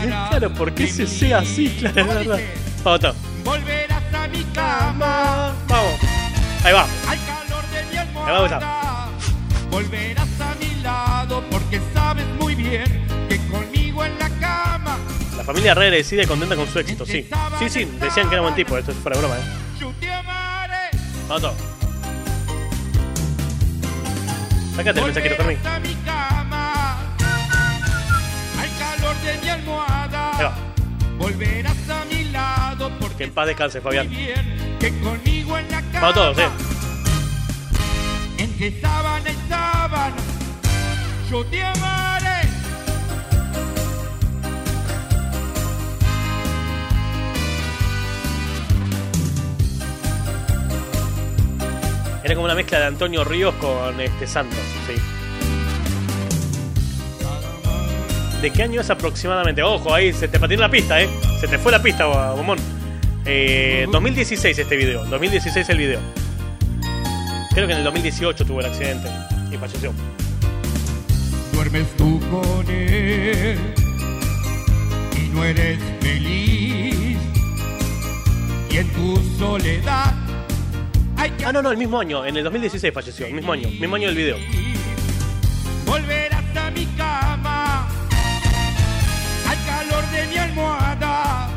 Claro, 0.05 0.53
¿por 0.53 0.73
qué 0.73 0.87
se 0.87 1.07
sea 1.07 1.39
así? 1.39 1.69
Claro, 1.79 2.01
es 2.01 2.07
verdad. 2.07 2.39
Vamos, 2.83 2.99
todo. 2.99 3.15
Volverás 3.43 4.13
a 4.13 4.27
mi 4.27 4.43
cama. 4.53 5.53
Vamos. 5.67 5.93
Ahí 6.63 6.73
va. 6.73 6.83
Al 7.07 7.17
calor 7.25 7.63
de 7.71 7.85
mi 7.91 7.97
almohada. 7.97 9.09
Volverás 9.71 10.41
a 10.41 10.55
mi 10.59 10.81
lado 10.83 11.43
porque 11.49 11.81
sabes 11.93 12.25
muy 12.39 12.53
bien 12.55 12.83
que 13.29 13.37
conmigo 13.47 14.05
en 14.05 14.19
la 14.19 14.29
cama 14.39 14.97
La 15.37 15.43
familia 15.43 15.73
re 15.73 15.85
agradecida 15.85 16.23
y 16.23 16.27
contenta 16.27 16.55
con 16.55 16.67
su 16.67 16.79
éxito, 16.79 17.05
sí. 17.05 17.27
Sí, 17.59 17.69
sí, 17.69 17.85
decían 17.99 18.27
que 18.29 18.35
era 18.35 18.41
buen 18.41 18.55
tipo, 18.55 18.77
esto 18.77 18.91
es 18.91 18.97
fuera 18.97 19.17
de 19.19 19.25
broma, 19.25 19.39
¿eh? 19.39 19.65
Vamos 21.27 21.41
todo. 21.41 21.55
Sácate 24.75 24.99
el 24.99 25.05
mensajito, 25.05 25.35
Fermín. 25.35 25.57
Ahí 30.37 30.43
va. 30.43 30.53
Volverás 31.17 31.89
a 31.89 32.05
mi 32.05 32.25
lado 32.25 32.91
porque 32.99 33.15
Que 33.17 33.23
en 33.25 33.31
paz 33.33 33.47
descanse, 33.47 33.81
Fabián. 33.81 34.09
que 34.09 34.99
conmigo 34.99 35.57
en 35.57 35.71
la 35.71 35.81
cama. 35.81 35.99
Vamos 36.01 36.15
todos, 36.15 36.37
eh. 36.39 36.49
Entre 38.37 38.81
sábana 38.81 39.29
y 39.29 39.49
sábana, 39.49 40.15
yo 41.31 41.45
te 41.45 41.63
amaré. 41.63 42.34
Era 52.25 52.33
como 52.33 52.45
una 52.45 52.55
mezcla 52.55 52.79
de 52.79 52.85
Antonio 52.85 53.23
Ríos 53.23 53.53
con 53.61 54.01
este 54.01 54.25
Santos, 54.25 54.57
sí. 54.87 54.95
¿De 58.41 58.49
qué 58.51 58.63
año 58.63 58.81
es 58.81 58.89
aproximadamente? 58.89 59.61
Ojo, 59.61 59.93
ahí 59.93 60.11
se 60.11 60.27
te 60.27 60.39
patinó 60.39 60.61
la 60.61 60.71
pista, 60.71 60.99
¿eh? 60.99 61.07
Se 61.39 61.47
te 61.47 61.59
fue 61.59 61.71
la 61.71 61.83
pista, 61.83 62.07
Bomón. 62.07 62.57
Eh, 63.25 63.85
2016 63.91 64.57
este 64.57 64.75
video, 64.75 65.05
2016 65.05 65.69
el 65.69 65.77
video. 65.77 65.99
Creo 67.53 67.67
que 67.67 67.73
en 67.73 67.77
el 67.77 67.83
2018 67.83 68.43
tuvo 68.43 68.59
el 68.59 68.65
accidente 68.65 69.07
y 69.51 69.57
falleció. 69.57 69.93
Duermes 71.53 71.87
tú 71.95 72.19
con 72.31 72.67
él 72.71 73.59
y 75.15 75.29
no 75.29 75.45
eres 75.45 75.77
feliz. 76.01 77.19
Y 78.71 78.77
en 78.77 78.89
tu 78.93 79.15
soledad 79.37 80.24
Ah, 81.45 81.51
no, 81.51 81.61
no, 81.61 81.71
el 81.71 81.77
mismo 81.77 81.99
año, 81.99 82.25
en 82.25 82.37
el 82.37 82.43
2016 82.43 82.93
falleció, 82.93 83.25
el 83.25 83.33
mismo 83.33 83.51
año, 83.53 83.69
mismo 83.69 83.95
año 83.95 84.07
del 84.07 84.17
video. 84.17 84.37
Volverás 85.85 86.43
a 86.57 86.71
mi 86.71 86.85
cama, 86.97 87.87
al 89.47 89.65
calor 89.65 90.05
de 90.11 90.27
mi 90.27 90.37
almohada. 90.37 91.49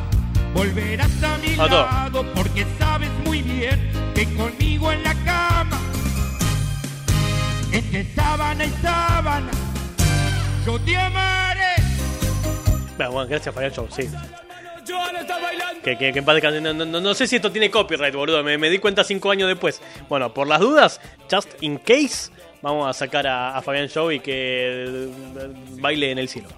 Volverás 0.55 1.23
a 1.23 1.39
mi 1.39 1.55
A 1.55 1.69
todo. 1.69 1.87
lado 1.87 2.27
porque 2.35 2.67
sabes 2.79 3.11
muy 3.25 3.43
bien 3.43 3.91
que 4.15 4.25
conmigo 4.35 4.91
en 4.93 5.03
la 5.03 5.15
cama, 5.25 5.79
entre 7.73 8.05
sábana 8.15 8.65
y 8.65 8.71
sábana, 8.83 9.51
yo 10.65 10.79
te 10.81 10.97
amaré. 10.97 11.75
Bueno, 12.97 13.13
bueno, 13.13 13.29
gracias 13.29 13.55
Fabián 13.55 13.73
Que, 15.83 15.97
que, 15.97 16.13
que 16.13 16.19
en 16.19 16.25
paz 16.25 16.35
descanse. 16.35 16.61
no, 16.61 16.73
no, 16.73 16.85
no, 16.85 17.01
no 17.01 17.15
sé 17.15 17.27
si 17.27 17.37
esto 17.37 17.51
tiene 17.53 17.71
copyright, 17.71 18.15
boludo. 18.15 18.43
Me, 18.43 18.59
me 18.59 18.71
di 18.71 18.79
cuenta 18.79 19.05
cinco 19.05 19.31
años 19.31 19.49
después. 19.49 19.81
Bueno, 20.09 20.33
por 20.33 20.47
las 20.47 20.61
dudas, 20.61 21.01
just 21.31 21.63
in 21.63 21.79
case, 21.79 22.31
vamos 22.63 22.89
a 22.89 22.93
sacar 22.93 23.27
a, 23.27 23.57
a 23.57 23.63
Fabián 23.63 23.89
Show 23.89 24.11
y 24.11 24.21
que 24.21 24.85
eh, 24.87 25.09
baile 25.81 26.11
en 26.11 26.19
el 26.19 26.29
cielo. 26.29 26.49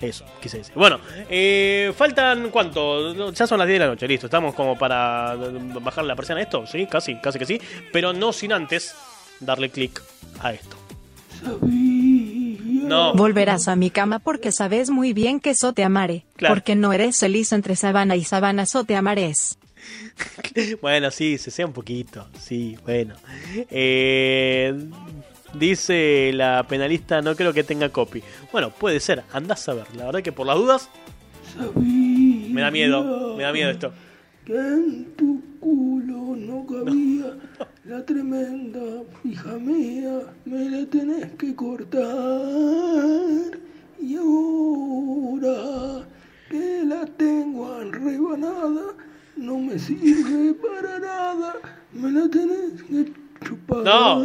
Eso, 0.00 0.24
quise 0.40 0.58
decir. 0.58 0.74
Bueno, 0.74 1.00
eh, 1.30 1.92
faltan 1.96 2.50
cuánto? 2.50 3.32
Ya 3.32 3.46
son 3.46 3.58
las 3.58 3.66
10 3.66 3.78
de 3.78 3.84
la 3.86 3.90
noche, 3.92 4.08
listo. 4.08 4.26
Estamos 4.26 4.54
como 4.54 4.76
para 4.76 5.34
bajar 5.80 6.04
la 6.04 6.14
presión 6.16 6.38
a 6.38 6.42
esto, 6.42 6.66
sí, 6.66 6.86
casi, 6.86 7.16
casi 7.16 7.38
que 7.38 7.46
sí. 7.46 7.60
Pero 7.92 8.12
no 8.12 8.32
sin 8.32 8.52
antes 8.52 8.94
darle 9.40 9.70
clic 9.70 10.02
a 10.40 10.52
esto. 10.52 10.76
No. 12.84 13.14
Volverás 13.14 13.68
a 13.68 13.76
mi 13.76 13.90
cama 13.90 14.18
porque 14.18 14.52
sabes 14.52 14.90
muy 14.90 15.12
bien 15.12 15.40
que 15.40 15.54
so 15.54 15.72
te 15.72 15.84
amaré. 15.84 16.24
Claro. 16.36 16.54
Porque 16.54 16.74
no 16.76 16.92
eres 16.92 17.18
feliz 17.18 17.52
entre 17.52 17.76
sabana 17.76 18.16
y 18.16 18.24
sabana, 18.24 18.66
so 18.66 18.84
te 18.84 18.96
amarés. 18.96 19.58
Bueno, 20.80 21.10
sí, 21.10 21.36
se 21.38 21.50
sea 21.50 21.66
un 21.66 21.72
poquito. 21.72 22.28
Sí, 22.40 22.76
bueno. 22.84 23.14
Eh, 23.70 24.74
dice 25.54 26.30
la 26.32 26.64
penalista, 26.68 27.20
no 27.22 27.34
creo 27.34 27.52
que 27.52 27.64
tenga 27.64 27.88
copy. 27.88 28.22
Bueno, 28.52 28.70
puede 28.70 29.00
ser, 29.00 29.24
andás 29.32 29.68
a 29.68 29.74
ver. 29.74 29.86
La 29.96 30.06
verdad 30.06 30.22
que 30.22 30.32
por 30.32 30.46
las 30.46 30.56
dudas, 30.56 30.90
me 31.74 32.60
da 32.60 32.70
miedo. 32.70 33.36
Me 33.36 33.42
da 33.42 33.52
miedo 33.52 33.70
esto. 33.70 33.92
Que 34.44 34.56
en 34.56 35.14
tu 35.16 35.42
culo 35.60 36.36
no 36.36 36.66
cabía 36.66 37.36
la 37.84 38.02
tremenda 38.04 38.80
hija 39.24 39.58
mía, 39.58 40.20
me 40.46 40.70
la 40.70 40.86
tenés 40.86 41.32
que 41.32 41.54
cortar. 41.54 42.02
Y 44.00 44.16
ahora 44.16 46.06
que 46.50 46.82
la 46.86 47.04
tengo 47.18 47.80
rebanada, 47.90 48.94
no 49.36 49.58
me 49.58 49.78
sirve 49.78 50.54
para 50.54 50.98
nada, 50.98 51.56
me 51.92 52.10
la 52.10 52.28
tenés 52.28 52.82
que 52.84 53.12
chupar. 53.46 53.84
No. 53.84 54.20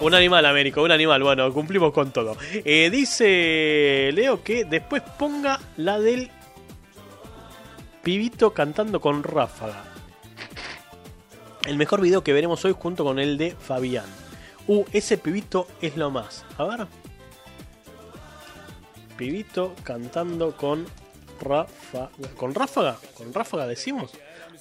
Un 0.00 0.14
animal, 0.14 0.44
Américo, 0.44 0.82
un 0.82 0.90
animal. 0.90 1.22
Bueno, 1.22 1.50
cumplimos 1.52 1.92
con 1.92 2.10
todo. 2.10 2.36
Eh, 2.52 2.90
dice 2.90 4.10
Leo 4.12 4.42
que 4.42 4.66
después 4.66 5.02
ponga 5.18 5.58
la 5.78 5.98
del 5.98 6.30
pibito 8.02 8.52
cantando 8.52 9.00
con 9.00 9.22
ráfaga. 9.22 9.95
El 11.66 11.76
mejor 11.76 12.00
video 12.00 12.22
que 12.22 12.32
veremos 12.32 12.64
hoy 12.64 12.76
junto 12.78 13.02
con 13.02 13.18
el 13.18 13.36
de 13.36 13.50
Fabián. 13.50 14.04
Uh, 14.68 14.84
ese 14.92 15.18
pibito 15.18 15.66
es 15.82 15.96
lo 15.96 16.12
más. 16.12 16.44
A 16.58 16.64
ver. 16.64 16.86
Pibito 19.16 19.74
cantando 19.82 20.56
con 20.56 20.86
ráfaga. 21.40 22.10
¿Con 22.36 22.54
ráfaga? 22.54 22.96
¿Con 23.16 23.34
ráfaga 23.34 23.66
decimos? 23.66 24.12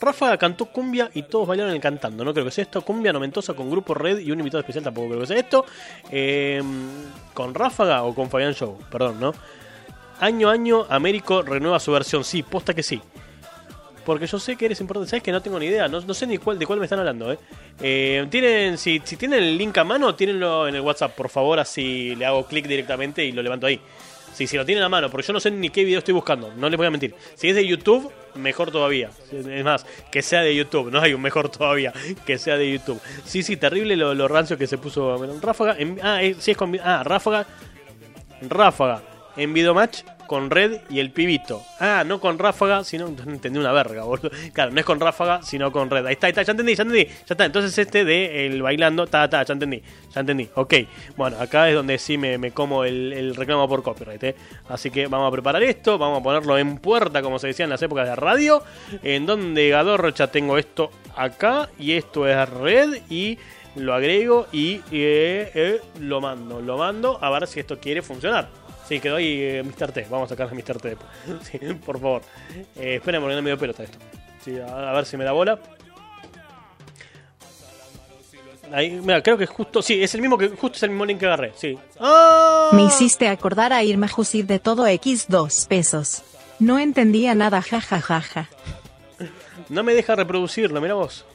Ráfaga 0.02 0.38
cantó 0.38 0.66
cumbia 0.66 1.12
y 1.14 1.22
todos 1.24 1.48
bailaron 1.48 1.74
el 1.74 1.80
cantando. 1.80 2.26
No 2.26 2.34
creo 2.34 2.46
que 2.46 2.52
sea 2.52 2.64
esto. 2.64 2.82
Cumbia 2.82 3.14
noventosa 3.14 3.54
con 3.54 3.70
grupo 3.70 3.94
red 3.94 4.18
y 4.18 4.32
un 4.32 4.40
invitado 4.40 4.62
especial 4.62 4.84
tampoco 4.84 5.10
creo 5.10 5.22
que 5.22 5.28
sea 5.28 5.38
esto. 5.38 5.64
Eh, 6.10 6.60
con 7.36 7.54
Ráfaga 7.54 8.02
o 8.02 8.16
con 8.16 8.32
Fabián 8.32 8.54
Show, 8.54 8.80
perdón, 8.90 9.20
¿no? 9.20 9.32
Año 10.20 10.50
a 10.50 10.54
año, 10.54 10.88
Américo 10.90 11.44
renueva 11.44 11.80
su 11.80 11.92
versión. 11.92 12.24
Sí, 12.24 12.42
posta 12.42 12.74
que 12.74 12.82
sí. 12.82 13.00
Porque 14.06 14.28
yo 14.28 14.40
sé 14.40 14.56
que 14.56 14.66
eres 14.66 14.80
importante. 14.80 15.10
¿Sabes 15.10 15.24
que 15.24 15.32
no 15.32 15.42
tengo 15.42 15.60
ni 15.60 15.66
idea? 15.66 15.88
No, 15.88 16.14
sé 16.14 16.28
ni 16.28 16.38
cuál, 16.38 16.60
de 16.60 16.66
cuál 16.66 16.80
me 16.80 16.86
están 16.86 17.00
hablando, 17.00 17.32
¿eh? 17.32 17.40
Eh, 17.82 18.28
tienen, 18.30 18.78
si, 18.78 19.02
si 19.04 19.18
tienen 19.18 19.44
el 19.44 19.58
link 19.58 19.78
a 19.78 19.84
mano, 19.84 20.14
tírenlo 20.16 20.68
en 20.68 20.76
el 20.76 20.82
WhatsApp, 20.82 21.16
por 21.16 21.30
favor. 21.30 21.60
Así 21.60 22.16
le 22.16 22.26
hago 22.26 22.46
clic 22.46 22.68
directamente 22.68 23.26
y 23.26 23.32
lo 23.32 23.42
levanto 23.42 23.68
ahí. 23.68 23.82
Sí, 24.34 24.48
si 24.48 24.58
lo 24.58 24.66
tienen 24.66 24.84
a 24.84 24.90
mano, 24.90 25.10
porque 25.10 25.26
yo 25.26 25.32
no 25.32 25.40
sé 25.40 25.50
ni 25.50 25.70
qué 25.70 25.86
video 25.86 26.00
estoy 26.00 26.14
buscando. 26.14 26.54
No 26.58 26.70
les 26.70 26.78
voy 26.78 26.86
a 26.86 26.92
mentir. 26.92 27.16
Si 27.36 27.48
es 27.48 27.56
de 27.56 27.66
YouTube, 27.66 28.12
mejor 28.36 28.70
todavía. 28.70 29.10
Es 29.32 29.64
más, 29.64 29.86
que 30.12 30.22
sea 30.22 30.42
de 30.42 30.54
YouTube. 30.54 30.92
No 30.92 31.00
hay 31.00 31.14
un 31.14 31.22
mejor 31.22 31.50
todavía. 31.50 31.94
Que 32.26 32.38
sea 32.38 32.58
de 32.58 32.70
YouTube. 32.70 33.00
Sí, 33.24 33.44
sí, 33.44 33.56
terrible 33.56 33.96
lo, 33.96 34.14
lo 34.14 34.28
rancio 34.28 34.58
que 34.58 34.68
se 34.68 34.78
puso 34.78 35.18
Ráfaga. 35.42 35.78
ah, 36.04 36.22
eh, 36.22 36.36
sí 36.38 36.52
es 36.52 36.58
con. 36.58 36.78
Ah, 36.84 37.02
Ráfaga. 37.04 37.48
Ráfaga 38.42 39.02
en 39.38 39.54
Videomatch 39.54 40.04
con 40.28 40.50
Red 40.50 40.82
y 40.90 41.00
el 41.00 41.12
pibito. 41.12 41.64
Ah, 41.80 42.04
no 42.06 42.20
con 42.20 42.40
Ráfaga, 42.40 42.84
sino. 42.84 43.10
No 43.10 43.32
entendí 43.32 43.60
una 43.60 43.72
verga, 43.72 44.04
boludo. 44.04 44.30
Claro, 44.54 44.72
no 44.72 44.80
es 44.80 44.86
con 44.86 45.00
Ráfaga, 45.00 45.42
sino 45.44 45.72
con 45.72 45.90
Red. 45.90 46.06
Ahí 46.06 46.14
está, 46.14 46.28
ahí 46.28 46.32
está, 46.32 46.44
ya 46.44 46.52
entendí, 46.52 46.76
ya 46.76 46.84
entendí. 46.84 47.06
Ya 47.06 47.26
está. 47.30 47.46
Entonces 47.46 47.78
este 47.78 48.06
de 48.06 48.46
el 48.46 48.62
bailando, 48.62 49.04
está, 49.04 49.26
está, 49.26 49.44
ya 49.44 49.54
entendí. 49.54 49.82
Ya 50.14 50.22
entendí. 50.22 50.50
Ok. 50.56 50.74
Bueno, 51.16 51.38
acá 51.40 51.70
es 51.70 51.76
donde 51.76 51.98
sí 51.98 52.18
me, 52.18 52.38
me 52.38 52.52
como 52.52 52.84
el, 52.84 53.14
el 53.14 53.36
reclamo 53.36 53.68
por 53.68 53.84
copyright. 53.84 54.24
¿eh? 54.24 54.36
Así 54.70 54.92
que 54.92 55.08
vamos 55.08 55.28
a 55.28 55.32
preparar 55.32 55.64
esto, 55.64 55.98
vamos 55.98 56.20
a 56.20 56.24
ponerlo 56.24 56.58
en 56.58 56.78
puerta, 56.78 57.22
como 57.22 57.40
se 57.40 57.48
decía 57.48 57.64
en 57.66 57.70
las 57.70 57.82
épocas 57.82 58.08
de 58.08 58.16
radio. 58.16 58.64
En 59.04 59.26
donde 59.26 59.70
Gadorcha 59.70 60.28
tengo 60.28 60.58
esto 60.58 60.92
acá 61.16 61.70
y 61.80 61.94
esto 61.94 62.28
es 62.28 62.50
Red 62.50 63.02
y 63.10 63.38
lo 63.76 63.94
agrego 63.94 64.48
y 64.52 64.82
eh, 64.92 65.52
eh, 65.54 65.82
lo 66.00 66.22
mando. 66.22 66.62
Lo 66.62 66.78
mando 66.78 67.18
a 67.22 67.30
ver 67.30 67.48
si 67.48 67.60
esto 67.60 67.80
quiere 67.80 68.02
funcionar. 68.02 68.65
Sí, 68.88 69.00
quedó 69.00 69.16
ahí 69.16 69.40
eh, 69.42 69.64
Mr. 69.64 69.92
T. 69.92 70.08
Vamos 70.10 70.28
a 70.32 70.36
sacar 70.36 70.48
a 70.48 70.54
Mr. 70.54 70.80
T 70.80 70.90
después. 70.90 71.10
Sí, 71.52 71.58
por 71.86 72.00
favor. 72.00 72.22
Eh, 72.76 72.96
esperen 72.96 73.22
porque 73.22 73.36
no 73.36 73.42
me 73.42 73.50
dio 73.50 73.58
pelota 73.58 73.84
esto. 73.84 73.98
Sí, 74.44 74.58
a, 74.60 74.92
a 74.92 74.94
ver 74.94 75.06
si 75.06 75.18
me 75.18 75.24
da 75.24 75.32
bola. 75.32 75.60
Ahí, 78.72 78.92
mira, 78.92 79.22
creo 79.22 79.38
que 79.38 79.46
justo. 79.46 79.82
Sí, 79.82 80.02
es 80.04 80.14
el 80.16 80.22
mismo 80.22 80.38
que. 80.38 80.50
Justo 80.50 80.78
es 80.78 80.84
el 80.84 80.90
mismo 80.90 81.06
link 81.06 81.20
que 81.20 81.26
agarré. 81.28 81.54
Sí. 81.56 81.78
¡Ah! 82.00 82.70
Me 82.74 82.84
hiciste 82.84 83.28
acordar 83.28 83.74
a 83.74 83.84
Irma 83.84 84.08
Jusid 84.08 84.46
de 84.46 84.60
todo 84.60 84.86
X 84.88 85.26
2 85.30 85.66
pesos. 85.68 86.24
No 86.60 86.80
entendía 86.80 87.36
nada, 87.36 87.62
jajajaja. 87.62 88.50
No 89.70 89.84
me 89.84 89.94
deja 89.94 90.16
reproducirlo, 90.16 90.80
mira 90.82 90.94
vos. 90.94 91.26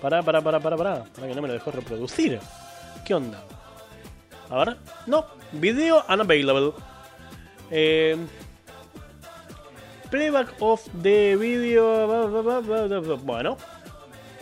Pará, 0.00 0.22
pará, 0.22 0.40
pará, 0.40 0.60
pará, 0.60 0.76
pará. 0.76 1.04
Pará 1.14 1.28
que 1.28 1.34
no 1.34 1.42
me 1.42 1.48
lo 1.48 1.54
dejó 1.54 1.70
reproducir. 1.70 2.40
¿Qué 3.06 3.14
onda? 3.14 3.42
A 4.52 4.64
ver. 4.64 4.76
No. 5.06 5.24
Video 5.52 6.04
unavailable. 6.08 6.72
Eh, 7.70 8.16
playback 10.10 10.54
of 10.60 10.86
the 11.02 11.36
video. 11.36 12.28
Bueno. 13.24 13.56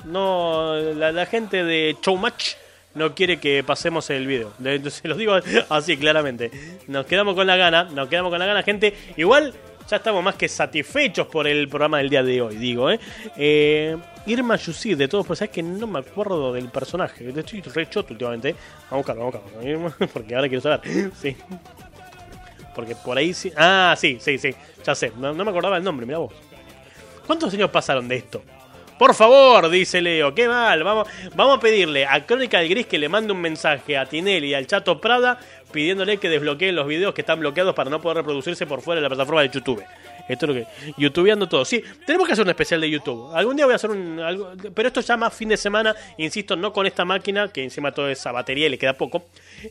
No. 0.04 0.74
La, 0.94 1.12
la 1.12 1.26
gente 1.26 1.62
de 1.62 1.96
Showmatch 2.02 2.56
no 2.94 3.14
quiere 3.14 3.38
que 3.38 3.62
pasemos 3.62 4.10
el 4.10 4.26
video. 4.26 4.52
Entonces 4.64 5.04
los 5.04 5.16
digo 5.16 5.34
así 5.68 5.96
claramente. 5.96 6.50
Nos 6.88 7.06
quedamos 7.06 7.36
con 7.36 7.46
la 7.46 7.56
gana. 7.56 7.84
Nos 7.84 8.08
quedamos 8.08 8.30
con 8.30 8.40
la 8.40 8.46
gana, 8.46 8.64
gente. 8.64 8.94
Igual. 9.16 9.54
Ya 9.90 9.96
estamos 9.96 10.22
más 10.22 10.36
que 10.36 10.48
satisfechos 10.48 11.26
por 11.26 11.48
el 11.48 11.68
programa 11.68 11.98
del 11.98 12.08
día 12.08 12.22
de 12.22 12.40
hoy, 12.40 12.54
digo, 12.54 12.92
¿eh? 12.92 13.00
eh 13.36 13.96
Irma 14.24 14.54
Yusid, 14.54 14.96
de 14.96 15.08
todos, 15.08 15.26
pues 15.26 15.40
sabes 15.40 15.50
que 15.50 15.64
no 15.64 15.88
me 15.88 15.98
acuerdo 15.98 16.52
del 16.52 16.68
personaje. 16.68 17.28
Estoy 17.28 17.60
re 17.62 17.90
choto 17.90 18.12
últimamente. 18.12 18.54
Vamos 18.88 18.92
a 18.92 18.96
buscarlo, 18.96 19.22
vamos 19.22 19.34
a 19.34 19.38
buscarlo. 19.38 20.08
Porque 20.12 20.36
ahora 20.36 20.48
quiero 20.48 20.62
saber. 20.62 21.10
Sí. 21.20 21.36
Porque 22.72 22.94
por 22.94 23.18
ahí 23.18 23.34
sí. 23.34 23.52
Ah, 23.56 23.96
sí, 23.98 24.18
sí, 24.20 24.38
sí. 24.38 24.54
Ya 24.84 24.94
sé. 24.94 25.10
No, 25.18 25.34
no 25.34 25.44
me 25.44 25.50
acordaba 25.50 25.76
el 25.76 25.82
nombre, 25.82 26.06
mira 26.06 26.18
vos. 26.18 26.32
¿Cuántos 27.26 27.52
años 27.52 27.70
pasaron 27.70 28.06
de 28.06 28.16
esto? 28.16 28.44
Por 29.00 29.14
favor, 29.14 29.70
dice 29.70 30.02
Leo, 30.02 30.34
qué 30.34 30.46
mal. 30.46 30.84
Vamos, 30.84 31.08
vamos 31.34 31.56
a 31.56 31.60
pedirle 31.60 32.04
a 32.04 32.26
Crónica 32.26 32.58
del 32.58 32.68
Gris 32.68 32.84
que 32.84 32.98
le 32.98 33.08
mande 33.08 33.32
un 33.32 33.40
mensaje 33.40 33.96
a 33.96 34.04
Tinelli 34.04 34.48
y 34.48 34.54
al 34.54 34.66
Chato 34.66 35.00
Prada 35.00 35.40
pidiéndole 35.72 36.18
que 36.18 36.28
desbloqueen 36.28 36.76
los 36.76 36.86
videos 36.86 37.14
que 37.14 37.22
están 37.22 37.40
bloqueados 37.40 37.74
para 37.74 37.88
no 37.88 38.02
poder 38.02 38.18
reproducirse 38.18 38.66
por 38.66 38.82
fuera 38.82 39.00
de 39.00 39.04
la 39.04 39.08
plataforma 39.08 39.40
de 39.40 39.48
YouTube. 39.48 39.82
Esto 40.30 40.46
es 40.46 40.48
lo 40.48 40.54
que. 40.54 40.92
YouTubeando 40.96 41.48
todo. 41.48 41.64
Sí, 41.64 41.82
tenemos 42.06 42.26
que 42.26 42.32
hacer 42.34 42.44
un 42.44 42.50
especial 42.50 42.80
de 42.80 42.88
YouTube. 42.90 43.34
Algún 43.34 43.56
día 43.56 43.64
voy 43.66 43.72
a 43.72 43.76
hacer 43.76 43.90
un. 43.90 44.20
pero 44.74 44.88
esto 44.88 45.00
ya 45.00 45.16
más 45.16 45.34
fin 45.34 45.48
de 45.48 45.56
semana, 45.56 45.94
insisto, 46.18 46.56
no 46.56 46.72
con 46.72 46.86
esta 46.86 47.04
máquina, 47.04 47.48
que 47.48 47.62
encima 47.64 47.92
toda 47.92 48.10
esa 48.12 48.32
batería 48.32 48.66
y 48.66 48.70
le 48.70 48.78
queda 48.78 48.92
poco, 48.94 49.24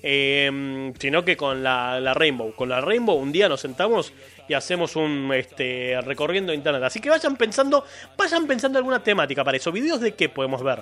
eh, 0.03 0.91
sino 0.99 1.24
que 1.24 1.38
con 1.38 1.64
la, 1.64 1.99
la 1.99 2.14
Rainbow. 2.14 2.53
Con 2.53 2.70
la 2.70 2.82
Rainbow 2.82 3.16
un 3.18 3.32
día 3.32 3.47
nos 3.49 3.62
sentamos 3.62 4.14
y 4.47 4.53
hacemos 4.53 4.95
un 4.95 5.32
este 5.34 5.99
recorriendo 6.01 6.53
internet. 6.53 6.84
Así 6.84 6.99
que 6.99 7.10
vayan 7.10 7.36
pensando, 7.36 7.86
vayan 8.18 8.47
pensando 8.47 8.78
alguna 8.78 9.03
temática 9.03 9.43
para 9.43 9.57
eso. 9.57 9.72
¿Videos 9.72 10.01
de 10.01 10.14
qué 10.16 10.30
podemos 10.30 10.64
ver? 10.64 10.80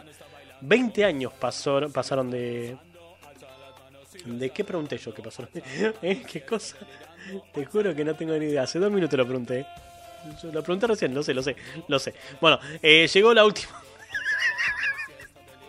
20 0.62 1.06
años 1.06 1.34
pasó- 1.40 1.90
pasaron 1.94 2.32
de. 2.32 2.78
¿De 4.26 4.50
qué 4.50 4.64
pregunté 4.64 4.98
yo? 4.98 5.14
¿Qué 5.14 5.22
pasó? 5.22 5.48
¿Eh? 6.02 6.24
¿Qué 6.32 6.42
cosa? 6.42 6.78
Te 7.54 7.66
juro 7.66 7.96
que 7.96 8.04
no 8.04 8.16
tengo 8.16 8.34
ni 8.34 8.46
idea. 8.46 8.64
Hace 8.64 8.80
dos 8.80 8.92
minutos 8.92 9.18
lo 9.18 9.26
pregunté. 9.26 9.66
Yo 10.42 10.52
lo 10.52 10.62
pregunté 10.64 10.88
recién, 10.88 11.14
lo 11.14 11.24
sé, 11.24 11.34
lo 11.34 11.44
sé, 11.44 11.56
lo 11.88 12.00
sé. 12.00 12.14
Bueno, 12.42 12.60
eh, 12.82 13.08
llegó 13.08 13.34
la 13.34 13.46
última. 13.46 13.82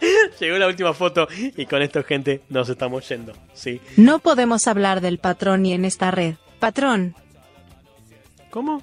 llegó 0.41 0.59
la 0.59 0.67
última 0.67 0.95
foto 0.95 1.29
y 1.57 1.67
con 1.67 1.83
esto, 1.83 2.03
gente, 2.03 2.43
nos 2.49 2.69
estamos 2.69 3.09
yendo. 3.09 3.35
Sí. 3.53 3.81
No 3.97 4.19
podemos 4.19 4.67
hablar 4.67 5.01
del 5.01 5.19
patrón 5.19 5.63
ni 5.63 5.73
en 5.73 5.85
esta 5.85 6.11
red. 6.11 6.35
Patrón, 6.59 7.15
¿Cómo? 8.51 8.83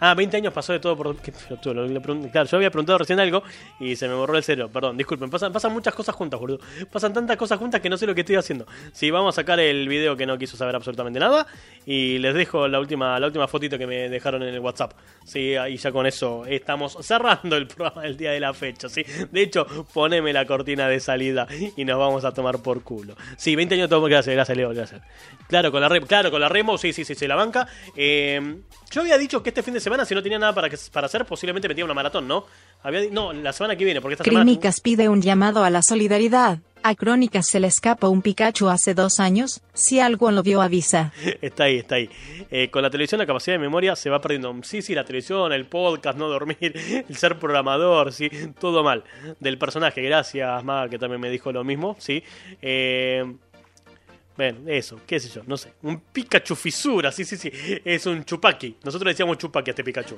Ah, 0.00 0.14
20 0.14 0.36
años 0.36 0.52
pasó 0.52 0.72
de 0.72 0.80
todo 0.80 0.96
por... 0.96 1.16
Claro, 1.16 2.48
yo 2.48 2.56
había 2.56 2.70
preguntado 2.70 2.98
recién 2.98 3.18
algo 3.20 3.42
y 3.80 3.96
se 3.96 4.08
me 4.08 4.14
borró 4.14 4.36
el 4.36 4.42
cero. 4.42 4.70
Perdón, 4.72 4.96
disculpen. 4.96 5.30
Pasan, 5.30 5.72
muchas 5.72 5.94
cosas 5.94 6.14
juntas, 6.14 6.38
boludo. 6.38 6.60
Pasan 6.90 7.12
tantas 7.12 7.36
cosas 7.36 7.58
juntas 7.58 7.80
que 7.80 7.88
no 7.88 7.96
sé 7.96 8.06
lo 8.06 8.14
que 8.14 8.20
estoy 8.20 8.36
haciendo. 8.36 8.66
Sí, 8.92 9.10
vamos 9.10 9.34
a 9.34 9.42
sacar 9.42 9.60
el 9.60 9.88
video 9.88 10.16
que 10.16 10.26
no 10.26 10.38
quiso 10.38 10.56
saber 10.56 10.76
absolutamente 10.76 11.18
nada. 11.18 11.46
Y 11.84 12.18
les 12.18 12.34
dejo 12.34 12.68
la 12.68 12.80
última, 12.80 13.18
la 13.18 13.26
última 13.26 13.48
fotito 13.48 13.78
que 13.78 13.86
me 13.86 14.08
dejaron 14.08 14.42
en 14.42 14.54
el 14.54 14.60
WhatsApp. 14.60 14.92
Sí, 15.24 15.54
y 15.68 15.76
ya 15.76 15.92
con 15.92 16.06
eso 16.06 16.44
estamos 16.46 16.96
cerrando 17.00 17.56
el 17.56 17.66
programa 17.66 18.02
del 18.02 18.16
día 18.16 18.32
de 18.32 18.40
la 18.40 18.54
fecha. 18.54 18.88
Sí, 18.88 19.04
de 19.30 19.42
hecho, 19.42 19.66
poneme 19.92 20.32
la 20.32 20.46
cortina 20.46 20.88
de 20.88 21.00
salida 21.00 21.46
y 21.76 21.84
nos 21.84 21.98
vamos 21.98 22.24
a 22.24 22.32
tomar 22.32 22.62
por 22.62 22.82
culo. 22.82 23.16
Sí, 23.36 23.56
20 23.56 23.74
años 23.74 23.88
todo. 23.88 24.02
Gracias, 24.04 24.34
gracias, 24.34 24.56
Leo, 24.56 24.70
gracias. 24.70 25.02
Claro, 25.48 25.72
con 25.72 25.80
la 25.80 25.88
Remo, 25.88 26.06
claro, 26.06 26.30
con 26.30 26.40
la 26.40 26.48
Remo, 26.48 26.78
sí, 26.78 26.92
sí, 26.92 27.04
sí, 27.04 27.14
se 27.14 27.26
la 27.26 27.34
banca. 27.34 27.66
Eh, 27.96 28.58
yo 28.90 29.00
había 29.02 29.18
dicho 29.18 29.42
que 29.42 29.50
este 29.50 29.62
fin 29.62 29.74
de 29.74 29.80
semana, 29.80 29.87
si 30.06 30.14
no 30.14 30.22
tenía 30.22 30.38
nada 30.38 30.54
para, 30.54 30.68
que, 30.68 30.76
para 30.92 31.06
hacer, 31.06 31.24
posiblemente 31.24 31.68
metía 31.68 31.84
una 31.84 31.94
maratón, 31.94 32.28
¿no? 32.28 32.46
Había, 32.82 33.02
no, 33.10 33.32
la 33.32 33.52
semana 33.52 33.76
que 33.76 33.84
viene, 33.84 34.00
porque 34.00 34.14
esta 34.14 34.24
semana. 34.24 34.44
Crínicas 34.44 34.80
pide 34.80 35.08
un 35.08 35.22
llamado 35.22 35.64
a 35.64 35.70
la 35.70 35.82
solidaridad. 35.82 36.58
A 36.82 36.94
Crónicas 36.94 37.48
se 37.48 37.58
le 37.58 37.66
escapa 37.66 38.08
un 38.08 38.22
Pikachu 38.22 38.68
hace 38.68 38.94
dos 38.94 39.18
años. 39.18 39.60
Si 39.74 39.98
algo 39.98 40.30
lo 40.30 40.42
vio, 40.42 40.62
avisa. 40.62 41.12
Está 41.42 41.64
ahí, 41.64 41.78
está 41.78 41.96
ahí. 41.96 42.08
Eh, 42.50 42.70
con 42.70 42.82
la 42.82 42.90
televisión 42.90 43.18
la 43.18 43.26
capacidad 43.26 43.54
de 43.54 43.58
memoria 43.58 43.96
se 43.96 44.10
va 44.10 44.20
perdiendo. 44.20 44.54
Sí, 44.62 44.80
sí, 44.80 44.94
la 44.94 45.04
televisión, 45.04 45.52
el 45.52 45.66
podcast, 45.66 46.16
no 46.16 46.28
dormir, 46.28 46.56
el 47.08 47.16
ser 47.16 47.38
programador, 47.38 48.12
sí, 48.12 48.30
todo 48.60 48.84
mal. 48.84 49.04
Del 49.40 49.58
personaje, 49.58 50.02
gracias, 50.02 50.64
Maga, 50.64 50.88
que 50.88 50.98
también 50.98 51.20
me 51.20 51.30
dijo 51.30 51.50
lo 51.52 51.64
mismo, 51.64 51.96
sí. 51.98 52.22
Eh, 52.62 53.24
bueno, 54.38 54.60
eso, 54.68 55.00
qué 55.04 55.18
sé 55.18 55.28
yo, 55.28 55.42
no 55.48 55.56
sé. 55.56 55.72
Un 55.82 55.98
Pikachu 55.98 56.54
fisura, 56.54 57.10
sí, 57.10 57.24
sí, 57.24 57.36
sí. 57.36 57.50
Es 57.84 58.06
un 58.06 58.24
chupaki. 58.24 58.76
Nosotros 58.84 59.10
decíamos 59.10 59.36
chupaki 59.36 59.70
a 59.70 59.72
este 59.72 59.82
Pikachu. 59.82 60.14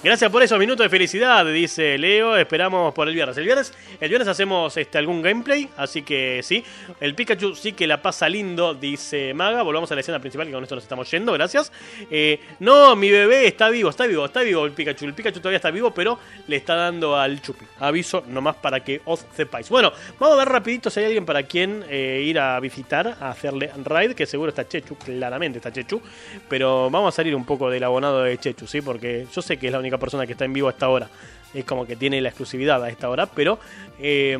Gracias 0.00 0.30
por 0.30 0.40
esos 0.44 0.60
minutos 0.60 0.84
de 0.84 0.88
felicidad, 0.88 1.44
dice 1.44 1.98
Leo. 1.98 2.36
Esperamos 2.36 2.94
por 2.94 3.08
el 3.08 3.14
viernes. 3.14 3.36
El 3.36 3.44
viernes, 3.44 3.74
el 4.00 4.08
viernes 4.08 4.28
hacemos 4.28 4.76
este, 4.76 4.96
algún 4.96 5.22
gameplay, 5.22 5.68
así 5.76 6.02
que 6.02 6.40
sí. 6.44 6.62
El 7.00 7.16
Pikachu 7.16 7.56
sí 7.56 7.72
que 7.72 7.84
la 7.88 8.00
pasa 8.00 8.28
lindo, 8.28 8.74
dice 8.74 9.34
Maga. 9.34 9.62
Volvamos 9.62 9.90
a 9.90 9.96
la 9.96 10.02
escena 10.02 10.20
principal, 10.20 10.46
que 10.46 10.52
con 10.52 10.62
esto 10.62 10.76
nos 10.76 10.84
estamos 10.84 11.10
yendo, 11.10 11.32
gracias. 11.32 11.72
Eh, 12.12 12.38
no, 12.60 12.94
mi 12.94 13.10
bebé 13.10 13.48
está 13.48 13.70
vivo, 13.70 13.90
está 13.90 14.06
vivo, 14.06 14.24
está 14.26 14.42
vivo 14.42 14.64
el 14.66 14.70
Pikachu. 14.70 15.04
El 15.04 15.14
Pikachu 15.14 15.40
todavía 15.40 15.56
está 15.56 15.72
vivo, 15.72 15.90
pero 15.90 16.16
le 16.46 16.54
está 16.54 16.76
dando 16.76 17.16
al 17.16 17.42
Chupi. 17.42 17.66
Aviso 17.80 18.22
nomás 18.28 18.54
para 18.54 18.84
que 18.84 19.00
os 19.04 19.26
sepáis. 19.34 19.68
Bueno, 19.68 19.92
vamos 20.20 20.36
a 20.36 20.38
ver 20.38 20.48
rapidito 20.48 20.90
si 20.90 21.00
hay 21.00 21.06
alguien 21.06 21.26
para 21.26 21.42
quien 21.42 21.84
eh, 21.88 22.22
ir 22.24 22.38
a 22.38 22.60
visitar, 22.60 23.16
a 23.20 23.30
hacerle 23.30 23.72
raid, 23.84 24.12
que 24.12 24.26
seguro 24.26 24.50
está 24.50 24.68
Chechu, 24.68 24.94
claramente 24.94 25.58
está 25.58 25.72
Chechu. 25.72 26.00
Pero 26.48 26.88
vamos 26.88 27.12
a 27.12 27.16
salir 27.16 27.34
un 27.34 27.44
poco 27.44 27.68
del 27.68 27.82
abonado 27.82 28.22
de 28.22 28.38
Chechu, 28.38 28.68
¿sí? 28.68 28.80
Porque 28.80 29.26
yo 29.34 29.42
sé 29.42 29.56
que 29.56 29.66
es 29.66 29.72
la 29.72 29.80
única 29.80 29.87
persona 29.96 30.26
que 30.26 30.32
está 30.32 30.44
en 30.44 30.52
vivo 30.52 30.68
a 30.68 30.72
esta 30.72 30.90
hora. 30.90 31.08
Es 31.54 31.64
como 31.64 31.86
que 31.86 31.96
tiene 31.96 32.20
la 32.20 32.28
exclusividad 32.28 32.84
a 32.84 32.90
esta 32.90 33.08
hora, 33.08 33.24
pero... 33.24 33.58
eh, 33.98 34.36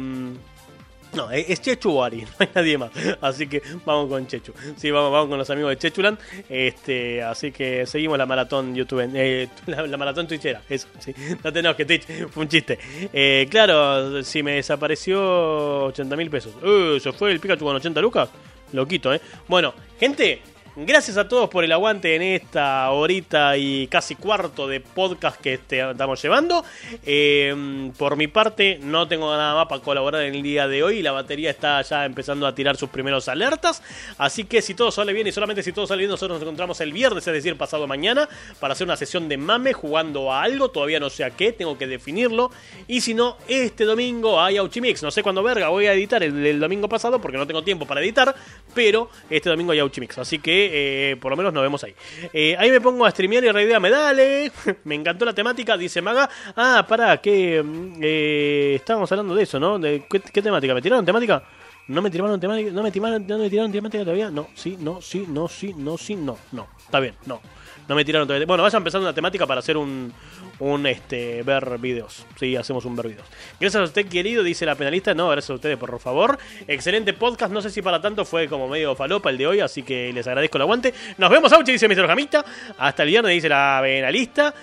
No, 1.15 1.31
es 1.31 1.49
es 1.49 1.63
Chechu 1.63 1.91
o 1.91 2.05
Ari, 2.05 2.21
no 2.23 2.29
hay 2.39 2.49
nadie 2.55 2.77
más. 2.77 2.91
Así 3.23 3.47
que 3.47 3.63
vamos 3.87 4.11
con 4.11 4.27
Chechu. 4.27 4.53
Sí, 4.77 4.91
vamos, 4.91 5.11
vamos 5.11 5.31
con 5.31 5.39
los 5.39 5.49
amigos 5.49 5.71
de 5.71 5.79
Chechuland. 5.79 6.19
Este, 6.51 7.23
así 7.23 7.51
que 7.51 7.87
seguimos 7.87 8.19
la 8.19 8.27
maratón 8.27 8.75
YouTube, 8.75 9.09
eh, 9.15 9.49
la, 9.67 9.87
la 9.87 9.97
maratón 9.97 10.29
Twitchera. 10.29 10.61
Eso, 10.69 10.87
sí. 10.99 11.15
No 11.43 11.51
tenemos 11.51 11.79
que 11.79 11.87
Twitch, 11.87 12.05
fue 12.31 12.43
un 12.43 12.49
chiste. 12.51 12.79
Eh, 13.11 13.47
claro, 13.51 14.23
si 14.23 14.43
me 14.43 14.57
desapareció 14.57 15.85
80 15.85 16.15
mil 16.15 16.29
pesos. 16.29 16.53
Uh, 16.63 17.01
se 17.01 17.11
fue 17.13 17.33
el 17.33 17.41
Pikachu 17.41 17.65
con 17.65 17.77
80 17.77 18.01
lucas. 18.03 18.29
Loquito, 18.73 19.15
¿eh? 19.15 19.21
Bueno, 19.49 19.73
gente, 19.99 20.43
Gracias 20.81 21.17
a 21.17 21.27
todos 21.27 21.51
por 21.51 21.65
el 21.65 21.73
aguante 21.73 22.15
en 22.15 22.23
esta 22.23 22.89
horita 22.93 23.57
y 23.57 23.89
casi 23.89 24.15
cuarto 24.15 24.69
de 24.69 24.79
podcast 24.79 25.41
que 25.41 25.55
este- 25.55 25.91
estamos 25.91 26.23
llevando. 26.23 26.65
Eh, 27.05 27.91
por 27.99 28.15
mi 28.17 28.29
parte, 28.29 28.79
no 28.81 29.09
tengo 29.09 29.29
nada 29.37 29.57
más 29.57 29.67
para 29.67 29.83
colaborar 29.83 30.23
en 30.23 30.37
el 30.37 30.43
día 30.45 30.69
de 30.69 30.85
hoy. 30.85 31.03
La 31.03 31.11
batería 31.11 31.51
está 31.51 31.83
ya 31.83 32.05
empezando 32.05 32.47
a 32.47 32.55
tirar 32.55 32.77
sus 32.77 32.91
primeros 32.91 33.27
alertas. 33.27 33.83
Así 34.19 34.45
que 34.45 34.63
si 34.63 34.75
todo 34.75 34.93
sale 34.93 35.13
bien 35.13 35.27
y 35.27 35.33
solamente 35.33 35.65
si 35.65 35.73
todo 35.73 35.85
sale 35.85 35.99
bien, 35.99 36.13
nosotros 36.13 36.37
nos 36.39 36.43
encontramos 36.43 36.81
el 36.81 36.93
viernes, 36.93 37.27
es 37.27 37.33
decir, 37.35 37.57
pasado 37.57 37.89
mañana, 37.89 38.29
para 38.61 38.75
hacer 38.75 38.85
una 38.87 38.97
sesión 38.97 39.29
de 39.29 39.37
mame 39.37 39.73
jugando 39.73 40.33
a 40.33 40.43
algo. 40.45 40.69
Todavía 40.71 41.01
no 41.01 41.11
sé 41.11 41.25
a 41.25 41.31
qué, 41.31 41.51
tengo 41.51 41.77
que 41.77 41.89
definirlo. 41.89 42.53
Y 42.87 43.01
si 43.01 43.15
no, 43.15 43.37
este 43.49 43.85
domingo 43.85 44.41
hay 44.41 44.59
Auchimix. 44.59 45.03
No 45.03 45.11
sé 45.11 45.25
cuándo 45.25 45.43
verga 45.43 45.71
voy 45.71 45.87
a 45.87 45.93
editar 45.93 46.23
el, 46.23 46.47
el 46.47 46.61
domingo 46.61 46.89
pasado 46.89 47.21
porque 47.21 47.37
no 47.37 47.49
tengo 47.49 47.65
tiempo 47.65 47.85
para 47.85 48.01
editar. 48.01 48.33
Pero 48.77 49.11
este 49.29 49.51
domingo 49.51 49.73
hay 49.73 49.81
Auchimix. 49.81 50.19
Así 50.19 50.39
que 50.39 50.68
eh, 50.71 51.17
por 51.21 51.31
lo 51.31 51.37
menos 51.37 51.53
nos 51.53 51.63
vemos 51.63 51.83
ahí. 51.85 51.95
Eh, 52.33 52.57
ahí 52.59 52.71
me 52.71 52.81
pongo 52.81 53.05
a 53.05 53.11
streamear 53.11 53.45
y 53.45 53.51
Raidea 53.51 53.81
me 53.81 53.91
dale. 53.91 54.53
me 54.85 54.95
encantó 54.95 55.25
la 55.25 55.33
temática, 55.33 55.77
dice 55.77 56.03
Maga. 56.03 56.29
Ah, 56.57 56.85
pará, 56.89 57.19
que 57.19 57.63
mm, 57.63 58.01
eh, 58.03 58.73
estábamos 58.77 59.11
hablando 59.13 59.35
de 59.35 59.43
eso, 59.43 59.59
¿no? 59.59 59.79
De, 59.79 60.05
¿qué, 60.11 60.21
qué 60.21 60.43
temática? 60.43 60.75
¿Me 60.75 60.83
tiraron 60.83 61.05
temática? 61.05 61.43
¿No 61.89 62.03
me 62.03 62.11
tiraron 62.11 62.39
temática? 62.39 62.71
¿No 62.71 62.83
me 62.83 62.91
tiraron, 62.91 63.27
no 63.27 63.39
me 63.39 63.49
tiraron 63.51 63.73
temática 63.73 64.05
todavía? 64.05 64.31
No, 64.31 64.49
sí, 64.55 64.77
no, 64.79 65.01
sí, 65.01 65.25
no, 65.27 65.49
sí, 65.49 65.73
no, 65.75 65.97
sí, 65.97 66.17
no, 66.17 66.37
no. 66.53 66.69
Está 66.79 67.01
bien, 67.01 67.15
no. 67.25 67.41
No 67.89 67.95
me 67.95 68.05
tiraron 68.05 68.29
todavía. 68.29 68.47
Bueno, 68.47 68.63
vaya 68.63 68.77
empezando 68.77 69.07
una 69.07 69.15
temática 69.15 69.47
para 69.47 69.61
hacer 69.61 69.77
un, 69.77 70.13
un 70.59 70.87
este, 70.87 71.43
ver 71.43 71.79
videos. 71.79 72.27
Sí, 72.39 72.55
hacemos 72.55 72.85
un 72.85 72.95
ver 72.95 73.09
videos. 73.09 73.27
Gracias 73.59 73.81
a 73.81 73.85
usted, 73.85 74.07
querido, 74.07 74.43
dice 74.43 74.67
la 74.67 74.75
penalista. 74.75 75.15
No, 75.15 75.29
gracias 75.31 75.51
a 75.51 75.55
ustedes, 75.55 75.79
por 75.79 75.99
favor. 75.99 76.39
Excelente 76.67 77.15
podcast. 77.15 77.51
No 77.51 77.63
sé 77.63 77.71
si 77.71 77.81
para 77.81 78.01
tanto 78.01 78.27
fue 78.27 78.47
como 78.47 78.69
medio 78.69 78.95
falopa 78.95 79.31
el 79.31 79.39
de 79.39 79.47
hoy, 79.47 79.61
así 79.61 79.83
que 79.83 80.13
les 80.13 80.27
agradezco 80.27 80.59
el 80.59 80.63
aguante. 80.63 80.93
Nos 81.17 81.31
vemos, 81.31 81.51
Auchi, 81.53 81.73
dice 81.73 81.89
Mr. 81.89 82.07
Jamita. 82.07 82.45
Hasta 82.77 83.03
el 83.05 83.09
viernes, 83.09 83.33
dice 83.33 83.49
la 83.49 83.81
penalista. 83.83 84.55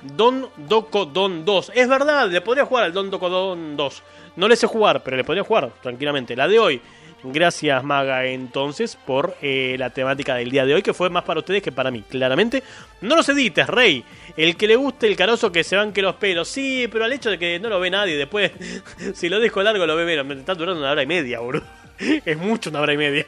Don 0.00 0.48
Doco 0.56 1.06
Don 1.06 1.44
2. 1.44 1.72
Es 1.74 1.88
verdad, 1.88 2.30
le 2.30 2.40
podría 2.40 2.64
jugar 2.64 2.84
al 2.84 2.92
Don 2.92 3.10
Doco 3.10 3.28
Don 3.28 3.76
2. 3.76 4.02
No 4.36 4.46
le 4.46 4.54
sé 4.54 4.68
jugar, 4.68 5.02
pero 5.02 5.16
le 5.16 5.24
podría 5.24 5.42
jugar 5.42 5.72
tranquilamente. 5.82 6.36
La 6.36 6.46
de 6.46 6.60
hoy. 6.60 6.80
Gracias, 7.24 7.82
Maga, 7.82 8.26
entonces, 8.26 8.96
por 8.96 9.36
eh, 9.42 9.74
la 9.76 9.90
temática 9.90 10.36
del 10.36 10.50
día 10.50 10.64
de 10.64 10.74
hoy, 10.74 10.82
que 10.82 10.94
fue 10.94 11.10
más 11.10 11.24
para 11.24 11.40
ustedes 11.40 11.62
que 11.62 11.72
para 11.72 11.90
mí, 11.90 12.02
claramente. 12.08 12.62
No 13.00 13.16
los 13.16 13.28
edites, 13.28 13.66
Rey. 13.66 14.04
El 14.36 14.56
que 14.56 14.68
le 14.68 14.76
guste 14.76 15.08
el 15.08 15.16
carozo 15.16 15.50
que 15.50 15.64
se 15.64 15.76
banque 15.76 16.00
los 16.00 16.14
pelos. 16.14 16.46
Sí, 16.46 16.88
pero 16.92 17.04
al 17.04 17.12
hecho 17.12 17.30
de 17.30 17.38
que 17.38 17.58
no 17.58 17.68
lo 17.68 17.80
ve 17.80 17.90
nadie, 17.90 18.16
después, 18.16 18.52
si 19.14 19.28
lo 19.28 19.40
dejo 19.40 19.62
largo, 19.62 19.84
lo 19.84 19.96
ve 19.96 20.04
menos. 20.04 20.26
Me 20.26 20.34
está 20.34 20.54
durando 20.54 20.80
una 20.80 20.92
hora 20.92 21.02
y 21.02 21.06
media, 21.06 21.40
boludo. 21.40 21.64
Es 22.24 22.38
mucho 22.38 22.70
una 22.70 22.80
hora 22.80 22.92
y 22.92 22.96
media. 22.96 23.26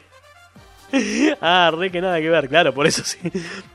Ah, 1.41 1.71
re 1.73 1.89
que 1.89 2.01
nada 2.01 2.19
que 2.19 2.29
ver, 2.29 2.49
claro, 2.49 2.73
por 2.73 2.85
eso 2.85 3.03
sí. 3.05 3.17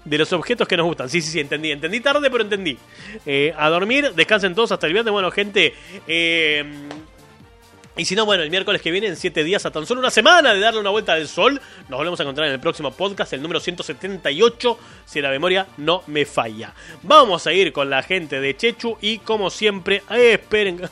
De 0.05 0.19
los 0.19 0.33
objetos 0.33 0.69
que 0.69 0.77
nos 0.77 0.87
gustan. 0.87 1.09
Sí, 1.09 1.23
sí, 1.23 1.31
sí, 1.31 1.41
entendí. 1.41 1.71
Entendí 1.73 2.01
tarde, 2.01 2.31
pero 2.31 2.45
entendí. 2.45 2.77
Eh, 3.25 3.55
a 3.57 3.69
dormir, 3.71 4.13
descansen 4.15 4.55
todos 4.55 4.73
hasta 4.73 4.87
el 4.87 4.93
viernes. 4.93 5.13
Bueno, 5.13 5.31
gente, 5.31 5.75
eh, 6.07 6.65
y 7.97 8.05
si 8.05 8.15
no, 8.15 8.27
bueno, 8.27 8.43
el 8.43 8.51
miércoles 8.51 8.83
que 8.83 8.91
viene, 8.91 9.07
en 9.07 9.17
7 9.17 9.43
días, 9.43 9.65
a 9.65 9.71
tan 9.71 9.87
solo 9.87 10.01
una 10.01 10.11
semana 10.11 10.53
de 10.53 10.61
darle 10.61 10.81
una 10.81 10.91
vuelta 10.91 11.15
al 11.15 11.27
sol, 11.29 11.61
nos 11.89 11.99
volvemos 11.99 12.21
a 12.21 12.25
encontrar 12.25 12.47
en 12.49 12.55
el 12.55 12.61
próximo 12.61 12.91
podcast, 12.91 13.33
el 13.33 13.43
número 13.43 13.59
178, 13.59 14.79
si 15.07 15.21
la 15.21 15.31
memoria 15.31 15.67
no 15.79 16.03
me 16.07 16.27
falla. 16.27 16.75
Vamos 17.03 17.47
a 17.47 17.53
ir 17.53 17.73
con 17.73 17.89
la 17.89 18.03
gente 18.03 18.41
de 18.41 18.57
Chechu 18.57 18.99
y 19.01 19.19
como 19.19 19.51
siempre, 19.51 20.03
esperen. 20.11 20.83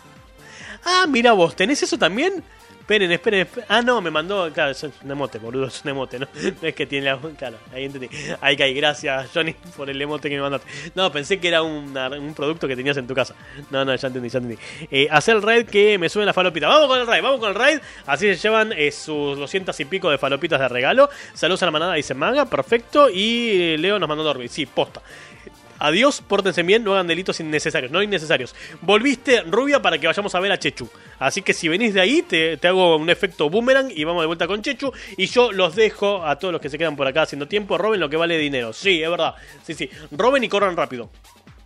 Ah, 0.87 1.07
mira 1.09 1.33
vos, 1.33 1.57
¿tenés 1.57 1.83
eso 1.83 1.97
también? 1.97 2.45
Esperen, 2.85 3.11
esperen, 3.11 3.41
esperen. 3.41 3.67
Ah, 3.71 3.81
no, 3.81 4.03
me 4.03 4.11
mandó. 4.11 4.53
Claro, 4.53 4.73
es 4.73 4.83
un 4.83 5.11
emote, 5.11 5.39
boludo, 5.39 5.69
es 5.69 5.83
un 5.85 5.93
emote, 5.93 6.19
¿no? 6.19 6.29
No 6.61 6.69
es 6.69 6.75
que 6.75 6.85
tiene 6.85 7.07
la. 7.07 7.19
Claro, 7.19 7.57
ahí 7.73 7.87
entendí. 7.87 8.11
Ahí 8.43 8.59
caí, 8.59 8.75
gracias, 8.75 9.31
Johnny, 9.33 9.55
por 9.75 9.89
el 9.89 10.01
emote 10.03 10.29
que 10.29 10.37
me 10.37 10.43
mandaste. 10.43 10.69
No, 10.95 11.11
pensé 11.11 11.41
que 11.41 11.49
era 11.49 11.63
un 11.63 12.35
producto 12.37 12.69
que 12.69 12.77
tenías 12.77 12.99
en 12.99 13.07
tu 13.07 13.15
casa. 13.15 13.35
No, 13.71 13.87
no, 13.87 13.95
ya 13.95 14.09
entendí, 14.09 14.29
ya 14.29 14.39
entendí. 14.39 14.61
Eh, 14.91 15.09
hacer 15.11 15.37
el 15.37 15.43
raid 15.43 15.65
que 15.65 15.97
me 15.97 16.11
suben 16.11 16.27
la 16.27 16.35
falopita. 16.35 16.69
Vamos 16.69 16.89
con 16.89 17.01
el 17.01 17.07
raid, 17.07 17.23
vamos 17.23 17.41
con 17.41 17.49
el 17.49 17.55
raid. 17.55 17.79
Así 18.05 18.27
se 18.27 18.37
llevan 18.37 18.75
eh, 18.75 18.93
sus 18.93 19.39
200 19.39 19.81
y 19.81 19.85
pico 19.87 20.11
de 20.11 20.19
falopitas 20.19 20.61
de 20.61 20.69
regalo. 20.69 21.09
Saludos 21.33 21.63
a 21.63 21.67
la 21.67 21.73
manada, 21.73 21.95
dice 21.95 22.13
Maga, 22.13 22.45
perfecto. 22.45 23.09
Y 23.09 23.63
eh, 23.63 23.79
Leo 23.79 23.99
nos 23.99 24.11
mandó 24.11 24.23
dormir. 24.23 24.51
Sí, 24.51 24.67
posta. 24.67 25.01
Adiós, 25.85 26.23
pórtense 26.27 26.63
bien, 26.63 26.83
no 26.83 26.95
hagan 26.95 27.07
delitos 27.07 27.41
innecesarios, 27.41 27.93
no 27.93 28.03
innecesarios. 28.03 28.55
Volviste 28.81 29.43
rubia 29.43 29.83
para 29.83 29.99
que 29.99 30.07
vayamos 30.07 30.35
a 30.35 30.41
ver 30.41 30.51
a 30.51 30.59
Chechu. 30.59 30.89
Así 31.19 31.43
que 31.43 31.53
si 31.53 31.69
venís 31.69 31.93
de 31.93 32.01
ahí, 32.01 32.23
te, 32.23 32.57
te 32.57 32.69
hago 32.69 32.97
un 32.97 33.11
efecto 33.11 33.51
boomerang 33.51 33.93
y 33.95 34.03
vamos 34.05 34.23
de 34.23 34.27
vuelta 34.27 34.47
con 34.47 34.63
Chechu. 34.63 34.95
Y 35.19 35.27
yo 35.27 35.53
los 35.53 35.77
dejo 35.77 36.25
a 36.25 36.39
todos 36.39 36.53
los 36.53 36.63
que 36.63 36.71
se 36.71 36.79
quedan 36.79 36.97
por 36.97 37.07
acá 37.07 37.21
haciendo 37.21 37.47
tiempo. 37.49 37.77
Roben 37.77 38.01
lo 38.01 38.09
que 38.09 38.17
vale 38.17 38.39
dinero. 38.39 38.73
Sí, 38.73 39.03
es 39.03 39.11
verdad. 39.11 39.35
Sí, 39.63 39.75
sí. 39.75 39.91
Roben 40.11 40.43
y 40.43 40.49
corran 40.49 40.75
rápido. 40.75 41.11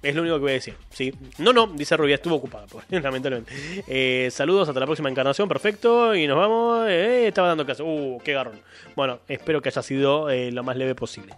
Es 0.00 0.14
lo 0.14 0.22
único 0.22 0.36
que 0.36 0.42
voy 0.42 0.50
a 0.52 0.54
decir, 0.54 0.74
¿sí? 0.90 1.12
No, 1.38 1.52
no, 1.52 1.66
dice 1.66 1.96
Rubia, 1.96 2.14
estuvo 2.14 2.36
ocupada, 2.36 2.66
pues, 2.70 2.84
lamentablemente. 2.88 3.52
Eh, 3.88 4.28
saludos, 4.30 4.68
hasta 4.68 4.78
la 4.78 4.86
próxima 4.86 5.08
encarnación, 5.08 5.48
perfecto. 5.48 6.14
Y 6.14 6.26
nos 6.26 6.36
vamos. 6.36 6.88
Eh, 6.88 7.28
estaba 7.28 7.48
dando 7.48 7.64
clase. 7.64 7.82
Uh, 7.82 8.20
qué 8.24 8.32
garrón. 8.32 8.60
Bueno, 8.94 9.20
espero 9.28 9.60
que 9.60 9.70
haya 9.70 9.82
sido 9.82 10.30
eh, 10.30 10.52
lo 10.52 10.62
más 10.62 10.76
leve 10.76 10.94
posible. 10.94 11.34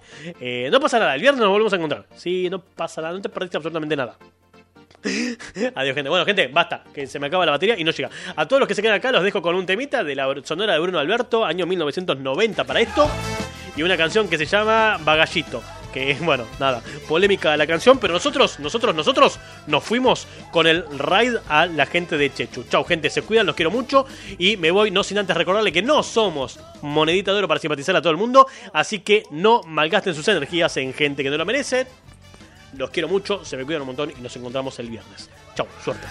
No 0.70 0.80
pasa 0.80 0.98
nada, 0.98 1.14
el 1.14 1.20
viernes 1.20 1.40
nos 1.40 1.50
volvemos 1.50 1.72
a 1.72 1.76
encontrar. 1.76 2.06
Sí, 2.16 2.48
no 2.50 2.60
pasa 2.60 3.00
nada, 3.00 3.14
no 3.14 3.20
te 3.20 3.28
perdiste 3.28 3.56
absolutamente 3.56 3.96
nada. 3.96 4.16
Adiós, 5.74 5.94
gente. 5.94 6.10
Bueno, 6.10 6.26
gente, 6.26 6.48
basta, 6.48 6.84
que 6.92 7.06
se 7.06 7.18
me 7.18 7.28
acaba 7.28 7.46
la 7.46 7.52
batería 7.52 7.78
y 7.78 7.84
no 7.84 7.90
llega. 7.90 8.10
A 8.36 8.46
todos 8.46 8.60
los 8.60 8.68
que 8.68 8.74
se 8.74 8.82
quedan 8.82 8.96
acá 8.96 9.10
los 9.10 9.22
dejo 9.22 9.40
con 9.40 9.56
un 9.56 9.64
temita 9.64 10.04
de 10.04 10.14
la 10.14 10.26
sonora 10.44 10.74
de 10.74 10.78
Bruno 10.78 10.98
Alberto, 10.98 11.44
año 11.44 11.66
1990 11.66 12.64
para 12.64 12.80
esto. 12.80 13.10
Y 13.76 13.82
una 13.82 13.96
canción 13.96 14.28
que 14.28 14.36
se 14.36 14.44
llama 14.44 14.98
Bagallito. 15.02 15.62
Que 15.92 16.16
bueno, 16.20 16.46
nada, 16.58 16.82
polémica 17.08 17.56
la 17.56 17.66
canción, 17.66 17.98
pero 17.98 18.14
nosotros, 18.14 18.60
nosotros, 18.60 18.94
nosotros 18.94 19.38
nos 19.66 19.82
fuimos 19.82 20.26
con 20.52 20.66
el 20.66 20.84
raid 20.98 21.36
a 21.48 21.66
la 21.66 21.86
gente 21.86 22.16
de 22.16 22.32
Chechu. 22.32 22.64
Chau, 22.64 22.84
gente, 22.84 23.10
se 23.10 23.22
cuidan, 23.22 23.46
los 23.46 23.56
quiero 23.56 23.70
mucho. 23.70 24.06
Y 24.38 24.56
me 24.56 24.70
voy, 24.70 24.90
no 24.90 25.02
sin 25.02 25.18
antes 25.18 25.36
recordarle 25.36 25.72
que 25.72 25.82
no 25.82 26.02
somos 26.02 26.60
monedita 26.82 27.32
de 27.32 27.38
oro 27.38 27.48
para 27.48 27.60
simpatizar 27.60 27.96
a 27.96 28.02
todo 28.02 28.12
el 28.12 28.18
mundo. 28.18 28.46
Así 28.72 29.00
que 29.00 29.24
no 29.30 29.62
malgasten 29.66 30.14
sus 30.14 30.26
energías 30.28 30.76
en 30.76 30.94
gente 30.94 31.22
que 31.22 31.30
no 31.30 31.36
lo 31.36 31.44
merece. 31.44 31.86
Los 32.76 32.90
quiero 32.90 33.08
mucho, 33.08 33.44
se 33.44 33.56
me 33.56 33.64
cuidan 33.64 33.82
un 33.82 33.88
montón 33.88 34.12
y 34.16 34.20
nos 34.20 34.34
encontramos 34.36 34.78
el 34.78 34.88
viernes. 34.88 35.28
Chau, 35.56 35.66
suerte. 35.82 36.06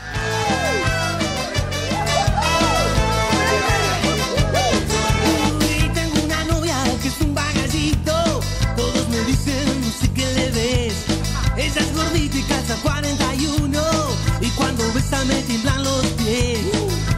Y 12.40 12.44
calza 12.44 12.76
41. 12.82 13.82
Y 14.42 14.50
cuando 14.52 14.84
besa 14.94 15.24
me 15.26 15.42
tiemblan 15.44 15.84
los 15.84 16.06
pies. 16.18 16.60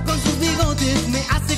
Con 0.06 0.20
sus 0.20 0.40
bigotes 0.40 1.08
me 1.10 1.20
hace 1.30 1.56